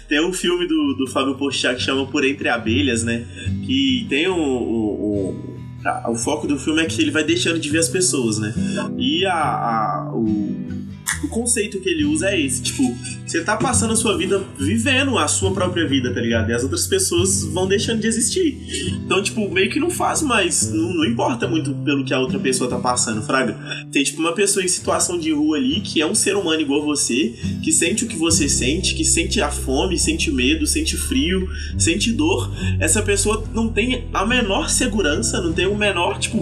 Tem 0.08 0.24
um 0.24 0.32
filme 0.32 0.66
do, 0.68 0.94
do 0.98 1.06
Fábio 1.10 1.34
Porchat 1.36 1.76
que 1.76 1.82
chama 1.82 2.06
Por 2.06 2.24
Entre 2.24 2.48
Abelhas, 2.48 3.02
né? 3.02 3.26
Que 3.64 4.06
tem 4.08 4.28
o, 4.28 4.34
o, 4.36 5.28
o, 5.34 5.58
a- 5.84 6.10
o 6.10 6.14
foco 6.14 6.46
do 6.46 6.58
filme 6.58 6.82
é 6.82 6.86
que 6.86 7.00
ele 7.02 7.10
vai 7.10 7.24
deixando 7.24 7.58
de 7.58 7.68
ver 7.68 7.78
as 7.78 7.88
pessoas, 7.88 8.38
né? 8.38 8.54
E 8.96 9.26
a, 9.26 9.34
a- 9.34 10.10
o, 10.14 10.75
o 11.24 11.28
conceito 11.28 11.80
que 11.80 11.88
ele 11.88 12.04
usa 12.04 12.30
é 12.30 12.40
esse, 12.40 12.62
tipo, 12.62 12.82
você 13.26 13.42
tá 13.42 13.56
passando 13.56 13.92
a 13.92 13.96
sua 13.96 14.16
vida 14.16 14.44
vivendo 14.58 15.18
a 15.18 15.28
sua 15.28 15.52
própria 15.52 15.86
vida, 15.86 16.12
tá 16.12 16.20
ligado? 16.20 16.50
E 16.50 16.54
as 16.54 16.62
outras 16.62 16.86
pessoas 16.86 17.44
vão 17.44 17.66
deixando 17.66 18.00
de 18.00 18.06
existir. 18.06 18.94
Então, 19.04 19.22
tipo, 19.22 19.48
meio 19.50 19.70
que 19.70 19.80
não 19.80 19.90
faz 19.90 20.22
mais, 20.22 20.72
não, 20.72 20.94
não 20.94 21.04
importa 21.04 21.48
muito 21.48 21.74
pelo 21.74 22.04
que 22.04 22.14
a 22.14 22.20
outra 22.20 22.38
pessoa 22.38 22.68
tá 22.68 22.78
passando, 22.78 23.22
fraga. 23.22 23.56
Tem, 23.90 24.02
tipo, 24.02 24.20
uma 24.20 24.32
pessoa 24.32 24.64
em 24.64 24.68
situação 24.68 25.18
de 25.18 25.32
rua 25.32 25.56
ali 25.56 25.80
que 25.80 26.00
é 26.00 26.06
um 26.06 26.14
ser 26.14 26.36
humano 26.36 26.60
igual 26.60 26.84
você, 26.84 27.34
que 27.62 27.72
sente 27.72 28.04
o 28.04 28.08
que 28.08 28.16
você 28.16 28.48
sente, 28.48 28.94
que 28.94 29.04
sente 29.04 29.40
a 29.40 29.50
fome, 29.50 29.98
sente 29.98 30.30
medo, 30.30 30.66
sente 30.66 30.96
frio, 30.96 31.48
sente 31.78 32.12
dor. 32.12 32.50
Essa 32.78 33.02
pessoa 33.02 33.44
não 33.52 33.68
tem 33.68 34.08
a 34.12 34.24
menor 34.24 34.68
segurança, 34.70 35.40
não 35.40 35.52
tem 35.52 35.66
o 35.66 35.76
menor, 35.76 36.18
tipo, 36.18 36.38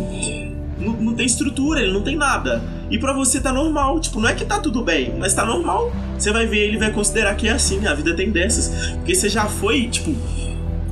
não, 0.85 0.93
não 0.95 1.15
tem 1.15 1.27
estrutura, 1.27 1.81
ele 1.81 1.93
não 1.93 2.03
tem 2.03 2.17
nada. 2.17 2.63
E 2.91 2.99
pra 2.99 3.13
você 3.13 3.41
tá 3.41 3.53
normal, 3.53 3.99
tipo, 4.01 4.21
não 4.21 4.29
é 4.29 4.35
que 4.35 4.45
tá 4.45 4.59
tudo 4.59 4.83
bem, 4.83 5.15
mas 5.19 5.35
tá 5.35 5.45
normal. 5.45 5.93
Você 6.19 6.33
vai 6.33 6.47
ver 6.47 6.69
ele 6.69 6.79
vai 6.79 6.93
considerar 6.93 7.35
que 7.35 7.49
é 7.49 7.53
assim, 7.53 7.87
a 7.87 7.95
vida 7.95 8.15
tem 8.15 8.31
dessas. 8.31 8.93
Porque 8.97 9.15
você 9.15 9.29
já 9.29 9.47
foi, 9.47 9.89
tipo, 9.89 10.15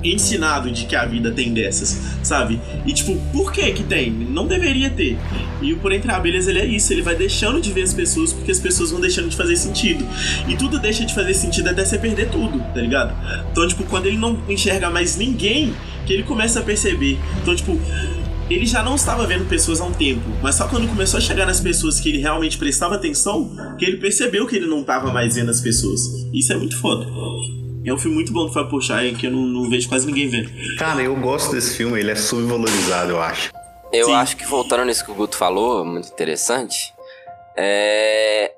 ensinado 0.05 0.71
de 0.71 0.87
que 0.87 0.97
a 0.97 1.05
vida 1.05 1.31
tem 1.31 1.53
dessas, 1.53 2.01
sabe? 2.23 2.61
E 2.85 2.93
tipo, 2.93 3.17
por 3.33 3.53
que 3.53 3.71
que 3.73 3.85
tem? 3.85 4.11
Não 4.11 4.47
deveria 4.47 4.91
ter. 4.91 5.17
E 5.61 5.73
o 5.73 5.79
Por 5.79 5.93
Entre 5.93 6.11
Abelhas, 6.11 6.49
ele 6.49 6.59
é 6.59 6.67
isso, 6.67 6.93
ele 6.93 7.03
vai 7.03 7.15
deixando 7.15 7.61
de 7.61 7.73
ver 7.73 7.83
as 7.83 7.95
pessoas 7.95 8.33
porque 8.33 8.51
as 8.51 8.59
pessoas 8.59 8.91
vão 8.91 9.01
deixando 9.01 9.29
de 9.29 9.37
fazer 9.37 9.57
sentido. 9.57 10.05
E 10.49 10.57
tudo 10.57 10.79
deixa 10.79 11.05
de 11.05 11.15
fazer 11.15 11.35
sentido 11.35 11.69
até 11.69 11.85
você 11.85 11.99
perder 11.99 12.31
tudo, 12.31 12.59
tá 12.75 12.81
ligado? 12.81 13.15
Então, 13.51 13.67
tipo, 13.69 13.85
quando 13.85 14.07
ele 14.07 14.19
não 14.19 14.43
enxerga 14.49 14.91
mais 14.91 15.17
ninguém, 15.17 15.73
que 16.05 16.13
ele 16.13 16.25
começa 16.25 16.59
a 16.59 16.63
perceber. 16.63 17.19
Então, 17.41 17.55
tipo, 17.55 17.79
ele 18.55 18.67
já 18.67 18.83
não 18.83 18.95
estava 18.95 19.27
vendo 19.27 19.49
pessoas 19.49 19.81
há 19.81 19.85
um 19.85 19.93
tempo, 19.93 20.23
mas 20.43 20.55
só 20.57 20.67
quando 20.69 20.89
começou 20.89 21.19
a 21.19 21.21
chegar 21.21 21.47
nas 21.47 21.61
pessoas 21.61 21.99
que 22.01 22.09
ele 22.09 22.19
realmente 22.19 22.59
prestava 22.59 22.95
atenção, 22.97 23.51
que 23.79 23.85
ele 23.85 23.97
percebeu 23.99 24.47
que 24.47 24.57
ele 24.57 24.67
não 24.67 24.81
estava 24.81 25.13
mais 25.13 25.35
vendo 25.37 25.51
as 25.51 25.61
pessoas. 25.61 26.01
Isso 26.33 26.53
é 26.53 26.57
muito 26.57 26.79
foda. 26.81 27.07
É 27.85 27.93
um 27.93 27.99
filme 27.99 28.15
muito 28.17 28.33
bom 28.33 28.47
do 28.47 28.53
Fábio 28.53 28.71
Porchat, 28.71 29.15
que 29.17 29.27
eu 29.27 29.31
não, 29.33 29.41
não 29.41 29.69
vejo 29.71 29.89
quase 29.89 30.07
ninguém 30.07 30.29
vendo. 30.29 30.51
Cara, 30.79 31.03
eu 31.03 31.15
gosto 31.17 31.51
desse 31.53 31.77
filme, 31.77 31.99
ele 31.99 32.11
é 32.13 32.15
subvalorizado, 32.15 33.11
eu 33.13 33.21
acho. 33.21 33.51
Eu 33.93 34.15
acho 34.15 34.37
que 34.37 34.47
voltando 34.47 34.85
nisso 34.85 35.05
que 35.05 35.11
o 35.11 35.15
Guto 35.15 35.37
falou, 35.37 35.85
muito 35.85 36.09
interessante. 36.09 36.95
É. 37.57 38.53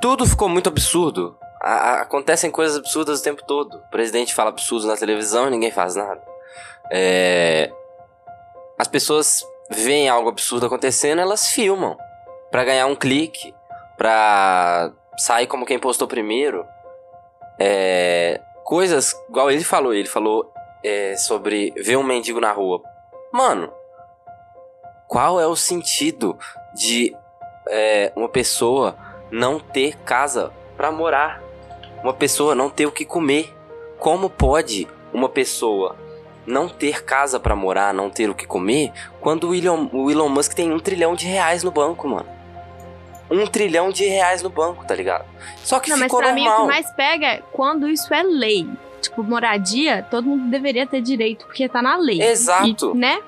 Tudo 0.00 0.26
ficou 0.26 0.48
muito 0.48 0.68
absurdo. 0.68 1.36
A- 1.62 1.72
a- 1.72 2.02
acontecem 2.02 2.50
coisas 2.50 2.76
absurdas 2.76 3.20
o 3.20 3.22
tempo 3.22 3.42
todo. 3.46 3.76
O 3.78 3.90
presidente 3.90 4.34
fala 4.34 4.50
absurdos 4.50 4.86
na 4.86 4.96
televisão 4.96 5.48
e 5.48 5.50
ninguém 5.50 5.70
faz 5.70 5.94
nada. 5.96 6.20
É. 6.92 7.70
As 8.78 8.88
pessoas 8.88 9.44
veem 9.70 10.08
algo 10.08 10.28
absurdo 10.28 10.66
acontecendo, 10.66 11.20
elas 11.20 11.48
filmam. 11.48 11.96
Pra 12.50 12.64
ganhar 12.64 12.86
um 12.86 12.96
clique. 12.96 13.54
pra 13.96 14.92
sair 15.18 15.46
como 15.46 15.64
quem 15.64 15.78
postou 15.78 16.06
primeiro, 16.06 16.66
é, 17.58 18.40
coisas, 18.64 19.14
igual 19.28 19.50
ele 19.50 19.64
falou, 19.64 19.94
ele 19.94 20.08
falou 20.08 20.52
é, 20.84 21.16
sobre 21.16 21.72
ver 21.76 21.96
um 21.96 22.02
mendigo 22.02 22.40
na 22.40 22.52
rua. 22.52 22.82
Mano, 23.32 23.72
qual 25.08 25.40
é 25.40 25.46
o 25.46 25.56
sentido 25.56 26.38
de 26.74 27.16
é, 27.68 28.12
uma 28.14 28.28
pessoa 28.28 28.96
não 29.30 29.58
ter 29.58 29.96
casa 29.98 30.52
para 30.76 30.92
morar? 30.92 31.42
Uma 32.02 32.12
pessoa 32.12 32.54
não 32.54 32.68
ter 32.68 32.86
o 32.86 32.92
que 32.92 33.04
comer? 33.04 33.54
Como 33.98 34.28
pode 34.28 34.86
uma 35.12 35.28
pessoa 35.28 35.96
não 36.46 36.68
ter 36.68 37.02
casa 37.04 37.40
para 37.40 37.56
morar, 37.56 37.92
não 37.92 38.08
ter 38.08 38.30
o 38.30 38.34
que 38.34 38.46
comer, 38.46 38.92
quando 39.20 39.48
o 39.48 39.54
Elon, 39.54 39.88
o 39.92 40.10
Elon 40.10 40.28
Musk 40.28 40.52
tem 40.54 40.72
um 40.72 40.78
trilhão 40.78 41.14
de 41.14 41.26
reais 41.26 41.62
no 41.62 41.70
banco, 41.70 42.06
mano? 42.08 42.26
Um 43.28 43.44
trilhão 43.46 43.90
de 43.90 44.04
reais 44.04 44.40
no 44.42 44.48
banco, 44.50 44.84
tá 44.84 44.94
ligado? 44.94 45.24
Só 45.64 45.80
que 45.80 45.90
Não, 45.90 45.96
mas 45.98 46.04
ficou 46.06 46.20
pra 46.20 46.32
mim 46.32 46.42
o 46.42 46.44
normal. 46.44 46.66
que 46.68 46.72
mais 46.72 46.90
pega 46.92 47.26
é 47.26 47.42
quando 47.52 47.88
isso 47.88 48.14
é 48.14 48.22
lei. 48.22 48.68
Tipo, 49.00 49.22
moradia, 49.24 50.06
todo 50.10 50.26
mundo 50.28 50.48
deveria 50.48 50.86
ter 50.86 51.00
direito, 51.00 51.44
porque 51.46 51.68
tá 51.68 51.82
na 51.82 51.96
lei. 51.96 52.22
Exato. 52.22 52.92
E, 52.94 52.98
né? 52.98 53.20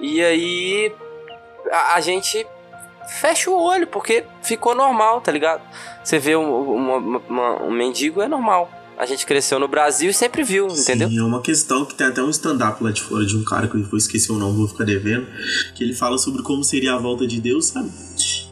E 0.00 0.22
aí 0.24 0.92
a, 1.70 1.94
a 1.94 2.00
gente 2.00 2.44
fecha 3.08 3.50
o 3.50 3.60
olho, 3.60 3.86
porque 3.86 4.24
ficou 4.42 4.74
normal, 4.74 5.20
tá 5.20 5.30
ligado? 5.30 5.62
Você 6.02 6.18
vê 6.18 6.34
um, 6.36 6.72
uma- 6.72 7.20
uma- 7.28 7.62
um 7.62 7.70
mendigo, 7.70 8.20
é 8.20 8.26
normal. 8.28 8.68
A 8.96 9.06
gente 9.06 9.26
cresceu 9.26 9.58
no 9.58 9.66
Brasil 9.66 10.10
e 10.10 10.14
sempre 10.14 10.42
viu, 10.44 10.68
entendeu? 10.68 11.08
Sim, 11.08 11.18
é 11.18 11.22
uma 11.22 11.42
questão 11.42 11.84
que 11.84 11.94
tem 11.94 12.06
até 12.06 12.22
um 12.22 12.30
stand-up 12.30 12.82
lá 12.82 12.92
de 12.92 13.02
fora 13.02 13.26
de 13.26 13.36
um 13.36 13.44
cara 13.44 13.66
que 13.66 13.76
eu 13.76 13.82
vou 13.82 13.98
esquecer 13.98 14.30
o 14.30 14.38
nome, 14.38 14.56
vou 14.56 14.68
ficar 14.68 14.84
devendo. 14.84 15.26
Que 15.74 15.82
ele 15.82 15.94
fala 15.94 16.16
sobre 16.16 16.42
como 16.42 16.62
seria 16.62 16.94
a 16.94 16.98
volta 16.98 17.26
de 17.26 17.40
Deus, 17.40 17.66
sabe? 17.66 17.90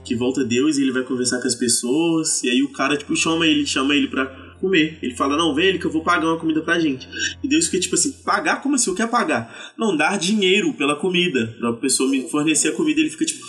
Que 0.05 0.17
volta 0.17 0.45
Deus 0.45 0.79
e 0.79 0.83
ele 0.83 0.93
vai 0.93 1.05
conversar 1.05 1.41
com 1.41 1.47
as 1.47 1.55
pessoas. 1.55 2.43
E 2.43 2.51
aí 2.51 2.63
o 2.63 2.73
cara, 2.73 2.97
tipo, 2.97 3.15
chama 3.15 3.47
ele, 3.47 3.65
chama 3.65 3.95
ele 3.95 4.09
pra 4.09 4.27
comer. 4.61 4.99
Ele 5.01 5.15
fala, 5.15 5.37
não, 5.37 5.55
vem 5.55 5.67
ele 5.67 5.79
que 5.79 5.87
eu 5.87 5.93
vou 5.93 6.03
pagar 6.03 6.27
uma 6.27 6.39
comida 6.39 6.61
pra 6.61 6.79
gente. 6.79 7.09
E 7.43 7.49
Deus 7.49 7.67
fica 7.67 7.79
tipo 7.79 7.95
assim, 7.95 8.13
pagar? 8.25 8.63
Como 8.63 8.75
assim? 8.75 8.91
O 8.91 8.95
que 8.97 9.03
é 9.03 9.07
pagar? 9.07 9.73
Não, 9.79 9.97
dar 9.97 10.19
dinheiro 10.19 10.75
pela 10.75 10.97
comida. 10.97 11.55
Pra 11.61 11.73
pessoa 11.75 12.11
me 12.11 12.29
fornecer 12.29 12.69
a 12.69 12.73
comida. 12.73 13.01
Ele 13.01 13.11
fica 13.11 13.25
tipo, 13.25 13.45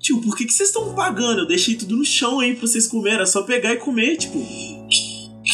tio, 0.00 0.20
por 0.20 0.36
que, 0.36 0.44
que 0.44 0.52
vocês 0.52 0.68
estão 0.68 0.94
pagando? 0.94 1.40
Eu 1.40 1.46
deixei 1.46 1.76
tudo 1.76 1.96
no 1.96 2.04
chão 2.04 2.40
aí 2.40 2.54
pra 2.54 2.66
vocês 2.66 2.88
comerem. 2.88 3.18
Era 3.18 3.26
só 3.26 3.42
pegar 3.42 3.72
e 3.72 3.76
comer, 3.76 4.16
tipo. 4.16 4.38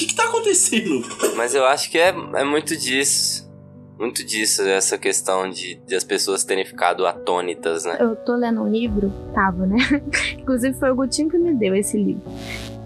O 0.00 0.02
que, 0.02 0.06
que 0.06 0.14
tá 0.14 0.24
acontecendo? 0.24 1.02
Mas 1.36 1.54
eu 1.54 1.62
acho 1.66 1.90
que 1.90 1.98
é, 1.98 2.08
é 2.08 2.42
muito 2.42 2.74
disso. 2.74 3.50
Muito 3.98 4.24
disso, 4.24 4.62
essa 4.62 4.96
questão 4.96 5.50
de, 5.50 5.74
de 5.74 5.94
as 5.94 6.02
pessoas 6.02 6.42
terem 6.42 6.64
ficado 6.64 7.06
atônitas, 7.06 7.84
né? 7.84 7.98
Eu 8.00 8.16
tô 8.16 8.34
lendo 8.34 8.62
um 8.62 8.66
livro, 8.66 9.12
tava, 9.34 9.66
né? 9.66 9.76
Inclusive 10.40 10.74
foi 10.78 10.90
o 10.90 10.94
Gutinho 10.94 11.28
que 11.28 11.36
me 11.36 11.54
deu 11.54 11.74
esse 11.74 11.98
livro. 11.98 12.22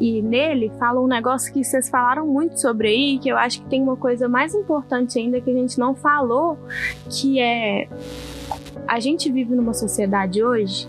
E 0.01 0.21
nele 0.23 0.73
fala 0.77 1.01
um 1.01 1.07
negócio 1.07 1.53
que 1.53 1.63
vocês 1.63 1.89
falaram 1.89 2.27
muito 2.27 2.61
sobre 2.61 2.89
aí, 2.89 3.19
que 3.21 3.29
eu 3.29 3.39
acho 3.39 3.63
que 3.63 3.69
tem 3.69 3.81
uma 3.81 3.97
coisa 3.97 4.29
mais 4.29 4.53
importante 4.53 5.17
ainda 5.17 5.41
que 5.41 5.49
a 5.49 5.55
gente 5.55 5.79
não 5.79 5.95
falou, 5.95 6.59
que 7.09 7.39
é 7.39 7.87
a 8.89 8.99
gente 8.99 9.31
vive 9.31 9.55
numa 9.55 9.73
sociedade 9.73 10.43
hoje 10.43 10.89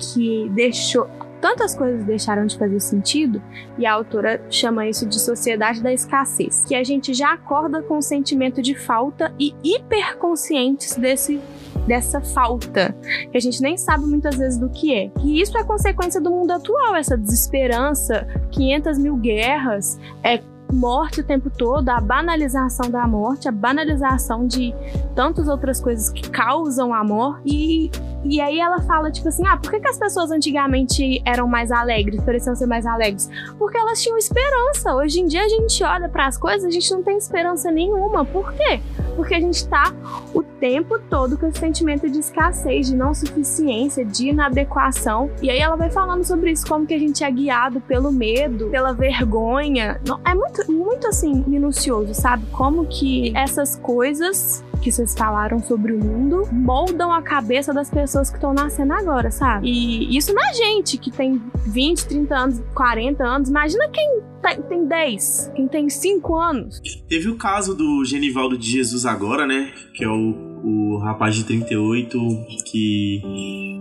que 0.00 0.48
deixou 0.54 1.06
tantas 1.40 1.74
coisas 1.74 2.04
deixaram 2.04 2.46
de 2.46 2.58
fazer 2.58 2.80
sentido 2.80 3.42
e 3.76 3.86
a 3.86 3.92
autora 3.92 4.40
chama 4.50 4.86
isso 4.86 5.06
de 5.06 5.20
sociedade 5.20 5.82
da 5.82 5.92
escassez, 5.92 6.64
que 6.64 6.74
a 6.74 6.84
gente 6.84 7.14
já 7.14 7.32
acorda 7.32 7.82
com 7.82 7.98
o 7.98 8.02
sentimento 8.02 8.60
de 8.60 8.74
falta 8.74 9.32
e 9.38 9.54
hiperconscientes 9.62 10.96
desse 10.96 11.40
dessa 11.86 12.20
falta, 12.20 12.94
que 13.30 13.36
a 13.36 13.40
gente 13.40 13.62
nem 13.62 13.78
sabe 13.78 14.04
muitas 14.04 14.36
vezes 14.36 14.58
do 14.58 14.68
que 14.68 14.94
é. 14.94 15.10
E 15.24 15.40
isso 15.40 15.56
é 15.56 15.64
consequência 15.64 16.20
do 16.20 16.30
mundo 16.30 16.50
atual, 16.50 16.94
essa 16.94 17.16
desesperança, 17.16 18.26
500 18.50 18.98
mil 18.98 19.16
guerras, 19.16 19.98
é 20.22 20.38
morte 20.72 21.20
o 21.20 21.24
tempo 21.24 21.50
todo, 21.50 21.88
a 21.88 22.00
banalização 22.00 22.90
da 22.90 23.06
morte, 23.06 23.48
a 23.48 23.52
banalização 23.52 24.46
de 24.46 24.74
tantas 25.14 25.48
outras 25.48 25.80
coisas 25.80 26.10
que 26.10 26.28
causam 26.30 26.92
a 26.92 27.02
morte. 27.02 27.42
E, 27.46 27.90
e 28.24 28.40
aí 28.40 28.58
ela 28.60 28.80
fala, 28.82 29.10
tipo 29.10 29.28
assim, 29.28 29.46
ah, 29.46 29.56
por 29.56 29.70
que, 29.70 29.80
que 29.80 29.88
as 29.88 29.98
pessoas 29.98 30.30
antigamente 30.30 31.22
eram 31.24 31.46
mais 31.46 31.70
alegres, 31.70 32.22
pareciam 32.22 32.54
ser 32.54 32.66
mais 32.66 32.86
alegres? 32.86 33.28
Porque 33.58 33.78
elas 33.78 34.02
tinham 34.02 34.18
esperança. 34.18 34.94
Hoje 34.94 35.20
em 35.20 35.26
dia 35.26 35.42
a 35.42 35.48
gente 35.48 35.82
olha 35.82 36.08
para 36.08 36.26
as 36.26 36.36
coisas, 36.36 36.64
a 36.64 36.70
gente 36.70 36.90
não 36.90 37.02
tem 37.02 37.16
esperança 37.16 37.70
nenhuma. 37.70 38.24
Por 38.24 38.52
quê? 38.52 38.80
Porque 39.16 39.34
a 39.34 39.40
gente 39.40 39.66
tá 39.68 39.92
o 40.34 40.42
tempo 40.42 40.98
todo 40.98 41.38
com 41.38 41.46
esse 41.46 41.58
sentimento 41.58 42.08
de 42.08 42.18
escassez, 42.18 42.88
de 42.88 42.96
não 42.96 43.14
suficiência, 43.14 44.04
de 44.04 44.28
inadequação. 44.28 45.30
E 45.42 45.50
aí 45.50 45.58
ela 45.58 45.76
vai 45.76 45.90
falando 45.90 46.24
sobre 46.24 46.52
isso, 46.52 46.66
como 46.66 46.86
que 46.86 46.94
a 46.94 46.98
gente 46.98 47.22
é 47.24 47.30
guiado 47.30 47.80
pelo 47.80 48.12
medo, 48.12 48.68
pela 48.68 48.92
vergonha. 48.92 50.00
Não, 50.06 50.20
é 50.24 50.34
muito, 50.34 50.57
muito 50.66 51.06
assim, 51.06 51.44
minucioso, 51.46 52.14
sabe? 52.14 52.44
Como 52.50 52.86
que 52.86 53.36
essas 53.36 53.76
coisas 53.76 54.64
que 54.80 54.92
vocês 54.92 55.14
falaram 55.14 55.58
sobre 55.60 55.92
o 55.92 55.98
mundo 55.98 56.48
moldam 56.52 57.12
a 57.12 57.20
cabeça 57.20 57.72
das 57.72 57.90
pessoas 57.90 58.30
que 58.30 58.36
estão 58.36 58.54
nascendo 58.54 58.92
agora, 58.92 59.30
sabe? 59.30 59.68
E 59.68 60.16
isso 60.16 60.32
na 60.32 60.52
gente, 60.52 60.96
que 60.96 61.10
tem 61.10 61.40
20, 61.66 62.06
30 62.06 62.34
anos, 62.36 62.62
40 62.74 63.24
anos. 63.24 63.48
Imagina 63.48 63.88
quem 63.88 64.20
tem, 64.42 64.62
tem 64.62 64.86
10, 64.86 65.52
quem 65.54 65.68
tem 65.68 65.88
5 65.88 66.36
anos. 66.36 66.80
Teve 67.08 67.28
o 67.28 67.36
caso 67.36 67.74
do 67.74 68.04
Genivaldo 68.04 68.56
de 68.56 68.70
Jesus 68.70 69.04
agora, 69.04 69.46
né? 69.46 69.72
Que 69.94 70.04
é 70.04 70.08
o, 70.08 70.48
o 70.64 70.98
rapaz 70.98 71.34
de 71.34 71.44
38 71.44 72.18
que 72.64 73.22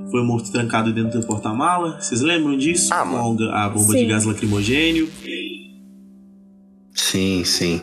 foi 0.10 0.24
morto 0.24 0.52
trancado 0.52 0.92
dentro 0.94 1.20
do 1.20 1.28
porta-mala. 1.28 2.00
Vocês 2.00 2.22
lembram 2.22 2.58
disso? 2.58 2.94
Ah, 2.94 3.06
Com 3.06 3.44
a 3.44 3.70
bomba 3.70 3.94
Sim. 3.94 4.00
de 4.00 4.06
gás 4.06 4.26
lacrimogênio. 4.26 5.08
Sim, 7.08 7.46
sim. 7.46 7.82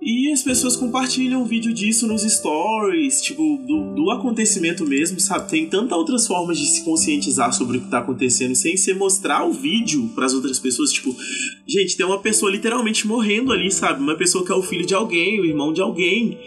E 0.00 0.32
as 0.32 0.42
pessoas 0.42 0.74
compartilham 0.74 1.44
vídeo 1.44 1.74
disso 1.74 2.06
nos 2.06 2.22
stories, 2.22 3.20
tipo, 3.20 3.58
do, 3.68 3.94
do 3.94 4.10
acontecimento 4.10 4.86
mesmo, 4.86 5.20
sabe? 5.20 5.50
Tem 5.50 5.66
tantas 5.68 5.92
outras 5.92 6.26
formas 6.26 6.58
de 6.58 6.64
se 6.66 6.82
conscientizar 6.82 7.52
sobre 7.52 7.76
o 7.76 7.82
que 7.82 7.90
tá 7.90 7.98
acontecendo 7.98 8.54
sem 8.54 8.78
ser 8.78 8.94
mostrar 8.94 9.44
o 9.44 9.52
vídeo 9.52 10.08
pras 10.14 10.32
outras 10.32 10.58
pessoas. 10.58 10.90
Tipo, 10.90 11.14
gente, 11.66 11.98
tem 11.98 12.06
uma 12.06 12.18
pessoa 12.18 12.50
literalmente 12.50 13.06
morrendo 13.06 13.52
ali, 13.52 13.70
sabe? 13.70 14.02
Uma 14.02 14.16
pessoa 14.16 14.42
que 14.42 14.50
é 14.50 14.54
o 14.54 14.62
filho 14.62 14.86
de 14.86 14.94
alguém, 14.94 15.38
o 15.38 15.44
irmão 15.44 15.70
de 15.70 15.82
alguém. 15.82 16.38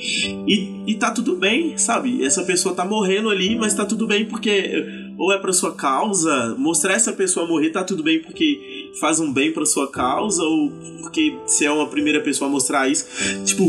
E, 0.48 0.82
e 0.88 0.96
tá 0.96 1.12
tudo 1.12 1.36
bem, 1.36 1.78
sabe? 1.78 2.26
Essa 2.26 2.42
pessoa 2.42 2.74
tá 2.74 2.84
morrendo 2.84 3.30
ali, 3.30 3.56
mas 3.56 3.76
tá 3.76 3.86
tudo 3.86 4.08
bem 4.08 4.26
porque 4.26 4.84
ou 5.16 5.32
é 5.32 5.38
pra 5.38 5.54
sua 5.54 5.76
causa, 5.76 6.56
mostrar 6.58 6.94
essa 6.94 7.14
pessoa 7.14 7.48
morrer 7.48 7.70
tá 7.70 7.84
tudo 7.84 8.02
bem 8.02 8.20
porque 8.20 8.73
faz 9.00 9.20
um 9.20 9.32
bem 9.32 9.52
pra 9.52 9.66
sua 9.66 9.90
causa, 9.90 10.44
ou 10.44 10.72
porque 11.02 11.36
você 11.46 11.66
é 11.66 11.72
uma 11.72 11.88
primeira 11.88 12.22
pessoa 12.22 12.48
a 12.50 12.52
mostrar 12.52 12.90
isso. 12.90 13.06
Tipo, 13.46 13.64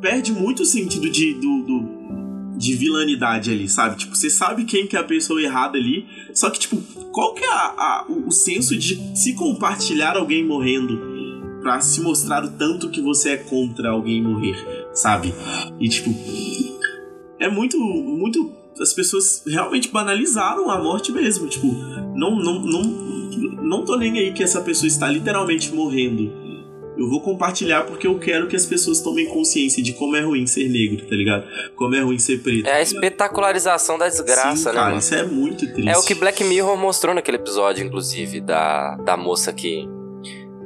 perde 0.00 0.32
muito 0.32 0.62
o 0.62 0.66
sentido 0.66 1.08
de, 1.10 1.34
do, 1.34 1.62
do- 1.62 1.98
de 2.56 2.74
vilanidade 2.74 3.50
ali, 3.52 3.68
sabe? 3.68 3.96
Tipo, 3.96 4.16
você 4.16 4.28
sabe 4.28 4.64
quem 4.64 4.86
que 4.86 4.96
é 4.96 4.98
a 5.00 5.04
pessoa 5.04 5.40
errada 5.40 5.78
ali, 5.78 6.06
só 6.34 6.50
que, 6.50 6.58
tipo, 6.58 6.76
qual 7.12 7.34
que 7.34 7.44
é 7.44 7.48
a- 7.48 7.74
a- 7.76 8.06
o 8.08 8.30
senso 8.32 8.76
de 8.76 9.16
se 9.16 9.34
compartilhar 9.34 10.16
alguém 10.16 10.44
morrendo 10.44 10.98
pra 11.62 11.80
se 11.80 12.00
mostrar 12.00 12.44
o 12.44 12.50
tanto 12.50 12.90
que 12.90 13.00
você 13.00 13.30
é 13.30 13.36
contra 13.36 13.90
alguém 13.90 14.22
morrer, 14.22 14.56
sabe? 14.92 15.32
E, 15.80 15.88
tipo, 15.88 16.10
é 17.40 17.48
muito, 17.48 17.78
muito. 17.78 18.52
As 18.80 18.92
pessoas 18.92 19.42
realmente 19.46 19.88
banalizaram 19.88 20.70
a 20.70 20.80
morte 20.82 21.10
mesmo. 21.10 21.48
Tipo, 21.48 21.66
não, 22.16 22.36
não, 22.36 22.60
não, 22.60 22.82
não 23.62 23.84
tô 23.84 23.96
nem 23.96 24.18
aí 24.18 24.32
que 24.32 24.42
essa 24.42 24.60
pessoa 24.60 24.86
está 24.88 25.08
literalmente 25.08 25.72
morrendo. 25.74 26.30
Eu 26.96 27.08
vou 27.08 27.20
compartilhar 27.20 27.82
porque 27.84 28.08
eu 28.08 28.18
quero 28.18 28.48
que 28.48 28.56
as 28.56 28.66
pessoas 28.66 29.00
tomem 29.00 29.26
consciência 29.26 29.80
de 29.80 29.92
como 29.92 30.16
é 30.16 30.20
ruim 30.22 30.46
ser 30.48 30.68
negro, 30.68 31.06
tá 31.06 31.14
ligado? 31.14 31.44
Como 31.76 31.94
é 31.94 32.00
ruim 32.00 32.18
ser 32.18 32.38
preto. 32.42 32.66
É 32.66 32.72
a 32.78 32.82
espetacularização 32.82 33.96
da 33.96 34.08
desgraça, 34.08 34.56
Sim, 34.56 34.64
né, 34.66 34.72
cara, 34.72 34.86
mano? 34.86 34.98
isso 34.98 35.14
é 35.14 35.22
muito 35.24 35.64
triste. 35.72 35.88
É 35.88 35.96
o 35.96 36.02
que 36.02 36.12
Black 36.14 36.42
Mirror 36.42 36.76
mostrou 36.76 37.14
naquele 37.14 37.36
episódio, 37.36 37.86
inclusive, 37.86 38.40
da, 38.40 38.96
da 38.96 39.16
moça 39.16 39.52
que, 39.52 39.88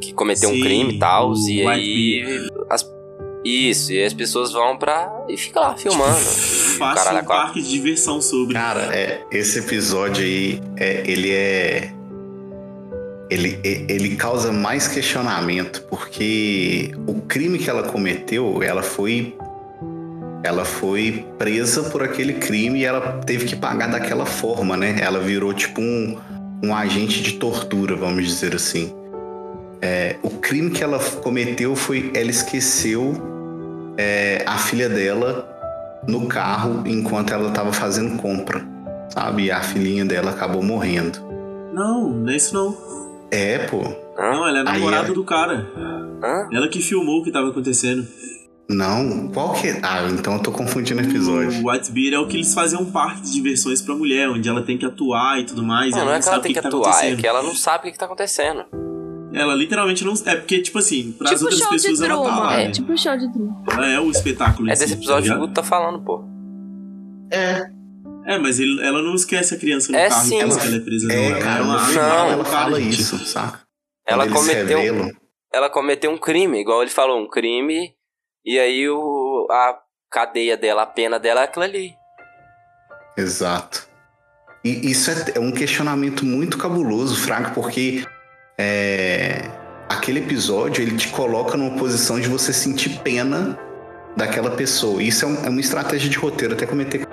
que 0.01 0.15
cometeu 0.15 0.49
um 0.49 0.55
Sim, 0.55 0.61
crime 0.63 0.95
e 0.95 0.99
tal. 0.99 1.35
E 1.47 1.67
aí. 1.67 2.49
as- 2.71 2.91
isso, 3.45 3.93
e 3.93 4.03
as 4.03 4.15
pessoas 4.15 4.53
vão 4.53 4.79
pra. 4.79 5.13
e 5.29 5.37
fica 5.37 5.61
lá 5.61 5.77
filmando. 5.77 6.15
Faça 6.79 7.13
um 7.13 7.25
parque 7.25 7.61
de 7.61 7.69
diversão 7.71 8.23
sobre. 8.23 8.55
Cara, 8.55 8.83
é, 8.97 9.23
esse 9.33 9.59
episódio 9.59 10.25
aí, 10.25 10.61
é, 10.77 11.03
ele 11.11 11.31
é. 11.33 11.93
Ele, 13.33 13.59
ele 13.65 14.15
causa 14.17 14.53
mais 14.53 14.87
questionamento, 14.87 15.87
porque 15.89 16.93
o 17.07 17.15
crime 17.23 17.59
que 17.59 17.71
ela 17.71 17.85
cometeu, 17.85 18.63
ela 18.63 18.83
foi. 18.83 19.35
Ela 20.45 20.67
foi 20.67 21.25
presa 21.39 21.85
por 21.85 22.03
aquele 22.03 22.35
crime 22.35 22.81
e 22.81 22.85
ela 22.85 23.21
teve 23.25 23.47
que 23.47 23.57
pagar 23.57 23.87
daquela 23.87 24.27
forma, 24.27 24.77
né? 24.77 24.97
Ela 25.01 25.19
virou 25.21 25.55
tipo 25.55 25.81
um, 25.81 26.19
um 26.63 26.75
agente 26.75 27.23
de 27.23 27.35
tortura, 27.35 27.97
vamos 27.97 28.27
dizer 28.27 28.55
assim. 28.55 28.93
É, 29.81 30.17
o 30.23 30.29
crime 30.29 30.71
que 30.71 30.85
ela 30.85 30.99
cometeu 30.99 31.75
foi. 31.75 32.11
Ela 32.13 32.31
esqueceu 32.31 33.15
é, 33.97 34.43
a 34.47 34.59
filha 34.59 34.91
dela 34.91 35.49
no 36.07 36.27
carro 36.27 36.83
enquanto 36.85 37.33
ela 37.33 37.49
estava 37.49 37.73
fazendo 37.73 38.19
compra, 38.19 38.63
sabe? 39.09 39.45
E 39.45 39.51
a 39.51 39.63
filhinha 39.63 40.05
dela 40.05 40.33
acabou 40.33 40.63
morrendo. 40.63 41.19
Não, 41.73 42.11
não 42.11 42.31
é 42.31 42.37
isso 42.37 42.53
não. 42.53 42.77
É, 43.33 43.61
pô. 43.67 43.79
Não, 44.17 44.47
ela 44.47 44.59
é 44.61 44.63
namorada 44.63 45.07
ela- 45.07 45.15
do 45.15 45.25
cara. 45.25 45.67
Ela 46.53 46.69
que 46.69 46.81
filmou 46.83 47.21
o 47.21 47.25
que 47.25 47.33
tava 47.33 47.49
acontecendo. 47.49 48.07
Não, 48.69 49.29
qual 49.29 49.53
que 49.55 49.69
é? 49.69 49.81
Ah, 49.83 50.07
então 50.11 50.35
eu 50.35 50.41
tô 50.41 50.53
confundindo 50.53 51.01
episódio. 51.01 51.63
O 51.63 51.71
Whitebeard 51.71 52.15
é 52.15 52.19
o 52.19 52.27
que 52.29 52.37
eles 52.37 52.55
faziam 52.55 52.83
um 52.83 52.91
parque 52.91 53.23
de 53.23 53.33
diversões 53.33 53.83
pra 53.83 53.95
mulher, 53.95 54.29
onde 54.29 54.49
ela 54.49 54.63
tem 54.63 54.79
que 54.79 54.87
atuar 54.87 55.41
e 55.41 55.45
tudo 55.45 55.63
mais. 55.63 55.91
Não, 55.93 55.99
ela 56.03 56.11
não 56.11 56.17
é 56.17 56.21
que 56.23 56.29
ela 56.29 56.41
tem 56.41 56.53
o 56.53 56.55
que 56.55 56.61
tá 56.61 56.69
atuar, 56.69 56.81
é 56.87 56.91
acontecendo. 56.91 57.21
que 57.21 57.27
ela 57.27 57.43
não 57.43 57.55
sabe 57.55 57.79
o 57.79 57.83
que, 57.87 57.93
que 57.93 57.99
tá 57.99 58.07
acontecendo. 58.07 58.65
Ela 59.35 59.55
literalmente 59.55 60.05
não. 60.05 60.13
É 60.27 60.37
porque, 60.37 60.61
tipo 60.61 60.79
assim, 60.79 61.13
pras 61.13 61.33
Tipo 61.33 61.45
outras 61.45 61.67
pessoas 61.69 62.01
ela 62.03 62.23
tá 62.23 62.37
lá. 62.39 62.61
É 62.61 62.65
né? 62.67 62.71
tipo 62.71 62.97
show 62.97 63.17
de 63.17 63.33
Truman. 63.33 63.57
Ela 63.73 63.89
é 63.89 64.01
o 64.01 64.11
espetáculo. 64.11 64.69
É 64.69 64.73
em 64.73 64.77
si, 64.77 64.83
desse 64.83 64.95
episódio 64.95 65.25
que 65.25 65.29
tá 65.31 65.37
o? 65.37 65.41
Guto 65.41 65.55
tá 65.55 65.63
falando, 65.63 66.01
pô. 66.03 66.25
É. 67.31 67.71
É, 68.27 68.39
mas 68.39 68.61
ele- 68.61 68.81
ela 68.87 69.03
não 69.03 69.15
esquece 69.15 69.55
a 69.55 69.59
criança 69.59 69.91
no 69.91 69.99
É 69.99 70.09
carro 70.09 70.23
sim. 70.25 70.35
e 70.37 70.39
que 70.39 70.45
ela 70.45 70.77
é 70.77 70.81
presa, 70.81 71.09
não. 71.09 71.15
É, 71.15 71.27
Ela 71.27 71.39
cara, 71.41 71.59
é 71.59 71.63
ela 71.63 72.29
é 72.29 72.33
ela 72.33 72.45
fala 72.45 72.81
gente. 72.81 73.01
isso, 73.01 73.19
saca? 73.27 73.61
Ela 74.07 74.25
Quando 74.27 74.35
cometeu, 74.37 74.79
revelam. 74.79 75.11
ela 75.53 75.71
cometeu 75.71 76.11
um 76.11 76.19
crime, 76.19 76.61
igual 76.61 76.83
ele 76.83 76.91
falou, 76.91 77.21
um 77.21 77.29
crime, 77.29 77.93
e 78.45 78.59
aí 78.59 78.89
o, 78.89 79.47
a 79.51 79.79
cadeia 80.11 80.57
dela, 80.57 80.83
a 80.83 80.87
pena 80.87 81.19
dela 81.19 81.41
é 81.41 81.45
aquilo 81.45 81.65
ali. 81.65 81.95
Exato. 83.17 83.87
E 84.65 84.91
isso 84.91 85.11
é, 85.11 85.33
é 85.37 85.41
um 85.41 85.51
questionamento 85.53 86.25
muito 86.25 86.57
cabuloso, 86.57 87.17
Fraga, 87.21 87.51
porque 87.51 88.05
é, 88.59 89.43
aquele 89.89 90.21
episódio 90.21 90.83
ele 90.83 90.97
te 90.97 91.09
coloca 91.09 91.57
numa 91.57 91.77
posição 91.77 92.21
de 92.21 92.29
você 92.29 92.53
sentir 92.53 93.01
pena 93.01 93.59
daquela 94.17 94.51
pessoa. 94.53 95.03
Isso 95.03 95.25
é, 95.25 95.29
um- 95.29 95.45
é 95.47 95.49
uma 95.49 95.61
estratégia 95.61 96.09
de 96.09 96.17
roteiro, 96.19 96.55
até 96.55 96.67
comentei 96.67 97.05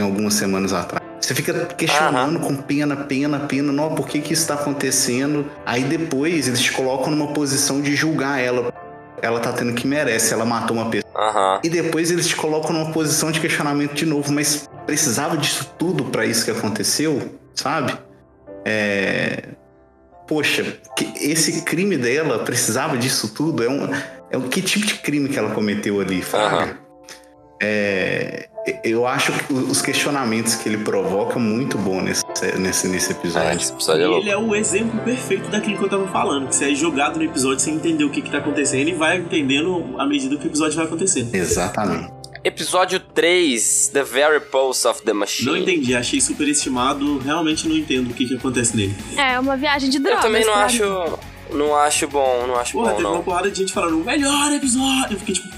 em 0.00 0.02
algumas 0.02 0.34
semanas 0.34 0.72
atrás. 0.72 1.04
Você 1.20 1.34
fica 1.34 1.66
questionando 1.66 2.38
com 2.38 2.54
pena, 2.54 2.96
pena, 2.96 3.40
pena, 3.40 3.72
não, 3.72 3.94
por 3.94 4.06
que, 4.06 4.20
que 4.20 4.34
isso 4.34 4.42
está 4.42 4.54
acontecendo? 4.54 5.50
Aí 5.64 5.82
depois 5.84 6.46
eles 6.48 6.60
te 6.60 6.70
colocam 6.72 7.10
numa 7.10 7.32
posição 7.32 7.80
de 7.80 7.96
julgar 7.96 8.38
ela. 8.38 8.72
Ela 9.22 9.40
tá 9.40 9.50
tendo 9.52 9.72
que 9.72 9.86
merece, 9.86 10.34
ela 10.34 10.44
matou 10.44 10.76
uma 10.76 10.90
pessoa. 10.90 11.10
Aham. 11.16 11.60
E 11.64 11.70
depois 11.70 12.10
eles 12.10 12.28
te 12.28 12.36
colocam 12.36 12.72
numa 12.72 12.92
posição 12.92 13.32
de 13.32 13.40
questionamento 13.40 13.94
de 13.94 14.04
novo, 14.04 14.30
mas 14.32 14.68
precisava 14.84 15.36
disso 15.38 15.72
tudo 15.78 16.04
pra 16.04 16.26
isso 16.26 16.44
que 16.44 16.50
aconteceu, 16.50 17.34
sabe? 17.54 17.96
É... 18.62 19.44
Poxa, 20.26 20.78
esse 21.20 21.62
crime 21.62 21.96
dela 21.96 22.40
precisava 22.40 22.98
disso 22.98 23.32
tudo? 23.32 23.64
É 23.64 23.68
um, 23.68 23.88
é 24.30 24.36
um 24.36 24.48
que 24.48 24.60
tipo 24.60 24.84
de 24.84 24.94
crime 24.96 25.28
que 25.30 25.38
ela 25.38 25.54
cometeu 25.54 26.00
ali, 26.00 26.20
Fraga? 26.20 26.78
É, 27.62 28.48
eu 28.82 29.06
acho 29.06 29.32
que 29.32 29.52
os 29.52 29.82
questionamentos 29.82 30.54
que 30.54 30.68
ele 30.68 30.78
provoca 30.78 31.38
é 31.38 31.42
muito 31.42 31.76
bom 31.76 32.00
nesse, 32.00 32.24
nesse, 32.58 32.88
nesse 32.88 33.12
episódio. 33.12 33.48
é 33.48 34.18
Ele 34.18 34.30
é 34.30 34.36
o 34.36 34.54
exemplo 34.54 34.98
perfeito 35.00 35.50
daquilo 35.50 35.78
que 35.78 35.84
eu 35.84 35.88
tava 35.88 36.06
falando. 36.08 36.48
Que 36.48 36.54
você 36.56 36.72
é 36.72 36.74
jogado 36.74 37.16
no 37.16 37.24
episódio 37.24 37.60
sem 37.60 37.74
entender 37.74 38.04
o 38.04 38.10
que, 38.10 38.22
que 38.22 38.30
tá 38.30 38.38
acontecendo 38.38 38.88
e 38.88 38.94
vai 38.94 39.18
entendendo 39.18 39.94
à 39.98 40.06
medida 40.06 40.36
que 40.36 40.46
o 40.46 40.48
episódio 40.48 40.76
vai 40.76 40.86
acontecendo. 40.86 41.34
Exatamente. 41.34 42.12
Episódio 42.42 43.00
3, 43.00 43.88
The 43.92 44.02
Very 44.02 44.40
Pulse 44.40 44.86
of 44.86 45.02
the 45.02 45.14
Machine. 45.14 45.50
Não 45.50 45.56
entendi, 45.56 45.94
achei 45.94 46.20
superestimado. 46.20 47.18
Realmente 47.18 47.66
não 47.66 47.74
entendo 47.74 48.10
o 48.10 48.14
que, 48.14 48.26
que 48.26 48.36
acontece 48.36 48.76
nele. 48.76 48.94
É 49.16 49.38
uma 49.40 49.56
viagem 49.56 49.88
de 49.88 49.98
drogas. 49.98 50.24
Eu 50.24 50.30
também 50.30 50.44
não 50.44 50.54
acho, 50.54 51.18
não 51.52 51.74
acho 51.74 52.06
bom, 52.06 52.46
não 52.46 52.56
acho 52.56 52.72
Porra, 52.72 52.90
bom, 52.90 52.96
teve 52.96 53.08
uma 53.08 53.16
não. 53.16 53.22
porrada 53.22 53.50
de 53.50 53.58
gente 53.58 53.72
falando 53.72 53.98
o 53.98 54.04
melhor 54.04 54.52
episódio. 54.52 55.14
Eu 55.14 55.18
fiquei 55.20 55.34
tipo, 55.34 55.48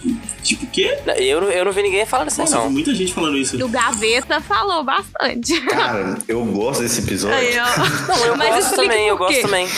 tipo 0.46 0.64
o 0.64 0.68
quê? 0.68 0.96
Eu, 1.18 1.40
não- 1.40 1.50
eu 1.50 1.64
não 1.64 1.72
vi 1.72 1.82
ninguém 1.82 2.06
falando 2.06 2.28
isso 2.30 2.40
aí, 2.40 2.44
Nossa, 2.46 2.56
eu 2.56 2.60
não. 2.62 2.68
vi 2.68 2.74
muita 2.74 2.94
gente 2.94 3.12
falando 3.12 3.36
isso. 3.36 3.64
O 3.64 3.68
Gaveta 3.68 4.40
falou 4.40 4.82
bastante. 4.84 5.60
Cara, 5.62 6.16
eu 6.28 6.44
gosto 6.44 6.82
desse 6.82 7.00
episódio. 7.00 7.36
Aí, 7.36 7.54
ó. 7.58 7.66
Não, 8.16 8.26
eu 8.26 8.36
Mas 8.36 8.54
gosto 8.64 8.76
também, 8.76 9.08
eu 9.08 9.16
gosto 9.16 9.42
também. 9.42 9.68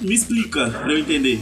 Me 0.00 0.14
explica, 0.14 0.68
pra 0.70 0.92
eu 0.92 0.98
entender. 0.98 1.40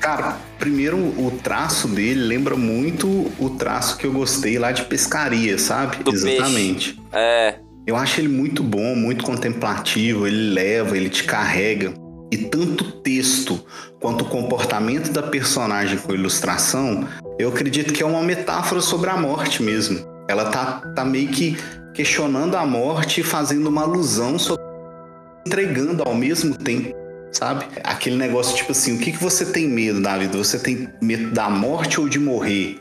Cara, 0.00 0.38
primeiro 0.58 0.96
o 0.96 1.30
traço 1.42 1.88
dele 1.88 2.20
lembra 2.20 2.56
muito 2.56 3.06
o 3.38 3.50
traço 3.58 3.96
que 3.96 4.06
eu 4.06 4.12
gostei 4.12 4.58
lá 4.58 4.72
de 4.72 4.84
pescaria, 4.84 5.58
sabe? 5.58 6.02
Do 6.02 6.12
Exatamente. 6.12 6.94
peixe. 6.94 7.00
É. 7.12 7.54
Eu 7.86 7.96
acho 7.96 8.20
ele 8.20 8.28
muito 8.28 8.62
bom, 8.62 8.94
muito 8.94 9.24
contemplativo, 9.24 10.26
ele 10.26 10.50
leva, 10.52 10.96
ele 10.96 11.08
te 11.08 11.24
carrega. 11.24 11.94
E 12.30 12.36
tanto 12.36 12.84
o 12.84 12.92
texto 12.92 13.58
quanto 13.98 14.22
o 14.22 14.28
comportamento 14.28 15.10
da 15.10 15.22
personagem 15.22 15.96
com 15.98 16.12
ilustração, 16.12 17.08
eu 17.38 17.48
acredito 17.50 17.92
que 17.92 18.02
é 18.02 18.06
uma 18.06 18.22
metáfora 18.22 18.80
sobre 18.80 19.08
a 19.10 19.16
morte 19.16 19.62
mesmo. 19.62 20.04
Ela 20.28 20.50
tá, 20.50 20.80
tá 20.94 21.04
meio 21.04 21.28
que 21.28 21.56
questionando 21.94 22.56
a 22.56 22.66
morte 22.66 23.22
fazendo 23.22 23.68
uma 23.68 23.82
alusão 23.82 24.38
sobre 24.38 24.62
entregando 25.46 26.02
ao 26.02 26.14
mesmo 26.14 26.54
tempo, 26.56 26.94
sabe? 27.32 27.64
Aquele 27.82 28.16
negócio 28.16 28.56
tipo 28.56 28.72
assim, 28.72 28.96
o 28.96 28.98
que, 28.98 29.12
que 29.12 29.22
você 29.22 29.46
tem 29.46 29.68
medo 29.68 30.00
da 30.00 30.18
vida? 30.18 30.36
Você 30.36 30.58
tem 30.58 30.88
medo 31.00 31.30
da 31.30 31.48
morte 31.48 32.00
ou 32.00 32.08
de 32.08 32.18
morrer? 32.18 32.80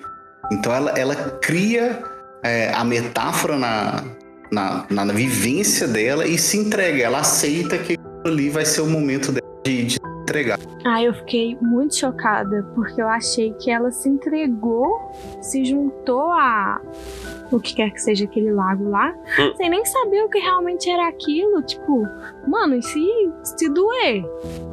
Então 0.51 0.73
ela, 0.73 0.91
ela 0.91 1.15
cria 1.41 2.03
é, 2.43 2.73
a 2.73 2.83
metáfora 2.83 3.57
na, 3.57 4.03
na, 4.51 4.85
na 4.89 5.13
vivência 5.13 5.87
dela 5.87 6.25
e 6.25 6.37
se 6.37 6.57
entrega. 6.57 7.03
Ela 7.03 7.19
aceita 7.19 7.77
que 7.77 7.97
ali 8.25 8.49
vai 8.49 8.65
ser 8.65 8.81
o 8.81 8.87
momento 8.87 9.31
dela 9.31 9.47
de, 9.63 9.83
de 9.85 9.96
entregar. 10.27 10.59
Ah, 10.85 11.01
eu 11.01 11.13
fiquei 11.13 11.57
muito 11.61 11.95
chocada, 11.95 12.63
porque 12.75 13.01
eu 13.01 13.07
achei 13.07 13.53
que 13.53 13.71
ela 13.71 13.91
se 13.91 14.09
entregou, 14.09 15.11
se 15.41 15.63
juntou 15.63 16.31
a 16.33 16.81
o 17.51 17.59
que 17.59 17.75
quer 17.75 17.91
que 17.91 18.01
seja 18.01 18.25
aquele 18.25 18.51
lago 18.51 18.89
lá, 18.89 19.13
Hum. 19.39 19.53
sem 19.57 19.69
nem 19.69 19.83
saber 19.85 20.23
o 20.23 20.29
que 20.29 20.39
realmente 20.39 20.89
era 20.89 21.07
aquilo. 21.07 21.61
Tipo, 21.63 22.03
mano, 22.47 22.75
e 22.75 22.83
se, 22.83 23.05
se 23.43 23.69
doer? 23.69 24.23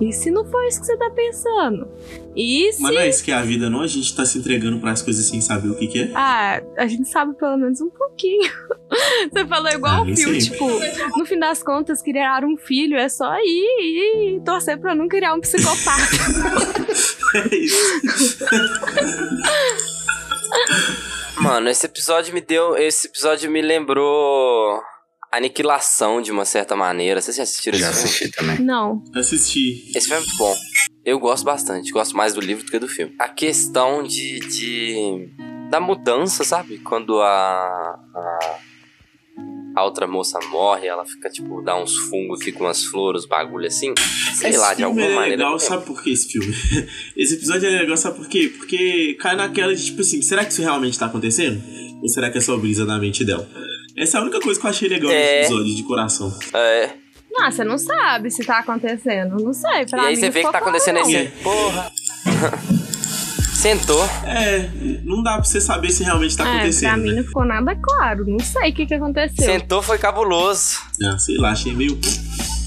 E 0.00 0.12
se 0.12 0.30
não 0.30 0.44
for 0.44 0.64
isso 0.66 0.80
que 0.80 0.86
você 0.86 0.96
tá 0.96 1.10
pensando? 1.10 1.88
E 2.36 2.72
se. 2.72 2.82
Mas 2.82 2.94
não 2.94 3.00
é 3.00 3.08
isso 3.08 3.24
que 3.24 3.30
é 3.30 3.34
a 3.34 3.42
vida, 3.42 3.70
não? 3.70 3.80
A 3.80 3.86
gente 3.86 4.14
tá 4.14 4.24
se 4.24 4.38
entregando 4.38 4.78
pras 4.80 5.02
coisas 5.02 5.24
sem 5.26 5.40
saber 5.40 5.68
o 5.68 5.74
que, 5.76 5.86
que 5.86 6.02
é. 6.02 6.10
Ah, 6.14 6.60
a 6.76 6.86
gente 6.86 7.08
sabe 7.08 7.34
pelo 7.34 7.56
menos 7.56 7.80
um 7.80 7.90
pouquinho. 7.90 8.50
Você 9.32 9.46
falou 9.46 9.70
igual 9.70 9.94
Ah, 9.94 10.02
o 10.02 10.16
sei. 10.16 10.38
tipo, 10.38 10.68
no 11.16 11.24
fim 11.26 11.38
das 11.38 11.62
contas, 11.62 12.02
criar 12.02 12.44
um 12.44 12.56
filho 12.56 12.96
é 12.96 13.08
só 13.08 13.34
ir 13.38 14.36
e 14.36 14.40
torcer 14.44 14.78
pra 14.78 14.94
não 14.94 15.08
criar 15.08 15.34
um 15.34 15.40
psicopata. 15.40 15.94
É 17.34 17.56
isso. 17.56 18.44
Mano, 21.40 21.68
esse 21.68 21.86
episódio 21.86 22.32
me 22.32 22.40
deu. 22.40 22.76
Esse 22.76 23.06
episódio 23.08 23.50
me 23.50 23.60
lembrou. 23.60 24.80
Aniquilação 25.32 26.22
de 26.22 26.30
uma 26.30 26.44
certa 26.44 26.76
maneira. 26.76 27.20
Vocês 27.20 27.36
já 27.36 27.42
assistiram 27.42 27.76
Já 27.76 27.90
esse 27.90 28.02
filme? 28.02 28.14
assisti 28.14 28.30
também. 28.30 28.58
Não. 28.60 29.02
Assisti. 29.16 29.90
Esse 29.96 30.06
filme 30.06 30.22
é 30.22 30.24
muito 30.24 30.36
bom. 30.36 30.54
Eu 31.04 31.18
gosto 31.18 31.44
bastante. 31.44 31.90
Gosto 31.90 32.16
mais 32.16 32.34
do 32.34 32.40
livro 32.40 32.64
do 32.64 32.70
que 32.70 32.78
do 32.78 32.88
filme. 32.88 33.14
A 33.18 33.28
questão 33.28 34.02
de. 34.02 34.38
de 34.40 35.28
da 35.70 35.80
mudança, 35.80 36.44
sabe? 36.44 36.78
Quando 36.78 37.20
a. 37.20 37.26
a 37.26 38.58
a 39.74 39.84
outra 39.84 40.06
moça 40.06 40.38
morre, 40.50 40.86
ela 40.86 41.04
fica, 41.04 41.28
tipo, 41.28 41.60
dá 41.62 41.76
uns 41.76 41.96
fungos, 41.96 42.42
fica 42.44 42.62
umas 42.62 42.84
flores, 42.84 43.26
bagulho 43.26 43.66
assim. 43.66 43.92
Sei 44.34 44.50
esse 44.50 44.58
lá, 44.58 44.70
de 44.74 44.76
filme 44.84 45.02
alguma 45.02 45.06
é 45.06 45.14
maneira. 45.14 45.36
legal, 45.44 45.58
sabe 45.58 45.84
por 45.84 46.02
que 46.02 46.10
esse 46.10 46.28
filme? 46.28 46.54
esse 47.16 47.34
episódio 47.34 47.68
é 47.68 47.80
legal, 47.80 47.96
sabe 47.96 48.16
por 48.18 48.28
quê? 48.28 48.52
Porque 48.56 49.16
cai 49.20 49.34
naquela 49.36 49.74
de 49.74 49.84
tipo 49.84 50.00
assim, 50.00 50.22
será 50.22 50.44
que 50.44 50.52
isso 50.52 50.62
realmente 50.62 50.98
tá 50.98 51.06
acontecendo? 51.06 51.62
Ou 52.02 52.08
será 52.08 52.30
que 52.30 52.38
é 52.38 52.40
só 52.40 52.56
brisa 52.56 52.84
na 52.84 52.98
mente 52.98 53.24
dela? 53.24 53.48
Essa 53.96 54.18
é 54.18 54.20
a 54.20 54.22
única 54.22 54.40
coisa 54.40 54.58
que 54.60 54.66
eu 54.66 54.70
achei 54.70 54.88
legal 54.88 55.10
É. 55.10 55.14
nesse 55.40 55.52
episódio, 55.52 55.74
de 55.74 55.82
coração. 55.84 56.38
É. 56.54 56.90
Não, 57.32 57.50
você 57.50 57.64
não 57.64 57.78
sabe 57.78 58.30
se 58.30 58.44
tá 58.44 58.60
acontecendo. 58.60 59.36
Não 59.42 59.52
sei, 59.52 59.86
pra 59.86 60.04
e 60.04 60.06
aí 60.06 60.14
mim 60.14 60.20
você 60.20 60.26
não 60.26 60.32
vê 60.32 60.44
que 60.44 60.52
tá 60.52 60.58
acontecendo 60.58 60.98
aí, 60.98 61.04
você. 61.04 61.32
Porra. 61.42 61.92
Sentou. 63.64 64.04
É, 64.26 64.68
não 65.04 65.22
dá 65.22 65.36
pra 65.36 65.44
você 65.44 65.58
saber 65.58 65.90
se 65.90 66.04
realmente 66.04 66.36
tá. 66.36 66.46
É, 66.46 66.56
acontecendo. 66.56 66.90
pra 66.90 66.96
mim 66.98 67.10
né? 67.12 67.16
não 67.16 67.24
ficou 67.24 67.44
nada 67.46 67.74
claro. 67.74 68.26
Não 68.26 68.38
sei 68.38 68.70
o 68.70 68.74
que, 68.74 68.84
que 68.84 68.92
aconteceu. 68.92 69.42
Sentou 69.42 69.80
foi 69.80 69.96
cabuloso. 69.96 70.80
Ah, 71.02 71.16
sei 71.16 71.38
lá, 71.38 71.52
achei 71.52 71.72
meio. 71.72 71.98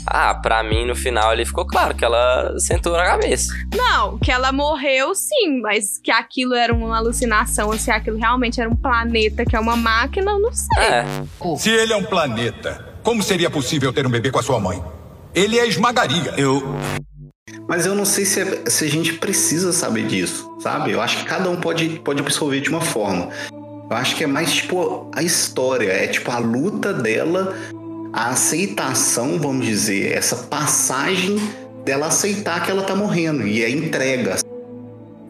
Ah, 0.07 0.33
pra 0.33 0.63
mim 0.63 0.87
no 0.87 0.95
final 0.95 1.31
ele 1.31 1.45
ficou 1.45 1.67
claro 1.67 1.93
que 1.93 2.03
ela 2.03 2.51
sentou 2.57 2.93
na 2.93 3.05
cabeça. 3.05 3.53
Não, 3.75 4.17
que 4.17 4.31
ela 4.31 4.51
morreu 4.51 5.13
sim, 5.13 5.61
mas 5.61 5.99
que 5.99 6.09
aquilo 6.09 6.55
era 6.55 6.73
uma 6.73 6.97
alucinação, 6.97 7.67
ou 7.67 7.77
se 7.77 7.91
aquilo 7.91 8.17
realmente 8.17 8.59
era 8.59 8.67
um 8.67 8.75
planeta 8.75 9.45
que 9.45 9.55
é 9.55 9.59
uma 9.59 9.75
máquina, 9.75 10.31
eu 10.31 10.39
não 10.39 10.51
sei. 10.51 10.83
É. 10.83 11.05
Se 11.57 11.69
ele 11.69 11.93
é 11.93 11.95
um 11.95 12.05
planeta, 12.05 12.83
como 13.03 13.21
seria 13.21 13.51
possível 13.51 13.93
ter 13.93 14.07
um 14.07 14.09
bebê 14.09 14.31
com 14.31 14.39
a 14.39 14.43
sua 14.43 14.59
mãe? 14.59 14.81
Ele 15.35 15.59
é 15.59 15.67
esmagaria. 15.67 16.33
Eu. 16.37 16.63
Mas 17.67 17.85
eu 17.85 17.93
não 17.93 18.05
sei 18.05 18.25
se, 18.25 18.39
é- 18.41 18.69
se 18.69 18.85
a 18.85 18.89
gente 18.89 19.13
precisa 19.13 19.73
saber 19.73 20.07
disso, 20.07 20.49
sabe? 20.59 20.91
Eu 20.91 21.01
acho 21.01 21.17
que 21.17 21.25
cada 21.25 21.49
um 21.49 21.57
pode, 21.57 21.99
pode 21.99 22.21
absorver 22.21 22.61
de 22.61 22.69
uma 22.69 22.81
forma. 22.81 23.29
Eu 23.89 23.95
acho 23.95 24.15
que 24.15 24.23
é 24.23 24.27
mais 24.27 24.53
tipo 24.53 25.09
a 25.13 25.21
história, 25.23 25.91
é 25.91 26.07
tipo 26.07 26.29
a 26.31 26.37
luta 26.39 26.93
dela, 26.93 27.55
a 28.13 28.29
aceitação, 28.29 29.37
vamos 29.39 29.65
dizer, 29.65 30.11
essa 30.13 30.35
passagem 30.35 31.37
dela 31.83 32.07
aceitar 32.07 32.63
que 32.63 32.71
ela 32.71 32.83
tá 32.83 32.95
morrendo 32.95 33.45
e 33.47 33.63
a 33.63 33.69
entrega. 33.69 34.37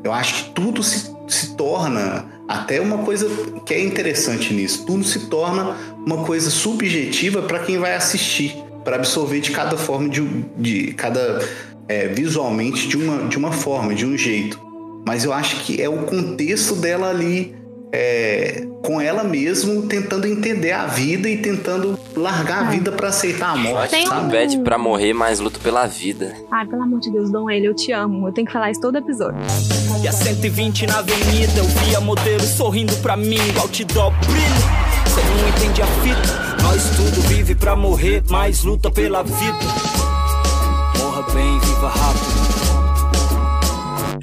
Eu 0.04 0.12
acho 0.14 0.36
que 0.36 0.50
tudo 0.52 0.82
se, 0.84 1.12
se 1.28 1.56
torna 1.56 2.26
até 2.48 2.80
uma 2.80 3.00
coisa 3.00 3.28
que 3.66 3.74
é 3.74 3.84
interessante 3.84 4.54
nisso. 4.54 4.86
Tudo 4.86 5.04
se 5.04 5.28
torna 5.28 5.76
uma 6.06 6.24
coisa 6.24 6.50
subjetiva 6.50 7.42
para 7.42 7.60
quem 7.60 7.78
vai 7.78 7.96
assistir. 7.96 8.56
para 8.84 8.96
absorver 8.96 9.42
de 9.42 9.52
cada 9.52 9.76
forma, 9.76 10.08
de, 10.08 10.22
de 10.56 10.94
cada 10.94 11.46
é, 11.88 12.08
visualmente 12.08 12.88
de 12.88 12.98
uma, 12.98 13.28
de 13.28 13.38
uma 13.38 13.52
forma, 13.52 13.94
de 13.94 14.06
um 14.06 14.18
jeito. 14.18 14.60
Mas 15.06 15.24
eu 15.24 15.32
acho 15.34 15.58
que 15.64 15.82
é 15.82 15.88
o 15.88 16.00
contexto 16.00 16.76
dela 16.76 17.10
ali 17.10 17.56
é, 17.94 18.68
com 18.84 19.00
ela 19.00 19.24
mesmo, 19.24 19.84
tentando 19.84 20.28
entender 20.28 20.74
a 20.74 20.86
vida 20.86 21.30
e 21.30 21.38
tentando 21.38 21.98
largar 22.16 22.68
a 22.68 22.70
vida 22.70 22.92
para 22.92 23.08
aceitar 23.08 23.52
a 23.52 23.56
morte, 23.56 23.92
Tem 23.92 24.06
sabe? 24.06 24.26
um- 24.26 24.30
Pede 24.30 24.58
pra 24.60 24.78
morrer, 24.78 25.14
mas 25.14 25.40
luta 25.40 25.58
pela 25.60 25.86
vida. 25.88 26.34
Ai, 26.52 26.66
pelo 26.68 26.82
amor 26.84 27.00
de 27.00 27.10
Deus, 27.10 27.32
Dom 27.32 27.50
ele, 27.50 27.66
eu 27.68 27.74
te 27.74 27.94
amo. 27.94 28.28
Eu 28.28 28.34
tenho 28.34 28.46
que 28.46 28.52
falar 28.52 28.70
isso 28.70 28.82
todo 28.82 28.98
episódio. 28.98 29.40
E 30.04 30.08
a 30.08 30.12
120 30.12 30.86
na 30.88 31.00
avenida, 31.00 31.54
eu 31.58 31.64
via 31.66 32.02
modelo 32.02 32.44
sorrindo 32.44 32.94
pra 32.98 33.16
mim, 33.16 33.40
o 33.56 33.60
outdoor 33.62 34.12
brilho. 34.26 35.08
Cê 35.08 35.22
não 35.24 35.50
entende 35.50 35.82
a 35.82 35.88
fita, 35.88 36.64
nós 36.64 36.84
tudo 36.98 37.22
vive 37.28 37.56
pra 37.56 37.76
morrer, 37.76 38.22
mas 38.30 38.64
luta 38.64 38.92
pela 38.92 39.24
vida. 39.24 39.58
Bem, 41.34 41.60
viva 41.60 41.88
rápido. 41.88 42.48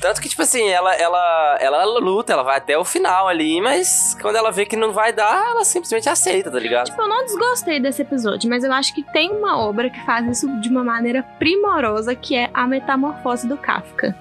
Tanto 0.01 0.21
que, 0.21 0.29
tipo 0.29 0.43
assim, 0.43 0.69
ela, 0.69 0.95
ela, 0.95 1.57
ela 1.61 1.99
luta, 1.99 2.35
ela 2.35 2.43
vai 2.43 2.59
até 2.59 2.77
o 2.77 2.85
final 2.85 3.27
ali, 3.27 3.59
mas 3.63 4.15
quando 4.21 4.37
ela 4.37 4.51
vê 4.51 4.67
que 4.67 4.77
não 4.77 4.93
vai 4.93 5.15
dar, 5.15 5.53
ela 5.53 5.65
simplesmente 5.65 6.09
aceita, 6.11 6.51
tá 6.51 6.59
ligado? 6.59 6.87
Tipo, 6.87 7.01
eu 7.01 7.09
não 7.09 7.25
desgostei 7.25 7.81
desse 7.81 8.03
episódio, 8.03 8.51
mas 8.51 8.65
eu 8.65 8.73
acho 8.73 8.95
que 8.95 9.03
tem 9.03 9.31
uma 9.31 9.59
obra 9.59 9.89
que 9.89 9.99
faz 10.05 10.27
isso 10.27 10.61
de 10.61 10.69
uma 10.69 10.85
maneira 10.85 11.23
primorosa, 11.39 12.15
que 12.15 12.37
é 12.37 12.51
A 12.53 12.67
Metamorfose 12.67 13.49
do 13.49 13.57
Kafka. 13.57 14.15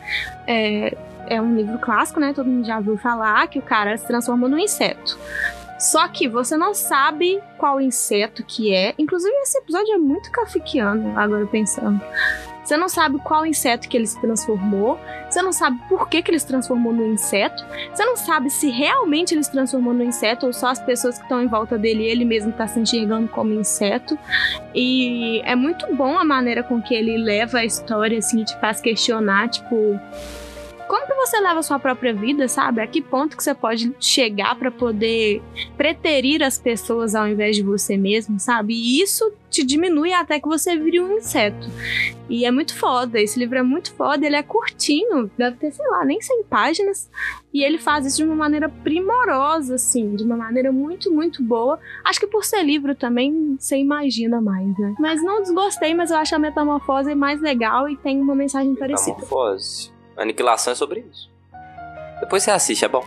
É, 0.48 0.96
é 1.28 1.42
um 1.42 1.54
livro 1.54 1.78
clássico, 1.80 2.20
né? 2.20 2.32
Todo 2.34 2.48
mundo 2.48 2.66
já 2.66 2.78
ouviu 2.78 2.98
falar 2.98 3.46
que 3.48 3.60
o 3.60 3.62
cara 3.62 3.98
se 3.98 4.08
transformou 4.08 4.48
num 4.48 4.58
inseto. 4.58 5.20
Só 5.78 6.08
que 6.08 6.30
você 6.30 6.56
não 6.56 6.74
sabe 6.74 7.42
qual 7.58 7.82
inseto 7.82 8.42
que 8.42 8.74
é. 8.74 8.94
Inclusive, 8.98 9.36
esse 9.42 9.58
episódio 9.58 9.94
é 9.94 9.98
muito 9.98 10.32
kafkiano, 10.32 11.20
agora 11.20 11.46
pensando. 11.46 12.00
Você 12.64 12.78
não 12.78 12.88
sabe 12.88 13.20
qual 13.20 13.46
inseto 13.46 13.90
que 13.90 13.98
ele 13.98 14.08
se 14.08 14.20
transformou. 14.22 15.00
Você 15.30 15.42
não 15.42 15.52
sabe 15.52 15.80
por 15.90 16.08
que, 16.08 16.22
que 16.22 16.32
ele 16.32 16.40
se 16.40 16.48
transformou 16.48 16.94
no 16.94 17.06
inseto. 17.06 17.66
Você 17.94 18.06
não 18.06 18.16
sabe 18.16 18.50
se 18.50 18.70
realmente 18.70 19.34
ele 19.34 19.44
se 19.44 19.52
transformou 19.52 19.94
no 19.94 20.04
inseto 20.04 20.46
ou 20.46 20.54
só 20.54 20.68
as 20.68 20.80
pessoas 20.80 21.18
que 21.18 21.24
estão 21.24 21.42
em 21.42 21.48
volta 21.48 21.78
dele 21.78 22.04
ele 22.04 22.26
mesmo 22.26 22.52
tá 22.52 22.68
se 22.68 22.80
enxergando 22.80 23.28
como 23.28 23.54
inseto. 23.54 24.18
E 24.74 25.42
é 25.46 25.56
muito 25.56 25.94
bom 25.94 26.18
a 26.18 26.24
maneira 26.24 26.64
com 26.64 26.82
que 26.82 26.94
ele 26.94 27.18
leva 27.18 27.60
a 27.60 27.66
história, 27.66 28.18
assim, 28.18 28.44
te 28.44 28.58
faz 28.60 28.80
questionar, 28.80 29.50
tipo. 29.50 30.00
Como 30.88 31.08
que 31.08 31.14
você 31.14 31.40
leva 31.40 31.60
a 31.60 31.64
sua 31.64 31.80
própria 31.80 32.14
vida, 32.14 32.48
sabe? 32.48 32.82
A 32.82 32.88
que 32.88 33.02
ponto 33.02 33.38
que 33.38 33.44
você 33.44 33.54
pode 33.54 33.94
chegar 34.00 34.56
pra 34.56 34.70
poder 34.70 35.42
preterir 35.78 36.44
as 36.44 36.58
pessoas 36.58 37.16
ao 37.16 37.28
invés 37.28 37.56
de 37.56 37.64
você 37.64 37.98
mesmo, 37.98 38.40
sabe? 38.40 38.74
E 38.74 39.02
isso 39.02 39.32
te 39.50 39.64
diminui 39.64 40.12
até 40.12 40.40
que 40.40 40.48
você 40.48 40.76
vire 40.76 41.00
um 41.00 41.18
inseto. 41.18 41.68
E 42.28 42.46
é 42.46 42.52
muito 42.52 42.76
foda. 42.76 43.22
Esse 43.22 43.40
livro 43.40 43.58
é 43.58 43.64
muito 43.64 43.94
foda. 43.94 44.26
Ele 44.26 44.36
é 44.36 44.44
curtinho, 44.44 45.30
deve 45.38 45.58
ter, 45.58 45.72
sei 45.72 45.88
lá, 45.88 46.04
nem 46.04 46.20
100 46.20 46.44
páginas. 46.46 47.10
E 47.54 47.64
ele 47.64 47.78
faz 47.78 48.06
isso 48.06 48.18
de 48.18 48.24
uma 48.24 48.36
maneira 48.36 48.68
primorosa, 48.68 49.76
assim, 49.76 50.16
de 50.16 50.24
uma 50.24 50.36
maneira 50.36 50.72
muito, 50.72 51.14
muito 51.14 51.44
boa. 51.44 51.80
Acho 52.04 52.20
que 52.20 52.28
por 52.28 52.44
ser 52.44 52.64
livro 52.64 52.96
também 52.96 53.56
você 53.60 53.78
imagina 53.78 54.42
mais, 54.42 54.76
né? 54.78 54.96
Mas 55.00 55.24
não 55.24 55.42
desgostei, 55.42 55.94
mas 55.94 56.10
eu 56.10 56.18
acho 56.18 56.36
a 56.36 56.40
metamorfose 56.40 57.14
mais 57.14 57.40
legal 57.40 57.88
e 57.88 57.96
tem 57.96 58.20
uma 58.20 58.34
mensagem 58.34 58.74
parecida. 58.74 59.18
Metamorfose. 59.18 59.93
Aniquilação 60.18 60.74
é 60.74 60.76
sobre 60.76 61.04
isso. 61.12 61.30
Depois 62.20 62.44
você 62.44 62.52
assiste, 62.52 62.86
é 62.86 62.88
bom. 62.88 63.06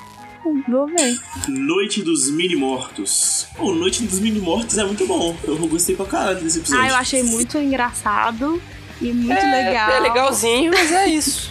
Vou 0.68 0.86
ver. 0.86 1.18
Noite 1.48 2.02
dos 2.02 2.30
Mini-Mortos. 2.30 3.46
Pô, 3.56 3.72
Noite 3.74 4.02
dos 4.04 4.20
Mini-Mortos 4.20 4.78
é 4.78 4.84
muito 4.84 5.06
bom. 5.06 5.36
Eu 5.44 5.56
gostei 5.66 5.96
pra 5.96 6.06
caralho 6.06 6.40
desse 6.40 6.58
episódio. 6.58 6.84
Ah, 6.84 6.88
eu 6.88 6.94
achei 6.96 7.22
muito 7.22 7.58
engraçado 7.58 8.62
e 9.00 9.12
muito 9.12 9.32
É, 9.32 9.64
legal. 9.66 9.90
é 9.90 10.00
legalzinho, 10.00 10.70
mas 10.72 10.92
é 10.92 11.06
isso. 11.08 11.50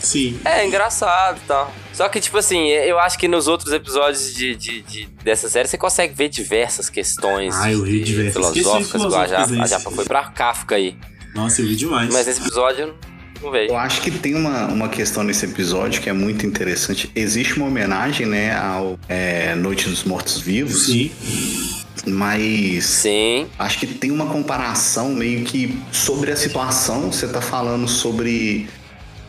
Sim. 0.00 0.38
É 0.44 0.66
engraçado 0.66 1.38
e 1.42 1.46
tal. 1.46 1.72
Só 1.92 2.08
que, 2.08 2.20
tipo 2.20 2.36
assim, 2.36 2.66
eu 2.68 2.98
acho 2.98 3.18
que 3.18 3.26
nos 3.28 3.48
outros 3.48 3.72
episódios 3.72 4.34
de, 4.34 4.54
de- 4.54 4.82
de- 4.82 5.06
dessa 5.22 5.48
série 5.48 5.66
você 5.68 5.78
consegue 5.78 6.12
ver 6.12 6.28
diversas 6.28 6.90
questões 6.90 7.54
Ah, 7.56 7.72
eu 7.72 7.82
ri 7.82 8.02
diversas 8.02 8.34
filosóficas, 8.34 8.92
questões 8.92 9.04
igual 9.04 9.22
a 9.22 9.26
Japa, 9.26 9.42
a 9.42 9.46
filosóficas 9.46 9.70
Japa 9.82 9.90
foi 9.96 10.04
pra 10.04 10.24
Kafka 10.30 10.74
aí. 10.74 10.96
Nossa, 11.34 11.62
eu 11.62 11.66
vi 11.66 11.76
demais. 11.76 12.12
Mas 12.12 12.26
nesse 12.26 12.40
episódio 12.40 12.94
não 13.42 13.50
vejo. 13.50 13.72
Eu 13.72 13.76
acho 13.76 14.00
que 14.02 14.10
tem 14.10 14.34
uma, 14.34 14.66
uma 14.66 14.88
questão 14.88 15.22
nesse 15.22 15.44
episódio 15.44 16.00
que 16.00 16.08
é 16.08 16.12
muito 16.12 16.46
interessante. 16.46 17.10
Existe 17.14 17.56
uma 17.56 17.66
homenagem, 17.66 18.26
né, 18.26 18.56
ao 18.56 18.98
é, 19.08 19.54
Noite 19.54 19.88
dos 19.88 20.04
Mortos 20.04 20.40
Vivos. 20.40 20.86
Sim. 20.86 21.10
Mas. 22.06 22.84
Sim. 22.84 23.46
Acho 23.58 23.78
que 23.78 23.86
tem 23.86 24.10
uma 24.10 24.26
comparação 24.26 25.10
meio 25.10 25.44
que 25.44 25.78
sobre 25.90 26.30
a 26.30 26.36
situação. 26.36 27.10
Você 27.12 27.26
tá 27.26 27.40
falando 27.40 27.88
sobre 27.88 28.68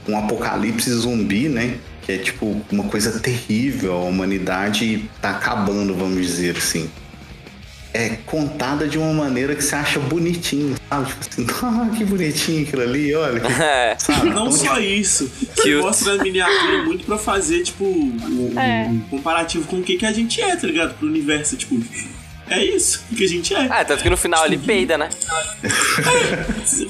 um 0.07 0.17
apocalipse 0.17 0.91
zumbi, 0.91 1.49
né? 1.49 1.77
Que 2.03 2.13
é 2.13 2.17
tipo 2.17 2.61
uma 2.71 2.83
coisa 2.85 3.19
terrível. 3.19 3.93
A 3.93 4.03
humanidade 4.03 5.09
tá 5.21 5.31
acabando, 5.31 5.95
vamos 5.95 6.25
dizer 6.25 6.57
assim. 6.57 6.89
É 7.93 8.17
contada 8.25 8.87
de 8.87 8.97
uma 8.97 9.11
maneira 9.13 9.55
que 9.55 9.63
você 9.63 9.73
acha 9.75 9.99
bonitinho, 9.99 10.75
sabe? 10.89 11.07
Tipo 11.07 11.19
assim, 11.29 11.47
ah, 11.63 11.89
que 11.97 12.05
bonitinho 12.05 12.63
aquilo 12.63 12.81
ali, 12.83 13.15
olha. 13.15 13.39
que- 13.39 13.47
É. 13.61 13.95
Sabe? 13.97 14.29
Não 14.29 14.47
Então, 14.47 14.51
só 14.51 14.79
isso. 14.79 15.31
Você 15.55 15.75
mostra 15.77 16.13
a 16.13 16.17
miniatura 16.23 16.83
muito 16.83 17.05
pra 17.05 17.17
fazer, 17.17 17.63
tipo, 17.63 17.85
um, 17.85 18.51
um 18.53 18.59
É. 18.59 18.91
comparativo 19.09 19.65
com 19.67 19.77
o 19.77 19.83
que, 19.83 19.97
que 19.97 20.05
a 20.05 20.11
gente 20.11 20.39
é, 20.41 20.55
tá 20.55 20.67
ligado? 20.67 20.93
Pro 20.95 21.07
universo, 21.07 21.55
tipo. 21.55 21.79
É 22.49 22.63
isso 22.63 23.03
que 23.15 23.25
a 23.25 23.27
gente 23.27 23.53
é. 23.53 23.67
Ah, 23.69 23.83
tanto 23.83 24.01
que 24.03 24.09
no 24.09 24.15
final 24.15 24.45
ele 24.45 24.57
peida, 24.57 24.97
né? 24.97 25.09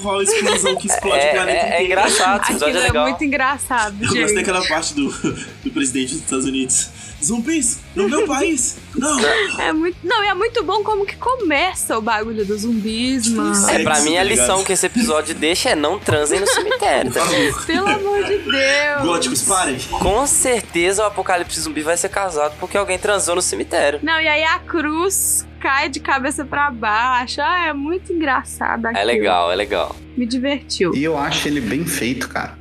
Rola 0.00 0.20
a 0.20 0.22
explosão 0.22 0.76
que 0.76 0.86
explode 0.86 1.18
É- 1.24 1.30
o 1.30 1.34
planeta 1.34 1.66
é- 1.66 1.80
é 1.82 1.84
engraçado, 1.84 2.42
esse 2.42 2.50
episódio 2.52 2.76
é 2.76 2.80
é 2.80 2.84
legal. 2.84 3.08
muito 3.08 3.24
engraçado, 3.24 3.94
Eu 4.00 4.08
gente. 4.08 4.20
gosto 4.22 4.34
daquela 4.34 4.64
parte 4.66 4.94
do, 4.94 5.08
do 5.10 5.70
presidente 5.72 6.12
dos 6.14 6.22
Estados 6.22 6.44
Unidos. 6.44 6.88
Zumbis 7.22 7.80
no 7.94 8.08
meu 8.08 8.26
país! 8.26 8.76
Não! 8.94 9.18
É 9.58 9.72
muito, 9.72 9.96
não, 10.04 10.24
e 10.24 10.28
é 10.28 10.34
muito 10.34 10.62
bom 10.62 10.82
como 10.84 11.04
que 11.04 11.16
começa 11.16 11.98
o 11.98 12.00
bagulho 12.00 12.44
dos 12.44 12.62
zumbis, 12.62 13.28
mano. 13.28 13.68
É, 13.68 13.82
pra 13.82 14.00
mim 14.00 14.16
a 14.16 14.20
tá 14.20 14.24
lição 14.24 14.64
que 14.64 14.72
esse 14.72 14.86
episódio 14.86 15.34
deixa 15.34 15.70
é 15.70 15.74
não 15.74 15.98
transem 15.98 16.40
no 16.40 16.46
cemitério. 16.46 17.12
tá? 17.12 17.22
Pelo 17.66 17.88
amor 17.88 18.24
de 18.24 18.38
Deus. 18.38 19.02
Góticos, 19.02 19.42
parem! 19.42 19.78
Com 19.90 20.26
certeza 20.26 21.02
o 21.02 21.06
apocalipse 21.06 21.60
zumbi 21.60 21.82
vai 21.82 21.96
ser 21.96 22.08
casado 22.08 22.54
porque 22.60 22.76
alguém 22.76 22.98
transou 22.98 23.34
no 23.34 23.42
cemitério. 23.42 24.00
Não, 24.02 24.20
e 24.20 24.28
aí 24.28 24.44
a 24.44 24.58
cruz 24.60 25.46
cai 25.60 25.88
de 25.88 26.00
cabeça 26.00 26.44
pra 26.44 26.70
baixo. 26.70 27.40
Ah, 27.40 27.66
é 27.66 27.72
muito 27.72 28.12
engraçado 28.12 28.86
É 28.86 29.04
legal, 29.04 29.50
é 29.50 29.56
legal. 29.56 29.94
Me 30.16 30.24
divertiu. 30.24 30.94
E 30.94 31.02
eu 31.02 31.18
acho 31.18 31.48
ele 31.48 31.60
bem 31.60 31.84
feito, 31.84 32.28
cara. 32.28 32.56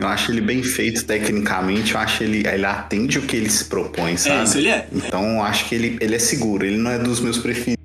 Eu 0.00 0.08
acho 0.08 0.32
ele 0.32 0.40
bem 0.40 0.62
feito 0.62 1.04
tecnicamente. 1.04 1.94
Eu 1.94 2.00
acho 2.00 2.22
ele 2.22 2.46
ele 2.46 2.64
atende 2.64 3.18
o 3.18 3.22
que 3.22 3.36
ele 3.36 3.50
se 3.50 3.66
propõe, 3.66 4.16
sabe? 4.16 4.44
isso 4.44 4.58
ele 4.58 4.70
é. 4.70 4.88
Então 4.90 5.36
eu 5.36 5.42
acho 5.42 5.68
que 5.68 5.74
ele, 5.74 5.98
ele 6.00 6.14
é 6.14 6.18
seguro. 6.18 6.64
Ele 6.64 6.78
não 6.78 6.90
é 6.90 6.98
dos 6.98 7.20
meus 7.20 7.38
preferidos, 7.38 7.84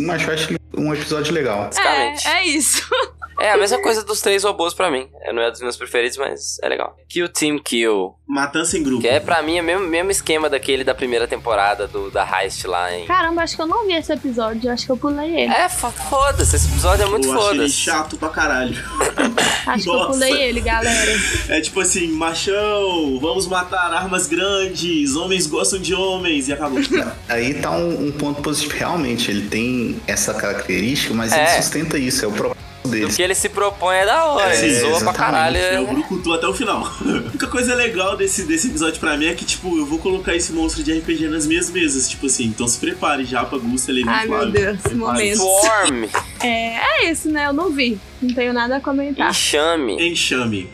mas 0.00 0.22
eu 0.22 0.34
acho 0.34 0.50
ele 0.50 0.58
um 0.76 0.92
episódio 0.92 1.32
legal. 1.32 1.70
É, 1.78 2.28
é 2.28 2.46
isso. 2.46 2.86
É 3.40 3.50
a 3.50 3.56
mesma 3.56 3.80
coisa 3.82 4.02
dos 4.04 4.20
três 4.20 4.44
robôs 4.44 4.72
pra 4.74 4.90
mim. 4.90 5.08
É, 5.22 5.32
Não 5.32 5.42
é 5.42 5.50
dos 5.50 5.60
meus 5.60 5.76
preferidos, 5.76 6.16
mas 6.18 6.58
é 6.62 6.68
legal. 6.68 6.96
Kill 7.08 7.28
Team 7.28 7.58
Kill. 7.58 8.14
Matança 8.26 8.78
em 8.78 8.82
grupo. 8.82 9.02
Que 9.02 9.08
é 9.08 9.20
pra 9.20 9.42
mim 9.42 9.60
o 9.60 9.62
mesmo, 9.62 9.86
mesmo 9.86 10.10
esquema 10.10 10.48
daquele 10.48 10.82
da 10.84 10.94
primeira 10.94 11.26
temporada 11.28 11.86
do, 11.86 12.10
da 12.10 12.24
Heist 12.42 12.64
lá 12.66 12.92
em. 12.94 13.06
Caramba, 13.06 13.42
acho 13.42 13.56
que 13.56 13.62
eu 13.62 13.66
não 13.66 13.86
vi 13.86 13.92
esse 13.94 14.12
episódio. 14.12 14.70
Acho 14.70 14.86
que 14.86 14.92
eu 14.92 14.96
pulei 14.96 15.30
ele. 15.42 15.52
É, 15.52 15.68
fo- 15.68 15.90
foda-se. 15.90 16.56
Esse 16.56 16.68
episódio 16.68 17.04
é 17.04 17.06
muito 17.06 17.26
eu 17.28 17.32
acho 17.34 17.42
ele 17.50 17.56
foda-se. 17.58 17.74
chato 17.74 18.16
pra 18.16 18.28
caralho. 18.30 18.74
Acho 19.66 19.84
que 19.84 19.88
eu 19.90 19.94
Nossa. 19.94 20.10
pulei 20.12 20.42
ele, 20.42 20.60
galera. 20.60 21.10
É 21.48 21.60
tipo 21.60 21.80
assim, 21.80 22.08
machão, 22.08 23.18
vamos 23.20 23.46
matar 23.46 23.92
armas 23.92 24.26
grandes, 24.26 25.16
homens 25.16 25.46
gostam 25.46 25.78
de 25.78 25.94
homens, 25.94 26.48
e 26.48 26.52
acabou. 26.52 26.78
Aí 27.28 27.54
tá 27.54 27.70
um, 27.70 28.08
um 28.08 28.12
ponto 28.12 28.42
positivo. 28.42 28.74
Realmente, 28.76 29.30
ele 29.30 29.48
tem 29.48 30.00
essa 30.06 30.34
característica, 30.34 31.14
mas 31.14 31.32
ele 31.32 31.40
É. 31.42 31.60
sustenta 31.62 31.98
isso. 31.98 32.24
É 32.24 32.28
o 32.28 32.32
propósito 32.32 32.63
dele. 32.88 33.06
O 33.06 33.08
que 33.08 33.22
ele 33.22 33.34
se 33.34 33.48
propõe 33.48 33.96
é 33.96 34.06
da 34.06 34.24
hora. 34.26 34.54
É, 34.54 34.64
ele 34.64 34.80
zoa 34.80 35.00
pra 35.00 35.12
caralho. 35.12 35.56
É 35.56 35.80
o 35.80 35.84
É... 35.84 35.92
Brucutu 35.94 36.32
até 36.32 36.46
o 36.46 36.54
final. 36.54 36.82
A 37.04 37.28
única 37.34 37.46
coisa 37.46 37.74
legal 37.74 38.16
desse, 38.16 38.44
desse 38.44 38.68
episódio 38.68 39.00
pra 39.00 39.16
mim 39.16 39.26
é 39.26 39.34
que, 39.34 39.44
tipo, 39.44 39.76
eu 39.78 39.86
vou 39.86 39.98
colocar 39.98 40.34
esse 40.34 40.52
monstro 40.52 40.82
de 40.82 40.92
RPG 40.98 41.28
nas 41.28 41.46
minhas 41.46 41.70
mesas. 41.70 42.08
Tipo 42.08 42.26
assim, 42.26 42.44
então 42.44 42.66
se 42.68 42.78
prepare 42.78 43.24
já 43.24 43.44
pra 43.44 43.58
Gusta, 43.58 43.92
Levi 43.92 44.08
Ai, 44.08 44.26
meu 44.26 44.36
Flávio. 44.38 44.52
Deus, 44.52 44.80
Prepare. 44.80 44.96
momento. 44.96 45.38
Form. 45.38 46.04
É, 46.42 46.76
é 47.06 47.10
isso, 47.10 47.28
né? 47.30 47.46
Eu 47.46 47.52
não 47.52 47.70
vi. 47.70 47.98
Não 48.22 48.34
tenho 48.34 48.52
nada 48.52 48.76
a 48.76 48.80
comentar. 48.80 49.30
Enxame. 49.30 50.08
Enxame. 50.10 50.68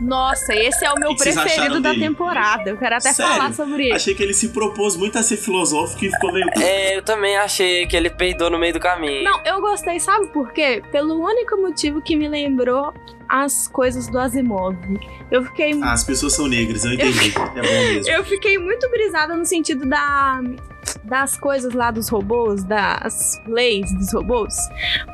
Nossa, 0.00 0.54
esse 0.54 0.84
é 0.84 0.92
o 0.92 0.98
meu 0.98 1.16
preferido 1.16 1.80
da 1.80 1.90
dele? 1.90 2.06
temporada. 2.06 2.70
Eu 2.70 2.76
quero 2.76 2.96
até 2.96 3.12
Sério? 3.12 3.32
falar 3.32 3.52
sobre 3.52 3.84
ele. 3.84 3.92
Achei 3.94 4.14
que 4.14 4.22
ele 4.22 4.34
se 4.34 4.50
propôs 4.50 4.96
muito 4.96 5.18
a 5.18 5.22
ser 5.22 5.36
filosófico 5.36 6.04
e 6.04 6.10
ficou 6.10 6.32
meio. 6.32 6.46
É, 6.60 6.96
eu 6.96 7.02
também 7.02 7.36
achei 7.36 7.86
que 7.86 7.96
ele 7.96 8.10
peidou 8.10 8.48
no 8.50 8.58
meio 8.58 8.72
do 8.72 8.80
caminho. 8.80 9.24
Não, 9.24 9.40
eu 9.44 9.60
gostei, 9.60 9.98
sabe 9.98 10.26
por 10.28 10.52
quê? 10.52 10.82
Pelo 10.92 11.20
único 11.20 11.56
motivo 11.56 12.00
que 12.00 12.16
me 12.16 12.28
lembrou 12.28 12.94
as 13.28 13.68
coisas 13.68 14.08
do 14.08 14.18
Asimov. 14.18 14.76
Eu 15.30 15.44
fiquei. 15.44 15.78
Ah, 15.82 15.92
as 15.92 16.04
pessoas 16.04 16.32
são 16.32 16.46
negras, 16.46 16.84
eu 16.84 16.92
entendi. 16.92 17.34
É 17.36 17.62
bom 17.62 17.92
mesmo. 17.94 18.08
Eu 18.18 18.24
fiquei 18.24 18.56
muito 18.58 18.88
brisada 18.90 19.34
no 19.36 19.44
sentido 19.44 19.86
da 19.86 20.40
das 21.04 21.36
coisas 21.38 21.74
lá 21.74 21.90
dos 21.90 22.08
robôs, 22.08 22.64
das 22.64 23.40
leis 23.46 23.92
dos 23.94 24.12
robôs, 24.12 24.54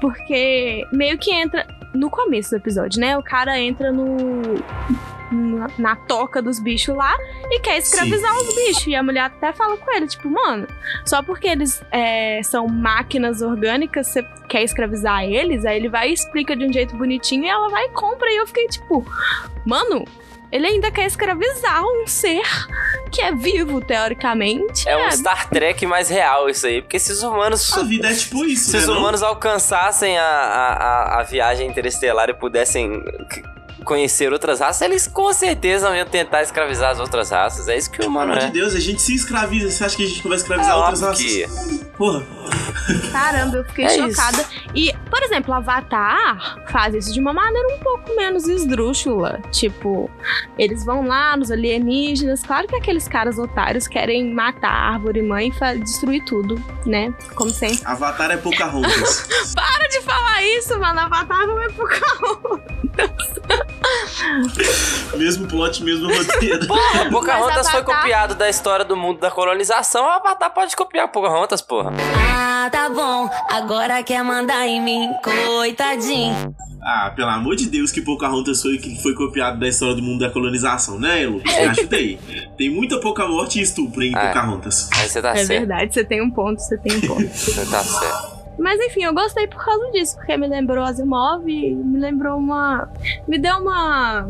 porque 0.01 0.85
meio 0.93 1.19
que 1.19 1.33
entra 1.33 1.67
no 1.95 2.11
começo 2.11 2.51
do 2.51 2.57
episódio, 2.57 3.01
né? 3.01 3.17
O 3.17 3.23
cara 3.23 3.59
entra 3.59 3.93
no 3.93 4.07
na, 5.31 5.69
na 5.79 5.97
toca 5.97 6.41
dos 6.41 6.59
bichos 6.59 6.95
lá 6.95 7.17
e 7.51 7.61
quer 7.61 7.79
escravizar 7.79 8.33
Sim. 8.35 8.49
os 8.49 8.55
bichos. 8.55 8.87
E 8.87 8.95
a 8.95 9.03
mulher 9.03 9.23
até 9.23 9.53
fala 9.53 9.77
com 9.77 9.91
ele, 9.93 10.07
tipo, 10.07 10.29
mano, 10.31 10.67
só 11.05 11.23
porque 11.23 11.49
eles 11.49 11.83
é, 11.91 12.43
são 12.43 12.67
máquinas 12.69 13.43
orgânicas, 13.43 14.09
você 14.09 14.23
quer 14.49 14.63
escravizar 14.63 15.25
eles? 15.25 15.65
Aí 15.65 15.77
ele 15.77 15.89
vai 15.89 16.11
e 16.11 16.13
explica 16.13 16.57
de 16.57 16.65
um 16.65 16.73
jeito 16.73 16.97
bonitinho 16.97 17.45
e 17.45 17.49
ela 17.49 17.69
vai 17.69 17.87
e 17.87 17.91
compra. 17.91 18.31
E 18.31 18.37
eu 18.37 18.47
fiquei 18.47 18.67
tipo, 18.69 19.05
mano, 19.65 20.05
ele 20.55 20.69
ainda 20.69 20.89
quer 20.89 21.05
escravizar 21.07 21.83
um 21.85 22.07
ser 22.07 22.45
que 23.11 23.21
é 23.21 23.33
vivo, 23.35 23.81
teoricamente. 23.81 24.89
É 24.89 24.97
um 24.97 25.11
Star 25.11 25.49
Trek 25.49 25.85
mais 25.85 26.09
real 26.09 26.49
isso 26.49 26.65
aí. 26.65 26.81
Porque 26.81 26.97
se 26.97 27.11
os 27.11 27.25
humanos. 27.25 27.77
A 27.77 27.83
vida 27.83 28.09
é 28.09 28.15
tipo 28.15 28.45
isso, 28.45 28.71
Se 28.71 28.77
né, 28.77 28.79
os 28.79 28.87
não? 28.87 28.99
humanos 28.99 29.21
alcançassem 29.25 30.17
a, 30.17 30.25
a, 30.25 30.75
a, 30.75 31.21
a 31.21 31.23
viagem 31.25 31.67
interestelar 31.69 32.31
e 32.31 32.35
pudessem 32.35 33.03
conhecer 33.85 34.33
outras 34.33 34.61
raças, 34.61 34.83
eles 34.83 35.07
com 35.07 35.33
certeza 35.33 35.95
iam 35.97 36.07
tentar 36.07 36.43
escravizar 36.43 36.91
as 36.91 36.99
outras 37.01 37.31
raças. 37.31 37.69
É 37.69 37.77
isso 37.77 37.91
que 37.91 37.97
o 37.99 38.01
Pelo 38.01 38.11
humano 38.11 38.33
amor 38.33 38.43
é. 38.43 38.47
de 38.47 38.53
Deus, 38.53 38.75
a 38.75 38.81
gente 38.81 39.01
se 39.03 39.15
escraviza. 39.15 39.71
Você 39.71 39.85
acha 39.85 39.97
que 39.97 40.03
a 40.05 40.07
gente 40.09 40.27
vai 40.27 40.37
escravizar 40.37 40.73
É 40.73 40.77
outras 40.77 41.03
óbvio 41.03 41.09
raças? 41.47 41.69
que- 41.79 41.85
Porra. 41.95 42.25
Caramba, 43.13 43.59
eu 43.59 43.65
fiquei 43.67 43.85
É 43.85 43.89
chocada. 43.91 44.45
E, 44.75 44.93
por 45.09 45.23
exemplo, 45.23 45.55
Avatar 45.55 46.59
faz 46.73 46.93
isso 46.95 47.13
de 47.13 47.21
uma 47.21 47.33
maneira 47.33 47.69
um 47.77 47.79
pouco 47.79 48.17
menos 48.17 48.49
esdrúxula. 48.49 49.41
Tipo, 49.53 50.11
eles 50.59 50.85
vão 50.85 51.07
lá 51.07 51.37
nos 51.37 51.53
alienígenas. 51.53 52.43
Claro 52.43 52.67
que 52.67 52.75
aqueles 52.75 53.07
caras 53.07 53.39
otários 53.39 53.87
querem 53.87 54.35
matar 54.35 54.71
a 54.73 54.93
árvore 54.95 55.23
mãe 55.23 55.53
e 55.63 55.79
destruir 55.79 56.25
tudo, 56.25 56.61
né? 56.85 57.15
Como 57.37 57.51
sempre. 57.51 57.79
Avatar 57.87 58.31
é 58.33 58.37
Pocahontas. 58.39 59.29
Para 59.55 59.87
de 59.89 60.01
falar 60.03 60.43
isso, 60.45 60.77
mano. 60.81 60.99
Avatar 61.01 61.47
não 61.47 61.63
é 61.63 61.69
Pocahontas. 61.69 62.65
mesmo 65.17 65.47
plot, 65.47 65.83
mesmo 65.83 66.13
roteiro. 66.13 66.67
Porra, 66.69 67.11
Pocahontas 67.11 67.71
foi 67.71 67.83
copiado 67.83 68.35
da 68.35 68.49
história 68.49 68.85
do 68.85 68.97
mundo 68.97 69.21
da 69.21 69.31
colonização. 69.31 70.05
O 70.05 70.09
Avatar 70.11 70.51
pode 70.53 70.75
copiar 70.77 71.09
Pocahontas, 71.09 71.61
porra. 71.61 71.93
Ah, 72.29 72.69
tá 72.71 72.89
bom. 72.89 73.29
Agora 73.51 74.03
quer 74.03 74.23
mandar 74.25 74.67
em 74.67 74.81
mim, 74.83 75.09
coitadinho. 75.23 76.55
Ah, 76.87 77.11
pelo 77.17 77.31
amor 77.31 77.57
de 77.57 77.67
Deus, 77.67 77.91
que 77.91 78.03
Pocahontas 78.03 78.61
foi 78.61 78.77
que 78.77 79.01
foi 79.03 79.15
copiado 79.15 79.59
da 79.59 79.67
história 79.67 79.95
do 79.95 80.03
mundo 80.03 80.21
da 80.21 80.31
colonização, 80.31 80.99
né, 81.01 81.25
Lu? 81.27 81.41
Você 81.41 81.61
acha 81.61 81.87
daí? 81.87 82.19
Tem 82.59 82.69
muita 82.69 83.01
pouca 83.01 83.27
morte 83.27 83.59
e 83.59 83.63
estupro 83.63 84.03
em 84.03 84.15
Ah, 84.15 84.25
é. 84.25 84.27
Pocahontas. 84.29 84.91
Aí 84.93 85.09
você 85.09 85.23
tá 85.23 85.31
é 85.31 85.37
certo. 85.37 85.49
verdade, 85.49 85.95
você 85.95 86.05
tem 86.05 86.23
um 86.23 86.31
ponto, 86.31 86.61
você 86.61 86.77
tem 86.77 86.97
um 86.97 87.01
ponto. 87.01 87.25
Você 87.35 87.65
tá 87.71 87.83
certo. 87.83 88.34
Mas 88.59 88.81
enfim, 88.81 89.03
eu 89.05 89.13
gostei 89.15 89.47
por 89.47 89.65
causa 89.65 89.91
disso, 89.93 90.17
porque 90.17 90.37
me 90.37 90.47
lembrou 90.47 90.85
Asimov 90.85 91.45
me 91.45 91.99
lembrou 91.99 92.39
uma. 92.39 92.89
Me 93.27 93.39
deu 93.39 93.57
uma. 93.59 94.29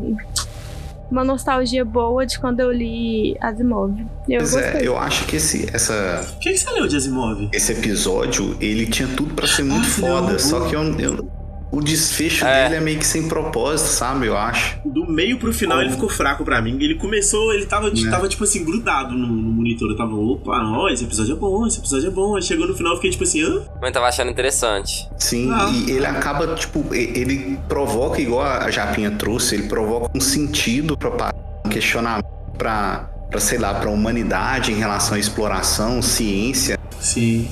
Uma 1.11 1.23
nostalgia 1.23 1.85
boa 1.85 2.27
de 2.27 2.39
quando 2.41 2.59
eu 2.61 2.73
li 2.73 3.37
Asimov. 3.41 3.95
Eu 4.29 4.39
Pois 4.39 4.53
gostei. 4.53 4.81
é, 4.81 4.89
eu 4.89 4.99
acho 4.99 5.25
que 5.27 5.37
esse, 5.37 5.69
essa, 5.73 6.27
O 6.35 6.39
que, 6.41 6.51
que 6.51 6.59
você 6.59 6.71
leu 6.73 6.89
de 6.89 6.97
Asimov? 6.97 7.49
esse 7.53 7.73
episódio, 7.73 8.57
ele 8.61 8.87
tinha 8.87 9.07
tudo 9.09 9.33
pra 9.35 9.47
ser 9.47 9.63
muito 9.63 9.87
Ah, 9.87 9.91
foda, 9.91 10.33
não, 10.33 10.39
só 10.39 10.67
que 10.67 10.75
eu, 10.75 10.83
eu- 10.99 11.29
o 11.77 11.81
desfecho 11.83 12.45
É. 12.45 12.65
dele 12.65 12.77
é 12.77 12.81
meio 12.81 12.99
que 12.99 13.07
sem 13.07 13.29
propósito, 13.29 13.89
sabe? 13.89 14.27
Eu 14.27 14.37
acho. 14.37 14.79
Do 14.85 15.07
meio 15.11 15.39
pro 15.39 15.53
final 15.53 15.81
ele 15.81 15.91
ficou 15.91 16.09
fraco 16.09 16.45
pra 16.45 16.61
mim. 16.63 16.77
Ele 16.81 16.95
começou, 16.97 17.53
ele 17.53 17.67
tava, 17.67 17.91
Né? 17.91 18.11
tava 18.11 18.29
tipo 18.29 18.45
assim, 18.45 18.65
grudado 18.65 19.15
no, 19.15 19.27
no 19.27 19.53
monitor. 19.53 19.91
Eu 19.91 19.97
tava, 19.97 20.15
opa, 20.15 20.53
ó, 20.65 20.89
esse 20.89 21.05
episódio 21.05 21.35
é 21.35 21.39
bom, 21.39 21.67
esse 21.67 21.79
episódio 21.79 22.09
é 22.09 22.11
bom. 22.11 22.37
Aí 22.37 22.43
chegou 22.43 22.67
no 22.67 22.75
final 22.75 22.93
eu 22.93 22.97
fiquei 22.97 23.11
tipo 23.11 23.25
assim, 23.25 23.43
hã? 23.43 23.63
Mas 23.81 23.93
tava 23.93 24.07
achando 24.07 24.31
interessante. 24.31 25.09
Sim, 25.19 25.51
Ah. 25.53 25.71
e 25.73 25.91
ele 25.91 26.07
acaba, 26.07 26.55
tipo, 26.55 26.85
ele 26.95 27.59
provoca, 27.69 28.21
igual 28.21 28.43
a 28.43 28.71
Japinha 28.71 29.11
trouxe, 29.11 29.55
ele 29.57 29.65
provoca 29.65 30.11
um 30.15 30.21
sentido 30.21 30.97
pra 30.97 31.33
um 31.65 31.69
questionamento 31.69 32.27
pra, 32.57 33.11
pra, 33.31 33.41
sei 33.41 33.59
lá, 33.59 33.75
pra 33.75 33.91
humanidade 33.91 34.71
em 34.73 34.77
relação 34.77 35.17
à 35.17 35.19
exploração, 35.19 36.01
ciência. 36.03 36.79
Sim. 37.01 37.49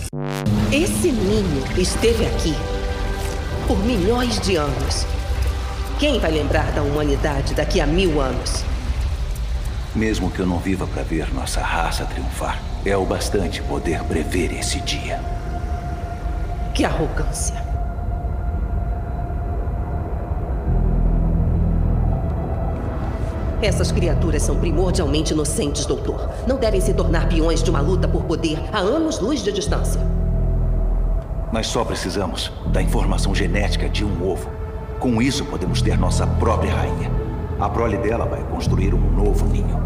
Esse 0.70 1.10
ninho 1.12 1.62
esteve 1.76 2.24
aqui 2.26 2.54
por 3.66 3.78
milhões 3.84 4.40
de 4.40 4.56
anos. 4.56 5.06
Quem 5.98 6.18
vai 6.18 6.30
lembrar 6.30 6.72
da 6.72 6.82
humanidade 6.82 7.54
daqui 7.54 7.80
a 7.80 7.86
mil 7.86 8.20
anos? 8.20 8.64
Mesmo 9.94 10.30
que 10.30 10.40
eu 10.40 10.46
não 10.46 10.58
viva 10.58 10.86
para 10.86 11.02
ver 11.02 11.32
nossa 11.32 11.60
raça 11.60 12.04
triunfar, 12.04 12.60
é 12.84 12.96
o 12.96 13.04
bastante 13.04 13.62
poder 13.62 14.02
prever 14.04 14.52
esse 14.52 14.80
dia. 14.80 15.20
Que 16.74 16.84
arrogância. 16.84 17.62
Essas 23.60 23.92
criaturas 23.92 24.42
são 24.42 24.56
primordialmente 24.56 25.32
inocentes, 25.32 25.86
doutor. 25.86 26.28
Não 26.48 26.56
devem 26.56 26.80
se 26.80 26.92
tornar 26.94 27.28
peões 27.28 27.62
de 27.62 27.70
uma 27.70 27.80
luta 27.80 28.08
por 28.08 28.24
poder 28.24 28.58
a 28.72 28.78
anos-luz 28.78 29.40
de 29.40 29.52
distância. 29.52 30.00
Nós 31.52 31.66
só 31.66 31.84
precisamos 31.84 32.50
da 32.72 32.80
informação 32.80 33.34
genética 33.34 33.86
de 33.86 34.02
um 34.02 34.26
ovo. 34.26 34.50
Com 34.98 35.20
isso, 35.20 35.44
podemos 35.44 35.82
ter 35.82 35.98
nossa 35.98 36.26
própria 36.26 36.72
rainha. 36.72 37.10
A 37.60 37.68
prole 37.68 37.98
dela 37.98 38.24
vai 38.24 38.42
construir 38.44 38.94
um 38.94 39.10
novo 39.10 39.46
ninho. 39.46 39.78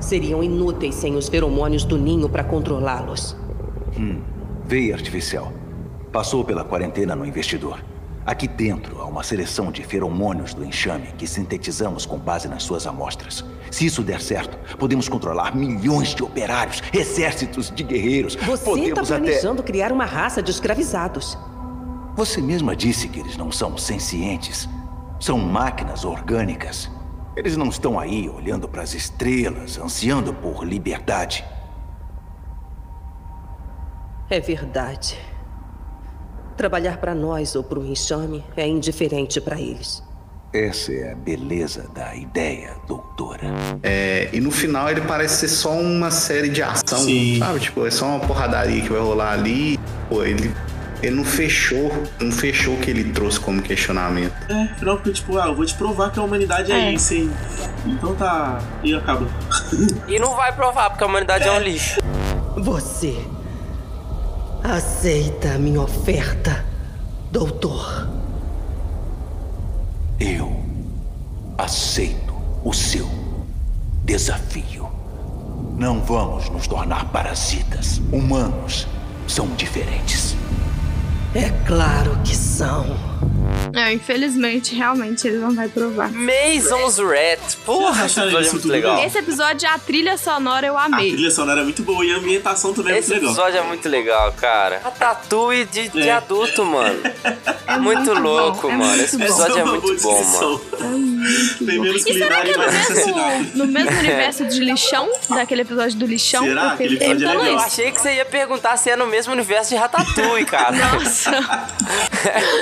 Seriam 0.00 0.42
inúteis 0.42 0.96
sem 0.96 1.14
os 1.14 1.28
feromônios 1.28 1.84
do 1.84 1.96
ninho 1.96 2.28
para 2.28 2.42
controlá-los. 2.42 3.36
Hum, 3.96 4.20
veia 4.64 4.94
artificial. 4.94 5.52
Passou 6.10 6.44
pela 6.44 6.64
quarentena 6.64 7.14
no 7.14 7.24
investidor. 7.24 7.78
Aqui 8.24 8.46
dentro 8.46 9.00
há 9.00 9.06
uma 9.06 9.24
seleção 9.24 9.72
de 9.72 9.82
feromônios 9.82 10.54
do 10.54 10.64
enxame 10.64 11.08
que 11.18 11.26
sintetizamos 11.26 12.06
com 12.06 12.16
base 12.16 12.46
nas 12.46 12.62
suas 12.62 12.86
amostras. 12.86 13.44
Se 13.68 13.84
isso 13.84 14.02
der 14.02 14.20
certo, 14.20 14.56
podemos 14.76 15.08
controlar 15.08 15.56
milhões 15.56 16.14
de 16.14 16.22
operários, 16.22 16.82
exércitos 16.92 17.70
de 17.70 17.82
guerreiros. 17.82 18.36
Você 18.36 18.52
está 18.52 18.64
podemos 18.64 19.10
até. 19.10 19.20
planejando 19.20 19.62
criar 19.62 19.90
uma 19.90 20.04
raça 20.04 20.40
de 20.40 20.52
escravizados. 20.52 21.36
Você 22.14 22.40
mesma 22.40 22.76
disse 22.76 23.08
que 23.08 23.18
eles 23.18 23.36
não 23.36 23.50
são 23.50 23.76
sencientes. 23.76 24.68
São 25.18 25.38
máquinas 25.38 26.04
orgânicas. 26.04 26.88
Eles 27.34 27.56
não 27.56 27.68
estão 27.68 27.98
aí 27.98 28.28
olhando 28.28 28.68
para 28.68 28.82
as 28.82 28.94
estrelas, 28.94 29.78
ansiando 29.78 30.32
por 30.32 30.64
liberdade. 30.64 31.44
É 34.30 34.38
verdade. 34.38 35.18
Trabalhar 36.56 36.98
para 36.98 37.14
nós 37.14 37.54
ou 37.56 37.62
para 37.62 37.78
o 37.78 37.84
enxame 37.86 38.44
é 38.56 38.66
indiferente 38.66 39.40
para 39.40 39.60
eles. 39.60 40.02
Essa 40.52 40.92
é 40.92 41.12
a 41.12 41.14
beleza 41.14 41.88
da 41.94 42.14
ideia, 42.14 42.72
doutora. 42.86 43.46
É, 43.82 44.28
e 44.34 44.40
no 44.40 44.50
final 44.50 44.90
ele 44.90 45.00
parece 45.00 45.36
ser 45.40 45.48
só 45.48 45.70
uma 45.72 46.10
série 46.10 46.50
de 46.50 46.62
ação, 46.62 46.98
Sim. 46.98 47.38
sabe? 47.38 47.60
Tipo, 47.60 47.86
é 47.86 47.90
só 47.90 48.04
uma 48.06 48.20
porradaria 48.20 48.82
que 48.82 48.90
vai 48.90 49.00
rolar 49.00 49.32
ali. 49.32 49.80
Pô, 50.10 50.22
ele, 50.22 50.54
ele 51.02 51.16
não 51.16 51.24
fechou, 51.24 51.90
não 52.20 52.30
fechou 52.30 52.74
o 52.74 52.76
que 52.78 52.90
ele 52.90 53.12
trouxe 53.12 53.40
como 53.40 53.62
questionamento. 53.62 54.34
É, 54.50 54.66
porque 54.78 55.10
tipo, 55.12 55.38
ah, 55.38 55.46
eu 55.46 55.54
vou 55.54 55.64
te 55.64 55.74
provar 55.74 56.12
que 56.12 56.18
a 56.20 56.22
humanidade 56.22 56.70
é, 56.70 56.88
É. 56.88 56.92
isso, 56.92 57.14
hein? 57.14 57.30
Então 57.86 58.14
tá. 58.14 58.58
E 58.84 58.94
acaba. 58.94 59.26
E 60.06 60.18
não 60.18 60.36
vai 60.36 60.52
provar, 60.54 60.90
porque 60.90 61.02
a 61.02 61.06
humanidade 61.06 61.48
é 61.48 61.52
um 61.52 61.60
lixo. 61.60 61.98
Você 62.58 63.16
aceita 64.62 65.54
a 65.54 65.58
minha 65.58 65.80
oferta, 65.80 66.64
doutor? 67.30 68.08
Eu 70.20 70.62
aceito 71.58 72.34
o 72.64 72.72
seu 72.72 73.08
desafio. 74.04 74.88
Não 75.76 76.00
vamos 76.00 76.48
nos 76.48 76.66
tornar 76.66 77.06
parasitas. 77.10 78.00
Humanos 78.12 78.86
são 79.26 79.48
diferentes. 79.56 80.36
É 81.34 81.48
claro 81.66 82.16
que 82.24 82.36
são. 82.36 83.11
É, 83.74 83.90
infelizmente, 83.90 84.74
realmente, 84.74 85.26
ele 85.26 85.38
não 85.38 85.54
vai 85.54 85.66
provar. 85.66 86.10
Mason's 86.12 86.98
Rat. 86.98 87.56
Porra, 87.64 88.04
esse 88.04 88.20
episódio 88.20 88.48
é 88.48 88.52
muito 88.52 88.68
legal. 88.68 89.02
Esse 89.04 89.18
episódio, 89.18 89.68
a 89.70 89.78
trilha 89.78 90.18
sonora 90.18 90.66
eu 90.66 90.76
A 90.76 90.84
amei. 90.84 91.12
trilha 91.12 91.30
sonora 91.30 91.60
é 91.62 91.64
muito 91.64 91.82
boa 91.82 92.04
e 92.04 92.12
a 92.12 92.16
ambientação 92.18 92.74
também 92.74 92.94
é 92.96 92.98
Esse 92.98 93.10
muito 93.12 93.20
legal. 93.22 93.32
episódio 93.34 93.58
é 93.58 93.62
muito 93.68 93.88
legal, 93.88 94.32
cara. 94.32 94.82
A 94.84 94.90
tatu 94.90 95.48
de, 95.72 95.88
de 95.88 96.02
É. 96.08 96.12
adulto, 96.12 96.64
mano. 96.64 97.00
É 97.64 97.78
muito, 97.78 98.04
muito 98.04 98.20
louco, 98.20 98.68
é 98.68 98.72
mano. 98.76 98.84
muito 98.90 99.02
Esse 99.04 99.16
episódio 99.16 99.52
Essa 99.52 99.60
é 99.60 99.64
uma 99.64 99.72
muito 99.80 100.02
bom, 100.02 100.24
mano. 100.24 100.58
Tem 101.64 101.78
menos 101.80 102.04
E 102.06 102.12
será 102.18 102.42
que 102.42 102.50
é 102.50 102.56
no 102.56 102.66
mesmo, 102.72 103.54
no 103.54 103.66
mesmo 103.66 103.98
universo 103.98 104.44
de 104.44 104.60
lixão? 104.60 105.08
Daquele 105.30 105.62
episódio 105.62 105.96
do 105.98 106.04
lixão? 106.04 106.44
Será? 106.44 106.64
Eu 106.64 106.70
fiquei 106.72 106.86
Aquele 106.96 107.04
episódio 107.14 107.24
é 107.24 107.42
legal. 107.42 107.46
Eu 107.46 107.58
achei 107.60 107.90
que 107.92 108.00
você 108.00 108.14
ia 108.16 108.24
perguntar 108.26 108.76
se 108.76 108.90
é 108.90 108.96
no 108.96 109.06
mesmo 109.06 109.32
universo 109.32 109.70
de 109.70 109.76
Ratatouille, 109.76 110.44
cara. 110.44 110.76
Nossa. 110.76 111.30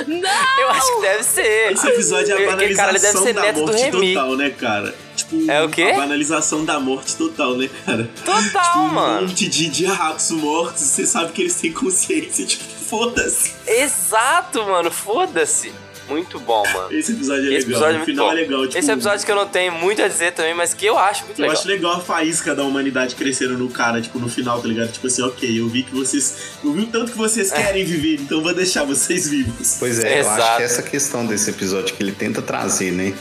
Não! 0.07 0.61
Eu 0.61 0.69
acho 0.69 0.95
que 0.95 1.01
deve 1.01 1.23
ser. 1.23 1.71
Esse 1.73 1.87
episódio 1.87 2.35
é 2.35 2.47
a 2.47 2.53
Aquele 2.53 2.75
cara 2.75 2.91
ele 2.91 2.99
deve 2.99 3.13
banalização 3.13 3.23
ser 3.23 3.33
da 3.33 3.53
morte 3.53 3.91
total, 3.91 4.35
né, 4.35 4.49
cara? 4.49 4.95
Tipo. 5.15 5.51
É 5.51 5.63
o 5.63 5.69
quê? 5.69 5.83
A 5.83 5.97
banalização 5.97 6.65
da 6.65 6.79
morte 6.79 7.15
total, 7.15 7.55
né, 7.55 7.69
cara? 7.85 8.09
Total, 8.25 8.41
tipo, 8.43 8.79
um 8.79 8.87
mano. 8.89 9.27
monte 9.27 9.47
de, 9.47 9.69
de 9.69 9.85
ratos 9.85 10.31
mortos, 10.31 10.81
você 10.81 11.05
sabe 11.05 11.31
que 11.31 11.41
eles 11.41 11.55
têm 11.55 11.71
consciência, 11.71 12.45
tipo, 12.45 12.63
foda-se. 12.63 13.53
Exato, 13.67 14.63
mano. 14.65 14.91
Foda-se. 14.91 15.73
Muito 16.11 16.39
bom, 16.39 16.63
mano. 16.73 16.91
Esse 16.91 17.13
episódio 17.13 17.51
é 17.51 17.55
Esse 17.57 17.67
legal. 17.67 17.71
episódio 17.71 17.87
é 17.87 17.91
no 17.93 17.97
muito 17.99 18.05
final 18.11 18.25
bom. 18.27 18.31
é 18.31 18.35
legal. 18.35 18.67
Tipo, 18.67 18.77
Esse 18.77 18.91
episódio 18.91 19.25
que 19.25 19.31
eu 19.31 19.35
não 19.35 19.47
tenho 19.47 19.71
muito 19.71 20.01
a 20.03 20.07
dizer 20.07 20.33
também, 20.33 20.53
mas 20.53 20.73
que 20.73 20.85
eu 20.85 20.97
acho 20.97 21.25
muito 21.25 21.39
Eu 21.39 21.43
legal. 21.43 21.57
acho 21.57 21.67
legal 21.67 21.91
a 21.93 21.99
faísca 22.01 22.53
da 22.53 22.63
humanidade 22.63 23.15
crescendo 23.15 23.57
no 23.57 23.69
cara, 23.69 24.01
tipo, 24.01 24.19
no 24.19 24.27
final, 24.29 24.61
tá 24.61 24.67
ligado? 24.67 24.91
Tipo 24.91 25.07
assim, 25.07 25.21
ok, 25.21 25.59
eu 25.59 25.67
vi 25.69 25.83
que 25.83 25.95
vocês. 25.95 26.35
Eu 26.63 26.73
vi 26.73 26.81
o 26.81 26.87
tanto 26.87 27.11
que 27.11 27.17
vocês 27.17 27.51
querem 27.51 27.85
viver, 27.85 28.15
então 28.21 28.41
vou 28.41 28.53
deixar 28.53 28.83
vocês 28.83 29.29
vivos. 29.29 29.77
Pois 29.79 29.99
é, 29.99 30.21
eu 30.21 30.29
acho 30.29 30.57
que 30.57 30.63
essa 30.63 30.83
questão 30.83 31.25
desse 31.25 31.49
episódio 31.49 31.95
que 31.95 32.03
ele 32.03 32.11
tenta 32.11 32.41
trazer, 32.41 32.91
né? 32.91 33.13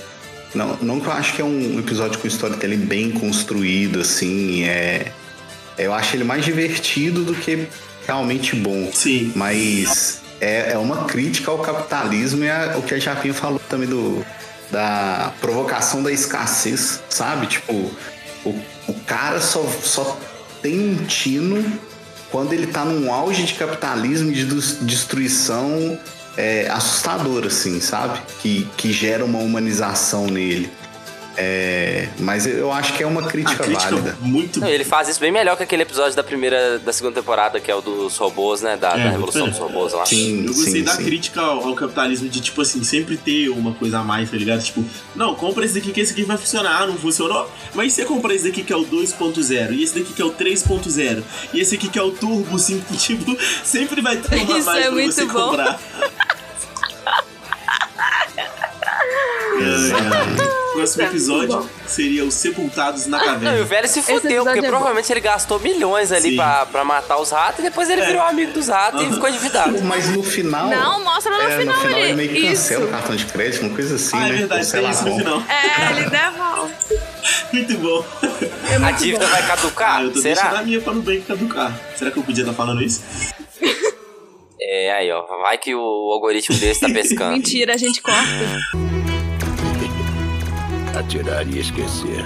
Não, 0.55 0.77
não 0.83 1.01
que 1.01 1.07
eu 1.07 1.13
acho 1.13 1.35
que 1.37 1.41
é 1.43 1.45
um 1.45 1.79
episódio 1.79 2.19
com 2.19 2.27
storytelling 2.27 2.79
bem 2.79 3.11
construído, 3.13 4.01
assim, 4.01 4.65
é... 4.65 5.13
Eu 5.79 5.95
acho 5.95 6.17
ele 6.17 6.25
mais 6.25 6.45
divertido 6.45 7.23
do 7.25 7.35
que 7.35 7.67
realmente 8.07 8.57
bom. 8.57 8.91
Sim. 8.93 9.33
Mas 9.37 10.21
é, 10.41 10.73
é 10.73 10.79
uma 10.79 11.05
crítica 11.05 11.51
ao 11.51 11.59
capitalismo 11.59 12.45
e 12.45 12.51
a- 12.51 12.77
o 12.79 12.83
que 12.83 12.95
a 12.95 12.99
Japinha 12.99 13.35
falou 13.35 13.61
também 13.69 13.89
do, 13.89 14.25
da 14.71 15.33
provocação 15.41 16.03
da 16.03 16.11
escassez, 16.13 17.01
sabe? 17.09 17.47
Tipo, 17.47 17.73
o, 18.45 18.59
o 18.89 18.95
cara 19.07 19.41
só, 19.41 19.63
só 19.83 20.19
tem 20.63 20.79
um 20.79 21.05
tino 21.05 21.79
quando 22.31 22.53
ele 22.53 22.67
tá 22.69 22.85
num 22.85 23.13
auge 23.13 23.45
de 23.45 23.55
capitalismo 23.55 24.31
e 24.31 24.35
de 24.35 24.45
destruição 24.85 25.99
é, 26.37 26.69
assustador, 26.71 27.45
assim, 27.47 27.81
sabe? 27.81 28.21
Que, 28.41 28.69
que 28.77 28.93
gera 28.93 29.25
uma 29.25 29.39
humanização 29.41 30.27
nele. 30.27 30.71
É, 31.43 32.07
mas 32.19 32.47
eu 32.47 32.71
acho 32.71 32.93
que 32.93 33.03
é 33.03 33.07
uma 33.07 33.23
crítica, 33.27 33.63
válida. 33.65 34.15
Muito 34.21 34.61
Não, 34.61 34.69
ele 34.69 34.85
faz 34.85 35.09
isso 35.09 35.19
bem 35.19 35.33
melhor 35.33 35.57
que 35.57 35.63
aquele 35.63 35.83
episódio 35.83 36.15
da 36.15 36.23
primeira, 36.23 36.79
da 36.79 36.93
segunda 36.93 37.15
temporada, 37.15 37.59
que 37.59 37.71
é 37.71 37.75
o 37.75 37.81
dos 37.81 38.15
robôs, 38.19 38.61
né? 38.61 38.77
Da, 38.77 38.91
da 38.91 38.99
É, 38.99 39.09
Revolução 39.11 39.43
muito 39.47 39.53
dos 39.53 39.61
Robôs 39.61 39.93
lá. 39.95 40.05
eu 40.13 40.53
gostei 40.53 40.83
da 40.83 40.97
crítica 40.99 41.41
ao, 41.41 41.67
ao 41.69 41.75
capitalismo 41.75 42.29
de, 42.29 42.41
tipo 42.41 42.61
assim, 42.61 42.85
sempre 42.85 43.17
ter 43.17 43.49
uma 43.49 43.73
coisa 43.73 44.01
a 44.01 44.05
mais, 44.05 44.31
tá 44.31 44.37
ligado? 44.37 44.63
Tipo, 44.63 44.85
não, 45.17 45.35
compra 45.35 45.65
esse 45.65 45.73
daqui 45.75 45.93
que 45.93 46.01
esse 46.01 46.13
aqui 46.13 46.25
vai 46.25 46.37
funcionar. 46.37 46.83
Ah, 46.83 46.87
não 46.87 46.97
funcionou? 46.99 47.51
Mas 47.75 47.95
você 47.95 48.05
compra 48.05 48.35
esse 48.35 48.45
daqui 48.45 48.63
que 48.63 48.73
é 48.73 48.77
o 48.77 48.85
2.0, 48.85 49.73
e 49.73 49.83
esse 49.83 49.99
daqui 49.99 50.13
que 50.13 50.21
é 50.21 50.25
o 50.27 50.33
3.0, 50.33 51.23
e 51.55 51.61
esse 51.61 51.75
aqui 51.75 51.89
que 51.89 51.99
é 51.99 52.03
o 52.03 52.11
Turbo 52.11 52.59
5, 52.59 52.95
tipo, 52.99 53.37
sempre 53.65 54.03
vai 54.03 54.19
ter 54.19 54.37
uma 54.43 54.59
Isso 54.59 54.67
mais 54.67 54.79
é 54.79 54.83
pra 54.83 54.91
muito 54.93 55.13
você 55.15 55.25
bom. 55.25 55.33
comprar. 55.33 55.81
Ai, 59.63 59.91
ai. 59.93 60.60
Próximo 60.73 61.03
episódio 61.05 61.69
seria 61.87 62.25
os 62.25 62.35
Sepultados 62.35 63.07
na 63.07 63.19
Não, 63.19 63.25
e 63.25 63.29
Caverna. 63.29 63.63
o 63.63 63.65
velho 63.67 63.89
se 63.89 64.03
fudeu, 64.03 64.45
porque 64.45 64.59
é 64.59 64.63
bom. 64.63 64.69
provavelmente 64.69 65.13
ele 65.13 65.21
gastou 65.21 65.59
milhões 65.59 66.13
ali 66.13 66.37
pra, 66.37 66.65
pra 66.67 66.85
matar 66.85 67.19
os 67.19 67.31
ratos 67.31 67.59
e 67.61 67.63
depois 67.63 67.91
ele 67.91 68.01
É. 68.03 68.07
virou 68.07 68.23
amigo 68.23 68.53
dos 68.53 68.69
ratos 68.69 69.03
e 69.03 69.13
ficou 69.13 69.29
endividado. 69.29 69.81
Mas 69.85 70.09
no 70.11 70.23
final. 70.23 70.69
Não, 70.69 71.03
mostra 71.05 71.33
no 71.37 71.43
é, 71.43 71.59
final 71.59 71.75
no 71.75 71.81
final 71.83 71.99
ele 71.99 72.09
ele- 72.09 72.15
meio 72.15 72.29
que 72.31 72.39
isso. 72.39 72.63
cancela 72.63 72.85
o 72.87 72.89
cartão 72.89 73.17
de 73.17 73.27
crédito, 73.27 73.63
uma 73.67 73.75
coisa 73.75 73.97
assim, 73.97 74.17
Ah, 74.17 74.27
é 74.27 74.33
né? 74.33 74.39
verdade, 74.39 74.61
Ou 74.61 74.67
sei 74.67 74.81
tem 74.81 74.89
lá 74.89 74.95
isso 74.95 75.05
no 75.05 75.17
final. 75.19 75.43
É, 75.49 75.91
ele 75.99 76.11
devolve. 76.11 76.75
Muito 77.53 77.79
bom. 77.79 78.05
a 78.87 78.91
dívida 78.93 79.27
vai 79.27 79.47
caducar? 79.47 79.97
Ah, 79.97 80.03
eu 80.05 80.13
tô 80.13 80.21
Será? 80.21 80.35
deixando 80.43 80.57
a 80.57 80.63
minha 80.63 80.81
pra 80.81 80.93
não 80.95 81.01
bem 81.03 81.21
caducar. 81.21 81.79
Será 81.97 82.11
que 82.11 82.19
eu 82.19 82.23
podia 82.23 82.43
estar 82.45 82.55
falando 82.55 82.81
isso? 82.83 83.03
É, 84.63 84.93
aí, 84.93 85.11
ó. 85.11 85.23
Vai 85.43 85.59
que 85.59 85.75
o 85.75 85.81
algoritmo 86.13 86.57
desse 86.57 86.81
tá 86.81 86.89
pescando. 86.93 87.33
Mentira, 87.33 87.75
a 87.75 87.77
gente 87.77 88.01
corta. 88.01 88.21
Atirar 91.01 91.49
e 91.49 91.61
esquecer. 91.61 92.23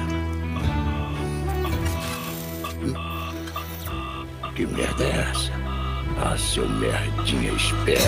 Que 4.57 4.67
merda 4.67 5.05
é 5.05 5.31
essa? 5.31 5.53
Ah, 6.21 6.37
seu 6.37 6.69
merdinha 6.69 7.53
esperto. 7.53 8.05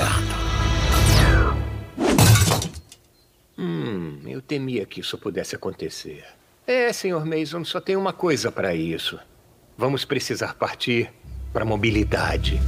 Hum, 3.56 4.18
eu 4.26 4.43
temia 4.43 4.84
que 4.84 4.98
isso 4.98 5.16
pudesse 5.16 5.55
acontecer. 5.55 6.24
É, 6.66 6.93
Sr. 6.93 7.24
Mason, 7.24 7.64
só 7.64 7.80
tem 7.80 7.94
uma 7.94 8.12
coisa 8.12 8.51
para 8.51 8.74
isso. 8.74 9.20
Vamos 9.78 10.05
precisar 10.05 10.55
partir 10.55 11.12
para 11.52 11.64
mobilidade. 11.64 12.60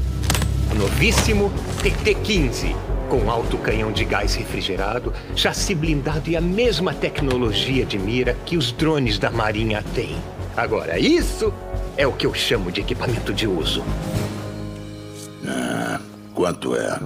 O 0.71 0.75
novíssimo 0.77 1.51
TT-15, 1.83 2.77
com 3.09 3.31
alto 3.31 3.57
canhão 3.59 3.91
de 3.91 4.05
gás 4.05 4.35
refrigerado, 4.35 5.13
chassi 5.35 5.75
blindado 5.75 6.29
e 6.31 6.37
a 6.37 6.41
mesma 6.41 6.93
tecnologia 6.93 7.85
de 7.85 7.99
mira 7.99 8.37
que 8.45 8.57
os 8.57 8.71
drones 8.71 9.19
da 9.19 9.31
Marinha 9.31 9.83
têm. 9.95 10.17
Agora, 10.57 10.99
isso 10.99 11.53
é 11.97 12.07
o 12.07 12.13
que 12.13 12.27
eu 12.27 12.35
chamo 12.35 12.71
de 12.71 12.81
equipamento 12.81 13.33
de 13.33 13.47
uso. 13.47 13.83
Quanto 16.39 16.77
é? 16.77 16.97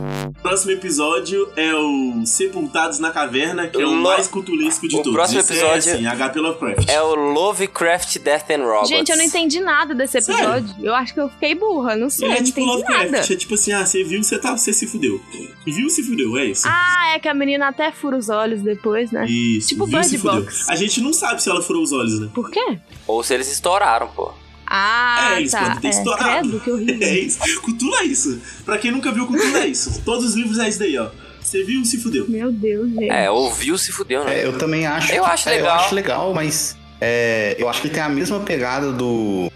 Próximo 0.42 0.72
episódio 0.72 1.48
é 1.56 1.74
o 1.74 2.22
Sepultados 2.26 2.98
na 2.98 3.10
Caverna, 3.10 3.66
que 3.66 3.80
é 3.80 3.86
o 3.86 3.90
mais 3.90 4.28
cutulesco 4.28 4.86
de 4.86 4.94
O 4.96 4.98
todos. 4.98 5.14
próximo 5.14 5.40
Esse 5.40 5.54
episódio 5.54 5.90
é, 5.90 5.94
assim, 5.94 6.04
HP 6.06 6.38
Lovecraft. 6.38 6.88
É 6.90 7.00
o 7.00 7.14
Lovecraft 7.14 8.18
Death 8.18 8.50
and 8.50 8.62
Robots. 8.62 8.90
Gente, 8.90 9.10
eu 9.10 9.16
não 9.16 9.24
entendi 9.24 9.58
nada 9.58 9.94
desse 9.94 10.18
episódio. 10.18 10.74
Eu 10.82 10.94
acho 10.94 11.14
que 11.14 11.20
eu 11.20 11.30
fiquei 11.30 11.54
burra, 11.54 11.96
não 11.96 12.10
sei, 12.10 12.28
Ele 12.28 12.34
é 12.34 12.38
não 12.40 12.44
tipo 12.44 12.60
entendi 12.60 12.76
Lovecraft, 12.76 13.10
nada. 13.10 13.32
é 13.32 13.36
tipo 13.38 13.54
assim, 13.54 13.72
ah, 13.72 13.86
você 13.86 14.04
viu, 14.04 14.22
você, 14.22 14.38
tá, 14.38 14.54
você 14.54 14.70
se 14.70 14.86
fudeu. 14.86 15.18
Viu, 15.64 15.88
se 15.88 16.02
fudeu, 16.02 16.36
é 16.36 16.44
isso. 16.44 16.64
Ah, 16.68 17.12
é 17.14 17.18
que 17.18 17.26
a 17.26 17.32
menina 17.32 17.68
até 17.68 17.90
fura 17.90 18.18
os 18.18 18.28
olhos 18.28 18.60
depois, 18.60 19.10
né? 19.10 19.24
Isso, 19.26 19.68
Tipo 19.68 19.86
viu, 19.86 20.04
se 20.04 20.10
Bird 20.10 20.18
fudeu. 20.28 20.42
Box. 20.42 20.68
A 20.68 20.76
gente 20.76 21.00
não 21.00 21.14
sabe 21.14 21.42
se 21.42 21.48
ela 21.48 21.62
furou 21.62 21.82
os 21.82 21.90
olhos, 21.90 22.20
né? 22.20 22.28
Por 22.34 22.50
quê? 22.50 22.78
Ou 23.06 23.22
se 23.22 23.32
eles 23.32 23.50
estouraram, 23.50 24.08
pô. 24.08 24.30
Ah, 24.74 25.34
é, 25.34 25.40
eles 25.40 25.50
tá. 25.52 25.60
podem 25.64 25.80
ter 25.80 25.86
é, 25.88 25.90
estourado. 25.90 26.48
credo, 26.48 26.60
que 26.60 26.70
horrível. 26.70 26.96
É 27.06 27.18
isso. 27.18 27.38
Cutula 27.60 27.98
é 28.00 28.04
isso. 28.04 28.40
Pra 28.64 28.78
quem 28.78 28.90
nunca 28.90 29.12
viu, 29.12 29.26
Cutula 29.26 29.58
é 29.58 29.66
isso. 29.66 30.00
Todos 30.02 30.24
os 30.30 30.34
livros 30.34 30.58
é 30.58 30.68
isso 30.68 30.78
daí, 30.78 30.96
ó. 30.98 31.10
Você 31.42 31.62
viu, 31.64 31.84
se 31.84 31.98
fudeu. 31.98 32.26
Meu 32.28 32.50
Deus, 32.50 32.88
gente. 32.90 33.10
É, 33.10 33.30
ouviu, 33.30 33.76
se 33.76 33.92
fudeu, 33.92 34.24
né? 34.24 34.40
É, 34.40 34.46
eu 34.46 34.56
também 34.56 34.86
acho. 34.86 35.12
Eu 35.12 35.24
que- 35.24 35.30
acho 35.30 35.48
é, 35.48 35.52
legal. 35.56 35.66
eu 35.76 35.82
acho 35.84 35.94
legal, 35.94 36.32
mas 36.34 36.76
é, 37.00 37.56
eu 37.58 37.68
acho 37.68 37.82
que 37.82 37.88
ele 37.88 37.94
tem 37.94 38.02
a 38.02 38.08
mesma 38.08 38.40
pegada 38.40 38.90
do. 38.92 39.50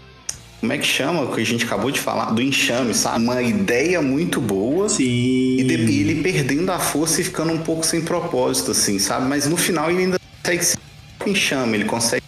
Como 0.59 0.73
é 0.73 0.77
que 0.77 0.85
chama? 0.85 1.33
Que 1.33 1.39
a 1.41 1.45
gente 1.45 1.65
acabou 1.65 1.89
de 1.89 1.99
falar, 1.99 2.31
do 2.31 2.41
enxame, 2.41 2.93
sabe? 2.93 3.23
Uma 3.23 3.41
ideia 3.41 4.01
muito 4.01 4.41
boa. 4.41 4.89
Sim. 4.89 5.03
E, 5.59 5.63
de- 5.63 5.91
e 5.91 5.99
ele 6.01 6.21
perdendo 6.21 6.71
a 6.71 6.77
força 6.79 7.21
e 7.21 7.23
ficando 7.23 7.53
um 7.53 7.59
pouco 7.59 7.85
sem 7.85 8.01
propósito, 8.01 8.71
assim, 8.71 8.99
sabe? 8.99 9.25
Mas 9.27 9.47
no 9.47 9.55
final 9.55 9.89
ele 9.89 9.99
ainda 10.03 10.19
consegue 10.43 10.65
ser 10.65 10.77
um 11.25 11.29
enxame, 11.29 11.77
ele 11.77 11.85
consegue 11.85 12.23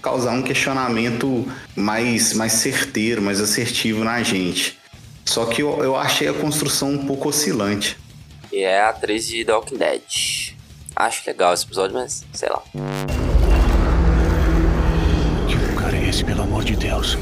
causar 0.00 0.32
um 0.32 0.42
questionamento 0.42 1.46
mais, 1.76 2.32
mais 2.32 2.52
certeiro, 2.52 3.20
mais 3.22 3.40
assertivo 3.40 4.04
na 4.04 4.22
gente. 4.22 4.78
Só 5.24 5.44
que 5.46 5.62
eu, 5.62 5.82
eu 5.82 5.96
achei 5.96 6.28
a 6.28 6.32
construção 6.32 6.90
um 6.92 7.06
pouco 7.06 7.28
oscilante. 7.28 7.96
E 8.52 8.62
é 8.62 8.80
a 8.80 8.88
atriz 8.88 9.26
de 9.26 9.44
The 9.44 9.52
Walking 9.52 9.76
Dead. 9.76 10.56
Acho 10.96 11.22
legal 11.26 11.54
esse 11.54 11.64
episódio, 11.64 11.94
mas 11.94 12.24
sei 12.32 12.48
lá. 12.48 12.62
Que 15.46 15.54
lugar 15.54 15.94
é 15.94 16.08
esse, 16.08 16.24
pelo 16.24 16.42
amor 16.42 16.64
de 16.64 16.74
Deus? 16.76 17.16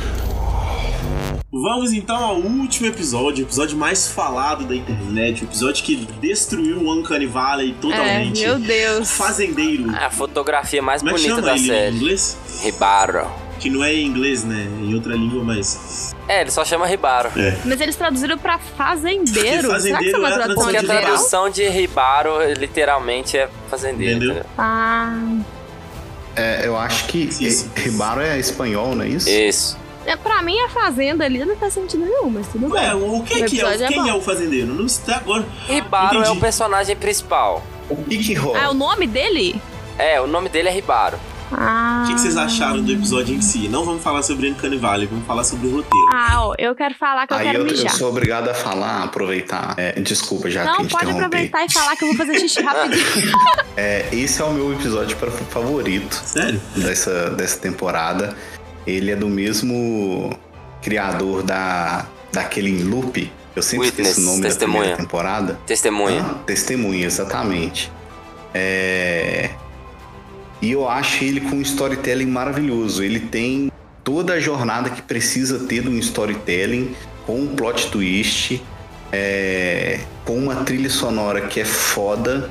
Vamos 1.60 1.92
então 1.92 2.16
ao 2.16 2.36
último 2.36 2.86
episódio, 2.86 3.44
o 3.44 3.48
episódio 3.48 3.76
mais 3.76 4.06
falado 4.06 4.64
da 4.64 4.76
internet, 4.76 5.42
o 5.42 5.46
episódio 5.46 5.82
que 5.82 5.96
destruiu 6.20 6.78
o 6.78 6.92
Uncanny 6.92 7.26
Valley 7.26 7.74
totalmente. 7.80 8.44
É, 8.44 8.46
meu 8.46 8.60
Deus. 8.60 9.10
Fazendeiro. 9.10 9.90
É 9.92 10.04
a 10.04 10.10
fotografia 10.10 10.80
mais 10.80 11.02
Como 11.02 11.10
é 11.10 11.14
que 11.18 11.22
bonita 11.22 11.40
chama 11.40 11.48
da 11.48 11.56
ele 11.56 11.66
série. 11.66 11.90
em 11.92 11.96
inglês? 11.96 12.38
Ribaro. 12.62 13.26
Que 13.58 13.68
não 13.70 13.82
é 13.82 13.92
em 13.92 14.06
inglês, 14.06 14.44
né? 14.44 14.68
Em 14.80 14.94
outra 14.94 15.14
língua, 15.14 15.42
mas. 15.42 16.14
É, 16.28 16.42
ele 16.42 16.50
só 16.52 16.64
chama 16.64 16.86
Ribaro. 16.86 17.30
É. 17.36 17.58
Mas 17.64 17.80
eles 17.80 17.96
traduziram 17.96 18.38
pra 18.38 18.60
fazendeiro. 18.60 19.68
Porque 19.68 19.80
Será 19.80 19.98
que 19.98 20.04
isso 20.06 20.16
é 20.16 20.18
fazendeiro 20.18 20.18
uma 20.20 20.28
é 20.28 20.30
a 20.30 20.34
tradução 20.36 20.62
Porque 20.62 20.76
a 20.76 20.82
tradução 20.84 21.50
de 21.50 21.68
Ribaro 21.68 22.52
literalmente 22.56 23.36
é 23.36 23.48
fazendeiro. 23.68 24.14
Entendeu? 24.16 24.30
entendeu? 24.30 24.50
Ah, 24.56 25.18
É, 26.36 26.68
eu 26.68 26.76
acho 26.76 27.06
que 27.06 27.18
Isso. 27.40 27.68
Ribaro 27.74 28.20
é 28.20 28.38
espanhol, 28.38 28.94
não 28.94 29.02
é 29.02 29.08
isso? 29.08 29.28
Isso. 29.28 29.87
É, 30.12 30.16
pra 30.16 30.42
mim 30.42 30.58
a 30.60 30.68
fazenda 30.68 31.24
ali 31.24 31.44
não 31.44 31.56
faz 31.56 31.74
sentido 31.74 32.04
nenhum, 32.04 32.30
mas 32.30 32.46
tudo 32.48 32.68
bem. 32.68 32.80
Ué, 32.80 32.94
o 32.94 33.22
que, 33.22 33.42
O 33.42 33.46
que 33.46 33.60
é? 33.60 33.74
é 33.74 33.88
Quem 33.88 34.02
bom. 34.02 34.08
é 34.08 34.14
o 34.14 34.20
fazendeiro? 34.20 34.68
Não 34.74 34.88
sei 34.88 35.02
até 35.14 35.14
agora. 35.22 35.44
Ribaro 35.66 36.22
é 36.22 36.30
o 36.30 36.36
personagem 36.36 36.96
principal. 36.96 37.62
O 37.88 37.96
que 38.04 38.18
que 38.18 38.34
rola? 38.34 38.58
Ah, 38.58 38.64
é 38.64 38.68
o 38.68 38.74
nome 38.74 39.06
dele? 39.06 39.60
É, 39.98 40.20
o 40.20 40.26
nome 40.26 40.48
dele 40.48 40.68
é 40.68 40.72
Ribaro. 40.72 41.18
Ah. 41.50 42.02
O 42.04 42.08
que, 42.08 42.20
vocês 42.20 42.36
acharam 42.36 42.82
do 42.82 42.92
episódio 42.92 43.34
em 43.34 43.40
si? 43.40 43.68
Não 43.68 43.82
vamos 43.82 44.02
falar 44.02 44.22
sobre 44.22 44.50
Uncanny 44.50 44.76
Valley, 44.76 45.06
vamos 45.06 45.26
falar 45.26 45.44
sobre 45.44 45.66
o 45.68 45.76
roteiro. 45.76 46.06
Ah, 46.12 46.52
eu 46.58 46.74
quero 46.74 46.94
falar 46.94 47.26
que 47.26 47.32
eu 47.32 47.38
Aí 47.38 47.46
quero 47.46 47.58
eu, 47.60 47.66
eu 47.66 47.72
mijar. 47.72 47.90
sou 47.94 48.10
obrigado 48.10 48.48
a 48.50 48.54
falar, 48.54 49.04
aproveitar. 49.04 49.72
É, 49.78 49.92
desculpa, 49.98 50.50
já 50.50 50.60
que 50.60 50.66
Não, 50.68 50.86
te 50.86 50.92
pode 50.92 51.10
aproveitar 51.10 51.64
e 51.64 51.72
falar 51.72 51.96
que 51.96 52.04
eu 52.04 52.08
vou 52.08 52.16
fazer 52.18 52.38
xixi 52.40 52.60
rapidinho. 52.62 53.02
É, 53.80 54.08
esse 54.12 54.42
é 54.42 54.44
o 54.44 54.52
meu 54.52 54.72
episódio 54.72 55.16
pra- 55.16 55.30
favorito 55.30 56.12
Sério? 56.12 56.60
dessa, 56.76 57.30
dessa 57.30 57.60
temporada. 57.60 58.36
Ele 58.88 59.10
é 59.10 59.16
do 59.16 59.28
mesmo 59.28 60.30
criador 60.82 61.42
da 61.42 62.06
daquele 62.32 62.82
loop. 62.82 63.30
Eu 63.54 63.62
sempre 63.62 63.86
Witness, 63.86 64.10
esqueço 64.10 64.28
o 64.28 64.30
nome 64.30 64.42
Testemunha. 64.42 64.72
da 64.72 64.80
primeira 64.80 64.96
temporada. 64.96 65.58
Testemunha. 65.66 66.22
Ah, 66.22 66.34
testemunha, 66.46 67.06
exatamente. 67.06 67.90
É... 68.54 69.50
E 70.60 70.72
eu 70.72 70.88
acho 70.88 71.24
ele 71.24 71.40
com 71.40 71.56
um 71.56 71.62
storytelling 71.62 72.26
maravilhoso. 72.26 73.02
Ele 73.02 73.20
tem 73.20 73.70
toda 74.02 74.34
a 74.34 74.40
jornada 74.40 74.90
que 74.90 75.02
precisa 75.02 75.60
ter 75.66 75.82
de 75.82 75.88
um 75.88 75.98
storytelling, 75.98 76.94
com 77.26 77.40
um 77.40 77.48
plot 77.48 77.90
twist, 77.90 78.62
é, 79.12 80.00
com 80.24 80.36
uma 80.36 80.56
trilha 80.64 80.90
sonora 80.90 81.42
que 81.42 81.60
é 81.60 81.64
foda. 81.64 82.50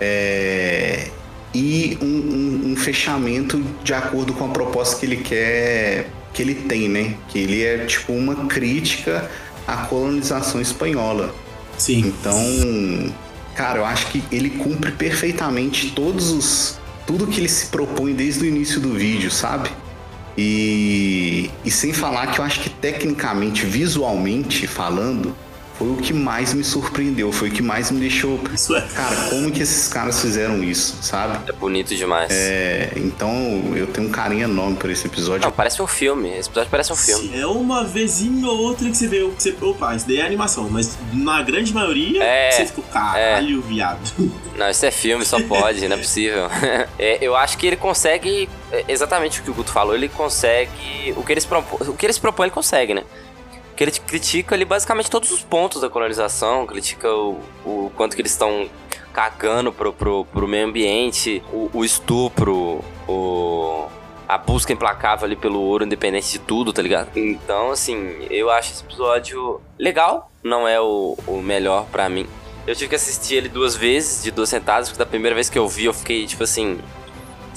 É, 0.00 1.08
e 1.54 1.98
um, 2.00 2.06
um, 2.06 2.72
um, 2.72 2.76
fechamento 2.76 3.62
de 3.82 3.94
acordo 3.94 4.32
com 4.34 4.44
a 4.44 4.48
proposta 4.48 4.98
que 5.00 5.06
ele 5.06 5.16
quer 5.16 6.10
que 6.32 6.42
ele 6.42 6.54
tem, 6.54 6.88
né? 6.88 7.14
Que 7.28 7.38
ele 7.38 7.62
é 7.62 7.78
tipo 7.86 8.12
uma 8.12 8.46
crítica 8.46 9.30
à 9.66 9.78
colonização 9.78 10.60
espanhola. 10.60 11.34
Sim. 11.76 12.00
Então, 12.00 13.14
cara, 13.54 13.78
eu 13.78 13.84
acho 13.84 14.08
que 14.08 14.22
ele 14.30 14.50
cumpre 14.50 14.92
perfeitamente 14.92 15.90
todos 15.92 16.30
os 16.30 16.78
tudo 17.06 17.26
que 17.26 17.40
ele 17.40 17.48
se 17.48 17.66
propõe 17.66 18.12
desde 18.12 18.44
o 18.44 18.46
início 18.46 18.78
do 18.80 18.92
vídeo, 18.92 19.30
sabe? 19.30 19.70
E, 20.36 21.50
e 21.64 21.70
sem 21.70 21.92
falar 21.92 22.28
que 22.28 22.38
eu 22.38 22.44
acho 22.44 22.60
que 22.60 22.68
tecnicamente, 22.68 23.64
visualmente 23.64 24.66
falando, 24.66 25.34
foi 25.78 25.90
o 25.90 25.96
que 25.96 26.12
mais 26.12 26.52
me 26.52 26.64
surpreendeu, 26.64 27.30
foi 27.30 27.48
o 27.48 27.52
que 27.52 27.62
mais 27.62 27.90
me 27.92 28.00
deixou. 28.00 28.40
Isso 28.52 28.74
é. 28.74 28.80
Cara, 28.80 29.14
como 29.30 29.50
que 29.52 29.62
esses 29.62 29.86
caras 29.86 30.20
fizeram 30.20 30.62
isso, 30.62 30.98
sabe? 31.02 31.48
É 31.48 31.52
bonito 31.52 31.94
demais. 31.94 32.32
É, 32.32 32.90
então 32.96 33.32
eu 33.76 33.86
tenho 33.86 34.08
um 34.08 34.10
carinho 34.10 34.44
enorme 34.44 34.76
por 34.76 34.90
esse 34.90 35.06
episódio. 35.06 35.44
Não, 35.44 35.52
parece 35.52 35.80
um 35.80 35.86
filme. 35.86 36.30
Esse 36.30 36.48
episódio 36.48 36.68
parece 36.68 36.92
um 36.92 36.96
filme. 36.96 37.38
É 37.38 37.46
uma 37.46 37.84
vezinha 37.84 38.48
ou 38.48 38.58
outra 38.58 38.90
que 38.90 38.96
você 38.96 39.06
vê, 39.06 39.18
que 39.28 39.42
você, 39.42 39.56
opa, 39.60 39.94
isso 39.94 40.06
daí 40.08 40.18
é 40.18 40.26
animação, 40.26 40.68
mas 40.68 40.98
na 41.12 41.40
grande 41.42 41.72
maioria 41.72 42.24
é, 42.24 42.50
você 42.50 42.66
fica, 42.66 42.82
caralho, 42.92 43.60
é. 43.60 43.68
viado. 43.68 44.12
Não, 44.58 44.68
isso 44.68 44.84
é 44.84 44.90
filme, 44.90 45.24
só 45.24 45.40
pode, 45.40 45.86
não 45.86 45.94
é 45.94 45.98
possível. 45.98 46.48
É, 46.98 47.18
eu 47.20 47.36
acho 47.36 47.56
que 47.58 47.64
ele 47.64 47.76
consegue, 47.76 48.48
é, 48.72 48.84
exatamente 48.88 49.40
o 49.40 49.44
que 49.44 49.50
o 49.50 49.54
Guto 49.54 49.70
falou, 49.70 49.94
ele 49.94 50.08
consegue, 50.08 51.14
o 51.16 51.22
que 51.22 51.32
eles 51.32 51.44
propõem, 51.44 51.88
o 51.88 51.92
que 51.94 52.04
eles 52.04 52.18
propõem 52.18 52.46
ele 52.46 52.54
consegue, 52.54 52.92
né? 52.92 53.04
Que 53.78 53.84
ele 53.84 53.92
critica 53.92 54.56
ali 54.56 54.64
basicamente 54.64 55.08
todos 55.08 55.30
os 55.30 55.40
pontos 55.40 55.80
da 55.80 55.88
colonização, 55.88 56.66
critica 56.66 57.08
o, 57.14 57.40
o 57.64 57.92
quanto 57.94 58.16
que 58.16 58.20
eles 58.20 58.32
estão 58.32 58.68
cagando 59.12 59.72
pro, 59.72 59.92
pro, 59.92 60.24
pro 60.24 60.48
meio 60.48 60.66
ambiente, 60.66 61.40
o, 61.52 61.70
o 61.72 61.84
estupro, 61.84 62.82
o, 63.06 63.86
a 64.28 64.36
busca 64.36 64.72
implacável 64.72 65.26
ali 65.26 65.36
pelo 65.36 65.60
ouro, 65.60 65.84
independente 65.84 66.32
de 66.32 66.40
tudo, 66.40 66.72
tá 66.72 66.82
ligado? 66.82 67.16
Então, 67.16 67.70
assim, 67.70 68.26
eu 68.28 68.50
acho 68.50 68.72
esse 68.72 68.82
episódio 68.82 69.60
legal, 69.78 70.28
não 70.42 70.66
é 70.66 70.80
o, 70.80 71.16
o 71.28 71.40
melhor 71.40 71.86
para 71.86 72.08
mim. 72.08 72.26
Eu 72.66 72.74
tive 72.74 72.88
que 72.88 72.96
assistir 72.96 73.36
ele 73.36 73.48
duas 73.48 73.76
vezes, 73.76 74.24
de 74.24 74.32
duas 74.32 74.48
sentadas, 74.48 74.88
porque 74.88 74.98
da 74.98 75.06
primeira 75.06 75.36
vez 75.36 75.48
que 75.48 75.56
eu 75.56 75.68
vi, 75.68 75.84
eu 75.84 75.94
fiquei, 75.94 76.26
tipo 76.26 76.42
assim, 76.42 76.80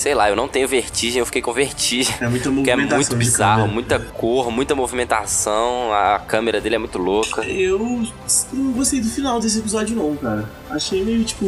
sei 0.02 0.16
lá, 0.16 0.28
eu 0.28 0.36
não 0.36 0.48
tenho 0.48 0.68
vertigem, 0.68 1.20
eu 1.20 1.26
fiquei 1.28 1.44
com 1.44 1.54
vertigem. 1.54 2.16
É 2.20 2.28
muita 2.28 2.52
Que 2.52 2.72
é 2.72 2.76
muito 2.76 3.16
bizarro, 3.16 3.68
muita 3.68 4.00
cor, 4.00 4.50
muita 4.50 4.74
movimentação, 4.74 5.94
a 5.94 6.18
câmera 6.18 6.60
dele 6.60 6.76
é 6.76 6.78
muito 6.80 6.98
louca. 6.98 7.44
Eu 7.44 8.04
não 8.52 8.72
gostei 8.72 9.00
do 9.00 9.08
final 9.08 9.40
desse 9.40 9.60
episódio, 9.60 9.96
não, 9.96 10.16
cara. 10.18 10.50
Achei 10.72 11.04
meio 11.04 11.24
tipo. 11.24 11.46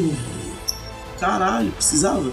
Caralho, 1.20 1.72
precisava. 1.72 2.32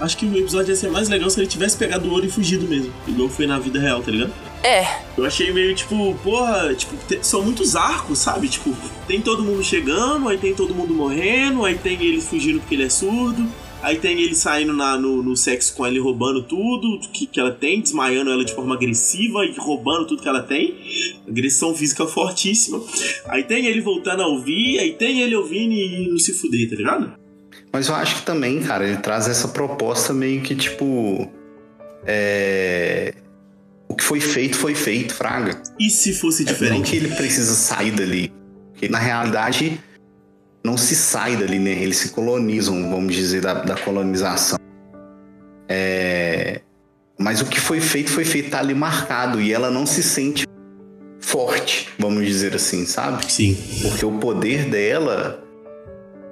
Acho 0.00 0.16
que 0.16 0.24
o 0.24 0.38
episódio 0.38 0.70
ia 0.70 0.76
ser 0.76 0.90
mais 0.90 1.08
legal 1.08 1.28
se 1.28 1.38
ele 1.38 1.46
tivesse 1.46 1.76
pegado 1.76 2.08
o 2.08 2.12
ouro 2.12 2.24
e 2.24 2.30
fugido 2.30 2.66
mesmo. 2.66 2.92
Igual 3.06 3.28
foi 3.28 3.46
na 3.46 3.58
vida 3.58 3.78
real, 3.78 4.00
tá 4.00 4.10
ligado? 4.10 4.32
É. 4.62 4.86
Eu 5.18 5.26
achei 5.26 5.52
meio 5.52 5.74
tipo, 5.74 6.14
porra, 6.22 6.72
tipo, 6.74 6.94
são 7.20 7.42
muitos 7.42 7.76
arcos, 7.76 8.20
sabe? 8.20 8.48
Tipo, 8.48 8.74
tem 9.06 9.20
todo 9.20 9.42
mundo 9.44 9.62
chegando, 9.62 10.28
aí 10.28 10.38
tem 10.38 10.54
todo 10.54 10.74
mundo 10.74 10.94
morrendo, 10.94 11.64
aí 11.64 11.76
tem 11.76 12.00
ele 12.00 12.20
fugindo 12.22 12.58
porque 12.60 12.74
ele 12.74 12.84
é 12.84 12.88
surdo. 12.88 13.46
Aí 13.80 13.96
tem 13.98 14.20
ele 14.20 14.34
saindo 14.34 14.72
na- 14.72 14.98
no, 14.98 15.22
no 15.22 15.36
sexo 15.36 15.74
com 15.74 15.86
ela 15.86 15.94
e 15.96 16.00
roubando 16.00 16.42
tudo 16.42 16.98
que, 17.12 17.26
que 17.26 17.38
ela 17.38 17.52
tem, 17.52 17.80
desmaiando 17.80 18.30
ela 18.30 18.44
de 18.44 18.52
forma 18.52 18.74
agressiva 18.74 19.44
e 19.44 19.54
roubando 19.56 20.06
tudo 20.08 20.20
que 20.22 20.28
ela 20.28 20.42
tem. 20.42 20.74
Agressão 21.28 21.74
física 21.74 22.04
fortíssima. 22.06 22.80
Aí 23.26 23.44
tem 23.44 23.66
ele 23.66 23.80
voltando 23.80 24.22
a 24.22 24.26
ouvir, 24.26 24.78
aí 24.80 24.94
tem 24.94 25.20
ele 25.20 25.36
ouvindo 25.36 25.72
e 25.72 26.08
não 26.10 26.18
se 26.18 26.32
fuder, 26.32 26.68
tá 26.68 26.76
ligado? 26.76 27.12
Mas 27.72 27.88
eu 27.88 27.94
acho 27.94 28.16
que 28.16 28.22
também, 28.22 28.60
cara, 28.60 28.86
ele 28.86 28.96
traz 28.98 29.28
essa 29.28 29.48
proposta 29.48 30.12
meio 30.12 30.40
que 30.42 30.54
tipo. 30.56 31.30
É. 32.04 33.14
O 33.88 33.94
que 33.94 34.02
foi 34.04 34.20
feito, 34.20 34.56
foi 34.56 34.74
feito, 34.74 35.14
Fraga. 35.14 35.62
E 35.78 35.88
se 35.90 36.12
fosse 36.14 36.42
É, 36.42 36.46
não 36.46 36.52
diferente? 36.52 36.90
que 36.90 36.96
ele 36.96 37.08
precisa 37.14 37.52
sair 37.54 37.90
dali. 37.90 38.32
Porque 38.72 38.88
na 38.88 38.98
realidade 38.98 39.80
não 40.64 40.76
se 40.76 40.94
sai 40.94 41.36
dali, 41.36 41.58
né? 41.58 41.70
Eles 41.70 41.96
se 41.98 42.10
colonizam, 42.10 42.90
vamos 42.90 43.14
dizer, 43.14 43.40
da, 43.40 43.54
da 43.54 43.76
colonização. 43.76 44.58
É, 45.68 46.60
Mas 47.18 47.40
o 47.40 47.46
que 47.46 47.60
foi 47.60 47.80
feito, 47.80 48.10
foi 48.10 48.24
feito, 48.24 48.50
tá 48.50 48.58
ali 48.58 48.74
marcado. 48.74 49.40
E 49.40 49.52
ela 49.52 49.70
não 49.70 49.86
se 49.86 50.02
sente 50.02 50.46
forte, 51.20 51.88
vamos 51.98 52.26
dizer 52.26 52.54
assim, 52.54 52.86
sabe? 52.86 53.30
Sim. 53.30 53.56
Porque 53.82 54.04
o 54.04 54.12
poder 54.12 54.64
dela 54.64 55.44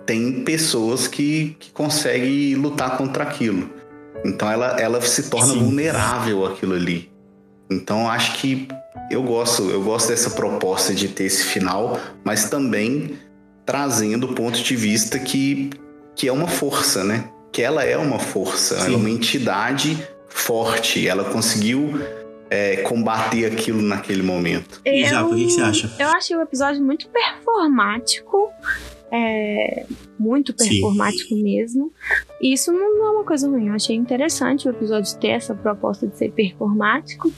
tem 0.06 0.44
pessoas 0.44 1.08
que, 1.08 1.56
que 1.58 1.70
conseguem 1.70 2.54
lutar 2.54 2.96
contra 2.96 3.24
aquilo. 3.24 3.68
Então 4.24 4.50
ela, 4.50 4.80
ela 4.80 5.00
se 5.02 5.24
torna 5.24 5.52
Sim. 5.52 5.58
vulnerável 5.60 6.46
àquilo 6.46 6.74
ali. 6.74 7.10
Então 7.70 8.08
acho 8.08 8.38
que 8.38 8.68
eu 9.10 9.22
gosto, 9.22 9.64
eu 9.64 9.82
gosto 9.82 10.08
dessa 10.08 10.30
proposta 10.30 10.94
de 10.94 11.08
ter 11.08 11.24
esse 11.24 11.44
final, 11.44 12.00
mas 12.24 12.48
também 12.48 13.18
trazendo 13.66 14.30
o 14.30 14.34
ponto 14.34 14.62
de 14.62 14.76
vista 14.76 15.18
que, 15.18 15.70
que 16.14 16.28
é 16.28 16.32
uma 16.32 16.46
força, 16.46 17.04
né? 17.04 17.28
Que 17.52 17.60
ela 17.60 17.82
é 17.82 17.96
uma 17.98 18.18
força, 18.18 18.76
ela 18.76 18.94
é 18.94 18.96
uma 18.96 19.10
entidade 19.10 19.98
forte. 20.28 21.06
Ela 21.08 21.24
conseguiu 21.24 22.00
é, 22.48 22.76
combater 22.76 23.44
aquilo 23.46 23.82
naquele 23.82 24.22
momento. 24.22 24.80
E 24.84 25.04
Japa, 25.04 25.30
o 25.30 25.34
que 25.34 25.50
você 25.50 25.60
acha? 25.60 25.90
Eu 25.98 26.08
achei 26.08 26.36
o 26.36 26.40
episódio 26.42 26.82
muito 26.82 27.08
performático. 27.08 28.50
é, 29.10 29.86
muito 30.18 30.54
Sim. 30.56 30.68
performático 30.68 31.34
mesmo. 31.36 31.92
E 32.40 32.52
isso 32.52 32.72
não 32.72 32.98
não 32.98 33.06
é 33.06 33.10
uma 33.10 33.24
coisa 33.24 33.48
ruim. 33.48 33.68
Eu 33.68 33.74
achei 33.74 33.94
interessante 33.96 34.68
o 34.68 34.70
episódio 34.70 35.16
ter 35.18 35.28
essa 35.28 35.54
proposta 35.54 36.06
de 36.06 36.16
ser 36.16 36.32
performático. 36.32 37.32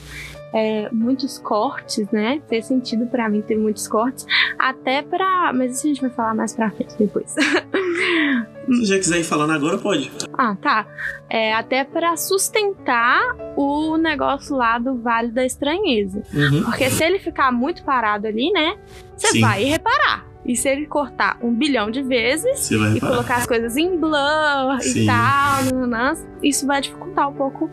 É, 0.53 0.89
muitos 0.91 1.37
cortes, 1.39 2.09
né? 2.11 2.41
Fez 2.47 2.65
sentido 2.65 3.05
pra 3.07 3.29
mim 3.29 3.41
ter 3.41 3.57
muitos 3.57 3.87
cortes. 3.87 4.25
Até 4.57 5.01
pra. 5.01 5.51
Mas 5.53 5.77
isso 5.77 5.85
a 5.85 5.89
gente 5.89 6.01
vai 6.01 6.09
falar 6.09 6.33
mais 6.33 6.55
pra 6.55 6.71
frente 6.71 6.95
depois. 6.97 7.33
Se 8.67 8.85
já 8.85 8.97
quiser 8.97 9.19
ir 9.19 9.23
falando 9.23 9.51
agora, 9.51 9.77
pode. 9.77 10.11
Ah, 10.33 10.55
tá. 10.55 10.87
É, 11.29 11.53
até 11.53 11.83
pra 11.83 12.15
sustentar 12.15 13.35
o 13.55 13.97
negócio 13.97 14.55
lá 14.55 14.77
do 14.77 14.95
Vale 14.97 15.31
da 15.31 15.43
Estranheza. 15.43 16.21
Uhum. 16.33 16.63
Porque 16.63 16.89
se 16.89 17.03
ele 17.03 17.19
ficar 17.19 17.51
muito 17.51 17.83
parado 17.83 18.27
ali, 18.27 18.51
né? 18.51 18.77
Você 19.17 19.39
vai 19.39 19.63
reparar. 19.63 20.28
E 20.45 20.55
se 20.55 20.69
ele 20.69 20.85
cortar 20.85 21.37
um 21.41 21.53
bilhão 21.53 21.91
de 21.91 22.01
vezes 22.01 22.71
e 22.71 22.99
colocar 22.99 23.37
as 23.37 23.45
coisas 23.45 23.75
em 23.77 23.97
blur 23.97 24.81
Sim. 24.81 25.03
e 25.03 25.05
tal, 25.05 26.15
isso 26.41 26.65
vai 26.65 26.81
dificultar 26.81 27.29
um 27.29 27.33
pouco 27.33 27.69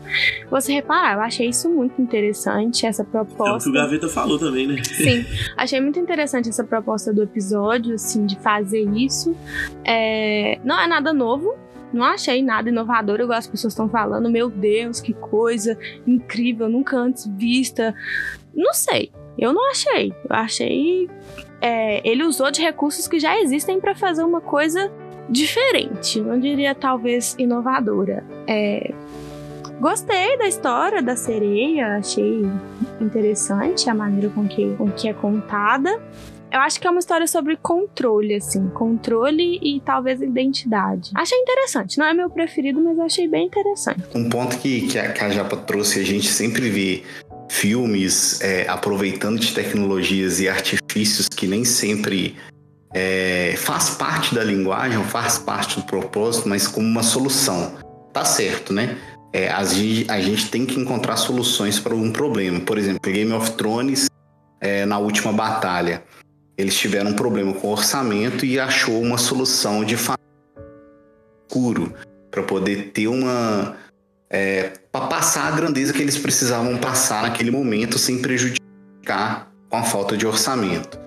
você 0.51 0.73
reparar. 0.73 1.15
Eu 1.15 1.21
achei 1.21 1.49
isso 1.49 1.69
muito 1.69 2.01
interessante, 2.01 2.85
essa 2.85 3.01
É 3.01 3.05
o 3.05 3.07
que 3.07 3.35
proposta. 3.35 3.69
o 3.69 3.73
Gaveta 3.73 4.09
falou 4.09 4.37
também, 4.37 4.67
né? 4.67 4.83
Sim, 4.83 5.25
achei 5.55 5.79
muito 5.79 5.99
interessante 5.99 6.49
essa 6.49 6.63
proposta 6.63 7.13
do 7.13 7.23
episódio, 7.23 7.95
assim, 7.95 8.25
de 8.25 8.37
fazer 8.39 8.83
isso. 8.95 9.35
É, 9.83 10.59
não 10.63 10.79
é 10.79 10.87
nada 10.87 11.13
novo, 11.13 11.55
não 11.93 12.03
achei 12.03 12.43
nada 12.43 12.69
inovador, 12.69 13.21
igual 13.21 13.37
as 13.37 13.47
pessoas 13.47 13.73
estão 13.73 13.89
falando. 13.89 14.29
Meu 14.29 14.49
Deus, 14.49 14.99
que 14.99 15.13
coisa 15.13 15.77
incrível, 16.05 16.69
nunca 16.69 16.97
antes 16.97 17.25
vista. 17.27 17.95
Não 18.53 18.73
sei, 18.73 19.11
eu 19.37 19.53
não 19.53 19.71
achei. 19.71 20.13
Eu 20.29 20.35
achei. 20.35 21.09
É, 21.61 22.07
ele 22.07 22.23
usou 22.23 22.51
de 22.51 22.61
recursos 22.61 23.07
que 23.07 23.19
já 23.19 23.39
existem 23.39 23.79
para 23.79 23.95
fazer 23.95 24.23
uma 24.23 24.41
coisa 24.41 24.91
diferente, 25.29 26.21
não 26.21 26.39
diria 26.39 26.73
talvez 26.73 27.35
inovadora. 27.37 28.23
É, 28.47 28.93
Gostei 29.79 30.35
da 30.39 30.47
história 30.47 31.03
da 31.03 31.15
sereia, 31.15 31.97
achei 31.97 32.41
interessante 32.99 33.87
a 33.87 33.93
maneira 33.93 34.29
com 34.29 34.47
que, 34.47 34.75
com 34.75 34.89
que 34.89 35.07
é 35.07 35.13
contada. 35.13 36.01
Eu 36.51 36.61
acho 36.61 36.79
que 36.79 36.87
é 36.87 36.89
uma 36.89 36.99
história 36.99 37.27
sobre 37.27 37.57
controle, 37.57 38.33
assim, 38.33 38.69
controle 38.69 39.59
e 39.61 39.79
talvez 39.81 40.19
identidade. 40.19 41.11
Achei 41.13 41.37
interessante, 41.37 41.99
não 41.99 42.07
é 42.07 42.13
meu 42.13 42.29
preferido, 42.29 42.81
mas 42.81 42.97
achei 42.97 43.27
bem 43.27 43.45
interessante. 43.45 44.01
Um 44.15 44.27
ponto 44.29 44.57
que, 44.57 44.87
que, 44.87 44.97
a, 44.97 45.11
que 45.11 45.23
a 45.23 45.29
Japa 45.29 45.57
trouxe, 45.57 45.99
a 45.99 46.03
gente 46.03 46.27
sempre 46.27 46.69
vê 46.69 47.03
filmes 47.49 48.41
é, 48.41 48.67
aproveitando 48.67 49.39
de 49.39 49.53
tecnologias 49.53 50.39
e 50.39 50.49
artifícios 50.49 51.27
que 51.29 51.47
nem 51.47 51.63
sempre 51.63 52.35
é, 52.93 53.55
faz 53.57 53.91
parte 53.91 54.33
da 54.35 54.43
linguagem, 54.43 55.03
faz 55.05 55.37
parte 55.37 55.79
do 55.79 55.85
propósito, 55.85 56.47
mas 56.49 56.67
como 56.67 56.87
uma 56.87 57.03
solução. 57.03 57.75
Tá 58.13 58.25
certo, 58.25 58.73
né? 58.73 58.97
É, 59.33 59.49
a, 59.49 59.63
gente, 59.63 60.09
a 60.09 60.19
gente 60.19 60.49
tem 60.49 60.65
que 60.65 60.79
encontrar 60.79 61.17
soluções 61.17 61.79
para 61.79 61.93
um 61.93 62.11
problema. 62.11 62.59
Por 62.59 62.77
exemplo, 62.77 63.11
Game 63.11 63.31
of 63.33 63.51
Thrones, 63.51 64.07
é, 64.59 64.85
na 64.85 64.97
última 64.97 65.31
batalha, 65.31 66.03
eles 66.57 66.75
tiveram 66.77 67.11
um 67.11 67.13
problema 67.13 67.53
com 67.53 67.67
o 67.67 67.71
orçamento 67.71 68.45
e 68.45 68.59
achou 68.59 68.99
uma 68.99 69.17
solução 69.17 69.85
de 69.85 69.95
fa- 69.95 70.17
escuro. 71.47 71.93
para 72.31 72.43
poder 72.43 72.91
ter 72.91 73.07
uma 73.07 73.75
é, 74.29 74.73
para 74.91 75.07
passar 75.07 75.51
a 75.51 75.55
grandeza 75.55 75.93
que 75.93 76.01
eles 76.01 76.17
precisavam 76.17 76.77
passar 76.77 77.23
naquele 77.23 77.51
momento 77.51 77.97
sem 77.97 78.21
prejudicar 78.21 79.49
com 79.69 79.77
a 79.77 79.83
falta 79.83 80.17
de 80.17 80.25
orçamento. 80.25 80.99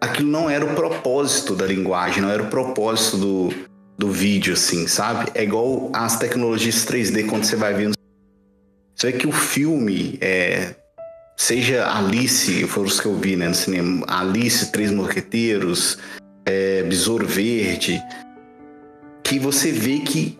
Aquilo 0.00 0.30
não 0.30 0.48
era 0.50 0.64
o 0.64 0.74
propósito 0.74 1.54
da 1.54 1.66
linguagem, 1.66 2.22
não 2.22 2.30
era 2.30 2.42
o 2.42 2.48
propósito 2.48 3.16
do, 3.16 3.54
do 3.96 4.10
vídeo, 4.10 4.52
assim, 4.52 4.86
sabe? 4.86 5.30
É 5.34 5.42
igual 5.42 5.90
as 5.92 6.18
tecnologias 6.18 6.84
3D 6.84 7.26
quando 7.28 7.44
você 7.44 7.56
vai 7.56 7.74
vendo. 7.74 7.94
Você 8.94 9.10
vê 9.10 9.18
que 9.18 9.26
o 9.26 9.32
filme, 9.32 10.18
é, 10.20 10.74
seja 11.36 11.90
Alice, 11.90 12.66
foram 12.68 12.86
os 12.86 13.00
que 13.00 13.06
eu 13.06 13.16
vi 13.16 13.34
né, 13.36 13.48
no 13.48 13.54
cinema, 13.54 14.04
Alice, 14.06 14.70
Três 14.70 14.90
Mosqueteiros, 14.90 15.98
é, 16.44 16.82
Besouro 16.82 17.26
Verde, 17.26 18.00
que 19.22 19.38
você 19.38 19.72
vê 19.72 20.00
que 20.00 20.38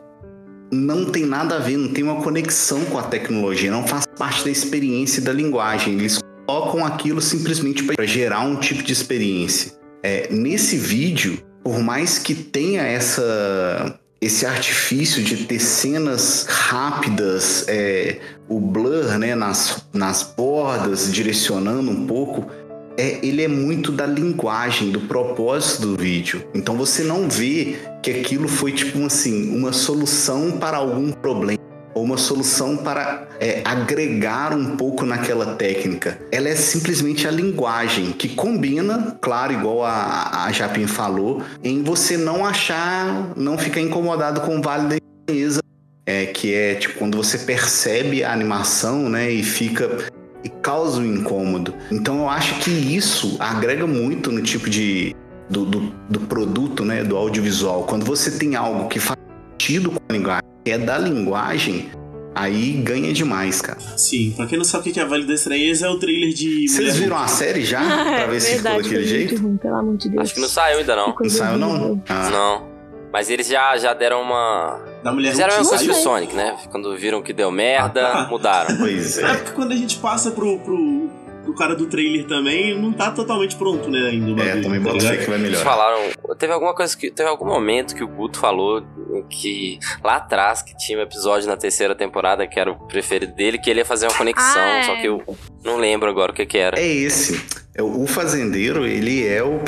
não 0.74 1.06
tem 1.06 1.24
nada 1.24 1.56
a 1.56 1.58
ver, 1.58 1.76
não 1.76 1.88
tem 1.88 2.04
uma 2.04 2.22
conexão 2.22 2.84
com 2.86 2.98
a 2.98 3.02
tecnologia, 3.02 3.70
não 3.70 3.86
faz 3.86 4.04
parte 4.18 4.44
da 4.44 4.50
experiência 4.50 5.20
e 5.20 5.24
da 5.24 5.32
linguagem. 5.32 5.94
Eles 5.94 6.18
colocam 6.46 6.84
aquilo 6.84 7.20
simplesmente 7.20 7.82
para 7.84 8.04
gerar 8.04 8.40
um 8.40 8.56
tipo 8.56 8.82
de 8.82 8.92
experiência. 8.92 9.72
É, 10.02 10.28
nesse 10.30 10.76
vídeo, 10.76 11.38
por 11.62 11.78
mais 11.80 12.18
que 12.18 12.34
tenha 12.34 12.82
essa 12.82 13.98
esse 14.20 14.46
artifício 14.46 15.22
de 15.22 15.44
ter 15.44 15.58
cenas 15.58 16.46
rápidas, 16.48 17.66
é, 17.68 18.20
o 18.48 18.58
blur 18.58 19.18
né, 19.18 19.34
nas, 19.34 19.84
nas 19.92 20.22
bordas, 20.22 21.12
direcionando 21.12 21.90
um 21.90 22.06
pouco, 22.06 22.50
é, 22.96 23.18
ele 23.22 23.42
é 23.42 23.48
muito 23.48 23.90
da 23.92 24.06
linguagem, 24.06 24.90
do 24.90 25.00
propósito 25.00 25.88
do 25.88 25.96
vídeo. 25.96 26.44
Então 26.54 26.76
você 26.76 27.02
não 27.02 27.28
vê 27.28 27.76
que 28.02 28.10
aquilo 28.10 28.48
foi 28.48 28.72
tipo 28.72 29.04
assim, 29.04 29.56
uma 29.56 29.72
solução 29.72 30.52
para 30.52 30.76
algum 30.76 31.10
problema 31.10 31.64
ou 31.94 32.02
uma 32.02 32.18
solução 32.18 32.76
para 32.76 33.28
é, 33.40 33.62
agregar 33.64 34.52
um 34.52 34.76
pouco 34.76 35.06
naquela 35.06 35.54
técnica. 35.54 36.18
Ela 36.30 36.48
é 36.48 36.56
simplesmente 36.56 37.26
a 37.26 37.30
linguagem 37.30 38.10
que 38.12 38.30
combina, 38.30 39.16
claro, 39.20 39.52
igual 39.52 39.84
a, 39.84 40.44
a 40.44 40.52
Japim 40.52 40.88
falou, 40.88 41.42
em 41.62 41.82
você 41.82 42.16
não 42.16 42.44
achar, 42.44 43.32
não 43.36 43.56
ficar 43.56 43.80
incomodado 43.80 44.40
com 44.40 44.58
o 44.58 44.62
Vale 44.62 44.88
da 44.88 44.96
Beleza, 45.26 45.60
é, 46.06 46.26
que 46.26 46.52
é 46.52 46.74
tipo 46.74 46.98
quando 46.98 47.16
você 47.16 47.38
percebe 47.38 48.24
a 48.24 48.32
animação, 48.32 49.08
né, 49.08 49.30
e 49.30 49.42
fica 49.42 50.12
e 50.44 50.48
causa 50.48 51.00
um 51.00 51.06
incômodo. 51.06 51.74
Então 51.90 52.18
eu 52.18 52.28
acho 52.28 52.60
que 52.60 52.70
isso 52.70 53.36
agrega 53.38 53.86
muito 53.86 54.30
no 54.30 54.42
tipo 54.42 54.68
de 54.68 55.14
do, 55.48 55.64
do, 55.64 55.80
do 56.08 56.20
produto, 56.20 56.84
né, 56.84 57.02
do 57.02 57.16
audiovisual. 57.16 57.84
Quando 57.84 58.04
você 58.04 58.30
tem 58.38 58.54
algo 58.54 58.88
que 58.88 58.98
faz 59.00 59.18
sentido 59.52 59.90
com 59.90 59.98
a 60.08 60.12
linguagem, 60.12 60.42
que 60.64 60.70
é 60.70 60.78
da 60.78 60.98
linguagem, 60.98 61.90
aí 62.34 62.72
ganha 62.72 63.12
demais, 63.12 63.60
cara. 63.60 63.78
Sim, 63.96 64.32
pra 64.36 64.46
quem 64.46 64.58
não 64.58 64.64
sabe 64.64 64.90
o 64.90 64.92
que 64.92 64.98
é 64.98 65.02
a 65.02 65.06
Vale 65.06 65.26
da 65.26 65.34
Estranheza, 65.34 65.86
é 65.86 65.90
o 65.90 65.98
trailer 65.98 66.32
de. 66.32 66.68
Vocês 66.68 66.96
viram 66.96 67.16
a 67.16 67.28
série 67.28 67.64
já? 67.64 67.80
Ah, 67.80 68.04
pra 68.04 68.20
é 68.22 68.28
ver 68.28 68.40
se 68.40 68.46
ficou 68.48 68.62
verdade, 68.62 68.82
daquele 68.82 69.06
foi 69.06 69.08
jeito? 69.08 69.42
ruim, 69.42 69.56
pelo 69.56 69.74
amor 69.76 69.96
de 69.96 70.08
Deus. 70.08 70.22
Acho 70.22 70.34
que 70.34 70.40
não 70.40 70.48
saiu 70.48 70.78
ainda 70.78 70.96
não. 70.96 71.14
Não 71.18 71.30
saiu, 71.30 71.58
não? 71.58 72.02
Ah. 72.08 72.30
Não. 72.30 72.73
Mas 73.14 73.30
eles 73.30 73.46
já, 73.46 73.76
já 73.78 73.94
deram 73.94 74.20
uma. 74.22 74.80
Da 75.04 75.12
mulher 75.12 75.30
Fizeram 75.30 75.54
a 75.54 75.58
mesma 75.58 75.70
Hulk 75.70 75.78
coisa 75.78 75.84
que 75.84 75.90
o 75.90 75.94
saiu? 75.94 76.16
Sonic, 76.16 76.34
né? 76.34 76.56
Quando 76.72 76.96
viram 76.96 77.22
que 77.22 77.32
deu 77.32 77.48
merda, 77.50 78.08
Ah, 78.08 78.12
tá. 78.24 78.28
mudaram. 78.28 78.74
Pois 78.76 79.18
É 79.18 79.34
porque 79.36 79.52
quando 79.52 79.70
a 79.70 79.76
gente 79.76 79.98
passa 79.98 80.32
pro, 80.32 80.58
pro, 80.58 81.08
pro 81.44 81.54
cara 81.54 81.76
do 81.76 81.86
trailer 81.86 82.26
também, 82.26 82.76
não 82.76 82.92
tá 82.92 83.12
totalmente 83.12 83.54
pronto, 83.54 83.88
né, 83.88 84.08
ainda 84.08 84.34
bagulho. 84.34 84.62
também 84.64 84.82
tá 84.82 84.90
boto 84.90 85.00
fé 85.00 85.10
ligado? 85.12 85.24
que 85.24 85.30
vai 85.30 85.38
Eles 85.38 85.50
melhorar. 85.50 85.64
falaram. 85.64 86.00
Teve 86.36 86.52
alguma 86.52 86.74
coisa 86.74 86.96
que. 86.96 87.08
Teve 87.12 87.28
algum 87.28 87.46
momento 87.46 87.94
que 87.94 88.02
o 88.02 88.08
Guto 88.08 88.36
falou 88.40 88.82
que 89.30 89.78
lá 90.02 90.16
atrás 90.16 90.60
que 90.62 90.76
tinha 90.76 90.98
um 90.98 91.02
episódio 91.02 91.46
na 91.48 91.56
terceira 91.56 91.94
temporada 91.94 92.44
que 92.48 92.58
era 92.58 92.68
o 92.72 92.74
preferido 92.88 93.32
dele, 93.34 93.58
que 93.58 93.70
ele 93.70 93.78
ia 93.78 93.84
fazer 93.84 94.06
uma 94.08 94.18
conexão, 94.18 94.60
Ah, 94.60 94.78
é. 94.78 94.82
só 94.82 94.96
que 94.96 95.06
eu 95.06 95.22
não 95.64 95.76
lembro 95.76 96.10
agora 96.10 96.32
o 96.32 96.34
que 96.34 96.44
que 96.44 96.58
era. 96.58 96.80
É 96.80 96.84
esse. 96.84 97.40
É, 97.76 97.80
O 97.82 98.06
Fazendeiro, 98.08 98.84
ele 98.84 99.24
é 99.24 99.40
o, 99.42 99.60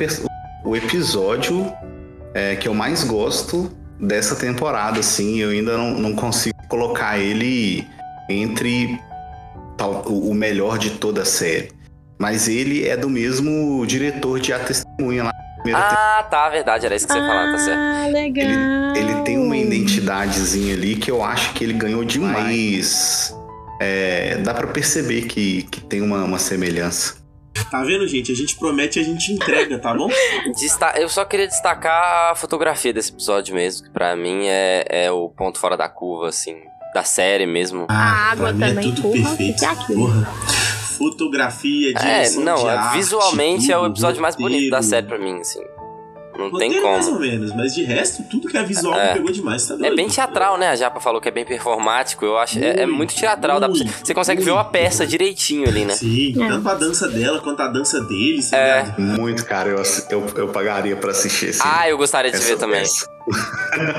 o 0.65 0.75
episódio 0.77 1.73
é, 2.37 2.55
que 2.55 2.69
eu 2.69 2.75
mais 2.75 3.03
gosto 3.03 3.71
dessa 3.99 4.37
temporada, 4.37 5.01
assim. 5.01 5.39
Eu 5.39 5.49
ainda 5.51 5.79
não, 5.79 5.93
não 5.93 6.15
consigo 6.15 6.55
colocar 6.69 7.19
ele 7.19 7.87
entre 8.29 9.01
tal- 9.79 10.05
o 10.07 10.31
o 10.31 10.35
melhor 10.35 10.77
de 10.77 10.91
toda 10.91 11.23
a 11.23 11.25
série. 11.25 11.71
Mas 12.19 12.47
ele 12.49 12.87
é 12.87 12.97
do 12.97 13.09
mesmo 13.09 13.85
diretor 13.87 14.39
de 14.39 14.53
A 14.53 14.59
Testemunha 14.59 15.25
lá. 15.25 15.33
Ah, 15.75 16.27
tá, 16.31 16.49
verdade, 16.49 16.87
era 16.87 16.95
isso 16.95 17.07
que 17.07 17.13
você 17.13 17.19
ia 17.19 17.27
falar, 17.27 17.53
tá 17.53 17.59
certo. 17.59 17.79
Ah, 17.81 18.07
legal. 18.09 18.97
Ele 18.97 19.23
tem 19.23 19.39
uma 19.39 19.57
identidadezinha 19.57 20.75
ali 20.75 20.95
que 20.97 21.11
eu 21.11 21.25
acho 21.25 21.53
que 21.55 21.65
ele 21.65 21.73
ganhou 21.73 22.05
demais. 22.05 23.35
É, 23.81 24.37
dá 24.39 24.55
pra 24.55 24.67
perceber 24.69 25.23
que, 25.23 25.65
que 25.65 25.81
tem 25.81 26.01
uma, 26.03 26.23
uma 26.25 26.39
semelhança. 26.39 27.17
Tá 27.71 27.83
vendo, 27.83 28.07
gente? 28.07 28.31
A 28.33 28.35
gente 28.35 28.57
promete 28.57 28.99
e 28.99 29.03
a 29.03 29.05
gente 29.05 29.33
entrega, 29.33 29.79
tá 29.79 29.93
bom? 29.95 30.09
Desta- 30.61 30.95
Eu 30.99 31.09
só 31.09 31.25
queria 31.25 31.47
destacar 31.47 32.33
a 32.33 32.35
fotografia 32.35 32.93
desse 32.93 33.13
episódio 33.13 33.55
mesmo, 33.55 33.87
que 33.87 33.93
pra 33.93 34.15
mim 34.17 34.47
é, 34.47 34.85
é 34.89 35.11
o 35.11 35.29
ponto 35.29 35.59
fora 35.59 35.77
da 35.77 35.89
curva, 35.89 36.29
assim, 36.29 36.57
da 36.95 37.03
série 37.05 37.47
mesmo. 37.47 37.87
A 37.89 38.31
água 38.31 38.51
é 38.51 38.53
também, 38.53 38.95
tudo 38.95 39.03
porra, 39.03 39.37
perfeito. 39.37 39.65
é. 39.65 39.95
Porra. 39.95 40.27
Fotografia, 40.97 41.91
É, 41.91 41.93
direção 42.01 42.43
não, 42.43 42.55
de 42.57 42.67
é- 42.67 42.71
arte, 42.71 42.97
visualmente 42.97 43.71
é 43.71 43.77
o 43.77 43.83
tudo, 43.83 43.93
episódio 43.93 44.23
mais 44.23 44.35
bonito 44.37 44.71
da 44.71 44.81
série 44.83 45.07
pra 45.07 45.19
mim, 45.19 45.41
assim. 45.41 45.61
Não 46.39 46.51
tem 46.59 46.69
Roteiro 46.69 46.87
mais 46.87 47.07
ou 47.07 47.13
como. 47.15 47.25
menos, 47.27 47.55
mas 47.55 47.75
de 47.75 47.83
resto, 47.85 48.23
tudo 48.25 48.49
que 48.49 48.57
é 48.57 48.63
visual 48.63 48.99
É. 48.99 49.09
me 49.09 49.15
pegou 49.15 49.33
demais, 49.33 49.67
tá 49.67 49.75
É 49.75 49.79
doido? 49.79 49.97
bem 49.97 50.09
teatral, 50.09 50.57
né? 50.59 50.69
A 50.69 50.77
Japa 50.77 51.01
falou 51.01 51.21
que 51.21 51.29
é 51.29 51.31
bem 51.33 51.45
performático. 51.45 52.25
Eu 52.25 52.37
acho. 52.39 52.59
É, 52.59 52.83
é 52.83 52.87
muito 52.87 53.15
teatral. 53.15 53.59
dá 53.61 53.69
pra 53.69 53.77
você, 53.79 54.15
consegue 54.15 54.43
ver 54.43 54.51
uma 54.51 54.65
peça 54.65 55.07
direitinho 55.07 55.69
ali, 55.69 55.85
né? 55.85 55.95
Sim, 55.95 56.35
É. 56.43 56.49
tanto 56.49 56.69
a 56.69 56.75
dança 56.75 57.09
dela 57.09 57.41
quanto 57.41 57.61
a 57.63 57.69
dança 57.69 58.01
deles, 58.03 58.51
tá 58.51 58.57
É. 58.57 58.83
ligado? 58.83 59.01
Muito, 59.01 59.45
cara. 59.45 59.69
Eu, 59.71 59.83
eu, 60.11 60.27
eu 60.37 60.49
pagaria 60.49 60.97
pra 60.97 61.11
assistir 61.11 61.47
esse. 61.51 61.61
Ah, 61.65 61.89
eu 61.89 61.97
gostaria 61.97 62.31
de 62.31 62.37
essa 62.37 62.47
ver 62.47 62.59
também. 62.59 62.83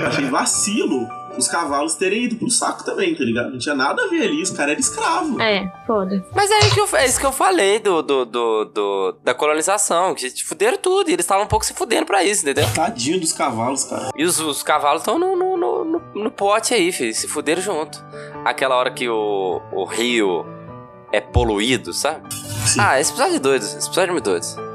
Achei 0.07 0.25
vacilo 0.25 1.07
os 1.37 1.47
cavalos 1.47 1.95
terem 1.95 2.23
ido 2.25 2.35
pro 2.35 2.49
saco 2.49 2.83
também, 2.83 3.15
tá 3.15 3.23
ligado? 3.23 3.51
Não 3.51 3.57
tinha 3.59 3.75
nada 3.75 4.03
a 4.03 4.07
ver 4.07 4.23
ali, 4.23 4.41
os 4.41 4.49
caras 4.49 4.71
eram 4.71 4.79
escravos. 4.79 5.39
É, 5.39 5.71
foda. 5.85 6.25
Mas 6.35 6.49
é, 6.51 6.59
que 6.69 6.79
eu, 6.79 6.87
é 6.93 7.05
isso 7.05 7.19
que 7.19 7.25
eu 7.25 7.31
falei 7.31 7.79
do, 7.79 8.01
do, 8.01 8.25
do, 8.25 8.65
do- 8.65 9.15
da 9.23 9.33
colonização, 9.33 10.13
que 10.15 10.29
fuderam 10.43 10.77
tudo, 10.77 11.09
e 11.09 11.13
eles 11.13 11.23
estavam 11.23 11.45
um 11.45 11.47
pouco 11.47 11.65
se 11.65 11.73
fudendo 11.73 12.05
pra 12.05 12.23
isso, 12.23 12.41
entendeu? 12.43 12.65
Tadinho 12.73 13.19
dos 13.19 13.33
cavalos, 13.33 13.83
cara. 13.83 14.09
E 14.15 14.23
os, 14.23 14.39
os 14.39 14.63
cavalos 14.63 15.01
estão 15.01 15.17
no, 15.19 15.35
no, 15.35 15.57
no, 15.57 15.85
no- 15.85 16.01
no 16.15 16.31
pote 16.31 16.73
aí, 16.73 16.91
filho, 16.91 17.13
se 17.13 17.27
fuderam 17.27 17.61
junto. 17.61 18.03
Aquela 18.45 18.75
hora 18.75 18.91
que 18.91 19.07
o, 19.09 19.61
o 19.73 19.85
rio 19.85 20.45
é 21.11 21.21
poluído, 21.21 21.93
sabe? 21.93 22.27
Ah, 22.79 22.99
esse 22.99 23.11
episódio 23.11 23.35
é 23.35 23.39
doido, 23.39 23.63
esse 23.63 23.75
episódio 23.87 24.09
é 24.09 24.11
muito 24.13 24.25
doido. 24.25 24.66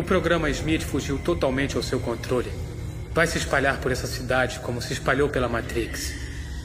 O 0.00 0.02
programa 0.02 0.48
Smith 0.48 0.80
fugiu 0.80 1.18
totalmente 1.18 1.76
ao 1.76 1.82
seu 1.82 2.00
controle. 2.00 2.50
Vai 3.12 3.26
se 3.26 3.36
espalhar 3.36 3.78
por 3.82 3.92
essa 3.92 4.06
cidade 4.06 4.58
como 4.60 4.80
se 4.80 4.94
espalhou 4.94 5.28
pela 5.28 5.46
Matrix. 5.46 6.14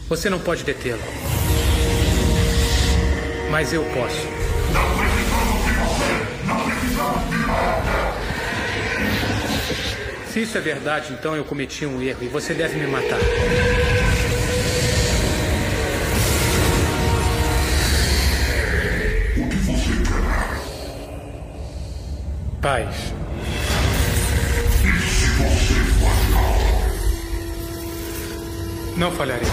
Você 0.07 0.29
não 0.29 0.39
pode 0.39 0.63
detê-lo. 0.63 1.01
Mas 3.51 3.73
eu 3.73 3.83
posso. 3.93 4.21
Se 10.31 10.41
isso 10.43 10.57
é 10.57 10.61
verdade, 10.61 11.11
então 11.11 11.35
eu 11.35 11.43
cometi 11.43 11.85
um 11.85 12.01
erro 12.01 12.23
e 12.23 12.29
você 12.29 12.53
deve 12.53 12.79
me 12.79 12.87
matar. 12.87 13.19
Paz. 22.61 23.14
Não 28.97 29.11
falharei. 29.11 29.47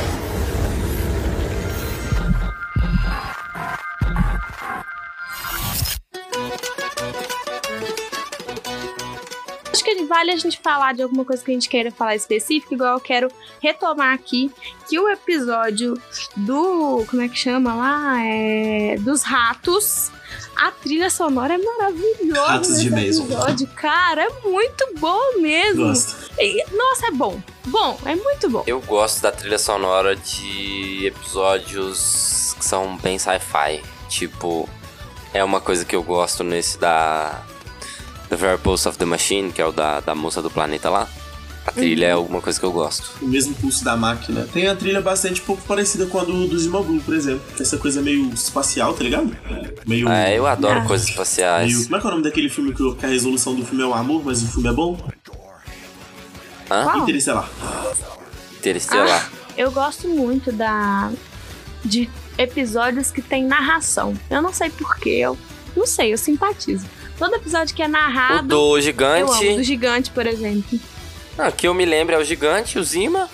Acho 9.73 9.83
que 9.83 10.05
vale 10.05 10.31
a 10.31 10.37
gente 10.37 10.61
falar 10.61 10.95
de 10.95 11.03
alguma 11.03 11.25
coisa 11.25 11.43
que 11.43 11.51
a 11.51 11.55
gente 11.55 11.69
queira 11.69 11.91
falar 11.91 12.15
específico, 12.15 12.75
igual 12.75 12.95
eu 12.95 13.01
quero 13.01 13.29
retomar 13.61 14.15
aqui 14.15 14.51
que 14.89 14.99
o 15.01 15.09
episódio 15.09 16.01
do. 16.37 17.05
Como 17.11 17.23
é 17.23 17.29
que 17.29 17.37
chama 17.37 17.75
lá? 17.75 18.25
É, 18.25 18.97
dos 19.01 19.23
ratos. 19.23 20.11
A 20.57 20.71
trilha 20.71 21.11
sonora 21.11 21.55
é 21.55 21.59
maravilhosa. 21.59 22.47
Ratos 22.47 22.81
de 22.81 22.91
Mason. 22.91 23.25
episódio. 23.25 23.67
Cara, 23.75 24.23
é 24.23 24.49
muito 24.49 24.95
bom 24.99 25.41
mesmo. 25.41 25.87
Gosto. 25.89 26.31
E, 26.39 26.65
nossa, 26.73 27.09
é 27.09 27.11
bom. 27.11 27.43
Bom, 27.67 27.99
é 28.05 28.15
muito 28.17 28.51
bom. 28.51 28.65
Eu 28.67 28.81
gosto 28.81 29.23
da 29.23 29.31
trilha 29.31 29.59
sonora 29.59 30.17
de 30.17 31.07
episódios 31.07 32.55
que 32.59 32.65
são 32.65 32.97
bem 32.97 33.19
sci-fi. 33.19 33.83
Tipo, 34.09 34.69
é 35.33 35.43
uma 35.45 35.61
coisa 35.61 35.85
que 35.85 35.95
eu 35.95 36.03
gosto 36.03 36.43
nesse 36.45 36.79
da. 36.79 37.43
The 38.29 38.37
Very 38.37 38.59
Pulse 38.59 38.89
of 38.89 38.97
the 38.99 39.05
Machine, 39.05 39.53
que 39.53 39.61
é 39.61 39.67
o 39.67 39.73
da, 39.73 40.01
da 40.01 40.15
moça 40.15 40.41
do 40.41 40.51
planeta 40.51 40.89
lá. 40.89 41.07
A 41.65 41.71
trilha 41.71 42.07
é 42.07 42.13
alguma 42.13 42.41
coisa 42.41 42.59
que 42.59 42.65
eu 42.67 42.73
gosto. 42.73 43.13
O 43.23 43.29
mesmo 43.29 43.55
pulso 43.55 43.85
da 43.85 43.97
máquina. 43.97 44.49
Tem 44.53 44.67
a 44.67 44.75
trilha 44.75 45.01
bastante 45.01 45.41
pouco 45.41 45.63
parecida 45.63 46.07
com 46.07 46.19
a 46.19 46.25
do, 46.25 46.49
do 46.49 46.59
Zima 46.59 46.83
Blue, 46.83 47.01
por 47.03 47.15
exemplo. 47.15 47.43
Que 47.55 47.63
é 47.63 47.67
essa 47.67 47.77
coisa 47.79 48.03
meio 48.03 48.29
espacial, 48.35 48.93
tá 48.95 49.05
ligado? 49.05 49.37
Meio. 49.87 50.09
É, 50.09 50.37
eu 50.37 50.45
adoro 50.47 50.81
Ah. 50.81 50.85
coisas 50.85 51.09
espaciais. 51.09 51.73
meio- 51.73 51.85
Como 51.85 51.97
é 51.97 52.01
que 52.01 52.07
é 52.07 52.09
o 52.09 52.11
nome 52.11 52.25
daquele 52.25 52.49
filme 52.49 52.75
que, 52.75 52.95
que 52.97 53.07
a 53.07 53.09
resolução 53.09 53.55
do 53.55 53.65
filme 53.65 53.85
é 53.85 53.87
o 53.87 53.95
amor, 53.95 54.23
mas 54.25 54.43
o 54.43 54.49
filme 54.49 54.69
é 54.69 54.73
bom? 54.73 54.99
Hã? 56.73 56.99
Interestelar. 56.99 57.49
Interestelar. 58.59 59.31
Ah, 59.31 59.53
eu 59.57 59.71
gosto 59.71 60.09
muito 60.09 60.51
da 60.51 61.11
de 61.85 62.09
episódios 62.39 63.11
que 63.11 63.21
tem 63.21 63.45
narração. 63.45 64.15
Eu 64.31 64.41
não 64.41 64.53
sei 64.53 64.71
porquê, 64.71 65.11
eu 65.11 65.37
não 65.77 65.87
sei, 65.87 66.13
eu 66.13 66.19
simpatizo. 66.19 66.87
Todo 67.19 67.35
episódio 67.35 67.75
que 67.75 67.83
é 67.83 67.89
narrado. 67.89 68.45
O 68.45 68.75
do 68.75 68.81
gigante. 68.81 69.21
Eu 69.21 69.51
amo, 69.51 69.57
do 69.59 69.63
gigante, 69.63 70.11
por 70.11 70.27
exemplo. 70.27 70.81
Ah, 71.39 71.53
que 71.53 71.69
eu 71.69 71.75
me 71.75 71.85
lembro 71.85 72.15
é 72.15 72.19
o 72.19 72.25
gigante, 72.25 72.79
o 72.79 72.85
Zima. 72.85 73.29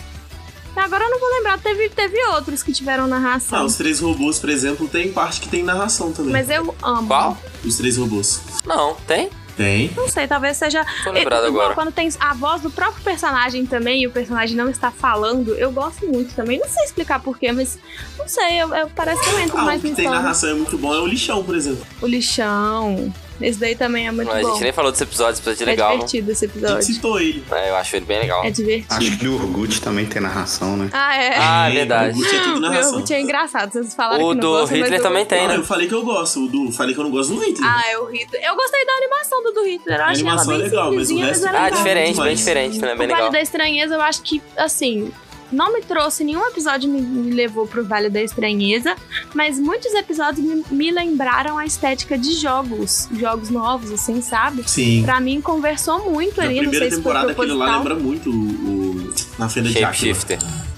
Agora 0.75 1.05
eu 1.05 1.11
não 1.11 1.19
vou 1.19 1.29
lembrar, 1.31 1.59
teve, 1.59 1.89
teve 1.89 2.25
outros 2.27 2.63
que 2.63 2.73
tiveram 2.73 3.07
narração. 3.09 3.59
Ah, 3.59 3.65
os 3.65 3.77
três 3.77 3.99
robôs, 3.99 4.39
por 4.39 4.49
exemplo, 4.49 4.87
tem 4.87 5.13
parte 5.13 5.41
que 5.41 5.49
tem 5.49 5.63
narração 5.63 6.13
também. 6.13 6.33
Mas 6.33 6.49
eu 6.49 6.75
amo. 6.83 7.09
Qual? 7.09 7.37
Os 7.65 7.77
três 7.77 7.97
robôs. 7.97 8.41
Não, 8.65 8.95
tem? 9.07 9.29
Tem. 9.59 9.91
Não 9.97 10.09
sei, 10.09 10.27
talvez 10.27 10.57
seja. 10.57 10.87
Tô 11.05 11.11
lembrado 11.11 11.43
Eu- 11.43 11.49
igual 11.49 11.65
agora. 11.67 11.75
Quando 11.75 11.93
tem 11.93 12.09
a 12.21 12.33
voz 12.33 12.63
do 12.63 12.71
próprio 12.71 13.03
personagem 13.03 13.67
também 13.67 14.03
e 14.03 14.07
o 14.07 14.11
personagem 14.11 14.57
não 14.57 14.71
está 14.71 14.91
falando, 14.91 15.53
eu 15.57 15.71
gosto 15.73 16.07
muito 16.07 16.33
também. 16.35 16.59
Não 16.61 16.69
sei 16.69 16.85
explicar 16.85 17.21
porquê, 17.21 17.51
mas 17.53 17.77
não 18.17 18.27
sei, 18.29 18.63
eu, 18.63 18.73
eu- 18.75 18.89
parece 18.95 19.21
que 19.23 19.29
eu 19.31 19.41
entro 19.41 19.59
Ah, 19.59 19.63
o 19.63 19.65
mais 19.67 19.83
que 19.83 19.89
em 19.89 19.95
tem 19.95 20.09
narração 20.09 20.51
é 20.51 20.55
muito 20.55 20.79
bom 20.79 20.95
é 20.95 21.01
o 21.01 21.07
lixão, 21.07 21.43
por 21.45 21.55
exemplo. 21.57 21.85
O 22.01 22.07
lixão. 22.07 23.13
Esse 23.41 23.59
daí 23.59 23.75
também 23.77 24.07
é 24.09 24.11
muito 24.11 24.31
a 24.31 24.41
bom. 24.41 24.51
gente 24.53 24.63
nem 24.65 24.73
falou 24.73 24.91
desse 24.91 25.05
episódio, 25.05 25.33
esse 25.35 25.43
episódio 25.43 25.63
é 25.63 25.67
É 25.67 25.71
legal. 25.71 25.93
divertido 25.93 26.33
esse 26.33 26.45
episódio. 26.45 26.83
citou 26.83 27.21
ele. 27.21 27.45
É, 27.51 27.71
eu 27.71 27.77
acho 27.77 27.97
ele 27.97 28.05
bem 28.05 28.21
legal. 28.21 28.45
É 28.45 28.51
divertido. 28.51 28.95
Acho 28.95 29.19
que 29.19 29.29
o 29.29 29.35
Urgut 29.37 29.81
também 29.81 30.07
tem 30.07 30.21
narração, 30.21 30.77
né? 30.77 30.91
Ah, 30.93 31.17
é. 31.17 31.35
Ah, 31.39 31.71
é 31.71 31.73
verdade. 31.75 32.11
O 32.13 32.15
Gucci 32.23 32.37
é 32.37 32.39
tudo 32.43 32.57
O 32.57 32.61
narração. 32.61 32.99
Ruth 32.99 33.11
é 33.11 33.21
engraçado. 33.21 33.73
Vocês 33.73 33.95
falaram 33.95 34.25
O 34.25 34.29
que 34.31 34.35
não 34.35 34.41
do 34.41 34.49
gostam, 34.59 34.77
Hitler 34.79 35.01
também 35.03 35.25
tem, 35.25 35.45
Ah, 35.45 35.49
né? 35.49 35.57
eu 35.57 35.65
falei 35.65 35.87
que 35.89 35.95
eu 35.95 36.03
gosto. 36.05 36.45
O 36.45 36.49
do, 36.49 36.73
falei 36.73 36.95
que 36.95 37.01
eu 37.01 37.05
não 37.05 37.11
gosto 37.11 37.33
do 37.35 37.41
Hitler. 37.41 37.71
Ah, 37.71 37.83
é 37.91 37.99
o 37.99 38.07
Hitler. 38.07 38.43
Eu 38.45 38.57
gostei 38.57 38.85
da 38.85 38.93
animação 38.95 39.43
do 39.43 39.53
do 39.53 39.65
Hitler. 39.65 39.99
Eu 39.99 40.05
A 40.05 40.07
achei 40.09 40.23
ela 40.23 40.31
animação 40.33 40.53
bem 40.53 40.61
é 40.61 40.65
legal, 40.65 40.93
mas 40.93 41.11
o 41.11 41.17
resto 41.19 41.47
era 41.47 41.59
Ah, 41.59 41.65
legal. 41.65 41.79
diferente, 41.79 42.21
bem 42.21 42.35
diferente, 42.37 42.79
também 42.81 42.95
é 42.95 42.97
bem 42.99 43.07
o 43.07 43.11
Vale 43.11 43.23
legal. 43.23 43.31
da 43.33 43.41
Estranheza, 43.41 43.95
eu 43.95 44.01
acho 44.03 44.23
que, 44.23 44.43
assim, 44.57 45.11
não 45.53 45.73
me 45.73 45.81
trouxe 45.83 46.25
nenhum 46.25 46.47
episódio 46.47 46.89
me, 46.91 47.01
me 47.01 47.31
levou 47.33 47.67
pro 47.67 47.85
Vale 47.85 48.09
da 48.11 48.23
Estranheza, 48.23 48.95
mas 49.35 49.59
muitos 49.59 49.93
episódios 49.95 50.45
me, 50.47 50.65
me 50.71 50.91
lembraram 50.91 51.59
a 51.59 51.65
estética 51.65 52.17
de 52.19 52.35
jogos, 52.35 53.09
jogos 53.13 53.51
novos, 53.51 53.91
assim, 53.91 54.21
sabe? 54.21 54.63
Sim. 54.69 55.03
Pra 55.05 55.21
mim, 55.21 55.41
conversou 55.41 56.11
muito 56.11 56.37
Na 56.39 56.45
ali, 56.45 56.55
não 56.57 56.63
primeira 56.71 56.87
sei 56.87 56.91
se 56.97 57.03
foi 57.03 57.13
temporada 57.13 57.33
aquilo 57.33 57.57
lá 57.59 57.67
proposital. 57.67 57.97
lembra 57.97 58.09
muito 58.09 58.31
o, 58.31 58.35
o- 58.35 59.13
na 59.39 59.49
Fenda 59.49 59.71
de 59.71 59.83
Áquila. 59.85 60.17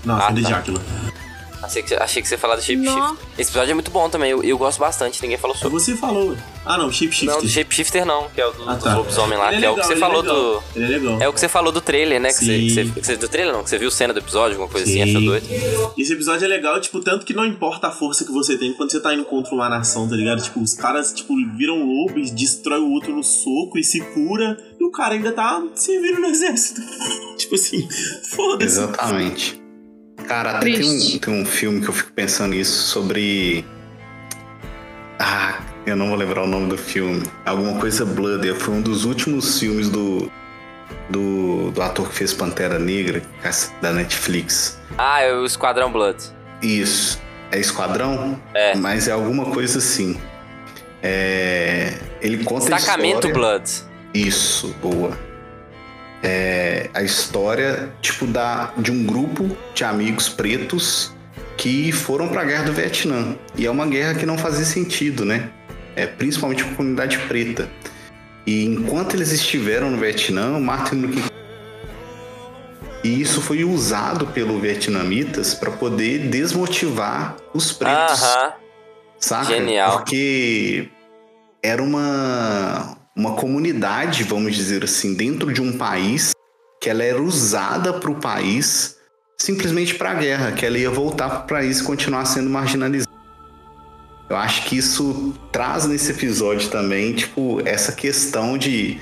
Não, 0.04 0.14
a 0.14 0.18
Ah, 0.18 0.28
Fenda 0.28 0.40
de 0.42 0.48
tá. 0.48 0.56
Áquila. 0.58 0.82
Achei 1.70 1.82
que, 1.84 1.94
achei 1.94 2.20
que 2.22 2.28
você 2.28 2.34
ia 2.34 2.38
falar 2.38 2.56
do 2.56 2.58
Nó. 2.60 2.64
Shapeshifter. 2.64 3.28
Esse 3.38 3.50
episódio 3.50 3.70
é 3.70 3.74
muito 3.74 3.90
bom 3.92 4.10
também, 4.10 4.30
eu, 4.32 4.42
eu 4.42 4.58
gosto 4.58 4.80
bastante, 4.80 5.22
ninguém 5.22 5.38
falou 5.38 5.56
sobre. 5.56 5.78
Você 5.78 5.96
falou. 5.96 6.36
Ah, 6.66 6.76
não, 6.76 6.90
Shapeshifter. 6.90 7.28
Não, 7.34 7.40
do 7.40 7.48
Shapeshifter 7.48 8.04
não, 8.04 8.28
que 8.30 8.40
é 8.40 8.46
o 8.46 8.50
do, 8.52 8.68
Ah, 8.68 8.74
dos 8.74 8.84
tá. 8.84 8.96
lobisomem 8.96 9.38
lá, 9.38 9.48
Ele 9.54 9.56
é 9.56 9.60
que 9.60 9.66
é 9.66 9.70
o 9.70 9.74
legal, 9.74 9.80
que 9.80 9.86
você 9.86 9.92
ele 9.92 10.00
é 10.02 10.06
falou 10.06 10.22
legal. 10.22 10.36
do. 10.36 10.62
Ele 10.76 10.84
é 10.84 10.88
legal. 10.98 11.22
É 11.22 11.28
o 11.28 11.32
que 11.32 11.40
você 11.40 11.48
falou 11.48 11.72
do 11.72 11.80
trailer, 11.80 12.20
né? 12.20 12.28
Que 12.30 12.34
você, 12.34 12.44
Sim. 12.44 12.60
que 12.66 12.70
você- 12.70 12.84
que 13.00 13.06
você- 13.06 13.16
do 13.16 13.28
trailer 13.28 13.54
não, 13.54 13.62
que 13.62 13.70
você 13.70 13.78
viu 13.78 13.90
cena 13.90 14.12
do 14.12 14.18
episódio, 14.18 14.56
alguma 14.56 14.68
coisa 14.68 14.84
assim, 14.90 15.00
achou 15.02 15.20
doido. 15.22 15.46
Esse 15.96 16.12
episódio 16.12 16.44
é 16.44 16.48
legal, 16.48 16.80
tipo, 16.80 17.00
tanto 17.00 17.24
que 17.24 17.32
não 17.32 17.46
importa 17.46 17.86
a 17.86 17.90
força 17.92 18.24
que 18.24 18.32
você 18.32 18.58
tem 18.58 18.72
quando 18.74 18.90
você 18.90 19.00
tá 19.00 19.14
indo 19.14 19.24
contra 19.24 19.54
uma 19.54 19.68
nação, 19.68 20.08
tá 20.08 20.16
ligado? 20.16 20.42
Tipo, 20.42 20.60
os 20.60 20.74
caras, 20.74 21.12
tipo, 21.12 21.34
viram 21.56 21.76
lobo 21.86 22.18
e 22.18 22.28
destrói 22.30 22.80
o 22.80 22.90
outro 22.90 23.14
no 23.14 23.22
soco 23.22 23.78
e 23.78 23.84
se 23.84 24.00
cura, 24.00 24.58
e 24.78 24.84
o 24.84 24.90
cara 24.90 25.14
ainda 25.14 25.30
tá 25.32 25.62
servindo 25.76 26.20
no 26.20 26.26
exército. 26.26 26.80
tipo 27.38 27.54
assim, 27.54 27.88
foda-se. 28.34 28.64
Exatamente. 28.80 29.59
Cara, 30.30 30.58
até 30.58 30.70
tem 30.70 30.88
um, 30.88 31.18
tem 31.18 31.42
um 31.42 31.44
filme 31.44 31.80
que 31.80 31.88
eu 31.88 31.92
fico 31.92 32.12
pensando 32.12 32.54
nisso 32.54 32.86
sobre. 32.86 33.64
Ah, 35.18 35.58
eu 35.84 35.96
não 35.96 36.06
vou 36.06 36.16
lembrar 36.16 36.44
o 36.44 36.46
nome 36.46 36.68
do 36.68 36.78
filme. 36.78 37.24
Alguma 37.44 37.80
coisa 37.80 38.04
Blood. 38.06 38.54
Foi 38.54 38.74
um 38.74 38.80
dos 38.80 39.04
últimos 39.04 39.58
filmes 39.58 39.90
do. 39.90 40.30
Do, 41.08 41.72
do 41.72 41.82
ator 41.82 42.08
que 42.08 42.14
fez 42.14 42.32
Pantera 42.32 42.78
Negra, 42.78 43.20
da 43.82 43.92
Netflix. 43.92 44.78
Ah, 44.96 45.20
é 45.20 45.34
o 45.34 45.44
Esquadrão 45.44 45.90
Blood. 45.90 46.22
Isso. 46.62 47.20
É 47.50 47.58
Esquadrão? 47.58 48.40
É. 48.54 48.76
Mas 48.76 49.08
é 49.08 49.10
alguma 49.10 49.46
coisa 49.46 49.78
assim. 49.78 50.16
É, 51.02 51.98
Ele 52.20 52.44
conta 52.44 52.72
a 52.72 52.76
Destacamento 52.76 53.26
história... 53.26 53.34
Blood. 53.34 53.70
Isso, 54.14 54.68
boa. 54.80 55.18
É 56.22 56.90
a 56.92 57.02
história, 57.02 57.90
tipo, 58.02 58.26
da, 58.26 58.72
de 58.76 58.90
um 58.92 59.04
grupo 59.04 59.56
de 59.74 59.84
amigos 59.84 60.28
pretos 60.28 61.14
que 61.56 61.92
foram 61.92 62.28
pra 62.28 62.44
guerra 62.44 62.64
do 62.64 62.72
Vietnã. 62.72 63.36
E 63.56 63.66
é 63.66 63.70
uma 63.70 63.86
guerra 63.86 64.14
que 64.14 64.26
não 64.26 64.36
fazia 64.36 64.64
sentido, 64.64 65.24
né? 65.24 65.50
É, 65.96 66.06
principalmente 66.06 66.64
pra 66.64 66.74
comunidade 66.74 67.18
preta. 67.20 67.68
E 68.46 68.64
enquanto 68.64 69.14
eles 69.14 69.32
estiveram 69.32 69.90
no 69.90 69.98
Vietnã, 69.98 70.56
o 70.56 70.60
Martin 70.60 70.96
Luther 70.96 71.22
King 71.22 71.40
e 73.02 73.20
isso 73.20 73.40
foi 73.40 73.64
usado 73.64 74.26
pelo 74.26 74.60
vietnamitas 74.60 75.54
para 75.54 75.70
poder 75.70 76.28
desmotivar 76.28 77.36
os 77.54 77.72
pretos. 77.72 78.22
Aham. 78.22 78.52
Saca? 79.18 79.44
Genial. 79.46 79.98
Porque 79.98 80.88
era 81.62 81.82
uma, 81.82 82.96
uma 83.20 83.34
comunidade, 83.34 84.24
vamos 84.24 84.56
dizer 84.56 84.82
assim, 84.82 85.12
dentro 85.14 85.52
de 85.52 85.60
um 85.60 85.76
país 85.76 86.30
que 86.80 86.88
ela 86.88 87.04
era 87.04 87.22
usada 87.22 87.92
para 87.92 88.10
o 88.10 88.14
país 88.14 88.96
simplesmente 89.38 89.94
para 89.94 90.12
a 90.12 90.14
guerra, 90.14 90.52
que 90.52 90.64
ela 90.64 90.78
ia 90.78 90.90
voltar 90.90 91.28
para 91.28 91.44
o 91.44 91.46
país 91.48 91.80
e 91.80 91.84
continuar 91.84 92.24
sendo 92.24 92.48
marginalizada. 92.48 93.10
Eu 94.28 94.36
acho 94.36 94.64
que 94.64 94.76
isso 94.76 95.34
traz 95.52 95.86
nesse 95.86 96.12
episódio 96.12 96.70
também, 96.70 97.12
tipo, 97.14 97.60
essa 97.66 97.92
questão 97.92 98.56
de 98.56 98.98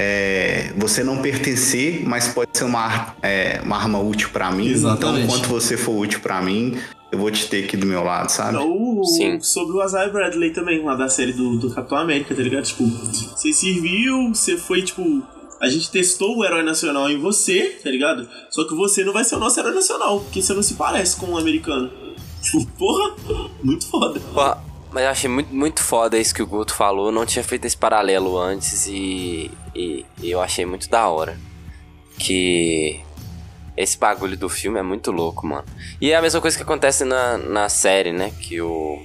é, 0.00 0.72
você 0.76 1.02
não 1.02 1.16
pertencer, 1.20 2.06
mas 2.06 2.28
pode 2.28 2.56
ser 2.56 2.62
uma, 2.62 3.16
é, 3.20 3.60
uma 3.64 3.76
arma 3.76 3.98
útil 3.98 4.28
para 4.32 4.48
mim. 4.52 4.68
Exatamente. 4.68 5.24
Então, 5.24 5.36
enquanto 5.36 5.48
você 5.48 5.76
for 5.76 5.98
útil 5.98 6.20
para 6.20 6.40
mim, 6.40 6.78
eu 7.10 7.18
vou 7.18 7.32
te 7.32 7.48
ter 7.48 7.64
aqui 7.64 7.76
do 7.76 7.84
meu 7.84 8.04
lado, 8.04 8.30
sabe? 8.30 8.58
Ou 8.58 9.02
sobre 9.42 9.76
o 9.76 9.84
Isaiah 9.84 10.08
Bradley 10.08 10.52
também, 10.52 10.84
lá 10.84 10.94
da 10.94 11.08
série 11.08 11.32
do, 11.32 11.58
do 11.58 11.74
Capitão 11.74 11.98
América, 11.98 12.32
tá 12.32 12.40
ligado? 12.40 12.62
Tipo, 12.62 12.86
você 12.86 13.52
serviu, 13.52 14.28
você 14.32 14.56
foi, 14.56 14.82
tipo. 14.82 15.20
A 15.60 15.68
gente 15.68 15.90
testou 15.90 16.38
o 16.38 16.44
herói 16.44 16.62
nacional 16.62 17.10
em 17.10 17.18
você, 17.18 17.80
tá 17.82 17.90
ligado? 17.90 18.28
Só 18.50 18.62
que 18.68 18.74
você 18.74 19.02
não 19.02 19.12
vai 19.12 19.24
ser 19.24 19.34
o 19.34 19.40
nosso 19.40 19.58
herói 19.58 19.74
nacional, 19.74 20.20
porque 20.20 20.40
você 20.40 20.54
não 20.54 20.62
se 20.62 20.74
parece 20.74 21.16
com 21.16 21.26
um 21.26 21.36
americano. 21.36 21.90
Tipo, 22.40 22.64
porra, 22.78 23.16
muito 23.64 23.84
foda. 23.88 24.20
Pô, 24.32 24.56
mas 24.92 25.02
eu 25.02 25.10
achei 25.10 25.28
muito, 25.28 25.52
muito 25.52 25.82
foda 25.82 26.16
isso 26.16 26.32
que 26.32 26.42
o 26.42 26.46
Guto 26.46 26.72
falou. 26.72 27.10
Não 27.10 27.26
tinha 27.26 27.42
feito 27.42 27.64
esse 27.64 27.76
paralelo 27.76 28.38
antes 28.38 28.86
e, 28.86 29.50
e, 29.78 30.06
eu 30.22 30.40
achei 30.40 30.66
muito 30.66 30.88
da 30.88 31.08
hora. 31.08 31.38
Que 32.18 33.00
esse 33.76 33.96
bagulho 33.96 34.36
do 34.36 34.48
filme 34.48 34.78
é 34.78 34.82
muito 34.82 35.12
louco, 35.12 35.46
mano. 35.46 35.64
E 36.00 36.10
é 36.10 36.16
a 36.16 36.22
mesma 36.22 36.40
coisa 36.40 36.56
que 36.56 36.62
acontece 36.64 37.04
na, 37.04 37.38
na 37.38 37.68
série, 37.68 38.12
né? 38.12 38.32
Que 38.40 38.60
o. 38.60 39.00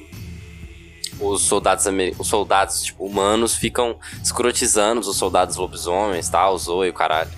Os 1.19 1.43
soldados, 1.43 1.85
os 2.17 2.27
soldados 2.27 2.83
tipo, 2.83 3.05
humanos 3.05 3.55
ficam 3.55 3.97
escrotizando 4.21 4.99
os 4.99 5.15
soldados 5.15 5.55
lobisomens, 5.55 6.27
tal, 6.27 6.55
os 6.55 6.63
Zoe, 6.63 6.89
o 6.89 6.93
caralho. 6.93 7.29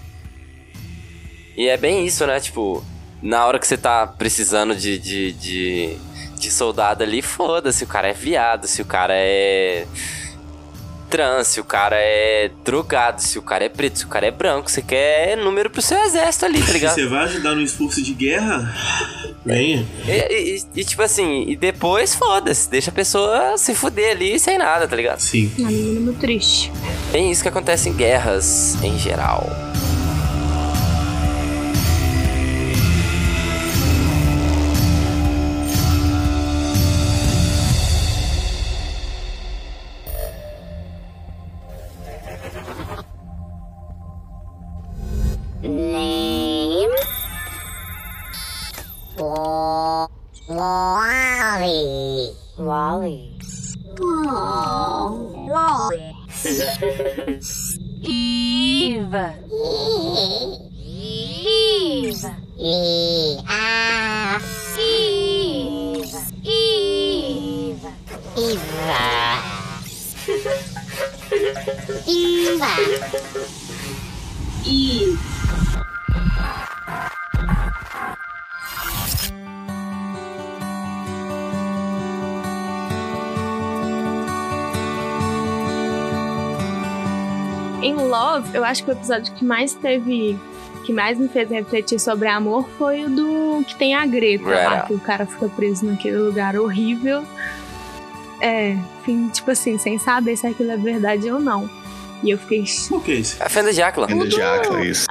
E 1.57 1.67
é 1.67 1.75
bem 1.75 2.05
isso, 2.05 2.25
né? 2.25 2.39
Tipo, 2.39 2.83
na 3.21 3.45
hora 3.45 3.59
que 3.59 3.67
você 3.67 3.77
tá 3.77 4.07
precisando 4.07 4.75
de, 4.75 4.97
de, 4.97 5.33
de, 5.33 5.97
de 6.37 6.51
soldado 6.51 7.03
ali, 7.03 7.21
foda-se, 7.21 7.83
o 7.83 7.87
cara 7.87 8.07
é 8.07 8.13
viado, 8.13 8.65
se 8.65 8.81
o 8.81 8.85
cara 8.85 9.13
é 9.13 9.85
trans, 11.09 11.47
se 11.47 11.59
o 11.59 11.63
cara 11.63 11.95
é 11.97 12.49
drogado, 12.63 13.21
se 13.21 13.37
o 13.39 13.41
cara 13.41 13.65
é 13.65 13.69
preto, 13.69 13.99
se 13.99 14.05
o 14.05 14.07
cara 14.07 14.25
é 14.27 14.31
branco, 14.31 14.69
você 14.69 14.81
quer 14.81 15.37
número 15.37 15.69
pro 15.69 15.81
seu 15.81 15.97
exército 16.03 16.45
ali, 16.45 16.59
tá 16.59 16.65
Se 16.67 16.73
ligado? 16.73 16.95
você 16.95 17.05
vai 17.07 17.23
ajudar 17.25 17.55
no 17.55 17.61
esforço 17.61 18.01
de 18.01 18.13
guerra, 18.13 18.73
venha. 19.45 19.85
E, 20.07 20.11
e- 20.11 20.79
e, 20.81 20.83
tipo 20.83 21.01
assim, 21.01 21.45
e 21.47 21.55
depois 21.55 22.15
foda-se, 22.15 22.69
deixa 22.69 22.89
a 22.91 22.93
pessoa 22.93 23.57
se 23.57 23.73
fuder 23.75 24.11
ali 24.11 24.39
sem 24.39 24.57
nada, 24.57 24.87
tá 24.87 24.95
ligado? 24.95 25.19
Sim. 25.19 25.51
É 25.57 25.61
um 25.61 25.65
mínimo 25.67 26.13
triste. 26.13 26.71
Tem 27.11 27.31
isso 27.31 27.41
que 27.41 27.49
acontece 27.49 27.89
em 27.89 27.93
guerras 27.93 28.75
em 28.83 28.97
geral. 28.97 29.47
Wally. 50.47 52.29
Wally. 52.57 53.39
Oh. 53.99 55.33
Wally. 55.49 56.15
Eve. 58.03 59.15
Eve. 60.77 60.85
Eve. 61.41 62.25
Eve, 62.57 63.41
-ah. 63.47 64.39
Eve. 64.77 66.13
Eve. 66.43 67.25
Eve, 68.37 68.65
Eva. 72.07 72.69
Eve. 72.85 73.09
Eve. 74.63 75.19
Em 87.85 87.93
Love, 87.93 88.49
eu 88.55 88.65
acho 88.65 88.83
que 88.83 88.89
o 88.89 88.93
episódio 88.93 89.31
que 89.33 89.45
mais 89.45 89.75
teve. 89.75 90.39
que 90.83 90.91
mais 90.91 91.19
me 91.19 91.27
fez 91.27 91.49
refletir 91.51 91.99
sobre 91.99 92.27
amor 92.27 92.67
foi 92.79 93.05
o 93.05 93.09
do 93.09 93.63
que 93.67 93.75
tem 93.75 93.93
a 93.93 94.05
Greta 94.07 94.49
lá, 94.49 94.81
que 94.81 94.93
o 94.93 94.99
cara 94.99 95.25
fica 95.27 95.47
preso 95.49 95.85
naquele 95.85 96.17
lugar 96.17 96.57
horrível. 96.57 97.23
É, 98.41 98.75
enfim, 99.01 99.29
tipo 99.29 99.51
assim, 99.51 99.77
sem 99.77 99.99
saber 99.99 100.35
se 100.35 100.47
aquilo 100.47 100.71
é 100.71 100.77
verdade 100.77 101.29
ou 101.29 101.39
não. 101.39 101.69
E 102.23 102.31
eu 102.31 102.39
fiquei. 102.39 102.63
Qual 102.89 103.01
que 103.01 103.11
é 103.11 103.15
esse? 103.15 103.41
A 103.41 103.49
Fenda 103.49 103.71
de 103.71 103.81
Áquila. 103.83 104.07
Fenda 104.07 104.27
de 104.27 104.41
Áquila, 104.41 104.83
isso. 104.83 105.05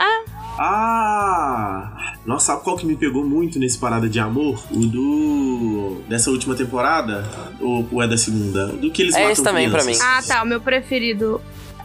Ah! 0.59 1.93
Nossa, 2.27 2.47
sabe 2.47 2.65
qual 2.65 2.77
que 2.77 2.87
me 2.87 2.97
pegou 2.97 3.25
muito 3.25 3.59
nesse 3.59 3.79
Parada 3.79 4.09
de 4.09 4.19
Amor? 4.19 4.65
O 4.71 4.87
do. 4.87 6.03
dessa 6.09 6.31
última 6.31 6.55
temporada? 6.55 7.25
Ou, 7.61 7.87
ou 7.93 8.03
é 8.03 8.09
da 8.09 8.17
segunda? 8.17 8.67
O 8.73 8.77
do 8.79 8.91
que 8.91 9.03
eles 9.03 9.15
É 9.15 9.19
matam 9.19 9.33
esse 9.33 9.43
também 9.43 9.71
pra 9.71 9.83
crianças. 9.83 10.03
Ah, 10.05 10.23
tá. 10.27 10.43
O 10.43 10.47
meu 10.47 10.61
preferido 10.61 11.41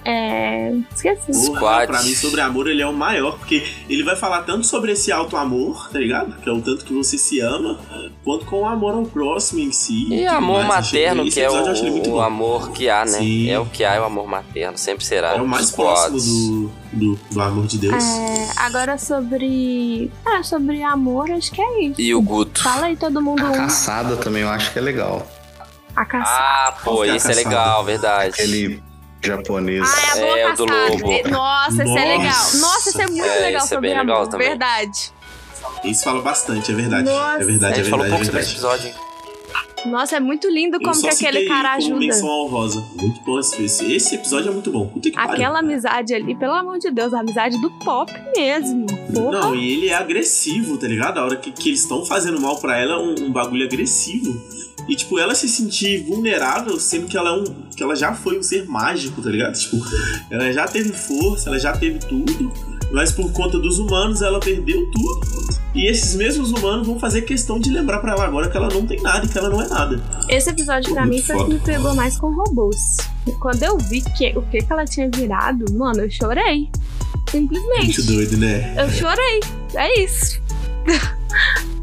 é. 0.05 0.73
Esqueci. 0.93 1.47
Porra, 1.47 1.85
pra 1.87 2.01
mim, 2.03 2.13
sobre 2.15 2.41
amor, 2.41 2.67
ele 2.67 2.81
é 2.81 2.87
o 2.87 2.93
maior, 2.93 3.37
porque 3.37 3.67
ele 3.89 4.03
vai 4.03 4.15
falar 4.15 4.43
tanto 4.43 4.65
sobre 4.65 4.91
esse 4.91 5.11
alto 5.11 5.35
amor, 5.35 5.89
tá 5.91 5.99
ligado? 5.99 6.39
Que 6.41 6.49
é 6.49 6.51
o 6.51 6.61
tanto 6.61 6.85
que 6.85 6.93
você 6.93 7.17
se 7.17 7.39
ama, 7.39 7.79
quanto 8.23 8.45
com 8.45 8.61
o 8.61 8.65
amor 8.65 8.95
ao 8.95 9.03
próximo 9.03 9.59
em 9.59 9.71
si. 9.71 10.07
E 10.09 10.27
amor 10.27 10.63
mais. 10.65 10.85
Materno, 10.85 11.29
que 11.29 11.39
é 11.39 11.49
o, 11.49 12.09
o 12.11 12.21
amor 12.21 12.71
que 12.71 12.89
há, 12.89 13.05
né? 13.05 13.19
Sim. 13.19 13.49
É 13.49 13.59
o 13.59 13.65
que 13.65 13.83
há, 13.83 13.95
é 13.95 13.99
o 13.99 14.05
amor 14.05 14.27
materno, 14.27 14.77
sempre 14.77 15.05
será. 15.05 15.35
É 15.35 15.41
o 15.41 15.47
mais 15.47 15.65
Os 15.65 15.71
próximo 15.71 16.19
do, 16.19 16.71
do, 16.93 17.19
do 17.31 17.41
amor 17.41 17.67
de 17.67 17.77
Deus. 17.77 18.03
É, 18.03 18.49
agora 18.57 18.97
sobre. 18.97 20.11
Ah, 20.25 20.43
sobre 20.43 20.81
amor, 20.81 21.29
acho 21.31 21.51
que 21.51 21.61
é 21.61 21.83
isso. 21.83 22.01
E 22.01 22.15
o 22.15 22.21
Guto. 22.21 22.61
Fala 22.61 22.87
aí 22.87 22.95
todo 22.95 23.21
mundo 23.21 23.43
um. 23.45 23.51
Caçada 23.51 24.15
também 24.17 24.43
eu 24.43 24.49
acho 24.49 24.71
que 24.71 24.79
é 24.79 24.81
legal. 24.81 25.27
A 25.95 26.05
caçada. 26.05 26.37
Ah, 26.39 26.77
pô, 26.83 27.03
é 27.03 27.11
a 27.11 27.15
isso 27.15 27.27
é 27.27 27.35
caçada? 27.35 27.49
legal, 27.49 27.83
verdade. 27.83 28.29
Aquele 28.29 28.81
japonês. 29.21 29.81
Ah, 29.83 30.01
é 30.01 30.11
a 30.11 30.15
boa 30.25 30.39
É, 30.39 30.53
do 30.53 30.65
lobo. 30.65 31.11
É- 31.11 31.27
Nossa, 31.29 31.83
esse 31.83 31.97
é 31.97 32.05
legal. 32.17 32.45
Nossa, 32.55 32.89
esse 32.89 33.01
é 33.01 33.07
muito 33.07 33.23
É, 33.25 33.39
legal 33.39 33.63
esse 33.63 33.73
é 33.73 33.75
sobre 33.75 33.89
bem 33.89 33.97
amor. 33.97 34.07
legal 34.13 34.27
também. 34.27 34.47
Verdade. 34.49 35.11
Isso 35.83 36.03
fala 36.03 36.21
bastante, 36.21 36.71
é 36.71 36.75
verdade. 36.75 37.03
Nossa. 37.03 37.41
É 37.41 37.45
verdade, 37.45 37.73
a 37.73 37.77
é 37.77 37.83
gente 37.83 37.89
falou 37.89 38.05
verdade, 38.05 38.29
pouco 38.31 38.37
é 38.37 38.43
sobre 38.43 38.53
esse 38.53 38.61
verdade. 38.61 38.87
episódio. 38.87 38.87
hein? 39.03 39.09
Nossa, 39.85 40.17
é 40.17 40.19
muito 40.19 40.49
lindo 40.49 40.77
como 40.81 40.99
que 40.99 41.07
aquele 41.07 41.45
cara 41.47 41.69
como 41.69 41.77
ajuda. 41.77 41.99
menção 41.99 42.27
honrosa. 42.27 42.85
Muito 42.95 43.21
bom 43.21 43.39
esse, 43.39 43.63
esse, 43.63 43.93
esse 43.93 44.15
episódio 44.15 44.49
é 44.49 44.51
muito 44.53 44.69
bom. 44.71 44.91
Aquela 45.15 45.59
amizade 45.59 46.13
ali, 46.13 46.35
pelo 46.35 46.53
amor 46.53 46.79
de 46.79 46.91
Deus, 46.91 47.13
a 47.13 47.21
amizade 47.21 47.57
do 47.61 47.71
pop 47.79 48.11
mesmo. 48.35 48.85
Porra. 49.13 49.31
Não, 49.39 49.55
e 49.55 49.71
ele 49.71 49.87
é 49.87 49.93
agressivo, 49.95 50.77
tá 50.77 50.85
ligado? 50.85 51.17
A 51.19 51.23
hora 51.23 51.37
que, 51.37 51.49
que 51.53 51.69
eles 51.69 51.79
estão 51.81 52.05
fazendo 52.05 52.41
mal 52.41 52.57
pra 52.59 52.77
ela 52.77 52.95
é 52.95 52.97
um, 52.97 53.15
um 53.27 53.31
bagulho 53.31 53.63
agressivo. 53.65 54.33
E, 54.89 54.95
tipo, 54.95 55.19
ela 55.19 55.35
se 55.35 55.47
sentir 55.47 56.03
vulnerável, 56.03 56.79
sendo 56.79 57.05
que 57.05 57.15
ela 57.15 57.29
é 57.29 57.33
um. 57.33 57.43
que 57.75 57.83
ela 57.83 57.95
já 57.95 58.13
foi 58.13 58.39
um 58.39 58.43
ser 58.43 58.65
mágico, 58.65 59.21
tá 59.21 59.29
ligado? 59.29 59.53
Tipo, 59.53 59.77
ela 60.31 60.51
já 60.51 60.67
teve 60.67 60.91
força, 60.91 61.49
ela 61.49 61.59
já 61.59 61.73
teve 61.73 61.99
tudo, 61.99 62.51
mas 62.91 63.11
por 63.11 63.31
conta 63.31 63.59
dos 63.59 63.77
humanos 63.77 64.23
ela 64.23 64.39
perdeu 64.39 64.89
tudo. 64.91 65.59
E 65.75 65.85
esses 65.85 66.15
mesmos 66.15 66.51
humanos 66.51 66.87
vão 66.87 66.99
fazer 66.99 67.21
questão 67.21 67.59
de 67.59 67.69
lembrar 67.69 67.99
pra 67.99 68.13
ela 68.13 68.25
agora 68.25 68.49
que 68.49 68.57
ela 68.57 68.69
não 68.69 68.87
tem 68.87 68.99
nada 68.99 69.25
e 69.25 69.29
que 69.29 69.37
ela 69.37 69.49
não 69.49 69.61
é 69.61 69.67
nada. 69.67 70.01
Esse 70.27 70.49
episódio 70.49 70.91
pra 70.91 71.05
Muito 71.05 71.15
mim 71.17 71.21
foi 71.21 71.35
o 71.35 71.45
que 71.45 71.53
me 71.53 71.59
pegou 71.59 71.93
mais 71.93 72.17
com 72.17 72.33
robôs. 72.33 72.97
Quando 73.39 73.61
eu 73.61 73.77
vi 73.77 74.01
que, 74.17 74.35
o 74.35 74.41
que, 74.41 74.57
que 74.57 74.73
ela 74.73 74.85
tinha 74.85 75.07
virado, 75.07 75.71
mano, 75.73 76.01
eu 76.01 76.09
chorei. 76.09 76.67
Simplesmente. 77.29 77.99
Muito 77.99 78.03
doido, 78.03 78.37
né? 78.37 78.75
Eu 78.75 78.89
chorei. 78.89 79.39
É 79.75 80.01
isso. 80.01 80.41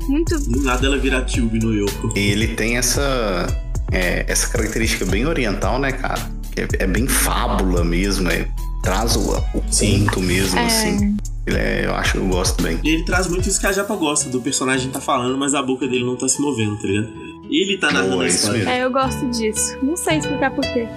Muito. 0.09 0.39
Do 0.39 0.63
nada 0.63 0.87
ela 0.87 0.99
vira 0.99 1.21
Tube 1.23 1.59
no 1.59 1.73
Yoko. 1.75 2.13
E 2.17 2.31
ele 2.31 2.49
tem 2.49 2.77
essa, 2.77 3.47
é, 3.93 4.25
essa 4.29 4.49
característica 4.49 5.05
bem 5.05 5.27
oriental, 5.27 5.79
né, 5.79 5.93
cara? 5.93 6.21
Que 6.53 6.61
É, 6.63 6.69
é 6.81 6.87
bem 6.87 7.07
fábula 7.07 7.85
mesmo, 7.85 8.29
é, 8.31 8.49
traz 8.83 9.17
o, 9.17 9.33
o 9.55 9.63
conto 9.63 10.21
mesmo, 10.21 10.59
É. 10.59 10.67
assim. 10.67 11.17
Ele 11.47 11.57
é, 11.59 11.87
eu 11.87 11.95
acho 11.95 12.13
que 12.13 12.19
eu 12.19 12.27
gosto 12.27 12.61
bem. 12.63 12.81
E 12.83 12.89
ele 12.91 13.05
traz 13.05 13.29
muito 13.29 13.49
isso 13.49 13.61
que 13.61 13.67
a 13.69 13.73
Japa 13.73 13.95
gosta, 13.95 14.29
do 14.29 14.41
personagem 14.41 14.91
tá 14.91 15.01
falando, 15.01 15.39
mas 15.39 15.55
a 15.55 15.63
boca 15.63 15.87
dele 15.87 16.05
não 16.05 16.17
tá 16.17 16.27
se 16.29 16.41
movendo, 16.41 16.77
tá 16.77 16.89
ligado? 16.89 17.09
Ele 17.49 17.79
tá 17.79 17.93
narrando 17.93 18.13
Boa, 18.15 18.25
a 18.25 18.27
isso 18.27 18.37
história. 18.39 18.59
mesmo. 18.59 18.71
É, 18.73 18.85
eu 18.85 18.91
gosto 18.91 19.31
disso. 19.31 19.77
Não 19.81 19.97
sei 19.97 20.19
explicar 20.19 20.51
porquê. 20.51 20.89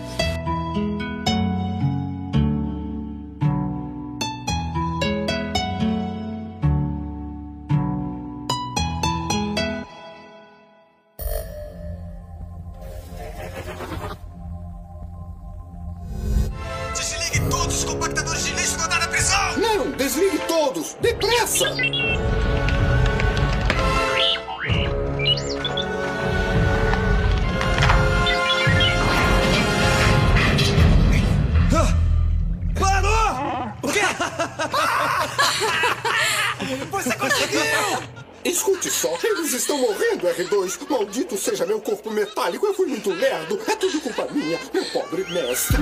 Eles 39.49 39.61
estão 39.61 39.77
morrendo, 39.79 40.27
R2. 40.27 40.89
Maldito 40.89 41.37
seja 41.37 41.65
meu 41.65 41.81
corpo 41.81 42.11
metálico, 42.11 42.65
eu 42.65 42.73
fui 42.73 42.87
muito 42.87 43.11
lerdo. 43.11 43.59
É 43.67 43.75
tudo 43.75 43.99
culpa 43.99 44.27
minha, 44.31 44.59
meu 44.73 44.85
pobre 44.85 45.23
mestre. 45.31 45.77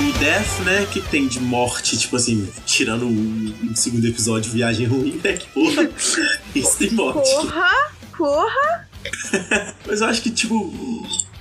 O 0.00 0.18
Death, 0.18 0.60
né, 0.64 0.86
que 0.90 1.02
tem 1.02 1.28
de 1.28 1.40
morte, 1.40 1.98
tipo 1.98 2.16
assim, 2.16 2.50
tirando 2.64 3.06
o, 3.06 3.72
o 3.72 3.76
segundo 3.76 4.06
episódio, 4.06 4.50
Viagem 4.50 4.86
Ruim, 4.86 5.20
né, 5.22 5.34
que 5.34 5.46
porra, 5.48 5.90
isso 6.54 6.78
tem 6.78 6.90
morte. 6.90 7.30
Porra! 7.30 7.94
Porra! 8.16 8.88
Mas 9.86 10.00
eu 10.00 10.06
acho 10.06 10.22
que, 10.22 10.30
tipo, 10.30 10.72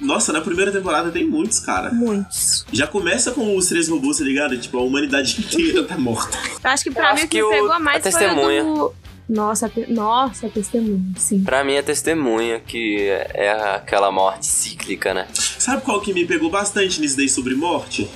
nossa, 0.03 0.31
na 0.33 0.41
primeira 0.41 0.71
temporada 0.71 1.09
tem 1.11 1.25
muitos, 1.25 1.59
cara. 1.59 1.91
Muitos. 1.91 2.65
Já 2.71 2.85
começa 2.87 3.31
com 3.31 3.55
os 3.57 3.67
três 3.67 3.87
robôs, 3.89 4.17
tá 4.17 4.23
ligado? 4.23 4.57
Tipo, 4.57 4.77
a 4.77 4.81
humanidade 4.83 5.39
inteira 5.39 5.83
tá 5.83 5.97
morta. 5.97 6.37
Eu 6.63 6.69
acho 6.69 6.83
que 6.83 6.91
pra 6.91 7.09
Eu 7.11 7.15
mim 7.15 7.21
o 7.23 7.27
que 7.27 7.41
que 7.41 7.49
pegou 7.49 7.71
a 7.71 7.79
mais 7.79 8.01
foi 8.03 8.11
o 8.11 8.13
testemunha. 8.19 8.63
do... 8.63 8.93
Nossa, 9.29 9.67
a 9.67 9.69
te... 9.69 9.89
Nossa, 9.91 10.47
a 10.47 10.49
testemunha, 10.49 11.01
sim. 11.17 11.43
Pra 11.43 11.63
mim 11.63 11.73
é 11.73 11.81
testemunha 11.81 12.59
que 12.59 13.07
é 13.33 13.51
aquela 13.75 14.11
morte 14.11 14.45
cíclica, 14.45 15.13
né? 15.13 15.27
Sabe 15.33 15.81
qual 15.81 16.01
que 16.01 16.13
me 16.13 16.25
pegou 16.25 16.49
bastante 16.49 16.99
nisso 16.99 17.15
daí 17.15 17.29
sobre 17.29 17.55
morte? 17.55 18.09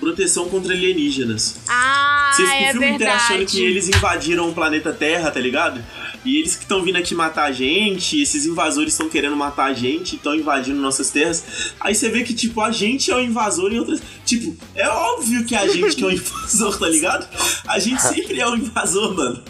Proteção 0.00 0.48
contra 0.48 0.72
alienígenas. 0.74 1.60
Ah, 1.68 2.32
Vocês 2.34 2.50
é 2.50 2.68
o 2.68 2.72
filme 2.72 2.88
inteiro 2.90 3.12
achando 3.12 3.28
verdade. 3.38 3.52
que 3.56 3.64
eles 3.64 3.88
invadiram 3.88 4.48
o 4.50 4.52
planeta 4.52 4.92
Terra, 4.92 5.30
tá 5.30 5.38
ligado? 5.40 5.80
E 6.24 6.38
eles 6.38 6.54
que 6.56 6.62
estão 6.62 6.82
vindo 6.82 6.96
aqui 6.96 7.14
matar 7.14 7.44
a 7.44 7.52
gente, 7.52 8.20
esses 8.20 8.46
invasores 8.46 8.92
estão 8.94 9.08
querendo 9.08 9.36
matar 9.36 9.66
a 9.66 9.74
gente, 9.74 10.16
estão 10.16 10.34
invadindo 10.34 10.80
nossas 10.80 11.10
terras. 11.10 11.74
Aí 11.78 11.94
você 11.94 12.08
vê 12.08 12.22
que, 12.22 12.32
tipo, 12.32 12.60
a 12.60 12.70
gente 12.70 13.10
é 13.10 13.14
o 13.16 13.20
invasor 13.20 13.72
em 13.72 13.78
outras. 13.78 14.00
Tipo, 14.24 14.56
é 14.74 14.88
óbvio 14.88 15.44
que 15.44 15.54
a 15.54 15.66
gente 15.68 15.94
que 15.96 16.02
é 16.02 16.06
o 16.06 16.10
invasor, 16.12 16.78
tá 16.78 16.88
ligado? 16.88 17.28
A 17.68 17.78
gente 17.78 18.00
sempre 18.00 18.40
é 18.40 18.48
o 18.48 18.56
invasor, 18.56 19.14
mano. 19.14 19.44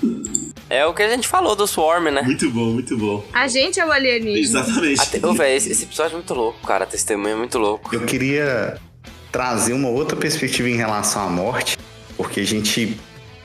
É 0.69 0.85
o 0.85 0.95
que 0.95 1.03
a 1.03 1.09
gente 1.11 1.29
falou 1.29 1.55
do 1.55 1.67
Swarm, 1.67 2.07
né? 2.11 2.23
Muito 2.23 2.51
bom, 2.51 2.73
muito 2.73 2.97
bom. 2.97 3.25
A 3.33 3.47
gente 3.47 3.79
é 3.79 3.87
o 3.87 3.93
alienígena. 3.93 4.61
Exatamente. 4.61 5.01
Até, 5.01 5.27
ô, 5.27 5.33
véi, 5.35 5.57
esse, 5.57 5.71
esse 5.71 5.85
episódio 5.85 6.15
é 6.15 6.17
muito 6.17 6.35
louco, 6.35 6.67
cara. 6.67 6.85
A 6.85 6.87
testemunha 6.87 7.35
é 7.35 7.37
muito 7.37 7.59
louco. 7.59 7.95
Eu 7.95 8.05
queria 8.07 8.81
trazer 9.31 9.75
uma 9.75 9.89
outra 9.89 10.17
perspectiva 10.17 10.69
em 10.69 10.77
relação 10.77 11.23
à 11.23 11.29
morte, 11.29 11.77
porque 12.17 12.41
a 12.41 12.45
gente. 12.45 12.97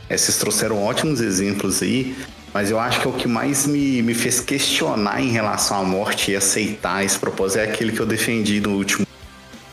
é, 0.10 0.18
Vocês 0.18 0.38
trouxeram 0.38 0.82
ótimos 0.84 1.20
exemplos 1.20 1.82
aí, 1.84 2.16
mas 2.54 2.72
eu 2.72 2.80
acho 2.80 3.00
que 3.02 3.08
é 3.08 3.10
o 3.10 3.14
que 3.14 3.28
mais 3.28 3.66
me, 3.68 4.02
me 4.02 4.14
fez 4.14 4.40
questionar 4.40 5.22
em 5.22 5.30
relação 5.32 5.80
à 5.80 5.84
morte 5.84 6.32
e 6.32 6.36
aceitar 6.36 7.04
esse 7.04 7.18
propósito 7.18 7.60
é 7.60 7.64
aquele 7.64 7.92
que 7.92 8.00
eu 8.00 8.06
defendi 8.06 8.60
no 8.60 8.72
último 8.76 9.06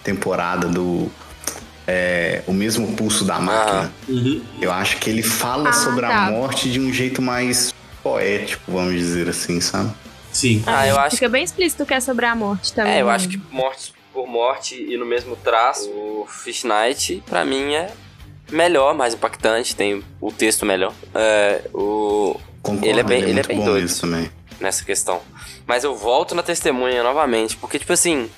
temporada 0.03 0.69
do. 0.69 1.11
é, 1.87 2.43
o 2.47 2.53
mesmo 2.53 2.95
pulso 2.97 3.25
da 3.25 3.39
máquina. 3.39 3.93
Eu 4.61 4.73
acho 4.73 4.99
que 4.99 5.09
ele 5.11 5.23
fala 5.23 5.71
Ah, 5.71 5.73
sobre 5.73 6.07
tá. 6.07 6.27
a 6.27 6.31
morte 6.31 6.71
de 6.71 6.81
um 6.81 6.93
jeito 6.93 7.21
mais 7.23 7.75
poético, 8.03 8.63
vamos 8.73 8.95
dizer 8.95 9.29
assim, 9.29 9.61
sabe? 9.61 9.91
Sim. 10.33 10.63
Ah, 10.67 10.87
eu 10.87 10.99
acho 10.99 11.17
Fica 11.17 11.29
bem 11.29 11.43
explícito 11.45 11.87
que 11.87 11.95
é 11.95 12.01
sobre 12.01 12.27
a 12.27 12.35
morte 12.35 12.73
também. 12.73 12.93
É, 12.93 13.01
eu 13.03 13.09
acho 13.09 13.29
que 13.29 13.41
morte 13.51 13.93
por 14.13 14.27
morte 14.27 14.75
e 14.75 14.97
no 14.97 15.07
mesmo 15.07 15.35
traço, 15.37 15.89
o 15.91 16.27
Fish 16.29 16.65
Night, 16.65 17.23
pra 17.27 17.45
mim, 17.45 17.75
é 17.75 17.91
melhor, 18.51 18.95
mais 18.95 19.15
impactante, 19.15 19.75
tem 19.75 20.03
o 20.21 20.31
texto 20.33 20.65
melhor. 20.67 20.93
É, 21.15 21.63
o... 21.75 22.39
Concordo, 22.67 22.87
ele 22.87 23.01
é 23.01 23.03
bem, 23.03 23.23
ele 23.23 23.41
é 23.41 23.43
bem 23.43 23.59
bom 23.59 23.65
doido 23.65 23.87
isso 23.87 24.01
também. 24.03 24.31
nessa 24.61 24.85
questão. 24.85 25.21
Mas 25.67 25.85
eu 25.85 25.95
volto 25.97 26.35
na 26.35 26.43
testemunha 26.43 27.03
novamente, 27.03 27.57
porque, 27.57 27.79
tipo 27.79 27.93
assim, 27.93 28.29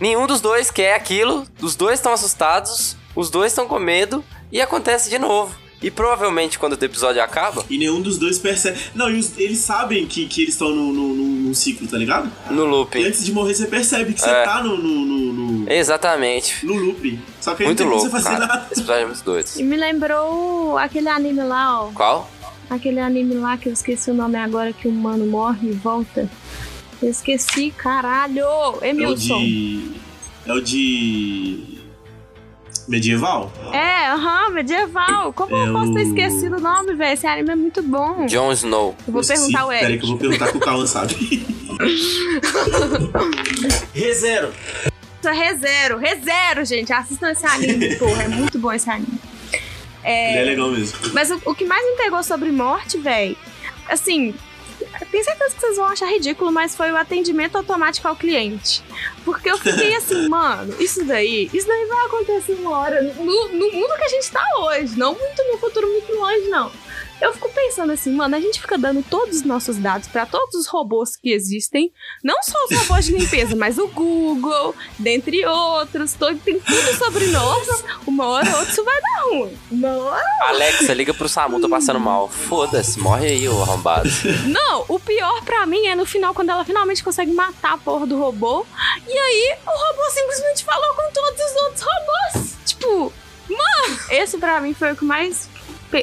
nenhum 0.00 0.26
dos 0.26 0.40
dois 0.40 0.70
quer 0.70 0.94
aquilo, 0.94 1.46
os 1.60 1.74
dois 1.76 1.98
estão 1.98 2.12
assustados, 2.12 2.96
os 3.14 3.30
dois 3.30 3.52
estão 3.52 3.66
com 3.68 3.78
medo, 3.78 4.24
e 4.50 4.60
acontece 4.60 5.08
de 5.10 5.18
novo. 5.18 5.54
E 5.82 5.90
provavelmente 5.90 6.60
quando 6.60 6.80
o 6.80 6.84
episódio 6.84 7.20
acaba, 7.20 7.64
E 7.68 7.76
nenhum 7.76 8.00
dos 8.00 8.16
dois 8.16 8.38
percebe. 8.38 8.78
Não, 8.94 9.10
e 9.10 9.18
os- 9.18 9.36
eles 9.36 9.58
sabem 9.58 10.06
que, 10.06 10.26
que 10.28 10.42
eles 10.42 10.54
estão 10.54 10.68
no, 10.70 10.92
no, 10.92 11.08
no- 11.48 11.54
ciclo, 11.56 11.88
tá 11.88 11.98
ligado? 11.98 12.30
no 12.52 12.64
looping. 12.64 13.00
E 13.00 13.06
antes 13.08 13.24
de 13.24 13.32
morrer, 13.32 13.52
você 13.52 13.66
percebe 13.66 14.12
que 14.12 14.20
você 14.20 14.30
É. 14.30 14.44
tá 14.44 14.62
no, 14.62 14.76
no, 14.78 15.04
no, 15.04 15.32
no, 15.32 15.72
Exatamente. 15.72 16.64
no 16.64 16.74
looping. 16.74 17.20
Só 17.40 17.54
que 17.56 17.64
Muito 17.64 17.82
louco, 17.82 18.04
você 18.04 18.10
fazer 18.10 18.28
cara. 18.28 18.46
nada. 18.46 18.66
Esse 18.70 18.80
episódio 18.80 19.02
é 19.02 19.06
muito 19.06 19.24
doido. 19.24 19.50
E 19.56 19.62
me 19.64 19.76
lembrou 19.76 20.78
aquele 20.78 21.08
anime 21.08 21.42
lá, 21.42 21.82
ó. 21.82 21.90
Qual? 21.90 22.30
Aquele 22.70 23.00
anime 23.00 23.34
lá 23.34 23.56
que 23.56 23.68
eu 23.68 23.72
esqueci 23.72 24.10
o 24.10 24.14
nome 24.14 24.36
agora, 24.36 24.72
que 24.72 24.88
o 24.88 24.92
mano 24.92 25.26
morre 25.26 25.68
e 25.68 25.72
volta. 25.72 26.28
Eu 27.02 27.10
esqueci, 27.10 27.70
caralho! 27.76 28.40
É 28.40 28.46
o 28.46 28.84
Emilson. 28.84 29.38
de. 29.40 29.90
É 30.46 30.52
o 30.52 30.60
de. 30.60 31.78
Medieval? 32.88 33.52
É, 33.72 34.08
aham, 34.08 34.50
medieval. 34.50 35.32
Como 35.32 35.54
É 35.54 35.68
eu 35.68 35.72
posso 35.72 35.92
ter 35.92 36.00
o- 36.00 36.02
esquecido 36.08 36.56
o 36.56 36.60
nome, 36.60 36.94
velho? 36.94 37.12
Esse 37.14 37.26
anime 37.26 37.50
é 37.50 37.54
muito 37.56 37.80
bom. 37.82 38.26
Jon 38.26 38.50
Snow. 38.52 38.96
Eu 39.06 39.12
vou 39.12 39.22
perguntar 39.24 39.60
ao 39.60 39.68
Peraí 39.68 39.84
Eric. 39.84 39.98
que 39.98 40.04
eu 40.04 40.08
vou 40.10 40.18
perguntar 40.18 40.50
que 40.50 40.56
o 40.56 40.60
Cauã 40.60 40.86
sabe. 40.86 41.14
Rezero. 43.94 44.52
Rezero, 45.24 45.98
Rezero, 45.98 46.64
gente. 46.64 46.92
Assistam 46.92 47.30
esse 47.30 47.46
anime, 47.46 47.94
porra. 47.96 48.24
É 48.24 48.28
muito 48.28 48.58
bom 48.58 48.72
esse 48.72 48.90
anime. 48.90 49.18
É, 50.02 50.32
Ele 50.32 50.38
é 50.40 50.44
legal 50.44 50.70
mesmo. 50.70 50.98
Mas 51.12 51.30
o, 51.30 51.40
o 51.44 51.54
que 51.54 51.64
mais 51.64 51.84
me 51.84 51.96
pegou 51.96 52.22
sobre 52.22 52.50
morte, 52.50 52.98
velho, 52.98 53.36
assim, 53.88 54.34
tenho 55.10 55.24
certeza 55.24 55.54
que 55.54 55.60
vocês 55.60 55.76
vão 55.76 55.86
achar 55.86 56.06
ridículo, 56.06 56.50
mas 56.50 56.76
foi 56.76 56.90
o 56.90 56.96
atendimento 56.96 57.56
automático 57.56 58.08
ao 58.08 58.16
cliente. 58.16 58.82
Porque 59.24 59.50
eu 59.50 59.58
fiquei 59.58 59.94
assim, 59.96 60.28
mano, 60.28 60.74
isso 60.80 61.04
daí, 61.04 61.48
isso 61.52 61.66
daí 61.66 61.86
vai 61.86 62.06
acontecer 62.06 62.54
uma 62.54 62.78
hora 62.78 63.02
no, 63.02 63.48
no 63.48 63.72
mundo 63.72 63.96
que 63.96 64.04
a 64.04 64.08
gente 64.08 64.30
tá 64.30 64.44
hoje, 64.58 64.98
não 64.98 65.14
muito 65.14 65.42
no 65.44 65.58
futuro 65.58 65.86
muito 65.88 66.12
longe, 66.14 66.48
não. 66.48 66.70
Eu 67.22 67.32
fico 67.32 67.48
pensando 67.50 67.92
assim, 67.92 68.12
mano, 68.12 68.34
a 68.34 68.40
gente 68.40 68.60
fica 68.60 68.76
dando 68.76 69.02
todos 69.08 69.36
os 69.36 69.42
nossos 69.44 69.76
dados 69.76 70.08
pra 70.08 70.26
todos 70.26 70.54
os 70.56 70.66
robôs 70.66 71.14
que 71.16 71.30
existem, 71.30 71.92
não 72.22 72.36
só 72.42 72.58
os 72.64 72.76
robôs 72.78 73.04
de 73.04 73.12
limpeza, 73.12 73.54
mas 73.54 73.78
o 73.78 73.86
Google, 73.88 74.74
dentre 74.98 75.46
outros, 75.46 76.14
to- 76.14 76.34
tem 76.44 76.58
tudo 76.58 76.98
sobre 76.98 77.26
nós. 77.28 77.84
Uma 78.06 78.26
hora 78.26 78.50
ou 78.50 78.56
outra 78.56 78.72
isso 78.72 78.84
vai 78.84 79.00
dar 79.00 79.22
ruim. 79.30 79.58
Uma 79.70 79.88
hora 79.98 80.24
Alexa, 80.48 80.92
liga 80.94 81.14
pro 81.14 81.28
Samu, 81.28 81.60
tô 81.60 81.68
passando 81.68 82.00
mal. 82.00 82.28
Foda-se, 82.28 82.98
morre 82.98 83.26
aí, 83.28 83.48
ô 83.48 83.62
arrombado. 83.62 84.08
Não, 84.48 84.84
o 84.88 84.98
pior 84.98 85.42
pra 85.44 85.64
mim 85.64 85.86
é 85.86 85.94
no 85.94 86.04
final, 86.04 86.34
quando 86.34 86.50
ela 86.50 86.64
finalmente 86.64 87.04
consegue 87.04 87.32
matar 87.32 87.74
a 87.74 87.78
porra 87.78 88.04
do 88.06 88.18
robô. 88.18 88.66
E 89.06 89.16
aí, 89.16 89.56
o 89.64 89.70
robô 89.70 90.10
simplesmente 90.10 90.64
falou 90.64 90.94
com 90.94 91.12
todos 91.12 91.40
os 91.40 91.56
outros 91.62 91.82
robôs. 91.82 92.52
Tipo, 92.66 93.12
mano, 93.48 93.98
esse 94.10 94.38
pra 94.38 94.60
mim 94.60 94.74
foi 94.74 94.92
o 94.92 94.96
que 94.96 95.04
mais 95.04 95.48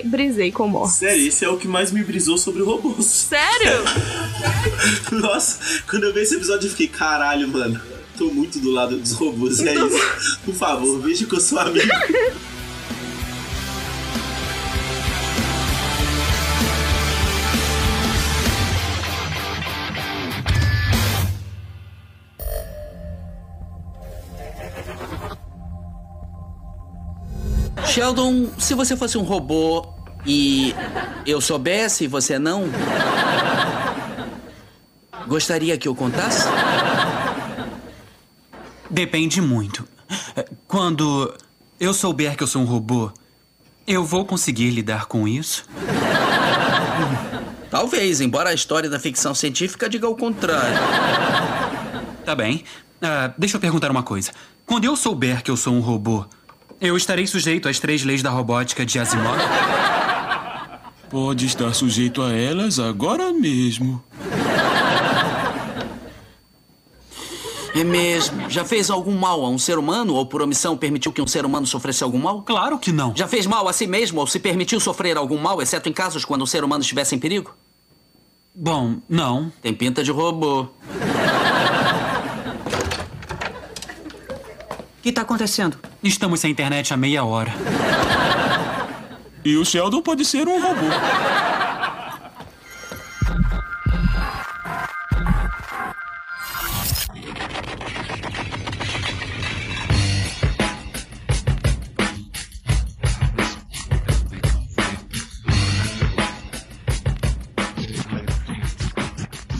brisei 0.05 0.51
com 0.51 0.67
morte. 0.67 0.95
Sério, 0.95 1.27
esse 1.27 1.43
é 1.43 1.49
o 1.49 1.57
que 1.57 1.67
mais 1.67 1.91
me 1.91 2.03
brisou 2.03 2.37
sobre 2.37 2.63
robôs. 2.63 3.05
Sério? 3.05 3.83
Nossa, 5.11 5.81
quando 5.89 6.03
eu 6.05 6.13
vi 6.13 6.21
esse 6.21 6.35
episódio 6.35 6.67
eu 6.67 6.71
fiquei, 6.71 6.87
caralho, 6.87 7.47
mano. 7.47 7.79
Tô 8.17 8.29
muito 8.31 8.59
do 8.59 8.69
lado 8.71 8.97
dos 8.97 9.13
robôs, 9.13 9.61
é 9.61 9.73
isso. 9.73 10.39
Por 10.43 10.53
favor, 10.53 10.99
veja 10.99 11.25
que 11.25 11.33
eu 11.33 11.39
sou 11.39 11.59
Sheldon, 27.99 28.47
se 28.57 28.73
você 28.75 28.95
fosse 28.95 29.17
um 29.17 29.23
robô 29.23 29.85
e 30.25 30.73
eu 31.25 31.41
soubesse 31.41 32.05
e 32.05 32.07
você 32.07 32.39
não. 32.39 32.63
Gostaria 35.27 35.77
que 35.77 35.85
eu 35.85 35.93
contasse? 35.93 36.47
Depende 38.89 39.41
muito. 39.41 39.85
Quando 40.65 41.35
eu 41.77 41.93
souber 41.93 42.37
que 42.37 42.43
eu 42.43 42.47
sou 42.47 42.61
um 42.61 42.65
robô, 42.65 43.11
eu 43.85 44.05
vou 44.05 44.23
conseguir 44.23 44.69
lidar 44.69 45.07
com 45.07 45.27
isso? 45.27 45.65
Talvez, 47.69 48.21
embora 48.21 48.51
a 48.51 48.53
história 48.53 48.89
da 48.89 48.97
ficção 48.97 49.35
científica 49.35 49.89
diga 49.89 50.07
o 50.07 50.15
contrário. 50.15 50.79
Tá 52.23 52.33
bem. 52.33 52.63
Ah, 53.01 53.33
deixa 53.37 53.57
eu 53.57 53.59
perguntar 53.59 53.91
uma 53.91 54.03
coisa. 54.03 54.31
Quando 54.65 54.85
eu 54.85 54.95
souber 54.95 55.43
que 55.43 55.51
eu 55.51 55.57
sou 55.57 55.73
um 55.73 55.81
robô, 55.81 56.25
eu 56.81 56.95
estarei 56.95 57.27
sujeito 57.27 57.67
às 57.67 57.79
três 57.79 58.03
leis 58.03 58.21
da 58.21 58.29
robótica 58.29 58.85
de 58.85 58.99
Asimov? 58.99 59.37
Pode 61.09 61.45
estar 61.45 61.73
sujeito 61.73 62.21
a 62.21 62.31
elas 62.31 62.79
agora 62.79 63.33
mesmo. 63.33 64.03
É 67.75 67.83
mesmo. 67.83 68.49
Já 68.49 68.65
fez 68.65 68.89
algum 68.89 69.15
mal 69.17 69.45
a 69.45 69.49
um 69.49 69.57
ser 69.57 69.77
humano 69.77 70.13
ou 70.15 70.25
por 70.25 70.41
omissão 70.41 70.75
permitiu 70.75 71.13
que 71.13 71.21
um 71.21 71.27
ser 71.27 71.45
humano 71.45 71.65
sofresse 71.65 72.03
algum 72.03 72.19
mal? 72.19 72.41
Claro 72.41 72.77
que 72.77 72.91
não. 72.91 73.13
Já 73.15 73.27
fez 73.27 73.45
mal 73.45 73.67
a 73.67 73.73
si 73.73 73.87
mesmo 73.87 74.19
ou 74.19 74.27
se 74.27 74.39
permitiu 74.39 74.79
sofrer 74.79 75.17
algum 75.17 75.37
mal, 75.37 75.61
exceto 75.61 75.87
em 75.87 75.93
casos 75.93 76.25
quando 76.25 76.41
um 76.41 76.47
ser 76.47 76.63
humano 76.63 76.81
estivesse 76.81 77.15
em 77.15 77.19
perigo? 77.19 77.55
Bom, 78.53 78.97
não. 79.07 79.51
Tem 79.61 79.73
pinta 79.73 80.03
de 80.03 80.11
robô. 80.11 80.67
O 84.99 85.01
que 85.01 85.13
tá 85.13 85.21
acontecendo? 85.21 85.77
Estamos 86.03 86.41
sem 86.41 86.51
internet 86.51 86.93
há 86.93 86.97
meia 86.97 87.23
hora. 87.23 87.53
E 89.45 89.55
o 89.55 89.63
Sheldon 89.63 90.01
pode 90.01 90.25
ser 90.25 90.45
um 90.45 90.61
robô. 90.61 90.81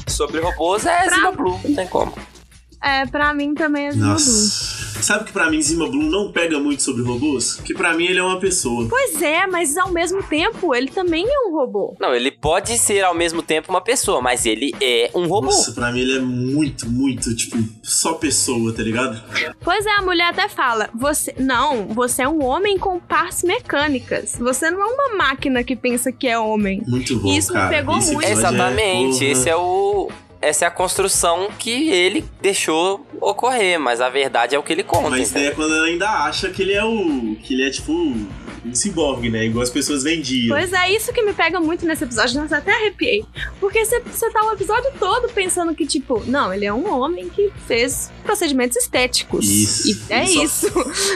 Sobre 0.06 0.41
robôs 0.41 0.86
é 0.86 1.10
Zima 1.10 1.32
Blue, 1.32 1.57
não 1.64 1.74
tem 1.76 1.88
como. 1.88 2.14
É, 2.84 3.06
pra 3.06 3.34
mim 3.34 3.53
também 3.53 3.88
é 3.88 3.91
Zima 3.91 4.16
Blue. 4.16 4.68
Sabe 5.01 5.26
que 5.26 5.31
pra 5.31 5.49
mim 5.49 5.61
Zima 5.61 5.88
Blue 5.89 6.03
não 6.09 6.31
pega 6.31 6.59
muito 6.59 6.81
sobre 6.84 7.03
robôs? 7.03 7.55
Que 7.65 7.73
pra 7.73 7.93
mim 7.93 8.05
ele 8.05 8.19
é 8.19 8.23
uma 8.23 8.39
pessoa. 8.39 8.88
Pois 8.89 9.21
é, 9.21 9.47
mas 9.47 9.77
ao 9.77 9.91
mesmo 9.91 10.21
tempo 10.23 10.73
ele 10.76 10.88
também 10.89 11.26
é 11.27 11.47
um 11.47 11.53
robô. 11.53 11.95
Não, 11.99 12.13
ele 12.13 12.31
pode 12.31 12.77
ser 12.77 13.03
ao 13.03 13.13
mesmo 13.15 13.41
tempo 13.41 13.69
uma 13.69 13.81
pessoa, 13.81 14.21
mas 14.21 14.45
ele 14.45 14.73
é 14.81 15.09
um 15.15 15.27
robô. 15.27 15.47
Nossa, 15.47 15.71
pra 15.71 15.91
mim 15.91 15.99
ele 16.01 16.17
é 16.17 16.21
muito, 16.21 16.88
muito, 16.89 17.35
tipo, 17.35 17.57
só 17.84 18.13
pessoa, 18.13 18.73
tá 18.73 18.84
ligado? 18.84 19.21
Pois 19.63 19.85
é, 19.85 19.91
a 19.91 20.01
mulher 20.01 20.27
até 20.30 20.47
fala: 20.49 20.89
você 20.93 21.34
não, 21.38 21.88
você 21.88 22.23
é 22.23 22.27
um 22.27 22.43
homem 22.43 22.77
com 22.77 22.99
partes 22.99 23.43
mecânicas. 23.43 24.35
Você 24.39 24.69
não 24.71 24.81
é 24.81 24.85
uma 24.93 25.15
máquina 25.17 25.63
que 25.63 25.76
pensa 25.76 26.11
que 26.11 26.27
é 26.27 26.38
homem. 26.38 26.81
Muito 26.88 27.17
bom, 27.19 27.30
Isso 27.31 27.53
me 27.53 27.59
cara. 27.59 27.69
pegou 27.69 27.97
Esse 27.97 28.13
muito. 28.13 28.26
episódio 28.27 28.49
Exatamente, 28.49 29.19
porra. 29.19 29.31
esse 29.31 29.49
é 29.49 29.55
o. 29.55 30.09
Essa 30.41 30.66
é 30.66 30.68
a 30.68 30.72
construção 30.72 31.49
que 31.57 31.90
ele 31.90 32.26
deixou 32.41 33.06
ocorrer, 33.20 33.80
mas 33.80 33.99
a 33.99 34.10
verdade 34.10 34.56
é 34.56 34.60
o 34.60 34.64
que 34.64 34.72
ele 34.72 34.84
conta. 34.84 35.10
Mas 35.10 35.32
daí 35.32 35.48
é 35.48 35.52
quando 35.52 35.76
ela 35.76 35.86
ainda 35.86 36.10
acha 36.10 36.49
que 36.49 36.61
ele 36.61 36.74
é 36.74 36.84
o. 36.84 37.36
que 37.44 37.53
ele 37.53 37.68
é 37.68 37.70
tipo 37.70 37.94
ciborgue, 38.73 39.30
né? 39.30 39.45
Igual 39.45 39.64
as 39.64 39.69
pessoas 39.69 40.03
vendiam. 40.03 40.56
Pois 40.56 40.72
é, 40.73 40.91
isso 40.91 41.11
que 41.14 41.22
me 41.22 41.34
pega 41.34 41.60
muito 41.60 41.86
nesse 41.86 42.03
episódio, 42.03 42.41
nossa, 42.41 42.57
até 42.57 42.72
arrepiei. 42.73 43.26
Porque 43.60 43.84
você 43.86 43.99
você 43.99 44.30
tá 44.31 44.44
o 44.45 44.52
episódio 44.53 44.91
todo 44.99 45.30
pensando 45.30 45.73
que, 45.76 45.86
tipo, 45.86 46.23
não, 46.27 46.53
ele 46.53 46.65
é 46.65 46.73
um 46.73 46.91
homem 46.91 47.30
que 47.30 47.52
fez 47.68 48.11
procedimentos 48.23 48.77
estéticos. 48.77 49.45
Isso. 49.45 49.90
E 49.90 50.14
é 50.14 50.23
Ele 50.23 50.34
só- 50.34 50.44
isso. 50.44 50.68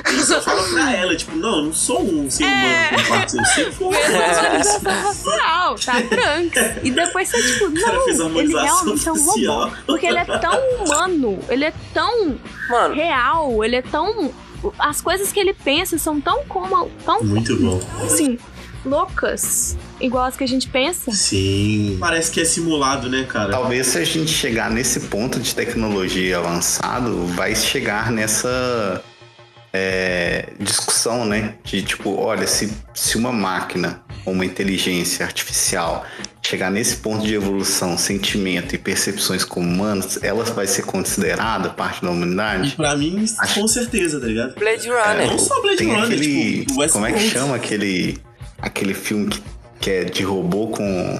Ele 0.08 0.24
só 0.24 0.42
fala 0.42 0.64
pra 0.64 0.96
ela, 0.96 1.16
tipo, 1.16 1.36
não, 1.36 1.58
eu 1.60 1.64
não 1.66 1.74
sou 1.74 2.02
um 2.04 2.30
ser 2.30 2.44
humano 2.46 2.90
com 3.04 3.10
partes. 3.10 3.36
Eu 3.36 3.46
sempre 3.46 3.72
fui. 3.72 3.96
Harmonização 3.96 4.92
racial, 4.92 5.76
tá? 5.76 6.02
Trunks. 6.02 6.84
E 6.84 6.92
depois 6.92 7.30
você, 7.30 7.42
tipo, 7.54 7.70
não, 7.70 8.40
ele 8.40 8.54
realmente 8.54 9.08
é 9.08 9.12
um 9.12 9.26
robô. 9.26 9.72
Porque 9.86 10.06
ele 10.06 10.18
é 10.18 10.26
tão 10.26 10.60
humano, 10.84 11.40
ele 11.50 11.66
é 11.66 11.74
tão 11.94 12.38
real, 12.94 13.64
ele 13.64 13.76
é 13.78 13.82
tão. 13.82 14.32
As 14.78 15.02
coisas 15.02 15.32
que 15.32 15.40
ele 15.40 15.54
pensa 15.54 15.98
são 15.98 16.20
tão 16.22 16.46
como. 16.46 16.90
Tão, 17.06 17.24
Muito 17.24 17.56
bom. 17.58 17.82
Assim, 18.04 18.38
loucas, 18.86 19.78
igual 20.00 20.26
as 20.26 20.36
que 20.36 20.44
a 20.44 20.48
gente 20.48 20.68
pensa. 20.68 21.12
Sim. 21.12 21.98
Parece 22.00 22.32
que 22.32 22.42
é 22.42 22.46
simulado, 22.46 23.10
né, 23.10 23.24
cara? 23.24 23.52
Talvez 23.52 23.88
se 23.88 23.98
a 23.98 24.04
gente 24.04 24.32
chegar 24.32 24.70
nesse 24.70 25.02
ponto 25.02 25.40
de 25.40 25.56
tecnologia 25.56 26.38
avançado, 26.38 27.26
vai 27.28 27.56
chegar 27.56 28.12
nessa 28.12 29.04
é, 29.72 30.50
discussão, 30.60 31.26
né? 31.26 31.56
De 31.64 31.82
tipo, 31.82 32.16
olha, 32.16 32.46
se, 32.46 32.72
se 32.94 33.18
uma 33.18 33.32
máquina 33.32 34.03
uma 34.26 34.46
inteligência 34.46 35.26
artificial 35.26 36.06
chegar 36.42 36.70
nesse 36.70 36.98
ponto 36.98 37.26
de 37.26 37.34
evolução, 37.34 37.98
sentimento 37.98 38.76
e 38.76 38.78
percepções 38.78 39.46
como 39.46 39.68
humanos, 39.68 40.20
ela 40.22 40.44
vai 40.44 40.68
ser 40.68 40.84
considerada 40.84 41.70
parte 41.70 42.02
da 42.02 42.12
humanidade? 42.12 42.76
Pra 42.76 42.96
mim, 42.96 43.26
com 43.54 43.68
certeza, 43.68 44.20
tá 44.20 44.28
ligado? 44.28 44.54
Blade 44.56 44.90
Runner. 44.90 45.28
não 45.28 45.40
só 45.40 45.62
Blade 45.62 45.86
Runner, 45.86 46.04
aquele. 46.04 46.66
tipo, 46.66 46.90
como 46.90 47.06
é 47.06 47.12
que 47.14 47.30
chama 47.30 47.56
aquele. 47.56 48.18
Aquele 48.60 48.94
filme 48.94 49.30
que, 49.30 49.42
que 49.80 49.90
é 49.90 50.04
de 50.04 50.24
robô 50.24 50.68
com. 50.68 51.20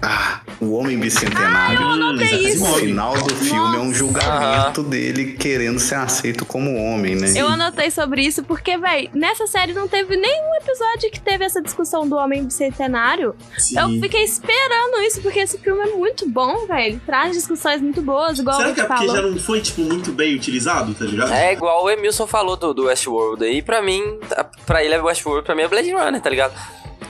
Ah, 0.00 0.40
o 0.60 0.72
Homem 0.72 0.98
Bicentenário. 0.98 1.78
Ah, 1.78 1.82
eu 1.82 1.88
anotei 1.88 2.46
O 2.46 2.48
isso. 2.48 2.74
final 2.76 3.14
do 3.14 3.34
filme 3.34 3.76
é 3.76 3.78
um 3.80 3.84
Nossa. 3.86 3.92
julgamento 3.94 4.82
dele 4.82 5.32
querendo 5.34 5.78
ser 5.78 5.96
aceito 5.96 6.44
como 6.46 6.74
homem, 6.76 7.14
né? 7.14 7.32
Eu 7.36 7.46
anotei 7.48 7.90
sobre 7.90 8.22
isso 8.22 8.42
porque, 8.42 8.76
véi, 8.78 9.10
nessa 9.14 9.46
série 9.46 9.72
não 9.74 9.86
teve 9.86 10.16
nenhum 10.16 10.54
episódio 10.62 11.10
que 11.10 11.20
teve 11.20 11.44
essa 11.44 11.60
discussão 11.60 12.08
do 12.08 12.16
homem 12.16 12.44
bicentenário. 12.44 13.34
Sim. 13.58 13.78
Eu 13.78 14.00
fiquei 14.00 14.24
esperando 14.24 15.00
isso, 15.02 15.20
porque 15.20 15.40
esse 15.40 15.58
filme 15.58 15.80
é 15.82 15.94
muito 15.94 16.28
bom, 16.28 16.66
velho. 16.66 16.86
Ele 16.94 17.00
traz 17.04 17.32
discussões 17.36 17.80
muito 17.82 18.00
boas, 18.00 18.38
igual 18.38 18.56
Será 18.56 18.70
a 18.70 18.72
que 18.74 18.80
é 18.80 18.84
porque 18.84 19.06
falou. 19.06 19.16
já 19.16 19.22
não 19.22 19.38
foi, 19.38 19.60
tipo, 19.60 19.82
muito 19.82 20.10
bem 20.12 20.34
utilizado, 20.34 20.94
tá 20.94 21.04
ligado? 21.04 21.32
É 21.32 21.52
igual 21.52 21.84
o 21.84 21.90
Emilson 21.90 22.26
falou 22.26 22.56
do, 22.56 22.72
do 22.72 22.84
Westworld 22.84 23.44
aí, 23.44 23.60
pra 23.60 23.82
mim, 23.82 24.18
tá- 24.28 24.44
pra 24.64 24.82
ele 24.82 24.94
é 24.94 25.00
Westworld, 25.02 25.44
pra 25.44 25.54
mim 25.54 25.62
é 25.62 25.68
Blade 25.68 25.90
Runner, 25.92 26.20
tá 26.20 26.30
ligado? 26.30 26.54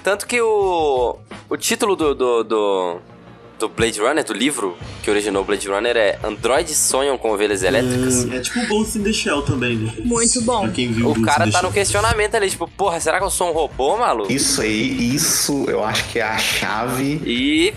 Tanto 0.02 0.26
que 0.26 0.40
o, 0.40 1.16
o 1.48 1.56
título 1.56 1.96
do, 1.96 2.14
do, 2.14 2.44
do, 2.44 2.98
do 3.58 3.68
Blade 3.68 4.00
Runner, 4.00 4.24
do 4.24 4.32
livro 4.32 4.76
que 5.02 5.10
originou 5.10 5.42
o 5.42 5.44
Blade 5.44 5.68
Runner 5.68 5.96
é 5.96 6.18
Androides 6.22 6.76
sonham 6.76 7.16
com 7.16 7.30
ovelhas 7.32 7.62
elétricas. 7.62 8.24
Hum, 8.24 8.32
é 8.32 8.40
tipo 8.40 8.60
o 8.60 8.66
Ghost 8.66 8.98
in 8.98 9.02
the 9.02 9.12
Shell 9.12 9.42
também, 9.42 9.76
né? 9.76 9.92
Muito 10.04 10.42
bom. 10.42 10.62
Pra 10.62 10.70
quem 10.70 10.92
viu 10.92 11.10
O 11.10 11.22
cara 11.22 11.50
tá 11.50 11.62
no 11.62 11.72
questionamento 11.72 12.34
ali, 12.34 12.50
tipo, 12.50 12.68
porra, 12.68 13.00
será 13.00 13.18
que 13.18 13.24
eu 13.24 13.30
sou 13.30 13.50
um 13.50 13.52
robô, 13.52 13.96
maluco? 13.96 14.30
Isso 14.30 14.60
aí, 14.60 15.14
isso 15.14 15.64
eu 15.68 15.84
acho 15.84 16.08
que 16.08 16.18
é 16.18 16.22
a 16.22 16.38
chave 16.38 17.20
E 17.24 17.74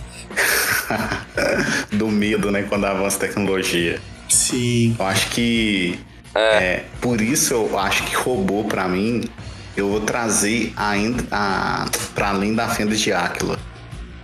do 1.95 2.07
medo, 2.07 2.51
né, 2.51 2.63
quando 2.63 2.85
avança 2.85 3.17
a 3.17 3.19
tecnologia. 3.19 3.99
Sim. 4.27 4.95
Eu 4.99 5.05
acho 5.05 5.29
que 5.29 5.99
é. 6.35 6.83
por 7.01 7.19
isso 7.19 7.53
eu 7.53 7.79
acho 7.79 8.03
que 8.03 8.15
robô 8.15 8.63
pra 8.63 8.87
mim 8.87 9.27
eu 9.75 9.89
vou 9.89 10.01
trazer 10.01 10.71
ainda 10.75 11.23
a, 11.31 11.89
para 12.13 12.29
além 12.29 12.53
da 12.53 12.67
fenda 12.67 12.95
de 12.95 13.13
Áquila. 13.13 13.57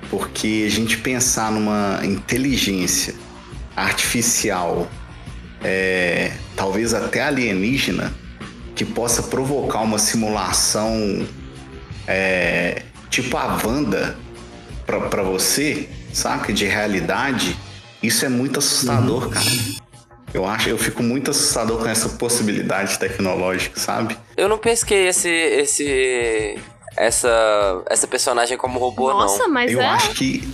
Porque 0.10 0.66
a 0.66 0.70
gente 0.70 0.98
pensar 0.98 1.52
numa 1.52 2.00
inteligência 2.04 3.16
artificial, 3.76 4.88
é, 5.64 6.32
talvez 6.56 6.94
até 6.94 7.24
alienígena, 7.24 8.14
que 8.76 8.86
possa 8.86 9.24
provocar 9.24 9.82
uma 9.82 9.98
simulação 9.98 11.26
é, 12.08 12.84
tipo 13.10 13.36
a 13.38 13.60
Wanda 13.64 14.18
pra, 14.86 15.02
pra 15.02 15.24
você, 15.24 15.90
saca? 16.14 16.54
De 16.54 16.66
realidade, 16.66 17.58
isso 18.02 18.26
é 18.26 18.30
muito 18.30 18.60
assustador, 18.60 19.30
cara. 19.30 19.46
Eu 20.34 20.46
acho, 20.46 20.68
eu 20.68 20.78
fico 20.78 21.02
muito 21.02 21.32
assustador 21.32 21.80
com 21.80 21.88
essa 21.88 22.10
possibilidade 22.10 23.00
tecnológica, 23.00 23.80
sabe? 23.80 24.18
eu 24.36 24.50
não 24.50 24.58
pesquei 24.58 25.08
esse. 25.08 25.30
esse. 25.30 26.60
Essa. 26.98 27.84
essa 27.90 28.08
personagem 28.08 28.58
como 28.58 28.80
robô, 28.80 29.12
Nossa, 29.14 29.44
não. 29.44 29.50
mas 29.54 29.72
eu 29.72 29.82
é. 29.82 29.86
acho 29.86 30.14
que. 30.14 30.48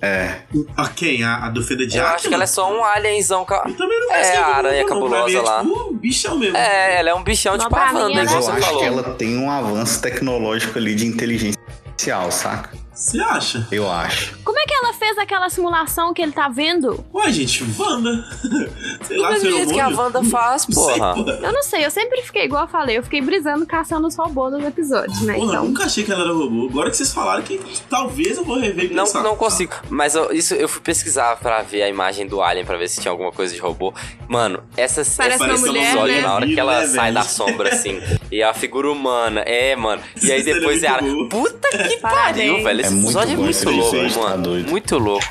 É. 0.00 0.42
A 0.76 0.88
quem? 0.88 1.24
A, 1.24 1.46
a 1.46 1.48
do 1.48 1.62
Feda 1.62 1.86
de 1.86 1.96
Eu 1.96 2.06
acho 2.06 2.28
que 2.28 2.34
ela 2.34 2.44
é 2.44 2.46
só 2.46 2.70
um 2.70 2.84
alienzão. 2.84 3.44
Ca... 3.44 3.60
também 3.60 3.98
não 4.00 4.12
É, 4.12 4.36
a 4.36 4.46
aranha 4.56 4.84
não. 4.84 4.94
Mim 4.94 5.02
cabulosa 5.02 5.38
é 5.38 5.40
lá. 5.40 5.60
tipo 5.64 5.88
um 5.88 5.96
bichão 5.96 6.38
mesmo. 6.38 6.56
É, 6.56 6.98
ela 6.98 7.10
é 7.10 7.14
um 7.14 7.22
bichão 7.22 7.56
tipo 7.56 7.74
Wanda, 7.74 7.98
ela 8.00 8.14
Mas 8.14 8.30
eu 8.30 8.38
acho 8.38 8.60
falou. 8.60 8.78
que 8.78 8.84
ela 8.84 9.02
tem 9.14 9.38
um 9.38 9.50
avanço 9.50 10.00
tecnológico 10.02 10.78
ali 10.78 10.94
de 10.94 11.06
inteligência 11.06 11.58
artificial, 11.86 12.30
saca? 12.30 12.85
Você 12.96 13.20
acha? 13.20 13.68
Eu 13.70 13.90
acho. 13.90 14.38
Como 14.42 14.58
é 14.58 14.64
que 14.64 14.72
ela 14.74 14.92
fez 14.94 15.18
aquela 15.18 15.50
simulação 15.50 16.14
que 16.14 16.22
ele 16.22 16.32
tá 16.32 16.48
vendo? 16.48 17.04
Ué, 17.12 17.30
gente, 17.30 17.62
Wanda. 17.78 18.24
Sei 19.06 19.18
lá, 19.18 19.34
é 19.34 19.36
isso 19.36 19.72
que 19.74 19.78
a. 19.80 19.88
Wanda 19.88 20.24
faz, 20.24 20.62
sei, 20.70 20.74
porra. 20.74 21.14
Eu 21.42 21.52
não 21.52 21.62
sei, 21.62 21.84
eu 21.84 21.90
sempre 21.90 22.22
fiquei 22.22 22.44
igual 22.46 22.62
eu 22.64 22.68
falei, 22.68 22.96
eu 22.96 23.02
fiquei 23.02 23.20
brisando, 23.20 23.66
caçando 23.66 24.06
os 24.06 24.16
robôs 24.16 24.52
nos 24.54 24.64
episódios, 24.64 25.20
né? 25.20 25.34
Porra, 25.34 25.44
eu 25.44 25.50
Então, 25.52 25.64
nunca 25.66 25.84
achei 25.84 26.04
que 26.04 26.10
ela 26.10 26.22
era 26.22 26.32
robô. 26.32 26.68
Agora 26.70 26.90
que 26.90 26.96
vocês 26.96 27.12
falaram 27.12 27.42
que 27.42 27.60
talvez 27.90 28.38
eu 28.38 28.44
vou 28.44 28.58
rever 28.58 28.90
Não, 28.92 29.04
pensar. 29.04 29.22
não 29.22 29.36
consigo. 29.36 29.74
Mas 29.90 30.14
eu, 30.14 30.32
isso 30.32 30.54
eu 30.54 30.66
fui 30.68 30.80
pesquisar 30.80 31.36
pra 31.36 31.60
ver 31.62 31.82
a 31.82 31.88
imagem 31.90 32.26
do 32.26 32.40
Alien 32.42 32.64
pra 32.64 32.78
ver 32.78 32.88
se 32.88 33.00
tinha 33.00 33.12
alguma 33.12 33.30
coisa 33.30 33.52
de 33.54 33.60
robô. 33.60 33.92
Mano, 34.26 34.62
essa 34.76 35.02
Parece 35.16 35.42
essa 35.44 35.54
uma 35.54 35.58
mulher, 35.66 35.84
episódio, 35.90 36.14
né? 36.14 36.20
na 36.22 36.34
hora 36.34 36.46
que 36.46 36.58
ela 36.58 36.80
Né, 36.80 36.86
sai 36.86 37.04
velho? 37.12 37.14
da 37.14 37.22
sombra 37.22 37.68
assim, 37.74 38.00
e 38.32 38.42
a 38.42 38.54
figura 38.54 38.90
humana, 38.90 39.40
é, 39.42 39.76
mano. 39.76 40.02
E 40.22 40.32
aí 40.32 40.40
é 40.40 40.42
depois 40.42 40.80
muito 40.80 40.84
ela. 40.86 41.28
Puta 41.28 41.68
que 41.68 41.96
Parabéns. 41.98 42.02
pariu, 42.02 42.62
velho. 42.64 42.85
Esse 42.86 42.92
É 42.94 42.96
muito 42.96 43.06
episódio 43.06 43.32
é 43.32 43.36
muito 43.36 43.50
esse 43.50 43.64
louco, 43.66 43.96
episódio, 43.96 44.14
tá 44.22 44.30
mano. 44.30 44.42
doido. 44.42 44.70
Muito 44.70 44.98
louco. 44.98 45.26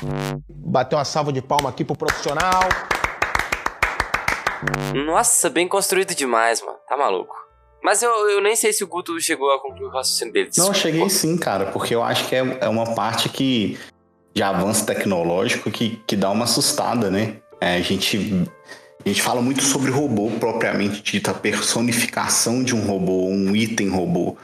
Bateu 0.48 0.98
uma 0.98 1.04
salva 1.04 1.32
de 1.32 1.42
palma 1.42 1.68
aqui 1.70 1.84
pro 1.84 1.96
profissional. 1.96 2.60
Nossa, 5.06 5.48
bem 5.50 5.68
construído 5.68 6.14
demais, 6.14 6.60
mano. 6.62 6.78
Tá 6.88 6.96
maluco. 6.96 7.34
Mas 7.82 8.02
eu, 8.02 8.10
eu 8.30 8.40
nem 8.42 8.56
sei 8.56 8.72
se 8.72 8.82
o 8.82 8.86
Guto 8.88 9.20
chegou 9.20 9.50
a 9.52 9.60
concluir 9.60 9.86
o 9.86 9.90
raciocínio 9.90 10.32
dele. 10.32 10.50
Não, 10.56 10.66
eu 10.66 10.72
Desculpa. 10.72 10.96
cheguei 10.98 11.10
sim, 11.10 11.36
cara, 11.38 11.66
porque 11.66 11.94
eu 11.94 12.02
acho 12.02 12.26
que 12.28 12.34
é, 12.34 12.58
é 12.62 12.68
uma 12.68 12.94
parte 12.94 13.28
que 13.28 13.78
de 14.34 14.42
avanço 14.42 14.84
tecnológico 14.84 15.70
que, 15.70 16.00
que 16.06 16.16
dá 16.16 16.30
uma 16.30 16.44
assustada, 16.44 17.10
né? 17.10 17.36
É, 17.60 17.76
a, 17.76 17.80
gente, 17.80 18.18
a 19.04 19.08
gente 19.08 19.22
fala 19.22 19.40
muito 19.40 19.62
sobre 19.62 19.90
robô 19.90 20.30
propriamente 20.40 21.00
dito, 21.02 21.30
a 21.30 21.34
personificação 21.34 22.62
de 22.62 22.74
um 22.74 22.86
robô, 22.86 23.28
um 23.28 23.54
item 23.54 23.88
robô. 23.88 24.36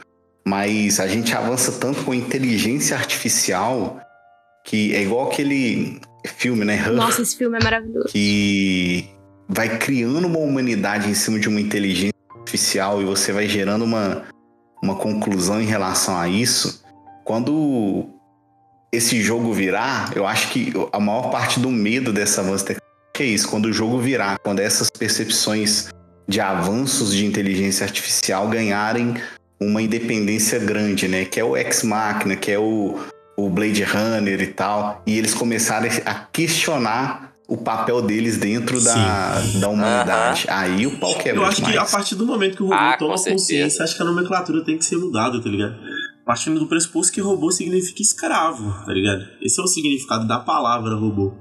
Mas 0.45 0.99
a 0.99 1.07
gente 1.07 1.33
avança 1.33 1.71
tanto 1.71 2.03
com 2.03 2.13
inteligência 2.13 2.97
artificial 2.97 3.99
que 4.65 4.95
é 4.95 5.01
igual 5.01 5.29
aquele 5.29 5.99
filme, 6.25 6.63
né? 6.63 6.75
Her, 6.75 6.93
nossa, 6.93 7.21
esse 7.21 7.35
filme 7.35 7.57
é 7.57 7.63
maravilhoso. 7.63 8.07
que 8.07 9.09
vai 9.47 9.77
criando 9.77 10.25
uma 10.25 10.39
humanidade 10.39 11.09
em 11.09 11.13
cima 11.13 11.39
de 11.39 11.49
uma 11.49 11.59
inteligência 11.59 12.13
artificial 12.37 13.01
e 13.01 13.05
você 13.05 13.31
vai 13.31 13.47
gerando 13.47 13.83
uma, 13.83 14.23
uma 14.81 14.95
conclusão 14.95 15.61
em 15.61 15.65
relação 15.65 16.17
a 16.17 16.27
isso. 16.27 16.83
Quando 17.25 18.09
esse 18.91 19.21
jogo 19.21 19.51
virar, 19.53 20.15
eu 20.15 20.25
acho 20.25 20.49
que 20.49 20.73
a 20.91 20.99
maior 20.99 21.29
parte 21.29 21.59
do 21.59 21.69
medo 21.69 22.13
dessa 22.13 22.41
avanço 22.41 22.73
é 23.19 23.23
isso. 23.23 23.49
Quando 23.49 23.65
o 23.65 23.73
jogo 23.73 23.99
virar, 23.99 24.39
quando 24.39 24.59
essas 24.59 24.89
percepções 24.89 25.89
de 26.27 26.39
avanços 26.39 27.13
de 27.13 27.25
inteligência 27.25 27.83
artificial 27.85 28.47
ganharem 28.47 29.15
uma 29.67 29.81
independência 29.81 30.59
grande, 30.59 31.07
né? 31.07 31.25
Que 31.25 31.39
é 31.39 31.43
o 31.43 31.55
Ex-Machina, 31.57 32.35
que 32.35 32.51
é 32.51 32.59
o, 32.59 32.97
o 33.37 33.49
Blade 33.49 33.83
Runner 33.83 34.41
e 34.41 34.47
tal. 34.47 35.01
E 35.05 35.17
eles 35.17 35.33
começarem 35.33 35.91
a 36.05 36.13
questionar 36.31 37.33
o 37.47 37.57
papel 37.57 38.01
deles 38.01 38.37
dentro 38.37 38.81
da, 38.81 39.35
da 39.59 39.67
humanidade. 39.69 40.45
Aí 40.49 40.87
o 40.87 40.97
pau 40.97 41.13
quebra 41.15 41.41
Eu 41.41 41.45
acho 41.45 41.61
que 41.61 41.71
demais. 41.71 41.89
a 41.93 41.97
partir 41.97 42.15
do 42.15 42.25
momento 42.25 42.55
que 42.57 42.63
o 42.63 42.67
robô 42.67 42.77
Ah, 42.77 42.95
toma 42.97 43.15
consciência, 43.15 43.83
acho 43.83 43.95
que 43.95 44.01
a 44.01 44.05
nomenclatura 44.05 44.63
tem 44.63 44.77
que 44.77 44.85
ser 44.85 44.95
mudada, 44.95 45.41
tá 45.41 45.49
ligado? 45.49 45.75
Partindo 46.25 46.59
do 46.59 46.67
pressuposto 46.67 47.11
que 47.11 47.19
robô 47.19 47.51
significa 47.51 48.01
escravo, 48.01 48.71
tá 48.85 48.93
ligado? 48.93 49.25
Esse 49.41 49.59
é 49.59 49.63
o 49.63 49.67
significado 49.67 50.25
da 50.25 50.39
palavra 50.39 50.95
robô. 50.95 51.33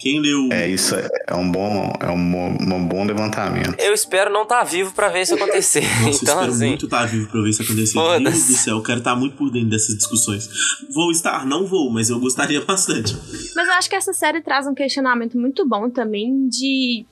Quem 0.00 0.20
leu. 0.20 0.48
É, 0.52 0.68
isso 0.68 0.94
é, 0.94 1.08
é 1.28 1.34
um 1.34 1.50
bom, 1.50 1.92
é 2.00 2.10
um, 2.10 2.32
bom- 2.32 2.74
um 2.76 2.88
bom 2.88 3.04
levantamento. 3.04 3.74
Eu 3.80 3.94
espero 3.94 4.30
não 4.32 4.42
estar 4.42 4.62
vivo 4.64 4.92
pra 4.92 5.08
ver 5.08 5.22
isso 5.22 5.34
acontecer. 5.34 5.80
Nossa, 5.82 6.02
eu 6.02 6.08
então, 6.10 6.10
espero 6.34 6.52
assim. 6.52 6.66
muito 6.68 6.84
estar 6.86 7.06
vivo 7.06 7.28
pra 7.30 7.40
ver 7.40 7.50
isso 7.50 7.62
acontecer. 7.62 7.98
Meu 7.98 8.20
Deus 8.20 8.46
do 8.46 8.52
céu, 8.54 8.76
eu 8.76 8.82
quero 8.82 8.98
estar 8.98 9.14
muito 9.16 9.36
por 9.36 9.50
dentro 9.50 9.70
dessas 9.70 9.96
discussões. 9.96 10.48
Vou 10.92 11.10
estar, 11.10 11.46
não 11.46 11.64
vou, 11.66 11.90
mas 11.90 12.10
eu 12.10 12.18
gostaria 12.20 12.60
bastante. 12.66 13.16
Mas 13.54 13.68
eu 13.68 13.74
acho 13.74 13.88
que 13.88 13.96
essa 13.96 14.12
série 14.12 14.40
traz 14.42 14.66
um 14.66 14.74
questionamento 14.74 15.38
muito 15.38 15.66
bom 15.66 15.88
também 15.88 16.48
de 16.48 17.06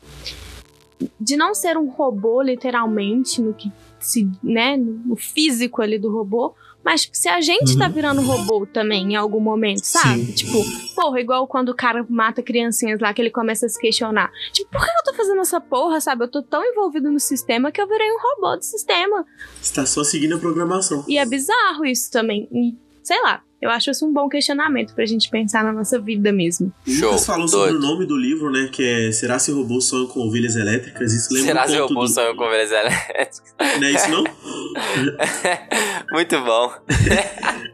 de 1.20 1.36
não 1.36 1.54
ser 1.54 1.76
um 1.76 1.88
robô 1.88 2.40
literalmente 2.42 3.40
no 3.40 3.52
que 3.52 3.70
se, 3.98 4.28
né, 4.42 4.76
no 4.76 5.16
físico 5.16 5.82
ali 5.82 5.98
do 5.98 6.10
robô, 6.10 6.54
mas 6.84 7.02
tipo, 7.02 7.16
se 7.16 7.28
a 7.28 7.40
gente 7.40 7.76
tá 7.78 7.88
virando 7.88 8.20
robô 8.20 8.66
também 8.66 9.12
em 9.12 9.16
algum 9.16 9.40
momento, 9.40 9.84
sabe? 9.84 10.26
Sim. 10.26 10.32
Tipo, 10.32 10.58
porra, 10.94 11.20
igual 11.20 11.46
quando 11.46 11.70
o 11.70 11.74
cara 11.74 12.04
mata 12.08 12.42
criancinhas 12.42 13.00
lá 13.00 13.14
que 13.14 13.22
ele 13.22 13.30
começa 13.30 13.66
a 13.66 13.68
se 13.68 13.80
questionar. 13.80 14.30
Tipo, 14.52 14.70
por 14.70 14.84
que 14.84 14.90
eu 14.90 15.04
tô 15.04 15.14
fazendo 15.14 15.40
essa 15.40 15.60
porra, 15.60 16.00
sabe? 16.00 16.24
Eu 16.24 16.28
tô 16.28 16.42
tão 16.42 16.62
envolvido 16.64 17.10
no 17.10 17.18
sistema 17.18 17.72
que 17.72 17.80
eu 17.80 17.88
virei 17.88 18.10
um 18.10 18.18
robô 18.20 18.56
do 18.56 18.62
sistema. 18.62 19.24
Você 19.60 19.74
tá 19.74 19.86
só 19.86 20.04
seguindo 20.04 20.36
a 20.36 20.38
programação. 20.38 21.04
E 21.08 21.16
é 21.16 21.24
bizarro 21.24 21.86
isso 21.86 22.10
também. 22.10 22.48
E, 22.52 22.74
sei 23.02 23.20
lá, 23.22 23.42
Eu 23.64 23.70
acho 23.70 23.90
isso 23.90 24.06
um 24.06 24.12
bom 24.12 24.28
questionamento 24.28 24.94
pra 24.94 25.06
gente 25.06 25.30
pensar 25.30 25.64
na 25.64 25.72
nossa 25.72 25.98
vida 25.98 26.30
mesmo. 26.30 26.70
O 26.86 27.00
Lucas 27.00 27.24
falou 27.24 27.48
sobre 27.48 27.74
o 27.74 27.80
nome 27.80 28.04
do 28.04 28.14
livro, 28.14 28.50
né? 28.50 28.68
Que 28.70 28.84
é 28.84 29.10
Será 29.10 29.38
se 29.38 29.50
robôs 29.52 29.86
sonham 29.86 30.06
com 30.06 30.20
ovelhas 30.20 30.54
elétricas? 30.54 31.14
Isso 31.14 31.32
lembra 31.32 31.48
Será 31.48 31.64
um 31.64 31.68
se 31.68 31.78
robôs 31.78 32.10
do... 32.10 32.14
sonham 32.14 32.36
com 32.36 32.44
ovelhas 32.44 32.70
elétricas? 32.70 33.42
Não 33.58 33.88
é 33.88 33.90
isso, 33.90 34.10
não? 34.10 34.24
Muito 36.12 36.38
bom. 36.42 36.74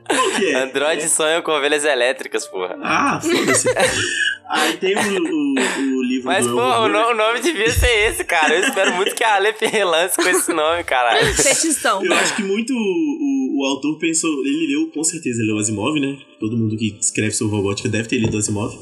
Qual 0.06 0.30
que 0.36 0.46
é? 0.46 0.62
Android 0.62 1.08
sonha 1.08 1.42
com 1.42 1.50
ovelhas 1.50 1.84
elétricas, 1.84 2.46
porra. 2.46 2.78
Ah, 2.80 3.20
foda-se. 3.20 3.68
Aí 4.48 4.76
tem 4.76 4.94
o, 4.94 5.00
o, 5.00 5.98
o 5.98 5.99
Mas, 6.24 6.46
do 6.46 6.52
pô, 6.54 6.60
o, 6.60 6.88
no- 6.88 7.10
o 7.10 7.14
nome 7.14 7.40
devia 7.40 7.70
ser 7.70 8.10
esse, 8.10 8.24
cara. 8.24 8.54
Eu 8.54 8.64
espero 8.68 8.94
muito 8.94 9.14
que 9.14 9.22
a 9.24 9.36
Aleph 9.36 9.60
relance 9.60 10.16
com 10.16 10.28
esse 10.28 10.52
nome, 10.52 10.84
caralho. 10.84 11.26
Petição. 11.36 12.04
Eu 12.04 12.12
acho 12.14 12.36
que 12.36 12.42
muito 12.42 12.72
o, 12.72 13.60
o 13.60 13.64
autor 13.66 13.98
pensou. 13.98 14.30
Ele 14.44 14.66
leu, 14.68 14.90
com 14.90 15.02
certeza, 15.04 15.40
ele 15.40 15.50
leu 15.52 15.58
Asimov, 15.58 15.98
né? 16.00 16.18
Todo 16.38 16.56
mundo 16.56 16.76
que 16.76 16.96
escreve 17.00 17.32
sobre 17.32 17.56
robótica 17.56 17.88
deve 17.88 18.08
ter 18.08 18.18
lido 18.18 18.36
Asimov. 18.36 18.72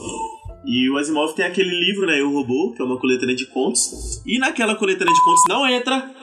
E 0.66 0.90
o 0.90 0.97
Asimov 0.98 1.35
tem 1.35 1.44
aquele 1.47 1.70
livro, 1.70 2.06
né? 2.06 2.20
O 2.23 2.32
Robô, 2.32 2.73
que 2.74 2.82
é 2.82 2.85
uma 2.85 2.98
coletânea 2.98 3.35
de 3.35 3.47
contos. 3.47 4.23
E 4.27 4.39
naquela 4.39 4.74
coletânea 4.74 5.12
de 5.15 5.24
contos. 5.24 5.43
Não 5.48 5.66
entra! 5.66 6.15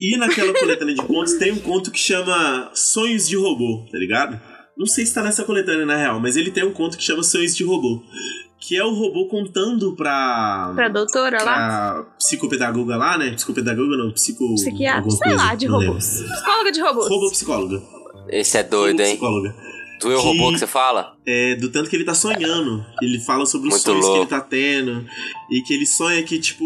E 0.00 0.16
naquela 0.16 0.52
coletânea 0.58 0.94
de 0.94 1.02
contos 1.02 1.34
tem 1.34 1.52
um 1.52 1.58
conto 1.60 1.90
que 1.90 1.98
chama 1.98 2.70
Sonhos 2.74 3.28
de 3.28 3.36
Robô, 3.36 3.86
tá 3.90 3.96
ligado? 3.98 4.40
Não 4.76 4.86
sei 4.86 5.06
se 5.06 5.14
tá 5.14 5.22
nessa 5.22 5.44
coletânea 5.44 5.86
na 5.86 5.96
real, 5.96 6.18
mas 6.20 6.36
ele 6.36 6.50
tem 6.50 6.64
um 6.64 6.72
conto 6.72 6.98
que 6.98 7.04
chama 7.04 7.22
Sonhos 7.22 7.56
de 7.56 7.62
Robô. 7.64 8.02
Que 8.66 8.78
é 8.78 8.82
o 8.82 8.94
robô 8.94 9.26
contando 9.26 9.94
pra. 9.94 10.72
Pra 10.74 10.88
doutora 10.88 11.36
lá? 11.44 11.54
pra 11.54 12.06
psicopedagoga 12.16 12.96
lá, 12.96 13.18
né? 13.18 13.32
Psicopedagoga 13.32 13.94
não, 13.94 14.10
psico. 14.10 14.54
Psiquiatra, 14.54 15.10
sei 15.10 15.18
coisa, 15.18 15.36
lá, 15.36 15.54
de 15.54 15.68
não 15.68 15.76
lembro. 15.76 15.92
robôs. 15.92 16.22
Psicóloga 16.22 16.72
de 16.72 16.80
robôs. 16.80 17.08
Robô 17.10 17.30
psicóloga. 17.30 17.82
Esse 18.26 18.56
é 18.56 18.62
doido, 18.62 19.00
hein? 19.00 19.16
Psicóloga. 19.16 19.54
Do 20.04 20.12
eu 20.12 20.20
robô 20.20 20.52
que 20.52 20.58
você 20.58 20.66
fala? 20.66 21.16
É, 21.26 21.54
do 21.56 21.68
tanto 21.70 21.88
que 21.90 21.96
ele 21.96 22.04
tá 22.04 22.14
sonhando. 22.14 22.84
Ele 23.02 23.18
fala 23.20 23.46
sobre 23.46 23.68
os 23.68 23.74
Muito 23.74 23.84
sonhos 23.84 24.04
que 24.04 24.10
ele 24.10 24.18
louco. 24.18 24.30
tá 24.30 24.40
tendo. 24.40 25.06
E 25.50 25.60
que 25.62 25.72
ele 25.74 25.86
sonha 25.86 26.22
que, 26.22 26.38
tipo, 26.38 26.64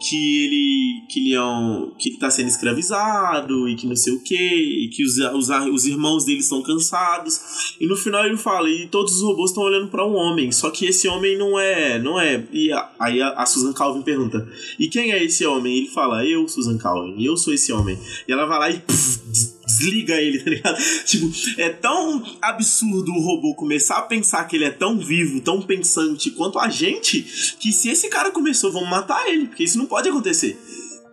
que 0.00 0.44
ele. 0.44 1.02
que 1.08 1.20
ele 1.20 1.34
é 1.34 1.42
um. 1.42 1.92
que 1.98 2.10
ele 2.10 2.18
tá 2.18 2.30
sendo 2.30 2.48
escravizado 2.48 3.68
e 3.68 3.74
que 3.76 3.86
não 3.86 3.96
sei 3.96 4.12
o 4.12 4.20
que. 4.22 4.34
E 4.36 4.88
que 4.88 5.04
os, 5.04 5.18
os, 5.18 5.48
os 5.72 5.86
irmãos 5.86 6.24
dele 6.24 6.40
estão 6.40 6.62
cansados. 6.62 7.74
E 7.80 7.86
no 7.86 7.96
final 7.96 8.24
ele 8.26 8.36
fala, 8.36 8.68
e 8.70 8.86
todos 8.88 9.16
os 9.16 9.22
robôs 9.22 9.50
estão 9.50 9.64
olhando 9.64 9.88
pra 9.88 10.06
um 10.06 10.14
homem. 10.14 10.52
Só 10.52 10.70
que 10.70 10.86
esse 10.86 11.08
homem 11.08 11.36
não 11.36 11.58
é. 11.58 11.98
não 11.98 12.20
é. 12.20 12.44
E 12.52 12.72
a- 12.72 12.90
aí 13.00 13.20
a, 13.20 13.30
a 13.30 13.46
Susan 13.46 13.72
Calvin 13.72 14.02
pergunta: 14.02 14.46
E 14.78 14.88
quem 14.88 15.12
é 15.12 15.22
esse 15.22 15.44
homem? 15.46 15.74
E 15.74 15.78
ele 15.80 15.88
fala, 15.88 16.24
eu, 16.24 16.46
Susan 16.48 16.78
Calvin, 16.78 17.22
eu 17.24 17.36
sou 17.36 17.52
esse 17.52 17.72
homem. 17.72 17.98
E 18.28 18.32
ela 18.32 18.46
vai 18.46 18.58
lá 18.58 18.70
e 18.70 18.78
pff, 18.80 19.53
desliga 19.78 20.14
ele, 20.20 20.38
tá 20.42 20.50
ligado? 20.50 20.78
Tipo, 21.04 21.30
é 21.58 21.70
tão 21.70 22.22
absurdo 22.40 23.12
o 23.12 23.20
robô 23.20 23.54
começar 23.54 23.98
a 23.98 24.02
pensar 24.02 24.44
que 24.44 24.56
ele 24.56 24.64
é 24.64 24.70
tão 24.70 24.98
vivo, 24.98 25.40
tão 25.40 25.60
pensante 25.62 26.30
quanto 26.30 26.58
a 26.58 26.68
gente, 26.68 27.56
que 27.58 27.72
se 27.72 27.88
esse 27.88 28.08
cara 28.08 28.30
começou, 28.30 28.72
vamos 28.72 28.90
matar 28.90 29.28
ele, 29.28 29.46
porque 29.46 29.64
isso 29.64 29.78
não 29.78 29.86
pode 29.86 30.08
acontecer. 30.08 30.58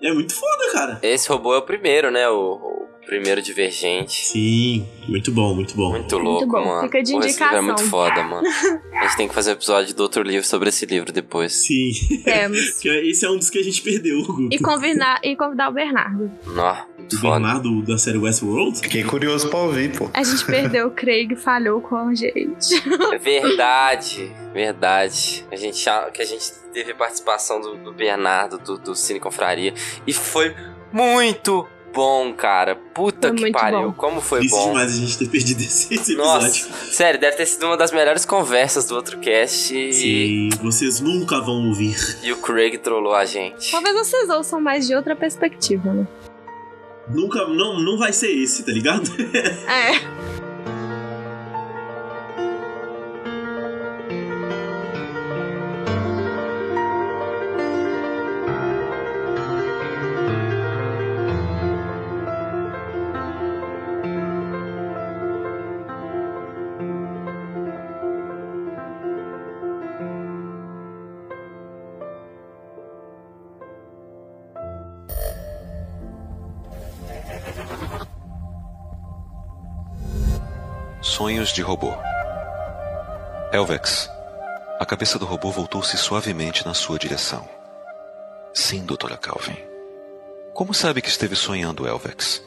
É 0.01 0.11
muito 0.11 0.33
foda, 0.33 0.71
cara. 0.73 0.99
Esse 1.03 1.29
robô 1.29 1.53
é 1.53 1.59
o 1.59 1.61
primeiro, 1.61 2.09
né? 2.09 2.27
O, 2.27 2.53
o 2.53 3.05
primeiro 3.05 3.41
divergente. 3.41 4.25
Sim, 4.25 4.87
muito 5.07 5.31
bom, 5.31 5.53
muito 5.53 5.75
bom. 5.75 5.91
Muito 5.91 6.17
louco, 6.17 6.47
bom, 6.47 6.65
mano. 6.65 6.83
fica 6.83 7.03
de 7.03 7.11
livro 7.11 7.27
é 7.27 7.29
indicação. 7.29 7.63
muito 7.63 7.83
foda, 7.83 8.23
mano. 8.23 8.47
A 8.93 9.05
gente 9.05 9.17
tem 9.17 9.27
que 9.27 9.33
fazer 9.35 9.51
um 9.51 9.53
episódio 9.53 9.93
do 9.93 10.01
outro 10.01 10.23
livro 10.23 10.47
sobre 10.47 10.69
esse 10.69 10.85
livro 10.85 11.11
depois. 11.11 11.53
Sim. 11.53 11.91
Temos. 12.23 12.61
Que 12.81 12.89
Esse 12.89 13.25
é 13.25 13.29
um 13.29 13.37
dos 13.37 13.49
que 13.49 13.59
a 13.59 13.63
gente 13.63 13.81
perdeu. 13.81 14.17
E 14.49 14.57
convidar, 14.57 15.19
e 15.23 15.35
convidar 15.35 15.69
o 15.69 15.73
Bernardo. 15.73 16.31
Nó, 16.47 16.75
muito 17.11 17.17
O 17.17 17.19
foda. 17.19 17.39
Bernardo 17.39 17.81
da 17.83 17.97
série 17.97 18.17
Westworld? 18.17 18.79
Fiquei 18.79 19.03
curioso 19.03 19.49
pra 19.49 19.59
ouvir, 19.59 19.95
pô. 19.97 20.09
A 20.13 20.23
gente 20.23 20.45
perdeu 20.45 20.87
o 20.87 20.91
Craig, 20.91 21.35
falhou 21.35 21.81
com 21.81 21.95
a 21.95 22.13
gente. 22.15 22.75
É 23.13 23.17
verdade, 23.17 24.31
verdade. 24.53 25.45
A 25.51 25.55
gente, 25.55 25.83
que 26.13 26.21
a 26.21 26.25
gente 26.25 26.51
teve 26.73 26.93
participação 26.93 27.59
do, 27.59 27.77
do 27.77 27.93
Bernardo, 27.93 28.57
do, 28.57 28.77
do 28.77 28.95
Cine 28.95 29.19
Confraria. 29.19 29.73
E 30.07 30.13
foi 30.13 30.55
muito 30.91 31.67
bom, 31.93 32.33
cara. 32.33 32.75
Puta 32.93 33.27
Foi 33.29 33.37
que 33.37 33.51
pariu. 33.51 33.89
bom. 33.89 33.91
Como 33.93 34.21
foi 34.21 34.39
Triste 34.39 34.55
bom. 34.55 34.67
demais 34.69 34.93
a 34.93 34.95
gente 34.95 35.17
ter 35.17 35.27
perdido 35.27 35.59
esse, 35.63 35.93
esse 35.93 36.15
Nossa, 36.15 36.47
episódio. 36.47 36.85
sério, 36.93 37.19
deve 37.19 37.35
ter 37.35 37.45
sido 37.45 37.65
uma 37.65 37.75
das 37.75 37.91
melhores 37.91 38.23
conversas 38.25 38.85
do 38.85 38.95
outro 38.95 39.19
cast. 39.19 39.75
E, 39.75 39.91
Sim, 39.93 40.49
vocês 40.61 41.01
nunca 41.01 41.41
vão 41.41 41.67
ouvir. 41.67 41.97
e 42.23 42.31
o 42.31 42.37
Craig 42.37 42.77
trollou 42.77 43.13
a 43.13 43.25
gente. 43.25 43.71
Talvez 43.71 43.93
vocês 43.95 44.29
ouçam 44.29 44.61
mais 44.61 44.87
de 44.87 44.95
outra 44.95 45.15
perspectiva, 45.17 45.91
né? 45.91 46.07
Nunca, 47.13 47.45
não, 47.47 47.79
não 47.79 47.97
vai 47.97 48.13
ser 48.13 48.31
esse, 48.31 48.63
tá 48.63 48.71
ligado? 48.71 49.09
É. 49.67 50.41
Sonhos 81.21 81.49
de 81.49 81.61
robô. 81.61 81.93
Elvex. 83.53 84.09
A 84.79 84.85
cabeça 84.87 85.19
do 85.19 85.25
robô 85.27 85.51
voltou-se 85.51 85.95
suavemente 85.95 86.65
na 86.65 86.73
sua 86.73 86.97
direção. 86.97 87.47
Sim, 88.51 88.83
doutora 88.83 89.15
Calvin. 89.17 89.55
Como 90.51 90.73
sabe 90.73 90.99
que 90.99 91.09
esteve 91.09 91.35
sonhando, 91.35 91.87
Elvex? 91.87 92.41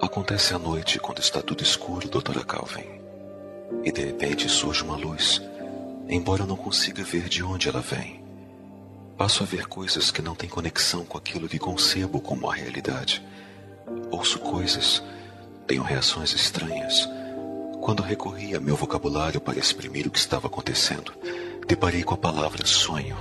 Acontece 0.00 0.54
à 0.54 0.58
noite, 0.58 0.98
quando 0.98 1.18
está 1.18 1.42
tudo 1.42 1.62
escuro, 1.62 2.08
doutora 2.08 2.42
Calvin. 2.42 3.02
E 3.84 3.92
de 3.92 4.02
repente 4.02 4.48
surge 4.48 4.82
uma 4.82 4.96
luz, 4.96 5.42
embora 6.08 6.44
eu 6.44 6.46
não 6.46 6.56
consiga 6.56 7.04
ver 7.04 7.28
de 7.28 7.42
onde 7.42 7.68
ela 7.68 7.82
vem. 7.82 8.24
Passo 9.18 9.42
a 9.42 9.46
ver 9.46 9.66
coisas 9.66 10.10
que 10.10 10.22
não 10.22 10.34
têm 10.34 10.48
conexão 10.48 11.04
com 11.04 11.18
aquilo 11.18 11.46
que 11.46 11.58
concebo 11.58 12.18
como 12.18 12.50
a 12.50 12.54
realidade. 12.54 13.22
Ouço 14.10 14.38
coisas, 14.38 15.02
tenho 15.66 15.82
reações 15.82 16.32
estranhas. 16.32 17.06
Quando 17.82 18.00
recorri 18.00 18.54
a 18.54 18.60
meu 18.60 18.76
vocabulário 18.76 19.40
para 19.40 19.58
exprimir 19.58 20.06
o 20.06 20.10
que 20.10 20.18
estava 20.20 20.46
acontecendo, 20.46 21.12
deparei 21.66 22.04
com 22.04 22.14
a 22.14 22.16
palavra 22.16 22.64
sonho. 22.64 23.16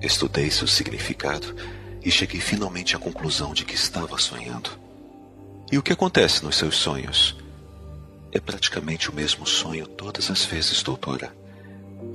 Estudei 0.00 0.48
seu 0.48 0.68
significado 0.68 1.56
e 2.00 2.08
cheguei 2.08 2.40
finalmente 2.40 2.94
à 2.94 3.00
conclusão 3.00 3.52
de 3.52 3.64
que 3.64 3.74
estava 3.74 4.16
sonhando. 4.16 4.70
E 5.72 5.76
o 5.76 5.82
que 5.82 5.92
acontece 5.92 6.44
nos 6.44 6.56
seus 6.56 6.76
sonhos? 6.76 7.36
É 8.30 8.38
praticamente 8.38 9.10
o 9.10 9.12
mesmo 9.12 9.44
sonho 9.44 9.88
todas 9.88 10.30
as 10.30 10.44
vezes, 10.44 10.80
doutora. 10.80 11.34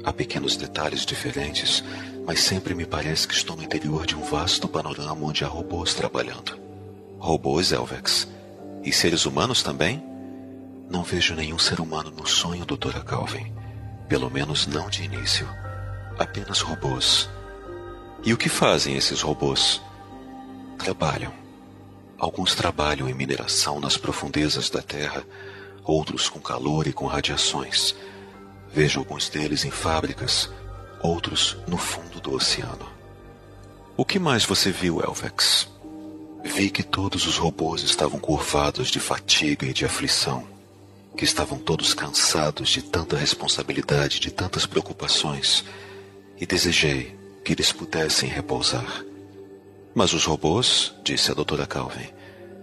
Há 0.06 0.14
pequenos 0.14 0.56
detalhes 0.56 1.06
diferentes, 1.06 1.84
mas 2.26 2.40
sempre 2.40 2.74
me 2.74 2.86
parece 2.86 3.28
que 3.28 3.34
estou 3.34 3.58
no 3.58 3.64
interior 3.64 4.06
de 4.06 4.16
um 4.16 4.24
vasto 4.24 4.66
panorama 4.66 5.26
onde 5.26 5.44
há 5.44 5.48
robôs 5.50 5.94
trabalhando. 5.94 6.58
Robôs, 7.20 7.74
Elvex? 7.74 8.30
E 8.82 8.94
seres 8.94 9.26
humanos 9.26 9.62
também? 9.62 10.08
Não 10.90 11.04
vejo 11.04 11.36
nenhum 11.36 11.60
ser 11.60 11.80
humano 11.80 12.10
no 12.10 12.26
sonho, 12.26 12.66
doutora 12.66 13.02
Calvin. 13.02 13.54
Pelo 14.08 14.30
menos 14.30 14.66
não 14.66 14.90
de 14.90 15.04
início. 15.04 15.48
Apenas 16.18 16.62
robôs. 16.62 17.30
E 18.24 18.34
o 18.34 18.38
que 18.38 18.50
fazem 18.50 18.96
esses 18.96 19.22
robôs? 19.22 19.80
Trabalham. 20.80 21.32
Alguns 22.18 22.56
trabalham 22.56 23.08
em 23.08 23.14
mineração 23.14 23.80
nas 23.80 23.98
profundezas 23.98 24.70
da 24.70 24.82
Terra, 24.82 25.24
outros 25.84 26.28
com 26.28 26.40
calor 26.40 26.88
e 26.88 26.92
com 26.92 27.06
radiações. 27.06 27.96
Vejo 28.74 29.00
alguns 29.00 29.30
deles 29.30 29.64
em 29.64 29.72
fábricas, 29.72 30.50
outros 31.02 31.56
no 31.68 31.78
fundo 31.78 32.20
do 32.20 32.34
oceano. 32.34 32.90
O 33.96 34.04
que 34.04 34.18
mais 34.18 34.44
você 34.44 34.72
viu, 34.72 35.02
Elvex? 35.02 35.70
Vi 36.44 36.70
que 36.70 36.84
todos 36.84 37.28
os 37.28 37.38
robôs 37.38 37.84
estavam 37.84 38.20
curvados 38.20 38.90
de 38.90 39.00
fatiga 39.00 39.66
e 39.66 39.74
de 39.74 39.86
aflição, 39.86 40.48
que 41.20 41.26
estavam 41.26 41.58
todos 41.58 41.94
cansados 41.94 42.70
de 42.70 42.82
tanta 42.82 43.18
responsabilidade, 43.18 44.22
de 44.22 44.32
tantas 44.32 44.66
preocupações, 44.66 45.66
e 46.40 46.46
desejei 46.46 47.14
que 47.44 47.52
eles 47.52 47.74
pudessem 47.74 48.30
repousar. 48.30 49.04
Mas 49.94 50.14
os 50.14 50.24
robôs, 50.24 50.94
disse 51.04 51.30
a 51.30 51.34
doutora 51.34 51.68
Calvin, 51.68 52.08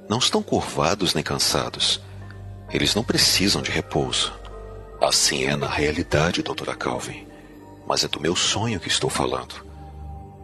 não 0.09 0.17
estão 0.17 0.43
curvados 0.43 1.13
nem 1.13 1.23
cansados. 1.23 2.01
Eles 2.71 2.95
não 2.95 3.05
precisam 3.05 3.61
de 3.61 3.71
repouso. 3.71 4.33
Assim 5.03 5.45
é 5.45 5.55
na 5.55 5.69
realidade, 5.69 6.43
doutora 6.43 6.75
Calvin. 6.75 7.27
Mas 7.87 8.05
é 8.05 8.09
do 8.09 8.19
meu 8.19 8.35
sonho 8.35 8.81
que 8.81 8.89
estou 8.89 9.11
falando. 9.11 9.67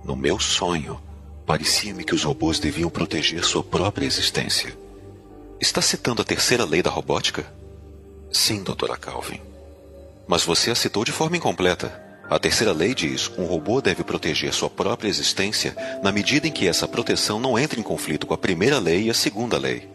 No 0.04 0.14
meu 0.14 0.38
sonho, 0.38 1.00
parecia-me 1.46 2.04
que 2.04 2.14
os 2.14 2.24
robôs 2.24 2.58
deviam 2.58 2.90
proteger 2.90 3.42
sua 3.42 3.64
própria 3.64 4.04
existência. 4.04 4.76
Está 5.58 5.80
citando 5.80 6.20
a 6.20 6.26
terceira 6.26 6.66
lei 6.66 6.82
da 6.82 6.90
robótica? 6.90 7.61
Sim, 8.32 8.62
doutora 8.62 8.96
Calvin. 8.96 9.40
Mas 10.26 10.42
você 10.42 10.70
a 10.70 10.74
citou 10.74 11.04
de 11.04 11.12
forma 11.12 11.36
incompleta. 11.36 12.02
A 12.30 12.38
terceira 12.38 12.72
lei 12.72 12.94
diz: 12.94 13.30
um 13.36 13.44
robô 13.44 13.82
deve 13.82 14.02
proteger 14.02 14.54
sua 14.54 14.70
própria 14.70 15.08
existência 15.08 15.76
na 16.02 16.10
medida 16.10 16.48
em 16.48 16.50
que 16.50 16.66
essa 16.66 16.88
proteção 16.88 17.38
não 17.38 17.58
entre 17.58 17.78
em 17.78 17.82
conflito 17.82 18.26
com 18.26 18.32
a 18.32 18.38
primeira 18.38 18.78
lei 18.78 19.04
e 19.04 19.10
a 19.10 19.14
segunda 19.14 19.58
lei. 19.58 19.86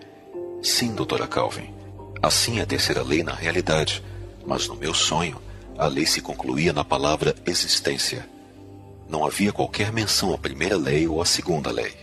Sim, 0.62 0.94
doutora 0.94 1.26
Calvin. 1.26 1.74
Assim 2.22 2.60
é 2.60 2.62
a 2.62 2.66
terceira 2.66 3.02
lei 3.02 3.24
na 3.24 3.34
realidade, 3.34 4.04
mas 4.46 4.68
no 4.68 4.76
meu 4.76 4.94
sonho, 4.94 5.42
a 5.76 5.88
lei 5.88 6.06
se 6.06 6.22
concluía 6.22 6.72
na 6.72 6.84
palavra 6.84 7.36
existência. 7.46 8.28
Não 9.10 9.26
havia 9.26 9.52
qualquer 9.52 9.92
menção 9.92 10.34
à 10.34 10.38
primeira 10.38 10.78
lei 10.78 11.08
ou 11.08 11.22
à 11.22 11.26
segunda 11.26 11.72
lei. 11.72 11.94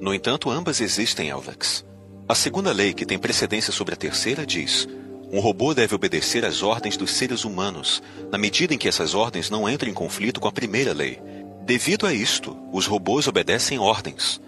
No 0.00 0.12
entanto, 0.12 0.50
ambas 0.50 0.80
existem, 0.80 1.28
Elvex. 1.28 1.84
A 2.28 2.34
segunda 2.34 2.72
lei, 2.72 2.92
que 2.92 3.06
tem 3.06 3.18
precedência 3.18 3.72
sobre 3.72 3.94
a 3.94 3.96
terceira, 3.96 4.44
diz: 4.44 4.88
um 5.32 5.40
robô 5.40 5.72
deve 5.72 5.94
obedecer 5.94 6.44
às 6.44 6.62
ordens 6.62 6.94
dos 6.94 7.10
seres 7.12 7.42
humanos, 7.42 8.02
na 8.30 8.36
medida 8.36 8.74
em 8.74 8.78
que 8.78 8.86
essas 8.86 9.14
ordens 9.14 9.48
não 9.48 9.66
entrem 9.66 9.90
em 9.90 9.94
conflito 9.94 10.38
com 10.38 10.46
a 10.46 10.52
primeira 10.52 10.92
lei. 10.92 11.18
Devido 11.64 12.06
a 12.06 12.12
isto, 12.12 12.54
os 12.70 12.86
robôs 12.86 13.26
obedecem 13.26 13.78
ordens. 13.78 14.38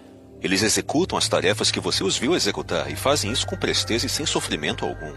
Eles 0.43 0.61
executam 0.61 1.17
as 1.17 1.27
tarefas 1.27 1.71
que 1.71 1.79
você 1.79 2.03
os 2.03 2.15
viu 2.15 2.35
executar 2.35 2.91
e 2.91 2.95
fazem 2.95 3.31
isso 3.31 3.47
com 3.47 3.57
presteza 3.57 4.05
e 4.05 4.09
sem 4.09 4.27
sofrimento 4.27 4.85
algum. 4.85 5.11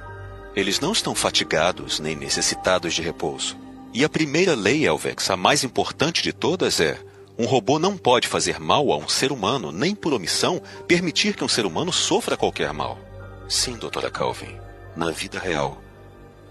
Eles 0.56 0.80
não 0.80 0.92
estão 0.92 1.14
fatigados 1.14 2.00
nem 2.00 2.16
necessitados 2.16 2.94
de 2.94 3.02
repouso. 3.02 3.54
E 3.92 4.02
a 4.02 4.08
primeira 4.08 4.54
lei, 4.54 4.86
Elvex, 4.86 5.28
a 5.28 5.36
mais 5.36 5.64
importante 5.64 6.22
de 6.22 6.32
todas, 6.32 6.80
é: 6.80 6.98
um 7.38 7.44
robô 7.44 7.78
não 7.78 7.94
pode 7.94 8.26
fazer 8.26 8.58
mal 8.58 8.90
a 8.90 8.96
um 8.96 9.06
ser 9.08 9.30
humano, 9.30 9.70
nem 9.70 9.94
por 9.94 10.14
omissão 10.14 10.62
permitir 10.86 11.36
que 11.36 11.44
um 11.44 11.48
ser 11.48 11.66
humano 11.66 11.92
sofra 11.92 12.38
qualquer 12.38 12.72
mal. 12.72 12.98
Sim, 13.46 13.76
doutora 13.76 14.10
Calvin 14.10 14.67
na 14.98 15.12
vida 15.12 15.38
real. 15.38 15.80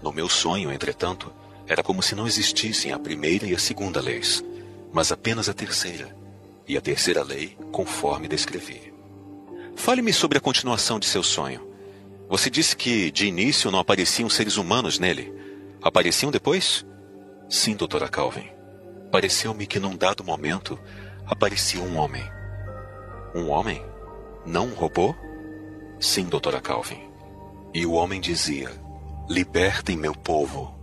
No 0.02 0.10
meu 0.10 0.26
sonho, 0.26 0.72
entretanto, 0.72 1.30
era 1.66 1.82
como 1.82 2.02
se 2.02 2.14
não 2.14 2.26
existissem 2.26 2.92
a 2.92 2.98
primeira 2.98 3.46
e 3.46 3.54
a 3.54 3.58
segunda 3.58 4.00
leis, 4.00 4.42
mas 4.90 5.12
apenas 5.12 5.50
a 5.50 5.52
terceira, 5.52 6.16
e 6.66 6.74
a 6.74 6.80
terceira 6.80 7.22
lei 7.22 7.58
conforme 7.70 8.26
descrevi. 8.26 8.94
Fale-me 9.76 10.14
sobre 10.14 10.38
a 10.38 10.40
continuação 10.40 10.98
de 10.98 11.04
seu 11.04 11.22
sonho. 11.22 11.68
Você 12.26 12.48
disse 12.48 12.74
que, 12.74 13.10
de 13.10 13.26
início, 13.26 13.70
não 13.70 13.78
apareciam 13.78 14.30
seres 14.30 14.56
humanos 14.56 14.98
nele. 14.98 15.30
Apareciam 15.82 16.30
depois? 16.30 16.86
Sim, 17.50 17.76
doutora 17.76 18.08
Calvin. 18.08 18.48
Pareceu-me 19.12 19.66
que 19.66 19.78
num 19.78 19.94
dado 19.94 20.24
momento 20.24 20.78
aparecia 21.26 21.82
um 21.82 21.98
homem. 21.98 22.24
Um 23.34 23.50
homem? 23.50 23.84
Não 24.46 24.68
um 24.68 24.74
robô? 24.74 25.14
Sim, 26.00 26.24
doutora 26.24 26.62
Calvin. 26.62 27.07
E 27.72 27.84
o 27.84 27.92
homem 27.92 28.20
dizia: 28.20 28.70
Libertem 29.28 29.96
meu 29.96 30.14
povo. 30.14 30.74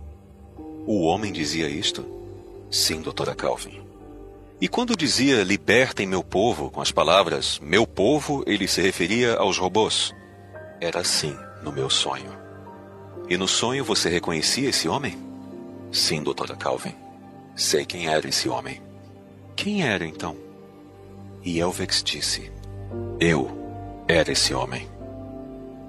O 0.86 1.02
homem 1.02 1.32
dizia 1.32 1.68
isto? 1.68 2.04
Sim, 2.70 3.00
doutora 3.00 3.34
Calvin. 3.34 3.82
E 4.60 4.68
quando 4.68 4.96
dizia 4.96 5.42
libertem 5.42 6.06
meu 6.06 6.24
povo 6.24 6.70
com 6.70 6.80
as 6.80 6.90
palavras 6.90 7.58
meu 7.60 7.86
povo, 7.86 8.42
ele 8.46 8.66
se 8.66 8.80
referia 8.80 9.36
aos 9.36 9.58
robôs? 9.58 10.14
Era 10.80 11.00
assim 11.00 11.36
no 11.62 11.70
meu 11.72 11.90
sonho. 11.90 12.32
E 13.28 13.36
no 13.36 13.48
sonho 13.48 13.84
você 13.84 14.08
reconhecia 14.08 14.70
esse 14.70 14.88
homem? 14.88 15.18
Sim, 15.90 16.22
doutora 16.22 16.56
Calvin. 16.56 16.94
Sei 17.54 17.84
quem 17.84 18.06
era 18.06 18.28
esse 18.28 18.48
homem. 18.48 18.80
Quem 19.54 19.82
era 19.82 20.06
então? 20.06 20.36
E 21.42 21.58
Elvex 21.58 22.02
disse: 22.02 22.50
Eu 23.18 23.50
era 24.06 24.30
esse 24.32 24.54
homem. 24.54 24.88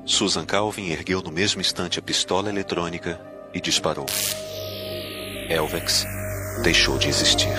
Susan 0.08 0.46
Calvin 0.46 0.90
ergueu 0.90 1.22
no 1.22 1.30
mesmo 1.30 1.60
instante 1.60 2.00
a 2.00 2.02
pistola 2.02 2.50
eletrônica 2.50 3.20
e 3.54 3.60
disparou. 3.60 4.06
Elvex 5.50 6.06
deixou 6.64 6.98
de 6.98 7.10
existir. 7.10 7.50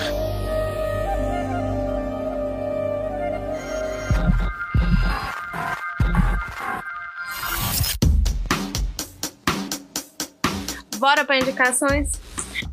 Bora 10.97 11.23
para 11.23 11.37
indicações? 11.37 12.09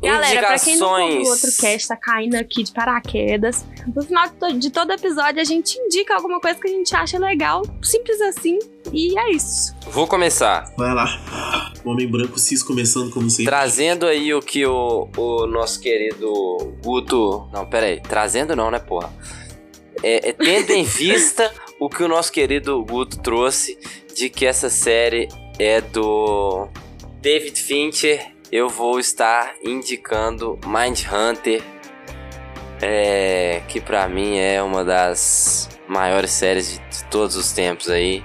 Galera, 0.01 0.47
pra 0.47 0.59
quem 0.59 0.77
não 0.77 1.01
ouviu 1.01 1.21
o 1.21 1.29
outro 1.29 1.49
cast, 1.59 1.87
tá 1.87 1.95
caindo 1.95 2.35
aqui 2.35 2.63
de 2.63 2.71
paraquedas. 2.71 3.65
No 3.95 4.03
final 4.03 4.27
de 4.57 4.69
todo 4.69 4.91
episódio, 4.91 5.39
a 5.39 5.45
gente 5.45 5.77
indica 5.77 6.15
alguma 6.15 6.39
coisa 6.39 6.59
que 6.59 6.67
a 6.67 6.71
gente 6.71 6.95
acha 6.95 7.17
legal, 7.17 7.63
simples 7.81 8.19
assim, 8.21 8.59
e 8.91 9.17
é 9.17 9.31
isso. 9.31 9.75
Vou 9.87 10.07
começar. 10.07 10.73
Vai 10.77 10.93
lá. 10.93 11.73
Homem 11.83 12.07
branco 12.07 12.39
cis 12.39 12.63
começando 12.63 13.11
como 13.11 13.29
sempre. 13.29 13.45
Trazendo 13.45 14.05
aí 14.05 14.33
o 14.33 14.41
que 14.41 14.65
o, 14.65 15.09
o 15.15 15.47
nosso 15.47 15.79
querido 15.79 16.75
Guto. 16.83 17.47
Não, 17.51 17.65
pera 17.65 17.87
aí. 17.87 18.01
Trazendo 18.01 18.55
não, 18.55 18.71
né, 18.71 18.79
porra? 18.79 19.13
É, 20.03 20.29
é 20.29 20.33
tendo 20.33 20.71
em 20.71 20.83
vista 20.83 21.51
o 21.79 21.89
que 21.89 22.03
o 22.03 22.07
nosso 22.07 22.31
querido 22.31 22.83
Guto 22.83 23.19
trouxe 23.19 23.77
de 24.15 24.29
que 24.29 24.45
essa 24.45 24.69
série 24.69 25.27
é 25.59 25.81
do 25.81 26.67
David 27.21 27.59
Fincher 27.61 28.37
eu 28.51 28.69
vou 28.69 28.99
estar 28.99 29.55
indicando 29.63 30.57
Mind 30.65 31.01
Hunter, 31.05 31.61
é, 32.81 33.61
que 33.67 33.81
para 33.81 34.07
mim 34.07 34.37
é 34.37 34.61
uma 34.61 34.83
das 34.83 35.69
maiores 35.87 36.31
séries 36.31 36.73
de, 36.73 36.79
de, 36.79 37.03
todos 37.05 37.35
os 37.35 37.51
tempos 37.51 37.89
aí, 37.89 38.23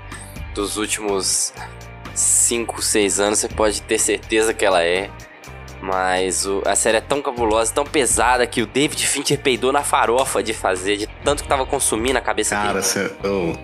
dos 0.54 0.76
últimos 0.76 1.52
5, 2.14 2.82
6 2.82 3.20
anos, 3.20 3.38
você 3.38 3.48
pode 3.48 3.82
ter 3.82 3.98
certeza 3.98 4.52
que 4.52 4.64
ela 4.64 4.82
é. 4.82 5.10
Mas 5.80 6.46
o, 6.46 6.62
a 6.64 6.76
série 6.76 6.98
é 6.98 7.00
tão 7.00 7.20
cabulosa, 7.20 7.72
tão 7.74 7.84
pesada 7.84 8.46
que 8.46 8.62
o 8.62 8.66
David 8.66 9.04
Fincher 9.04 9.38
peidou 9.38 9.72
na 9.72 9.82
farofa 9.82 10.40
de 10.42 10.54
fazer, 10.54 10.96
de 10.96 11.06
tanto 11.24 11.42
que 11.42 11.48
tava 11.48 11.66
consumindo 11.66 12.18
a 12.18 12.20
cabeça 12.20 12.54
Cara, 12.54 12.80
dele. 12.80 12.86
Cara, 12.86 13.12
eu... 13.24 13.58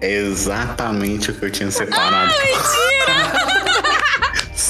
é 0.00 0.10
exatamente 0.12 1.32
o 1.32 1.34
que 1.34 1.44
eu 1.44 1.50
tinha 1.50 1.70
separado. 1.72 2.32
Ah, 2.32 2.46
mentira! 2.46 3.92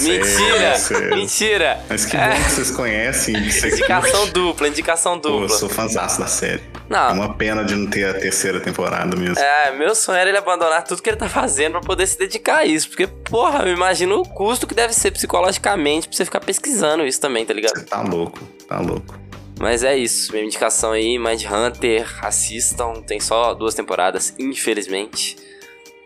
Mentira! 0.00 1.14
Mentira! 1.14 1.80
Mas 1.88 2.04
que 2.04 2.16
bom 2.16 2.30
que 2.30 2.50
vocês 2.50 2.70
conhecem. 2.70 3.36
indicação 3.36 4.28
dupla, 4.28 4.68
indicação 4.68 5.18
dupla. 5.18 5.46
Pô, 5.48 5.54
eu 5.54 5.58
sou 5.58 5.68
fãzaço 5.68 6.20
da 6.20 6.26
série. 6.26 6.62
Não. 6.88 7.08
É 7.08 7.12
uma 7.12 7.34
pena 7.34 7.64
de 7.64 7.74
não 7.74 7.88
ter 7.88 8.04
a 8.04 8.14
terceira 8.14 8.60
temporada 8.60 9.16
mesmo. 9.16 9.38
É, 9.38 9.72
meu 9.76 9.94
sonho 9.94 10.18
era 10.18 10.28
ele 10.28 10.38
abandonar 10.38 10.84
tudo 10.84 11.02
que 11.02 11.08
ele 11.08 11.16
tá 11.16 11.28
fazendo 11.28 11.72
pra 11.72 11.80
poder 11.80 12.06
se 12.06 12.18
dedicar 12.18 12.58
a 12.58 12.64
isso. 12.64 12.88
Porque, 12.88 13.06
porra, 13.06 13.64
eu 13.66 13.72
imagino 13.72 14.20
o 14.20 14.28
custo 14.28 14.66
que 14.66 14.74
deve 14.74 14.92
ser 14.92 15.10
psicologicamente 15.10 16.06
pra 16.06 16.16
você 16.16 16.24
ficar 16.24 16.40
pesquisando 16.40 17.04
isso 17.06 17.20
também, 17.20 17.44
tá 17.44 17.54
ligado? 17.54 17.78
Você 17.78 17.84
tá 17.84 18.02
louco, 18.02 18.40
tá 18.68 18.78
louco. 18.78 19.22
Mas 19.58 19.84
é 19.84 19.96
isso, 19.96 20.32
minha 20.32 20.44
indicação 20.44 20.92
aí, 20.92 21.18
Mind 21.18 21.44
Hunter, 21.44 22.06
assistam, 22.24 22.94
tem 23.06 23.20
só 23.20 23.54
duas 23.54 23.74
temporadas, 23.74 24.34
infelizmente. 24.38 25.36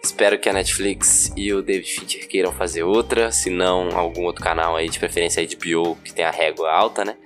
Espero 0.02 0.38
que 0.38 0.48
a 0.48 0.52
Netflix 0.52 1.32
e 1.36 1.52
o 1.52 1.62
David 1.62 1.90
Fincher 1.92 2.28
queiram 2.28 2.52
fazer 2.52 2.84
outra, 2.84 3.32
se 3.32 3.50
não 3.50 3.88
algum 3.96 4.22
outro 4.24 4.42
canal 4.42 4.76
aí, 4.76 4.88
de 4.88 4.98
preferência 4.98 5.42
a 5.42 5.46
HBO, 5.46 5.96
que 6.04 6.12
tem 6.12 6.24
a 6.24 6.30
régua 6.30 6.70
alta, 6.70 7.04
né? 7.04 7.16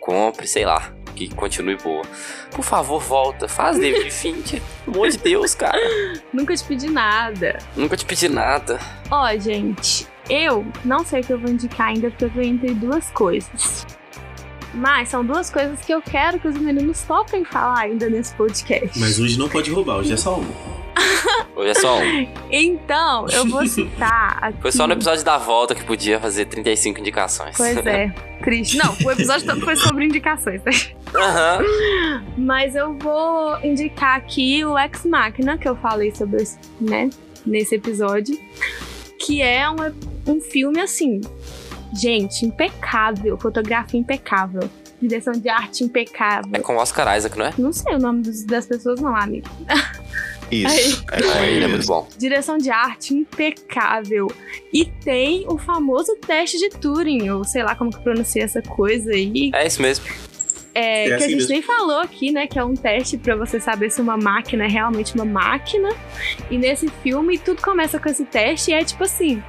Compre, 0.00 0.46
sei 0.46 0.64
lá, 0.64 0.92
que 1.16 1.34
continue 1.34 1.76
boa. 1.76 2.02
Por 2.52 2.64
favor, 2.64 3.00
volta, 3.00 3.48
faz 3.48 3.78
David 3.78 4.10
Fincher. 4.14 4.62
Pelo 4.84 4.96
amor 4.96 5.10
de 5.10 5.18
Deus, 5.18 5.54
cara. 5.54 5.80
Nunca 6.32 6.54
te 6.54 6.64
pedi 6.64 6.88
nada. 6.88 7.58
Nunca 7.76 7.96
te 7.96 8.04
pedi 8.04 8.28
nada. 8.28 8.78
Ó, 9.10 9.36
gente, 9.36 10.06
eu 10.30 10.64
não 10.84 11.04
sei 11.04 11.20
o 11.20 11.24
que 11.24 11.32
eu 11.32 11.38
vou 11.38 11.50
indicar 11.50 11.88
ainda, 11.88 12.08
porque 12.10 12.24
eu 12.26 12.30
tô 12.30 12.40
entre 12.40 12.72
duas 12.74 13.10
coisas. 13.10 13.84
Mas 14.74 15.08
são 15.08 15.24
duas 15.24 15.50
coisas 15.50 15.80
que 15.80 15.92
eu 15.92 16.00
quero 16.00 16.38
que 16.38 16.46
os 16.46 16.56
meninos 16.56 17.02
topem 17.02 17.44
falar 17.44 17.80
ainda 17.80 18.08
nesse 18.08 18.34
podcast. 18.34 18.98
Mas 18.98 19.18
hoje 19.18 19.38
não 19.38 19.48
pode 19.48 19.70
roubar, 19.70 19.96
hoje 19.96 20.12
é 20.12 20.16
só 20.16 20.38
um. 20.38 20.46
Hoje 21.54 21.70
é 21.70 21.74
só 21.74 21.98
um. 21.98 22.28
Então, 22.50 23.26
eu 23.28 23.46
vou 23.46 23.66
citar 23.66 24.38
aqui. 24.40 24.60
Foi 24.62 24.72
só 24.72 24.86
no 24.86 24.92
episódio 24.92 25.24
da 25.24 25.38
volta 25.38 25.74
que 25.74 25.84
podia 25.84 26.20
fazer 26.20 26.46
35 26.46 27.00
indicações. 27.00 27.56
Pois 27.56 27.76
é. 27.86 28.12
Triste. 28.42 28.76
Não, 28.76 28.94
o 29.04 29.10
episódio 29.10 29.46
todo 29.46 29.60
foi 29.64 29.74
sobre 29.76 30.04
indicações, 30.04 30.62
né? 30.64 30.72
Uhum. 31.14 32.24
Mas 32.38 32.76
eu 32.76 32.94
vou 32.94 33.58
indicar 33.64 34.16
aqui 34.16 34.64
o 34.64 34.78
Ex 34.78 35.04
Machina, 35.04 35.58
que 35.58 35.68
eu 35.68 35.74
falei 35.76 36.14
sobre, 36.14 36.44
né, 36.80 37.10
nesse 37.44 37.74
episódio. 37.74 38.38
Que 39.18 39.42
é 39.42 39.68
um, 39.68 39.76
um 40.26 40.40
filme, 40.40 40.80
assim, 40.80 41.20
gente, 41.92 42.46
impecável. 42.46 43.36
Fotografia 43.36 43.98
impecável. 43.98 44.70
Direção 45.02 45.32
de 45.32 45.48
arte 45.48 45.84
impecável. 45.84 46.50
É 46.52 46.60
com 46.60 46.76
Oscar 46.76 47.16
Isaac, 47.16 47.36
não 47.36 47.46
é? 47.46 47.54
Não 47.58 47.72
sei 47.72 47.94
o 47.94 47.98
nome 47.98 48.22
das 48.22 48.66
pessoas, 48.66 49.00
não, 49.00 49.14
amigo. 49.14 49.48
Isso, 50.50 51.04
é 51.10 51.22
com 51.22 51.44
ele, 51.44 51.64
é 51.64 51.68
muito 51.68 51.86
bom. 51.86 52.08
Direção 52.18 52.56
de 52.58 52.70
arte 52.70 53.14
impecável. 53.14 54.30
E 54.72 54.84
tem 54.84 55.44
o 55.48 55.58
famoso 55.58 56.16
teste 56.16 56.58
de 56.58 56.70
Turing, 56.70 57.30
ou 57.30 57.44
sei 57.44 57.62
lá 57.62 57.74
como 57.74 57.90
que 57.90 58.00
pronuncia 58.02 58.44
essa 58.44 58.62
coisa 58.62 59.10
aí. 59.10 59.50
É 59.54 59.66
isso 59.66 59.80
mesmo. 59.82 60.04
É, 60.74 61.04
É 61.04 61.06
que 61.06 61.12
a 61.12 61.16
assim 61.16 61.24
gente 61.30 61.36
mesmo. 61.38 61.50
nem 61.50 61.62
falou 61.62 62.00
aqui, 62.00 62.30
né? 62.30 62.46
Que 62.46 62.58
é 62.58 62.64
um 62.64 62.74
teste 62.74 63.18
pra 63.18 63.34
você 63.34 63.58
saber 63.58 63.90
se 63.90 64.00
uma 64.00 64.16
máquina 64.16 64.64
é 64.64 64.68
realmente 64.68 65.14
uma 65.14 65.24
máquina. 65.24 65.88
E 66.50 66.56
nesse 66.56 66.88
filme, 67.02 67.36
tudo 67.38 67.60
começa 67.60 67.98
com 67.98 68.08
esse 68.08 68.24
teste 68.24 68.70
e 68.70 68.74
é 68.74 68.84
tipo 68.84 69.02
assim. 69.04 69.42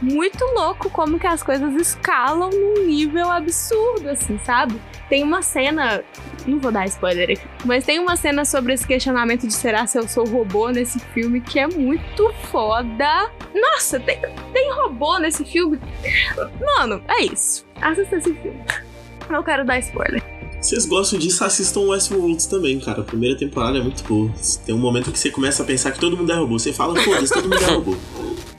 Muito 0.00 0.44
louco 0.54 0.90
como 0.90 1.18
que 1.18 1.26
as 1.26 1.42
coisas 1.42 1.74
escalam 1.74 2.50
num 2.50 2.84
nível 2.84 3.30
absurdo, 3.30 4.10
assim, 4.10 4.38
sabe? 4.44 4.80
Tem 5.08 5.22
uma 5.22 5.40
cena, 5.40 6.04
não 6.46 6.58
vou 6.58 6.70
dar 6.70 6.84
spoiler 6.86 7.30
aqui, 7.30 7.46
mas 7.64 7.84
tem 7.84 7.98
uma 7.98 8.16
cena 8.16 8.44
sobre 8.44 8.74
esse 8.74 8.86
questionamento 8.86 9.46
de 9.46 9.54
será 9.54 9.86
se 9.86 9.98
eu 9.98 10.06
sou 10.06 10.26
robô 10.26 10.68
nesse 10.68 10.98
filme 10.98 11.40
que 11.40 11.58
é 11.58 11.66
muito 11.66 12.30
foda. 12.50 13.30
Nossa, 13.54 13.98
tem, 13.98 14.20
tem 14.52 14.72
robô 14.72 15.18
nesse 15.18 15.44
filme. 15.44 15.80
Mano, 16.60 17.02
é 17.08 17.24
isso. 17.24 17.64
Assista 17.80 18.16
esse 18.16 18.34
filme. 18.34 18.62
Não 19.30 19.42
quero 19.42 19.64
dar 19.64 19.78
spoiler. 19.78 20.22
Vocês 20.60 20.84
gostam 20.84 21.18
disso, 21.18 21.44
assistam 21.44 21.80
Westworld 21.80 22.48
também, 22.48 22.80
cara. 22.80 23.00
A 23.00 23.04
primeira 23.04 23.36
temporada 23.36 23.78
é 23.78 23.80
muito 23.80 24.02
boa. 24.04 24.30
Tem 24.64 24.74
um 24.74 24.78
momento 24.78 25.12
que 25.12 25.18
você 25.18 25.30
começa 25.30 25.62
a 25.62 25.66
pensar 25.66 25.92
que 25.92 26.00
todo 26.00 26.16
mundo 26.16 26.32
é 26.32 26.36
robô. 26.36 26.58
Você 26.58 26.72
fala, 26.72 27.00
foda-se, 27.00 27.32
todo 27.32 27.44
mundo 27.44 27.62
é 27.62 27.70
robô. 27.70 27.96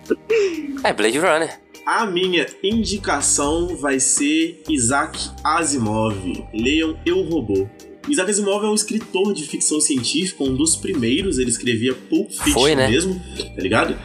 É 0.83 0.93
Blade 0.93 1.17
Runner. 1.17 1.59
A 1.85 2.05
minha 2.05 2.45
indicação 2.61 3.75
vai 3.77 3.99
ser 3.99 4.61
Isaac 4.69 5.17
Asimov. 5.43 6.15
Leiam 6.53 6.97
Eu 7.05 7.21
Robô. 7.23 7.67
Isaac 8.09 8.29
Asimov 8.29 8.65
é 8.65 8.69
um 8.69 8.75
escritor 8.75 9.33
de 9.33 9.43
ficção 9.45 9.79
científica, 9.79 10.43
um 10.43 10.55
dos 10.55 10.75
primeiros. 10.75 11.37
Ele 11.37 11.49
escrevia 11.49 11.93
Pulp 11.93 12.29
Fiction 12.29 12.53
Foi, 12.53 12.75
né? 12.75 12.89
mesmo, 12.89 13.21
tá 13.55 13.61
ligado? 13.61 13.97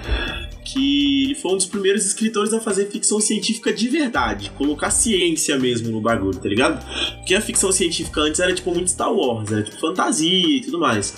Que 0.65 1.25
ele 1.25 1.35
foi 1.35 1.53
um 1.53 1.57
dos 1.57 1.67
primeiros 1.67 2.07
escritores 2.07 2.53
a 2.53 2.61
fazer 2.61 2.87
ficção 2.87 3.19
científica 3.21 3.73
de 3.73 3.89
verdade, 3.89 4.51
colocar 4.51 4.91
ciência 4.91 5.59
mesmo 5.59 5.91
no 5.91 6.01
bagulho, 6.01 6.39
tá 6.39 6.49
ligado? 6.49 6.85
Porque 7.17 7.35
a 7.35 7.41
ficção 7.41 7.73
científica 7.73 8.21
antes 8.21 8.39
era 8.39 8.55
tipo 8.55 8.73
muito 8.73 8.91
Star 8.91 9.13
Wars, 9.13 9.51
era 9.51 9.63
tipo 9.63 9.79
fantasia 9.81 10.57
e 10.57 10.61
tudo 10.61 10.79
mais. 10.79 11.15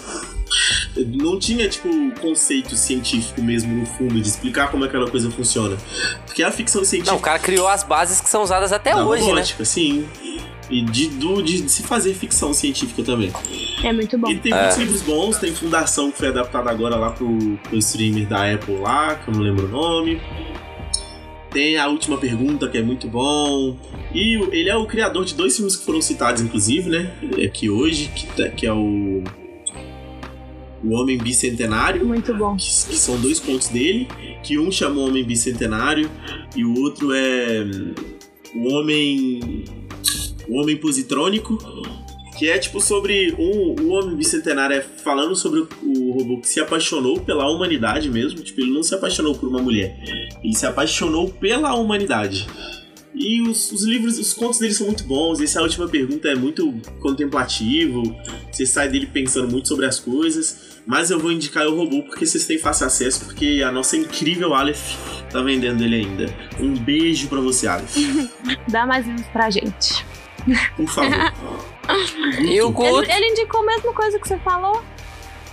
Não 0.97 1.39
tinha, 1.39 1.69
tipo, 1.69 1.89
conceito 2.21 2.77
científico 2.77 3.43
mesmo 3.43 3.75
no 3.75 3.87
fundo 3.87 4.21
de 4.21 4.29
explicar 4.29 4.71
como 4.71 4.85
aquela 4.85 5.11
coisa 5.11 5.31
funciona. 5.31 5.77
Porque 6.27 6.43
a 6.43 6.53
ficção 6.53 6.85
científica. 6.85 7.13
Não, 7.13 7.19
o 7.19 7.23
cara 7.23 7.39
criou 7.39 7.67
as 7.67 7.83
bases 7.83 8.21
que 8.21 8.29
são 8.29 8.43
usadas 8.43 8.73
até 8.73 8.95
da 8.95 9.05
hoje, 9.05 9.23
robótica, 9.25 9.65
sim. 9.65 10.07
E 10.71 10.83
de, 10.83 11.09
do, 11.09 11.43
de 11.43 11.69
se 11.69 11.83
fazer 11.83 12.15
ficção 12.15 12.55
científica 12.55 13.03
também. 13.03 13.33
É 13.83 13.93
muito 13.93 14.17
bom. 14.17 14.31
E 14.31 14.39
tem 14.39 14.53
muitos 14.53 14.77
livros 14.79 15.03
bons, 15.03 15.37
tem 15.37 15.55
Fundação 15.55 16.11
que 16.11 16.19
foi 16.19 16.29
adaptada 16.29 16.71
agora 16.71 16.97
lá 16.97 17.11
pro, 17.11 17.59
pro 17.63 17.77
streamer 17.79 18.27
da 18.27 18.53
Apple 18.53 18.79
lá, 18.79 19.15
que 19.15 19.29
eu 19.29 19.35
não 19.35 19.43
lembro 19.43 19.67
o 19.67 19.69
nome. 19.69 20.21
Tem 21.51 21.77
a 21.77 21.87
última 21.87 22.19
pergunta, 22.19 22.69
que 22.69 22.79
é 22.79 22.83
muito 22.83 23.07
bom. 23.07 23.77
E 24.13 24.35
ele 24.53 24.69
é 24.69 24.77
o 24.77 24.87
criador 24.87 25.25
de 25.25 25.35
dois 25.35 25.55
filmes 25.55 25.77
que 25.77 25.85
foram 25.85 26.01
citados, 26.01 26.43
inclusive, 26.43 26.91
né? 26.91 27.13
Aqui 27.47 27.71
hoje, 27.71 28.09
que, 28.09 28.51
que 28.51 28.67
é 28.67 28.73
o. 28.73 29.23
O 30.85 30.93
Homem 30.95 31.17
Bicentenário. 31.17 32.07
Muito 32.07 32.35
bom. 32.35 32.57
Que, 32.57 32.65
que 32.65 32.97
são 32.97 33.19
dois 33.21 33.41
contos 33.41 33.69
dele. 33.69 34.07
Que 34.43 34.59
um 34.59 34.71
chama 34.71 35.01
o 35.01 35.07
Homem 35.09 35.25
Bicentenário 35.25 36.11
e 36.55 36.65
o 36.65 36.79
outro 36.81 37.13
é. 37.13 37.65
hum, 37.65 37.95
O 38.57 38.75
Homem. 38.75 39.65
O 40.49 40.61
Homem 40.61 40.77
Positrônico. 40.77 41.59
Que 42.39 42.49
é 42.49 42.59
tipo 42.59 42.81
sobre 42.81 43.33
um, 43.39 43.81
o 43.81 43.91
Homem 43.91 44.17
Bicentenário 44.17 44.77
é 44.77 44.81
falando 44.81 45.37
sobre 45.37 45.61
o, 45.61 45.69
o 45.85 46.11
robô 46.19 46.41
que 46.41 46.49
se 46.49 46.59
apaixonou 46.59 47.21
pela 47.21 47.49
humanidade 47.49 48.11
mesmo. 48.11 48.41
Tipo, 48.41 48.61
ele 48.61 48.73
não 48.73 48.83
se 48.83 48.95
apaixonou 48.95 49.35
por 49.37 49.49
uma 49.49 49.63
mulher. 49.63 49.97
Ele 50.43 50.55
se 50.55 50.67
apaixonou 50.67 51.31
pela 51.31 51.75
humanidade. 51.75 52.47
E 53.15 53.41
os, 53.43 53.71
os 53.71 53.85
livros, 53.85 54.19
os 54.19 54.33
contos 54.33 54.59
dele 54.59 54.75
são 54.75 54.89
muito 54.89 55.05
bons. 55.05 55.41
Essa 55.41 55.63
última 55.63 55.87
pergunta 55.87 56.27
é 56.27 56.35
muito 56.35 56.75
contemplativo. 56.99 58.03
Você 58.51 58.67
sai 58.67 58.89
dele 58.89 59.07
pensando 59.07 59.49
muito 59.49 59.69
sobre 59.69 59.87
as 59.87 60.01
coisas. 60.01 60.74
Mas 60.87 61.11
eu 61.11 61.19
vou 61.19 61.33
indicar 61.33 61.67
o 61.67 61.77
robô 61.77 62.03
porque 62.03 62.27
vocês 62.27 62.47
têm 62.47 62.59
fácil 62.59 62.87
acesso. 62.87 63.25
Porque 63.25 63.63
a 63.67 63.73
nossa 63.73 63.97
incrível 63.97 64.55
Aleph 64.55 64.97
tá 65.31 65.41
vendendo 65.41 65.83
ele 65.83 65.97
ainda. 65.97 66.35
Um 66.61 66.75
beijo 66.75 67.29
pra 67.29 67.41
você, 67.41 67.67
Aleph. 67.67 67.97
Dá 68.69 68.87
mais 68.87 69.07
livros 69.07 69.27
pra 69.29 69.51
gente. 69.51 70.05
Por 70.77 70.89
favor. 70.89 71.33
E 72.41 72.63
o 72.63 72.75
Ele, 72.83 73.13
ele 73.13 73.27
indicou 73.33 73.61
a 73.61 73.67
mesma 73.67 73.93
coisa 73.93 74.19
que 74.19 74.27
você 74.27 74.39
falou. 74.39 74.83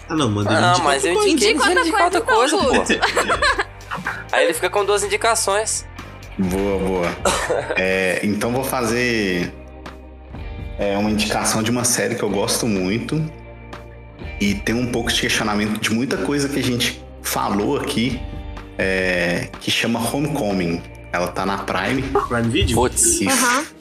Ah, 0.08 0.16
não, 0.16 0.30
manda 0.32 0.50
Ah, 0.50 0.78
mas 0.82 1.04
eu 1.04 1.12
indiquei 1.28 1.52
Indica 1.52 1.70
ele 1.70 1.80
outra 1.80 1.82
indica 1.82 2.04
outra 2.06 2.22
coisa, 2.22 2.58
coisa, 2.58 2.94
então, 2.94 3.00
pô. 3.00 3.66
Aí 4.32 4.46
ele 4.46 4.54
fica 4.54 4.70
com 4.70 4.86
duas 4.86 5.04
indicações. 5.04 5.86
Boa, 6.38 6.80
boa. 6.80 7.08
É, 7.78 8.22
então 8.24 8.54
vou 8.54 8.64
fazer 8.64 9.54
é, 10.80 10.98
uma 10.98 11.12
indicação 11.12 11.62
de 11.62 11.70
uma 11.70 11.84
série 11.84 12.16
que 12.16 12.24
eu 12.24 12.30
gosto 12.30 12.66
muito 12.66 13.22
e 14.42 14.56
tem 14.56 14.74
um 14.74 14.88
pouco 14.88 15.14
de 15.14 15.22
questionamento 15.22 15.80
de 15.80 15.92
muita 15.92 16.18
coisa 16.18 16.50
que 16.50 16.60
a 16.60 16.64
gente 16.64 17.00
falou 17.22 17.78
aqui, 17.78 18.20
é, 18.76 19.50
que 19.60 19.70
chama 19.70 20.00
Homecoming. 20.00 20.82
Ela 21.14 21.28
tá 21.28 21.46
na 21.46 21.60
Prime. 21.60 22.02
Prime 22.28 22.50
Video? 22.50 22.76
Putz. 22.76 23.22
Isso. 23.22 23.74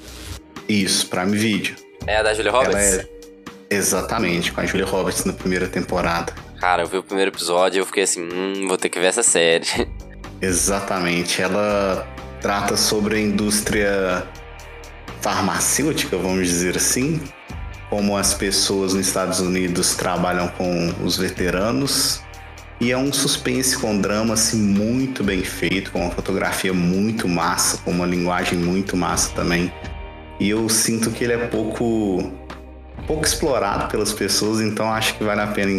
Isso, 0.69 1.07
Prime 1.09 1.35
Video. 1.35 1.75
É 2.07 2.19
a 2.19 2.23
da 2.23 2.35
Julia 2.35 2.53
Roberts? 2.53 2.75
Ela 2.77 3.03
é 3.03 3.75
exatamente 3.75 4.53
com 4.53 4.61
a 4.61 4.67
Julia 4.67 4.85
Roberts 4.85 5.25
na 5.25 5.33
primeira 5.33 5.67
temporada. 5.67 6.35
Cara, 6.61 6.83
eu 6.83 6.87
vi 6.87 6.99
o 6.99 7.03
primeiro 7.03 7.31
episódio 7.31 7.79
e 7.79 7.81
eu 7.81 7.87
fiquei 7.87 8.03
assim, 8.03 8.23
hum, 8.23 8.69
vou 8.69 8.77
ter 8.77 8.91
que 8.91 9.01
ver 9.01 9.07
essa 9.07 9.23
série. 9.23 9.67
Exatamente. 10.43 11.41
Ela 11.41 12.07
trata 12.43 12.77
sobre 12.77 13.17
a 13.17 13.21
indústria 13.21 14.27
farmacêutica, 15.23 16.19
vamos 16.19 16.47
dizer 16.47 16.77
assim, 16.77 17.23
como 17.91 18.17
as 18.17 18.33
pessoas 18.33 18.95
nos 18.95 19.09
Estados 19.09 19.41
Unidos 19.41 19.97
trabalham 19.97 20.47
com 20.49 20.95
os 21.05 21.19
veteranos. 21.19 22.23
E 22.81 22.93
é 22.93 22.97
um 22.97 23.13
suspense 23.13 23.77
com 23.77 24.01
drama 24.01 24.35
assim, 24.35 24.57
muito 24.57 25.23
bem 25.23 25.43
feito, 25.43 25.91
com 25.91 26.01
uma 26.01 26.11
fotografia 26.11 26.73
muito 26.73 27.29
massa, 27.29 27.77
com 27.79 27.91
uma 27.91 28.07
linguagem 28.07 28.59
muito 28.59 28.97
massa 28.97 29.31
também. 29.35 29.71
E 30.39 30.49
eu 30.49 30.67
sinto 30.69 31.11
que 31.11 31.25
ele 31.25 31.35
é 31.35 31.47
pouco 31.49 32.33
pouco 33.07 33.27
explorado 33.27 33.91
pelas 33.91 34.13
pessoas, 34.13 34.61
então 34.61 34.91
acho 34.91 35.17
que 35.19 35.25
vale 35.25 35.41
a 35.41 35.47
pena 35.49 35.73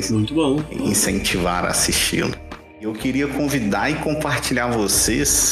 incentivar 0.71 1.63
a 1.65 1.69
assisti-lo. 1.69 2.35
Eu 2.81 2.93
queria 2.93 3.27
convidar 3.27 3.89
e 3.89 3.95
compartilhar 3.95 4.67
vocês 4.67 5.50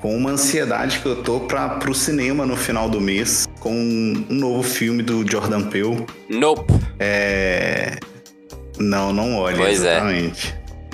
com 0.00 0.16
uma 0.16 0.30
ansiedade 0.30 0.98
que 1.00 1.06
eu 1.06 1.22
tô 1.22 1.40
para 1.40 1.68
pro 1.68 1.94
cinema 1.94 2.46
no 2.46 2.56
final 2.56 2.88
do 2.88 3.00
mês 3.00 3.46
com 3.60 3.72
um 3.72 4.26
novo 4.28 4.62
filme 4.62 5.02
do 5.02 5.30
Jordan 5.30 5.62
Peele. 5.68 6.06
Nope. 6.28 6.72
É 6.98 7.98
não, 8.80 9.12
não 9.12 9.36
olhe 9.36 9.58
Pois 9.58 9.84
é. 9.84 10.00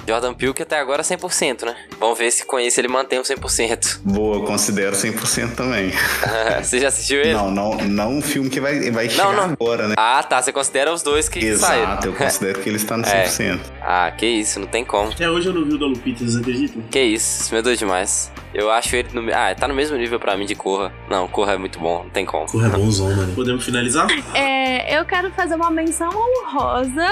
Jordan 0.07 0.35
Peele 0.35 0.55
que 0.55 0.63
até 0.63 0.79
agora 0.79 1.03
é 1.03 1.05
100%, 1.05 1.65
né? 1.65 1.75
Vamos 1.99 2.19
ver 2.19 2.31
se 2.31 2.45
com 2.45 2.61
isso 2.61 2.81
ele 2.81 2.89
mantém 2.89 3.19
o 3.19 3.23
100%. 3.23 4.01
Boa, 4.05 4.37
eu 4.37 4.45
considero 4.45 4.95
100% 4.95 5.55
também. 5.55 5.93
Você 6.63 6.79
já 6.79 6.89
assistiu 6.89 7.21
ele? 7.21 7.35
Não, 7.35 7.51
não, 7.51 7.75
não 7.77 8.19
um 8.19 8.23
filme 8.23 8.49
que 8.49 8.61
vai, 8.61 8.91
vai 8.91 9.09
chegar 9.09 9.33
não. 9.33 9.45
agora, 9.45 9.89
né? 9.89 9.95
Ah, 9.99 10.23
tá. 10.23 10.41
Você 10.41 10.53
considera 10.53 10.93
os 10.93 11.03
dois 11.03 11.29
que 11.29 11.41
saíram. 11.57 11.85
Exato, 11.85 12.07
eu 12.09 12.13
considero 12.15 12.61
que 12.61 12.69
ele 12.69 12.77
está 12.77 12.97
no 12.97 13.07
É. 13.07 13.25
100%. 13.25 13.61
Ah, 13.83 14.11
que 14.11 14.27
isso, 14.27 14.61
não 14.61 14.67
tem 14.67 14.85
como. 14.85 15.11
Até 15.11 15.31
hoje 15.31 15.49
eu 15.49 15.55
não 15.55 15.65
vi 15.65 15.75
o 15.75 15.79
da 15.79 15.87
Lupita, 15.87 16.19
vocês 16.19 16.37
acreditam? 16.37 16.83
Que 16.91 17.01
isso, 17.01 17.43
isso 17.43 17.55
me 17.55 17.63
doeu 17.63 17.77
demais. 17.77 18.31
Eu 18.53 18.71
acho 18.71 18.95
ele 18.97 19.09
no. 19.13 19.33
Ah, 19.33 19.55
tá 19.55 19.69
no 19.69 19.75
mesmo 19.75 19.97
nível 19.97 20.19
pra 20.19 20.37
mim 20.37 20.47
de 20.47 20.55
Corra. 20.55 20.93
Não, 21.09 21.29
Corra 21.29 21.55
é 21.55 21.59
muito 21.59 21.79
bom, 21.79 22.05
não 22.05 22.11
tem 22.11 22.25
como. 22.25 22.47
Porra, 22.47 22.67
é 22.67 22.71
bonzão, 22.71 23.15
mano. 23.15 23.35
Podemos 23.35 23.65
finalizar? 23.65 24.07
É, 24.35 24.99
eu 24.99 25.05
quero 25.05 25.31
fazer 25.33 25.55
uma 25.55 25.71
menção 25.71 26.11
honrosa 26.11 27.07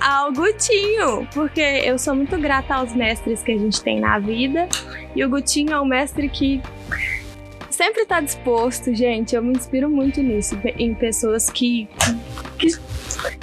ao 0.00 0.32
Gutinho, 0.32 1.26
porque 1.32 1.60
eu 1.60 1.98
sou 1.98 2.14
muito 2.14 2.36
grata 2.38 2.74
aos 2.74 2.94
mestres 2.94 3.42
que 3.42 3.52
a 3.52 3.58
gente 3.58 3.82
tem 3.82 4.00
na 4.00 4.18
vida. 4.18 4.68
E 5.14 5.24
o 5.24 5.28
Gutinho 5.28 5.72
é 5.72 5.80
um 5.80 5.84
mestre 5.84 6.28
que 6.28 6.60
sempre 7.70 8.04
tá 8.06 8.20
disposto, 8.20 8.94
gente. 8.94 9.34
Eu 9.34 9.42
me 9.42 9.52
inspiro 9.56 9.88
muito 9.88 10.22
nisso, 10.22 10.58
em 10.78 10.94
pessoas 10.94 11.48
que, 11.50 11.88
que 12.58 12.68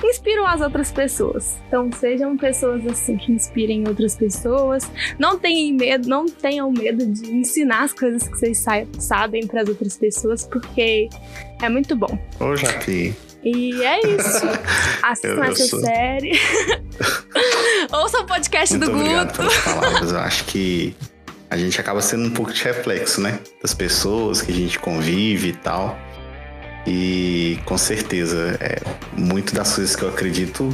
inspiram 0.03 0.45
as 0.45 0.61
outras 0.61 0.91
pessoas. 0.91 1.57
Então 1.67 1.89
sejam 1.91 2.37
pessoas 2.37 2.85
assim 2.87 3.17
que 3.17 3.31
inspirem 3.31 3.87
outras 3.87 4.15
pessoas. 4.15 4.89
Não 5.19 5.37
tenham 5.39 5.75
medo, 5.77 6.07
não 6.07 6.25
tenham 6.25 6.71
medo 6.71 7.05
de 7.05 7.33
ensinar 7.35 7.83
as 7.83 7.93
coisas 7.93 8.27
que 8.27 8.37
vocês 8.37 8.57
sa- 8.59 8.85
sabem 8.99 9.45
para 9.47 9.61
as 9.61 9.69
outras 9.69 9.97
pessoas, 9.97 10.45
porque 10.45 11.09
é 11.61 11.69
muito 11.69 11.95
bom. 11.95 12.17
Ô, 12.39 12.55
Japi. 12.55 13.15
E 13.45 13.83
é 13.83 13.99
isso. 13.99 14.45
Assistam 15.03 15.43
essa 15.45 15.67
sou- 15.67 15.79
série. 15.79 16.31
Ouçam 17.93 18.21
o 18.23 18.25
podcast 18.25 18.75
Muito 18.77 18.91
do 18.91 18.97
Guto. 18.97 19.43
palavras. 19.63 20.11
Eu 20.11 20.19
acho 20.19 20.45
que 20.45 20.95
a 21.49 21.55
gente 21.57 21.79
acaba 21.79 22.01
sendo 22.01 22.25
um 22.25 22.31
pouco 22.31 22.51
de 22.51 22.63
reflexo, 22.63 23.21
né? 23.21 23.39
Das 23.61 23.73
pessoas 23.73 24.41
que 24.41 24.51
a 24.51 24.55
gente 24.55 24.79
convive 24.79 25.49
e 25.49 25.53
tal. 25.53 25.97
E 26.87 27.59
com 27.65 27.77
certeza, 27.77 28.57
é, 28.59 28.79
muito 29.15 29.53
das 29.55 29.75
coisas 29.75 29.95
que 29.95 30.03
eu 30.03 30.09
acredito 30.09 30.69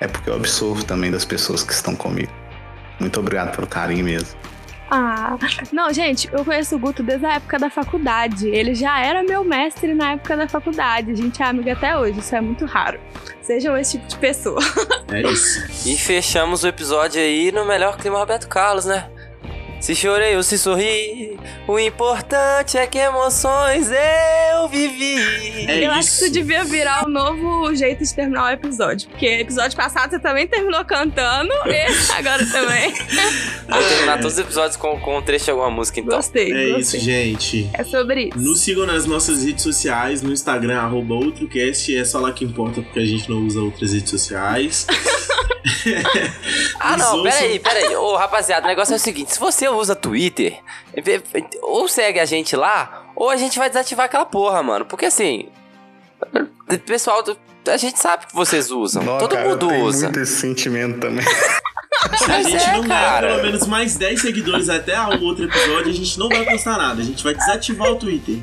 é 0.00 0.06
porque 0.08 0.30
eu 0.30 0.34
absorvo 0.34 0.84
também 0.84 1.10
das 1.10 1.24
pessoas 1.24 1.62
que 1.62 1.72
estão 1.72 1.94
comigo. 1.94 2.32
Muito 2.98 3.18
obrigado 3.20 3.54
pelo 3.54 3.66
carinho 3.66 4.04
mesmo. 4.04 4.36
Ah, 4.90 5.38
não, 5.72 5.92
gente, 5.92 6.28
eu 6.32 6.44
conheço 6.44 6.74
o 6.74 6.78
Guto 6.78 7.02
desde 7.02 7.24
a 7.24 7.34
época 7.34 7.58
da 7.58 7.70
faculdade. 7.70 8.48
Ele 8.48 8.74
já 8.74 8.98
era 9.00 9.22
meu 9.22 9.44
mestre 9.44 9.94
na 9.94 10.12
época 10.12 10.36
da 10.36 10.48
faculdade. 10.48 11.12
A 11.12 11.14
gente 11.14 11.40
é 11.40 11.46
amiga 11.46 11.72
até 11.72 11.96
hoje, 11.96 12.18
isso 12.18 12.34
é 12.34 12.40
muito 12.40 12.64
raro. 12.64 12.98
Sejam 13.40 13.76
esse 13.76 13.92
tipo 13.92 14.08
de 14.08 14.16
pessoa. 14.18 14.60
É 15.12 15.22
isso. 15.22 15.88
E 15.88 15.96
fechamos 15.96 16.62
o 16.64 16.68
episódio 16.68 17.20
aí 17.20 17.50
no 17.52 17.64
melhor 17.64 17.96
clima 17.96 18.18
Roberto 18.18 18.48
Carlos, 18.48 18.84
né? 18.84 19.08
Se 19.80 19.94
chorei 19.94 20.36
ou 20.36 20.42
se 20.42 20.58
sorri, 20.58 21.38
o 21.66 21.78
importante 21.78 22.76
é 22.76 22.86
que 22.86 22.98
emoções 22.98 23.88
eu 23.90 24.68
vivi. 24.68 25.16
É 25.66 25.86
eu 25.86 25.90
acho 25.92 26.10
que 26.10 26.14
isso 26.16 26.32
devia 26.32 26.64
virar 26.64 27.06
o 27.06 27.08
novo 27.08 27.74
jeito 27.74 28.04
de 28.04 28.14
terminar 28.14 28.50
o 28.50 28.50
episódio. 28.50 29.08
Porque 29.08 29.24
episódio 29.26 29.74
passado 29.74 30.10
você 30.10 30.18
também 30.18 30.46
terminou 30.46 30.84
cantando 30.84 31.50
e 31.66 32.12
agora 32.12 32.44
também. 32.44 32.92
Vou 33.70 33.82
terminar 33.82 34.18
todos 34.18 34.34
os 34.34 34.38
episódios 34.38 34.76
com, 34.76 35.00
com 35.00 35.16
um 35.16 35.22
trecho 35.22 35.46
de 35.46 35.50
alguma 35.52 35.70
música, 35.70 35.98
então. 35.98 36.14
Gostei. 36.14 36.52
É 36.52 36.72
gostei. 36.72 36.80
isso, 36.80 36.98
gente. 36.98 37.70
É 37.72 37.82
sobre 37.82 38.24
isso. 38.24 38.38
Nos 38.38 38.60
sigam 38.60 38.84
nas 38.84 39.06
nossas 39.06 39.42
redes 39.44 39.62
sociais, 39.62 40.20
no 40.20 40.30
Instagram, 40.30 40.78
arroba 40.78 41.14
OutroCast, 41.14 41.96
é 41.96 42.04
só 42.04 42.20
lá 42.20 42.32
que 42.32 42.44
importa 42.44 42.82
porque 42.82 42.98
a 42.98 43.06
gente 43.06 43.30
não 43.30 43.46
usa 43.46 43.60
outras 43.60 43.94
redes 43.94 44.10
sociais. 44.10 44.86
Ah, 46.82 46.96
não, 46.96 47.22
peraí, 47.22 47.58
peraí. 47.58 47.94
Ô, 47.94 48.16
rapaziada, 48.16 48.64
o 48.64 48.68
negócio 48.68 48.94
é 48.94 48.96
o 48.96 48.98
seguinte: 48.98 49.34
se 49.34 49.38
você 49.38 49.68
usa 49.68 49.94
Twitter, 49.94 50.58
ou 51.62 51.86
segue 51.86 52.18
a 52.18 52.24
gente 52.24 52.56
lá, 52.56 53.04
ou 53.14 53.28
a 53.28 53.36
gente 53.36 53.58
vai 53.58 53.68
desativar 53.68 54.06
aquela 54.06 54.24
porra, 54.24 54.62
mano. 54.62 54.86
Porque 54.86 55.06
assim. 55.06 55.48
Pessoal, 56.86 57.22
a 57.66 57.76
gente 57.76 57.98
sabe 57.98 58.26
que 58.26 58.34
vocês 58.34 58.70
usam. 58.70 59.02
Não, 59.02 59.18
Todo 59.18 59.34
cara, 59.34 59.48
mundo 59.48 59.66
eu 59.66 59.68
tenho 59.68 59.84
usa. 59.84 60.04
muito 60.06 60.20
esse 60.20 60.40
sentimento 60.40 61.00
também. 61.00 61.24
Se 62.16 62.24
a 62.24 62.28
Mas 62.28 62.46
gente 62.48 62.64
é, 62.64 62.72
não 62.72 62.80
ganhar 62.82 63.20
pelo 63.20 63.42
menos 63.42 63.66
mais 63.66 63.94
10 63.96 64.22
seguidores 64.22 64.68
até 64.70 64.98
o 64.98 65.22
outro 65.22 65.44
episódio, 65.44 65.90
a 65.90 65.94
gente 65.94 66.18
não 66.18 66.28
vai 66.30 66.44
postar 66.44 66.78
nada. 66.78 67.02
A 67.02 67.04
gente 67.04 67.22
vai 67.22 67.34
desativar 67.34 67.90
o 67.92 67.96
Twitter. 67.96 68.36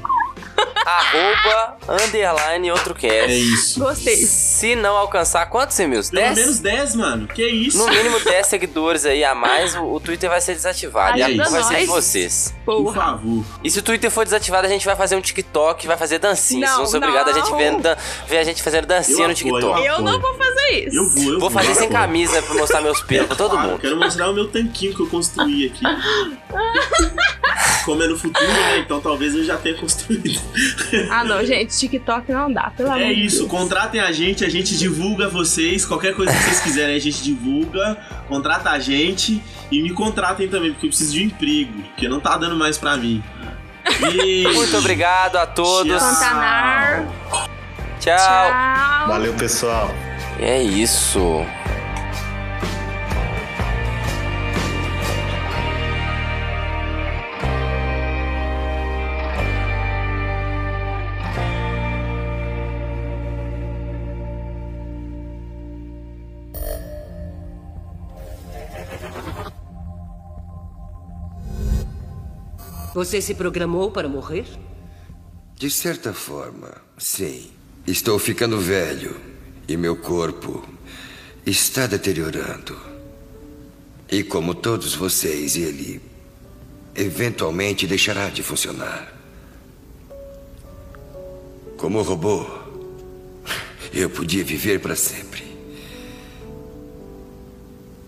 Arroba, 0.86 1.78
underline, 2.04 2.72
outro 2.72 2.94
cast. 2.96 3.32
É 3.32 3.36
isso. 3.36 3.80
Gostei. 3.80 4.16
Se 4.18 4.76
não 4.76 4.96
alcançar, 4.96 5.46
quantos 5.48 5.78
e-mails? 5.80 6.10
Pelo 6.10 6.22
10? 6.24 6.38
menos 6.38 6.60
10, 6.60 6.96
mano. 6.96 7.28
Que 7.28 7.46
isso? 7.48 7.78
No 7.78 7.88
mínimo 7.90 8.20
10 8.20 8.48
seguidores 8.48 9.06
aí 9.06 9.24
a 9.24 9.34
mais, 9.36 9.76
o, 9.76 9.84
o 9.84 10.00
Twitter 10.00 10.30
vai 10.30 10.42
ser 10.42 10.54
desativado. 10.54 11.18
e 11.18 11.24
a 11.24 11.28
Ajuda 11.28 11.50
vai 11.50 11.64
ser 11.64 11.76
de 11.82 11.86
nós. 11.88 12.04
vocês. 12.04 12.54
Por 12.66 12.94
favor. 12.94 13.44
E 13.64 13.70
se 13.70 13.80
o 13.80 13.82
Twitter 13.82 14.10
for 14.12 14.24
desativado, 14.26 14.68
a 14.68 14.70
gente 14.70 14.86
vai 14.86 14.96
fazer 14.96 15.16
um 15.16 15.22
TikTok, 15.22 15.88
vai 15.88 15.98
fazer 15.98 16.20
dancinha. 16.20 16.68
Não, 16.68 16.76
Vocês 16.78 16.92
vão 16.92 17.02
ser 17.02 17.08
obrigados 17.08 17.36
a 17.36 17.40
gente 17.40 17.56
vendo, 17.56 17.82
dan- 17.82 17.98
ver 18.28 18.38
a 18.38 18.44
gente 18.44 18.62
fazendo 18.64 18.86
dancinha 18.86 19.24
Eu 19.24 19.28
no 19.28 19.34
apoio, 19.34 19.36
TikTok. 19.36 19.86
eu 19.86 19.94
Eu 19.94 20.02
não 20.02 20.20
vou 20.22 20.34
fazer 20.36 20.88
isso. 20.88 20.98
Eu 20.98 21.10
vou, 21.10 21.34
eu 21.34 21.40
Vou 21.40 21.50
fazer 21.50 21.74
sem 21.76 21.88
apoio. 21.88 22.02
camisa 22.02 22.42
pra 22.42 22.56
mostrar 22.56 22.82
meus 22.82 23.02
pelos 23.02 23.28
pra 23.28 23.36
todo 23.36 23.52
Claro, 23.52 23.68
mundo. 23.70 23.80
Quero 23.80 23.98
mostrar 23.98 24.30
o 24.30 24.34
meu 24.34 24.48
tanquinho 24.48 24.94
que 24.96 25.02
eu 25.02 25.08
construí 25.08 25.68
aqui. 25.68 25.84
Como 27.86 28.04
é 28.04 28.08
no 28.08 28.18
futuro, 28.18 28.46
né? 28.48 28.80
Então 28.80 29.00
talvez 29.00 29.34
eu 29.34 29.44
já 29.46 29.56
tenha 29.58 29.76
construído. 29.78 30.42
Ah, 31.12 31.24
não, 31.24 31.46
gente, 31.46 31.78
TikTok 31.78 32.32
não 32.32 32.52
dá, 32.52 32.72
pelo 32.76 32.90
amor 32.90 33.02
É 33.02 33.12
isso, 33.12 33.40
Deus. 33.40 33.50
contratem 33.52 34.00
a 34.00 34.12
gente, 34.12 34.44
a 34.44 34.50
gente 34.50 34.78
divulga 34.78 35.30
vocês. 35.30 35.86
Qualquer 35.86 36.16
coisa 36.16 36.32
que 36.32 36.40
vocês 36.44 36.60
quiserem, 36.62 36.96
a 36.96 37.00
gente 37.00 37.22
divulga. 37.24 37.98
Contrata 38.28 38.72
a 38.72 38.80
gente 38.80 39.42
e 39.72 39.82
me 39.82 39.92
contratem 39.92 40.48
também, 40.48 40.72
porque 40.72 40.86
eu 40.88 40.90
preciso 40.90 41.14
de 41.14 41.22
um 41.22 41.26
emprego, 41.26 41.74
porque 41.90 42.08
não 42.10 42.20
tá 42.20 42.38
dando 42.38 42.56
mais 42.56 42.78
pra 42.78 42.98
mim. 42.98 43.24
Beijo. 44.00 44.54
Muito 44.54 44.78
obrigado 44.78 45.38
a 45.38 45.46
todos. 45.46 46.02
Tchau. 46.02 47.14
Tchau. 48.00 48.18
Tchau. 48.18 49.08
Valeu, 49.08 49.34
pessoal. 49.34 49.94
E 50.40 50.44
é 50.44 50.62
isso. 50.62 51.46
Você 72.98 73.22
se 73.22 73.36
programou 73.36 73.92
para 73.92 74.10
morrer? 74.10 74.48
De 75.56 75.70
certa 75.70 76.16
forma, 76.16 76.74
sim. 76.98 77.52
Estou 77.86 78.18
ficando 78.18 78.60
velho 78.60 79.16
e 79.68 79.78
meu 79.78 79.96
corpo 79.96 80.68
está 81.46 81.86
deteriorando. 81.86 82.76
E 84.12 84.24
como 84.24 84.56
todos 84.56 84.96
vocês, 84.96 85.56
ele 85.56 86.02
eventualmente 86.96 87.86
deixará 87.86 88.30
de 88.30 88.42
funcionar. 88.42 89.14
Como 91.78 92.02
robô, 92.02 92.48
eu 93.94 94.10
podia 94.10 94.44
viver 94.44 94.80
para 94.80 94.96
sempre. 94.96 95.44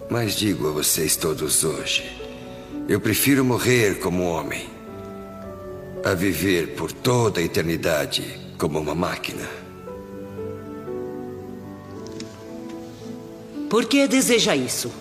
Mas 0.09 0.33
digo 0.33 0.67
a 0.67 0.71
vocês 0.71 1.15
todos 1.15 1.63
hoje, 1.63 2.09
eu 2.87 2.99
prefiro 2.99 3.45
morrer 3.45 3.99
como 3.99 4.23
homem 4.23 4.78
a 6.03 6.13
viver 6.13 6.75
por 6.75 6.91
toda 6.91 7.39
a 7.39 7.43
eternidade 7.43 8.39
como 8.57 8.79
uma 8.79 8.95
máquina. 8.95 9.47
Por 13.69 13.85
que 13.85 14.07
deseja 14.07 14.55
isso? 14.55 14.91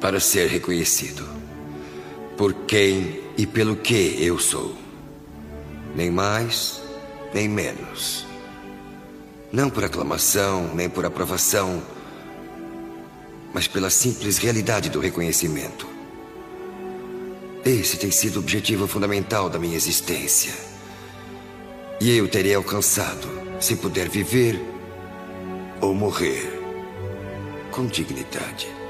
Para 0.00 0.20
ser 0.20 0.48
reconhecido 0.48 1.26
por 2.36 2.52
quem 2.66 3.22
e 3.38 3.46
pelo 3.46 3.76
que 3.76 4.16
eu 4.20 4.38
sou. 4.38 4.74
Nem 5.94 6.10
mais, 6.10 6.82
nem 7.32 7.48
menos. 7.48 8.26
Não 9.52 9.70
por 9.70 9.84
aclamação, 9.84 10.74
nem 10.74 10.90
por 10.90 11.06
aprovação, 11.06 11.80
mas 13.54 13.68
pela 13.68 13.88
simples 13.88 14.36
realidade 14.36 14.90
do 14.90 14.98
reconhecimento. 14.98 15.93
Esse 17.64 17.96
tem 17.96 18.10
sido 18.10 18.36
o 18.36 18.38
objetivo 18.40 18.86
fundamental 18.86 19.48
da 19.48 19.58
minha 19.58 19.74
existência. 19.74 20.52
E 21.98 22.14
eu 22.14 22.28
terei 22.28 22.54
alcançado 22.54 23.26
se 23.58 23.76
puder 23.76 24.06
viver 24.10 24.60
ou 25.80 25.94
morrer 25.94 26.60
com 27.70 27.86
dignidade. 27.86 28.83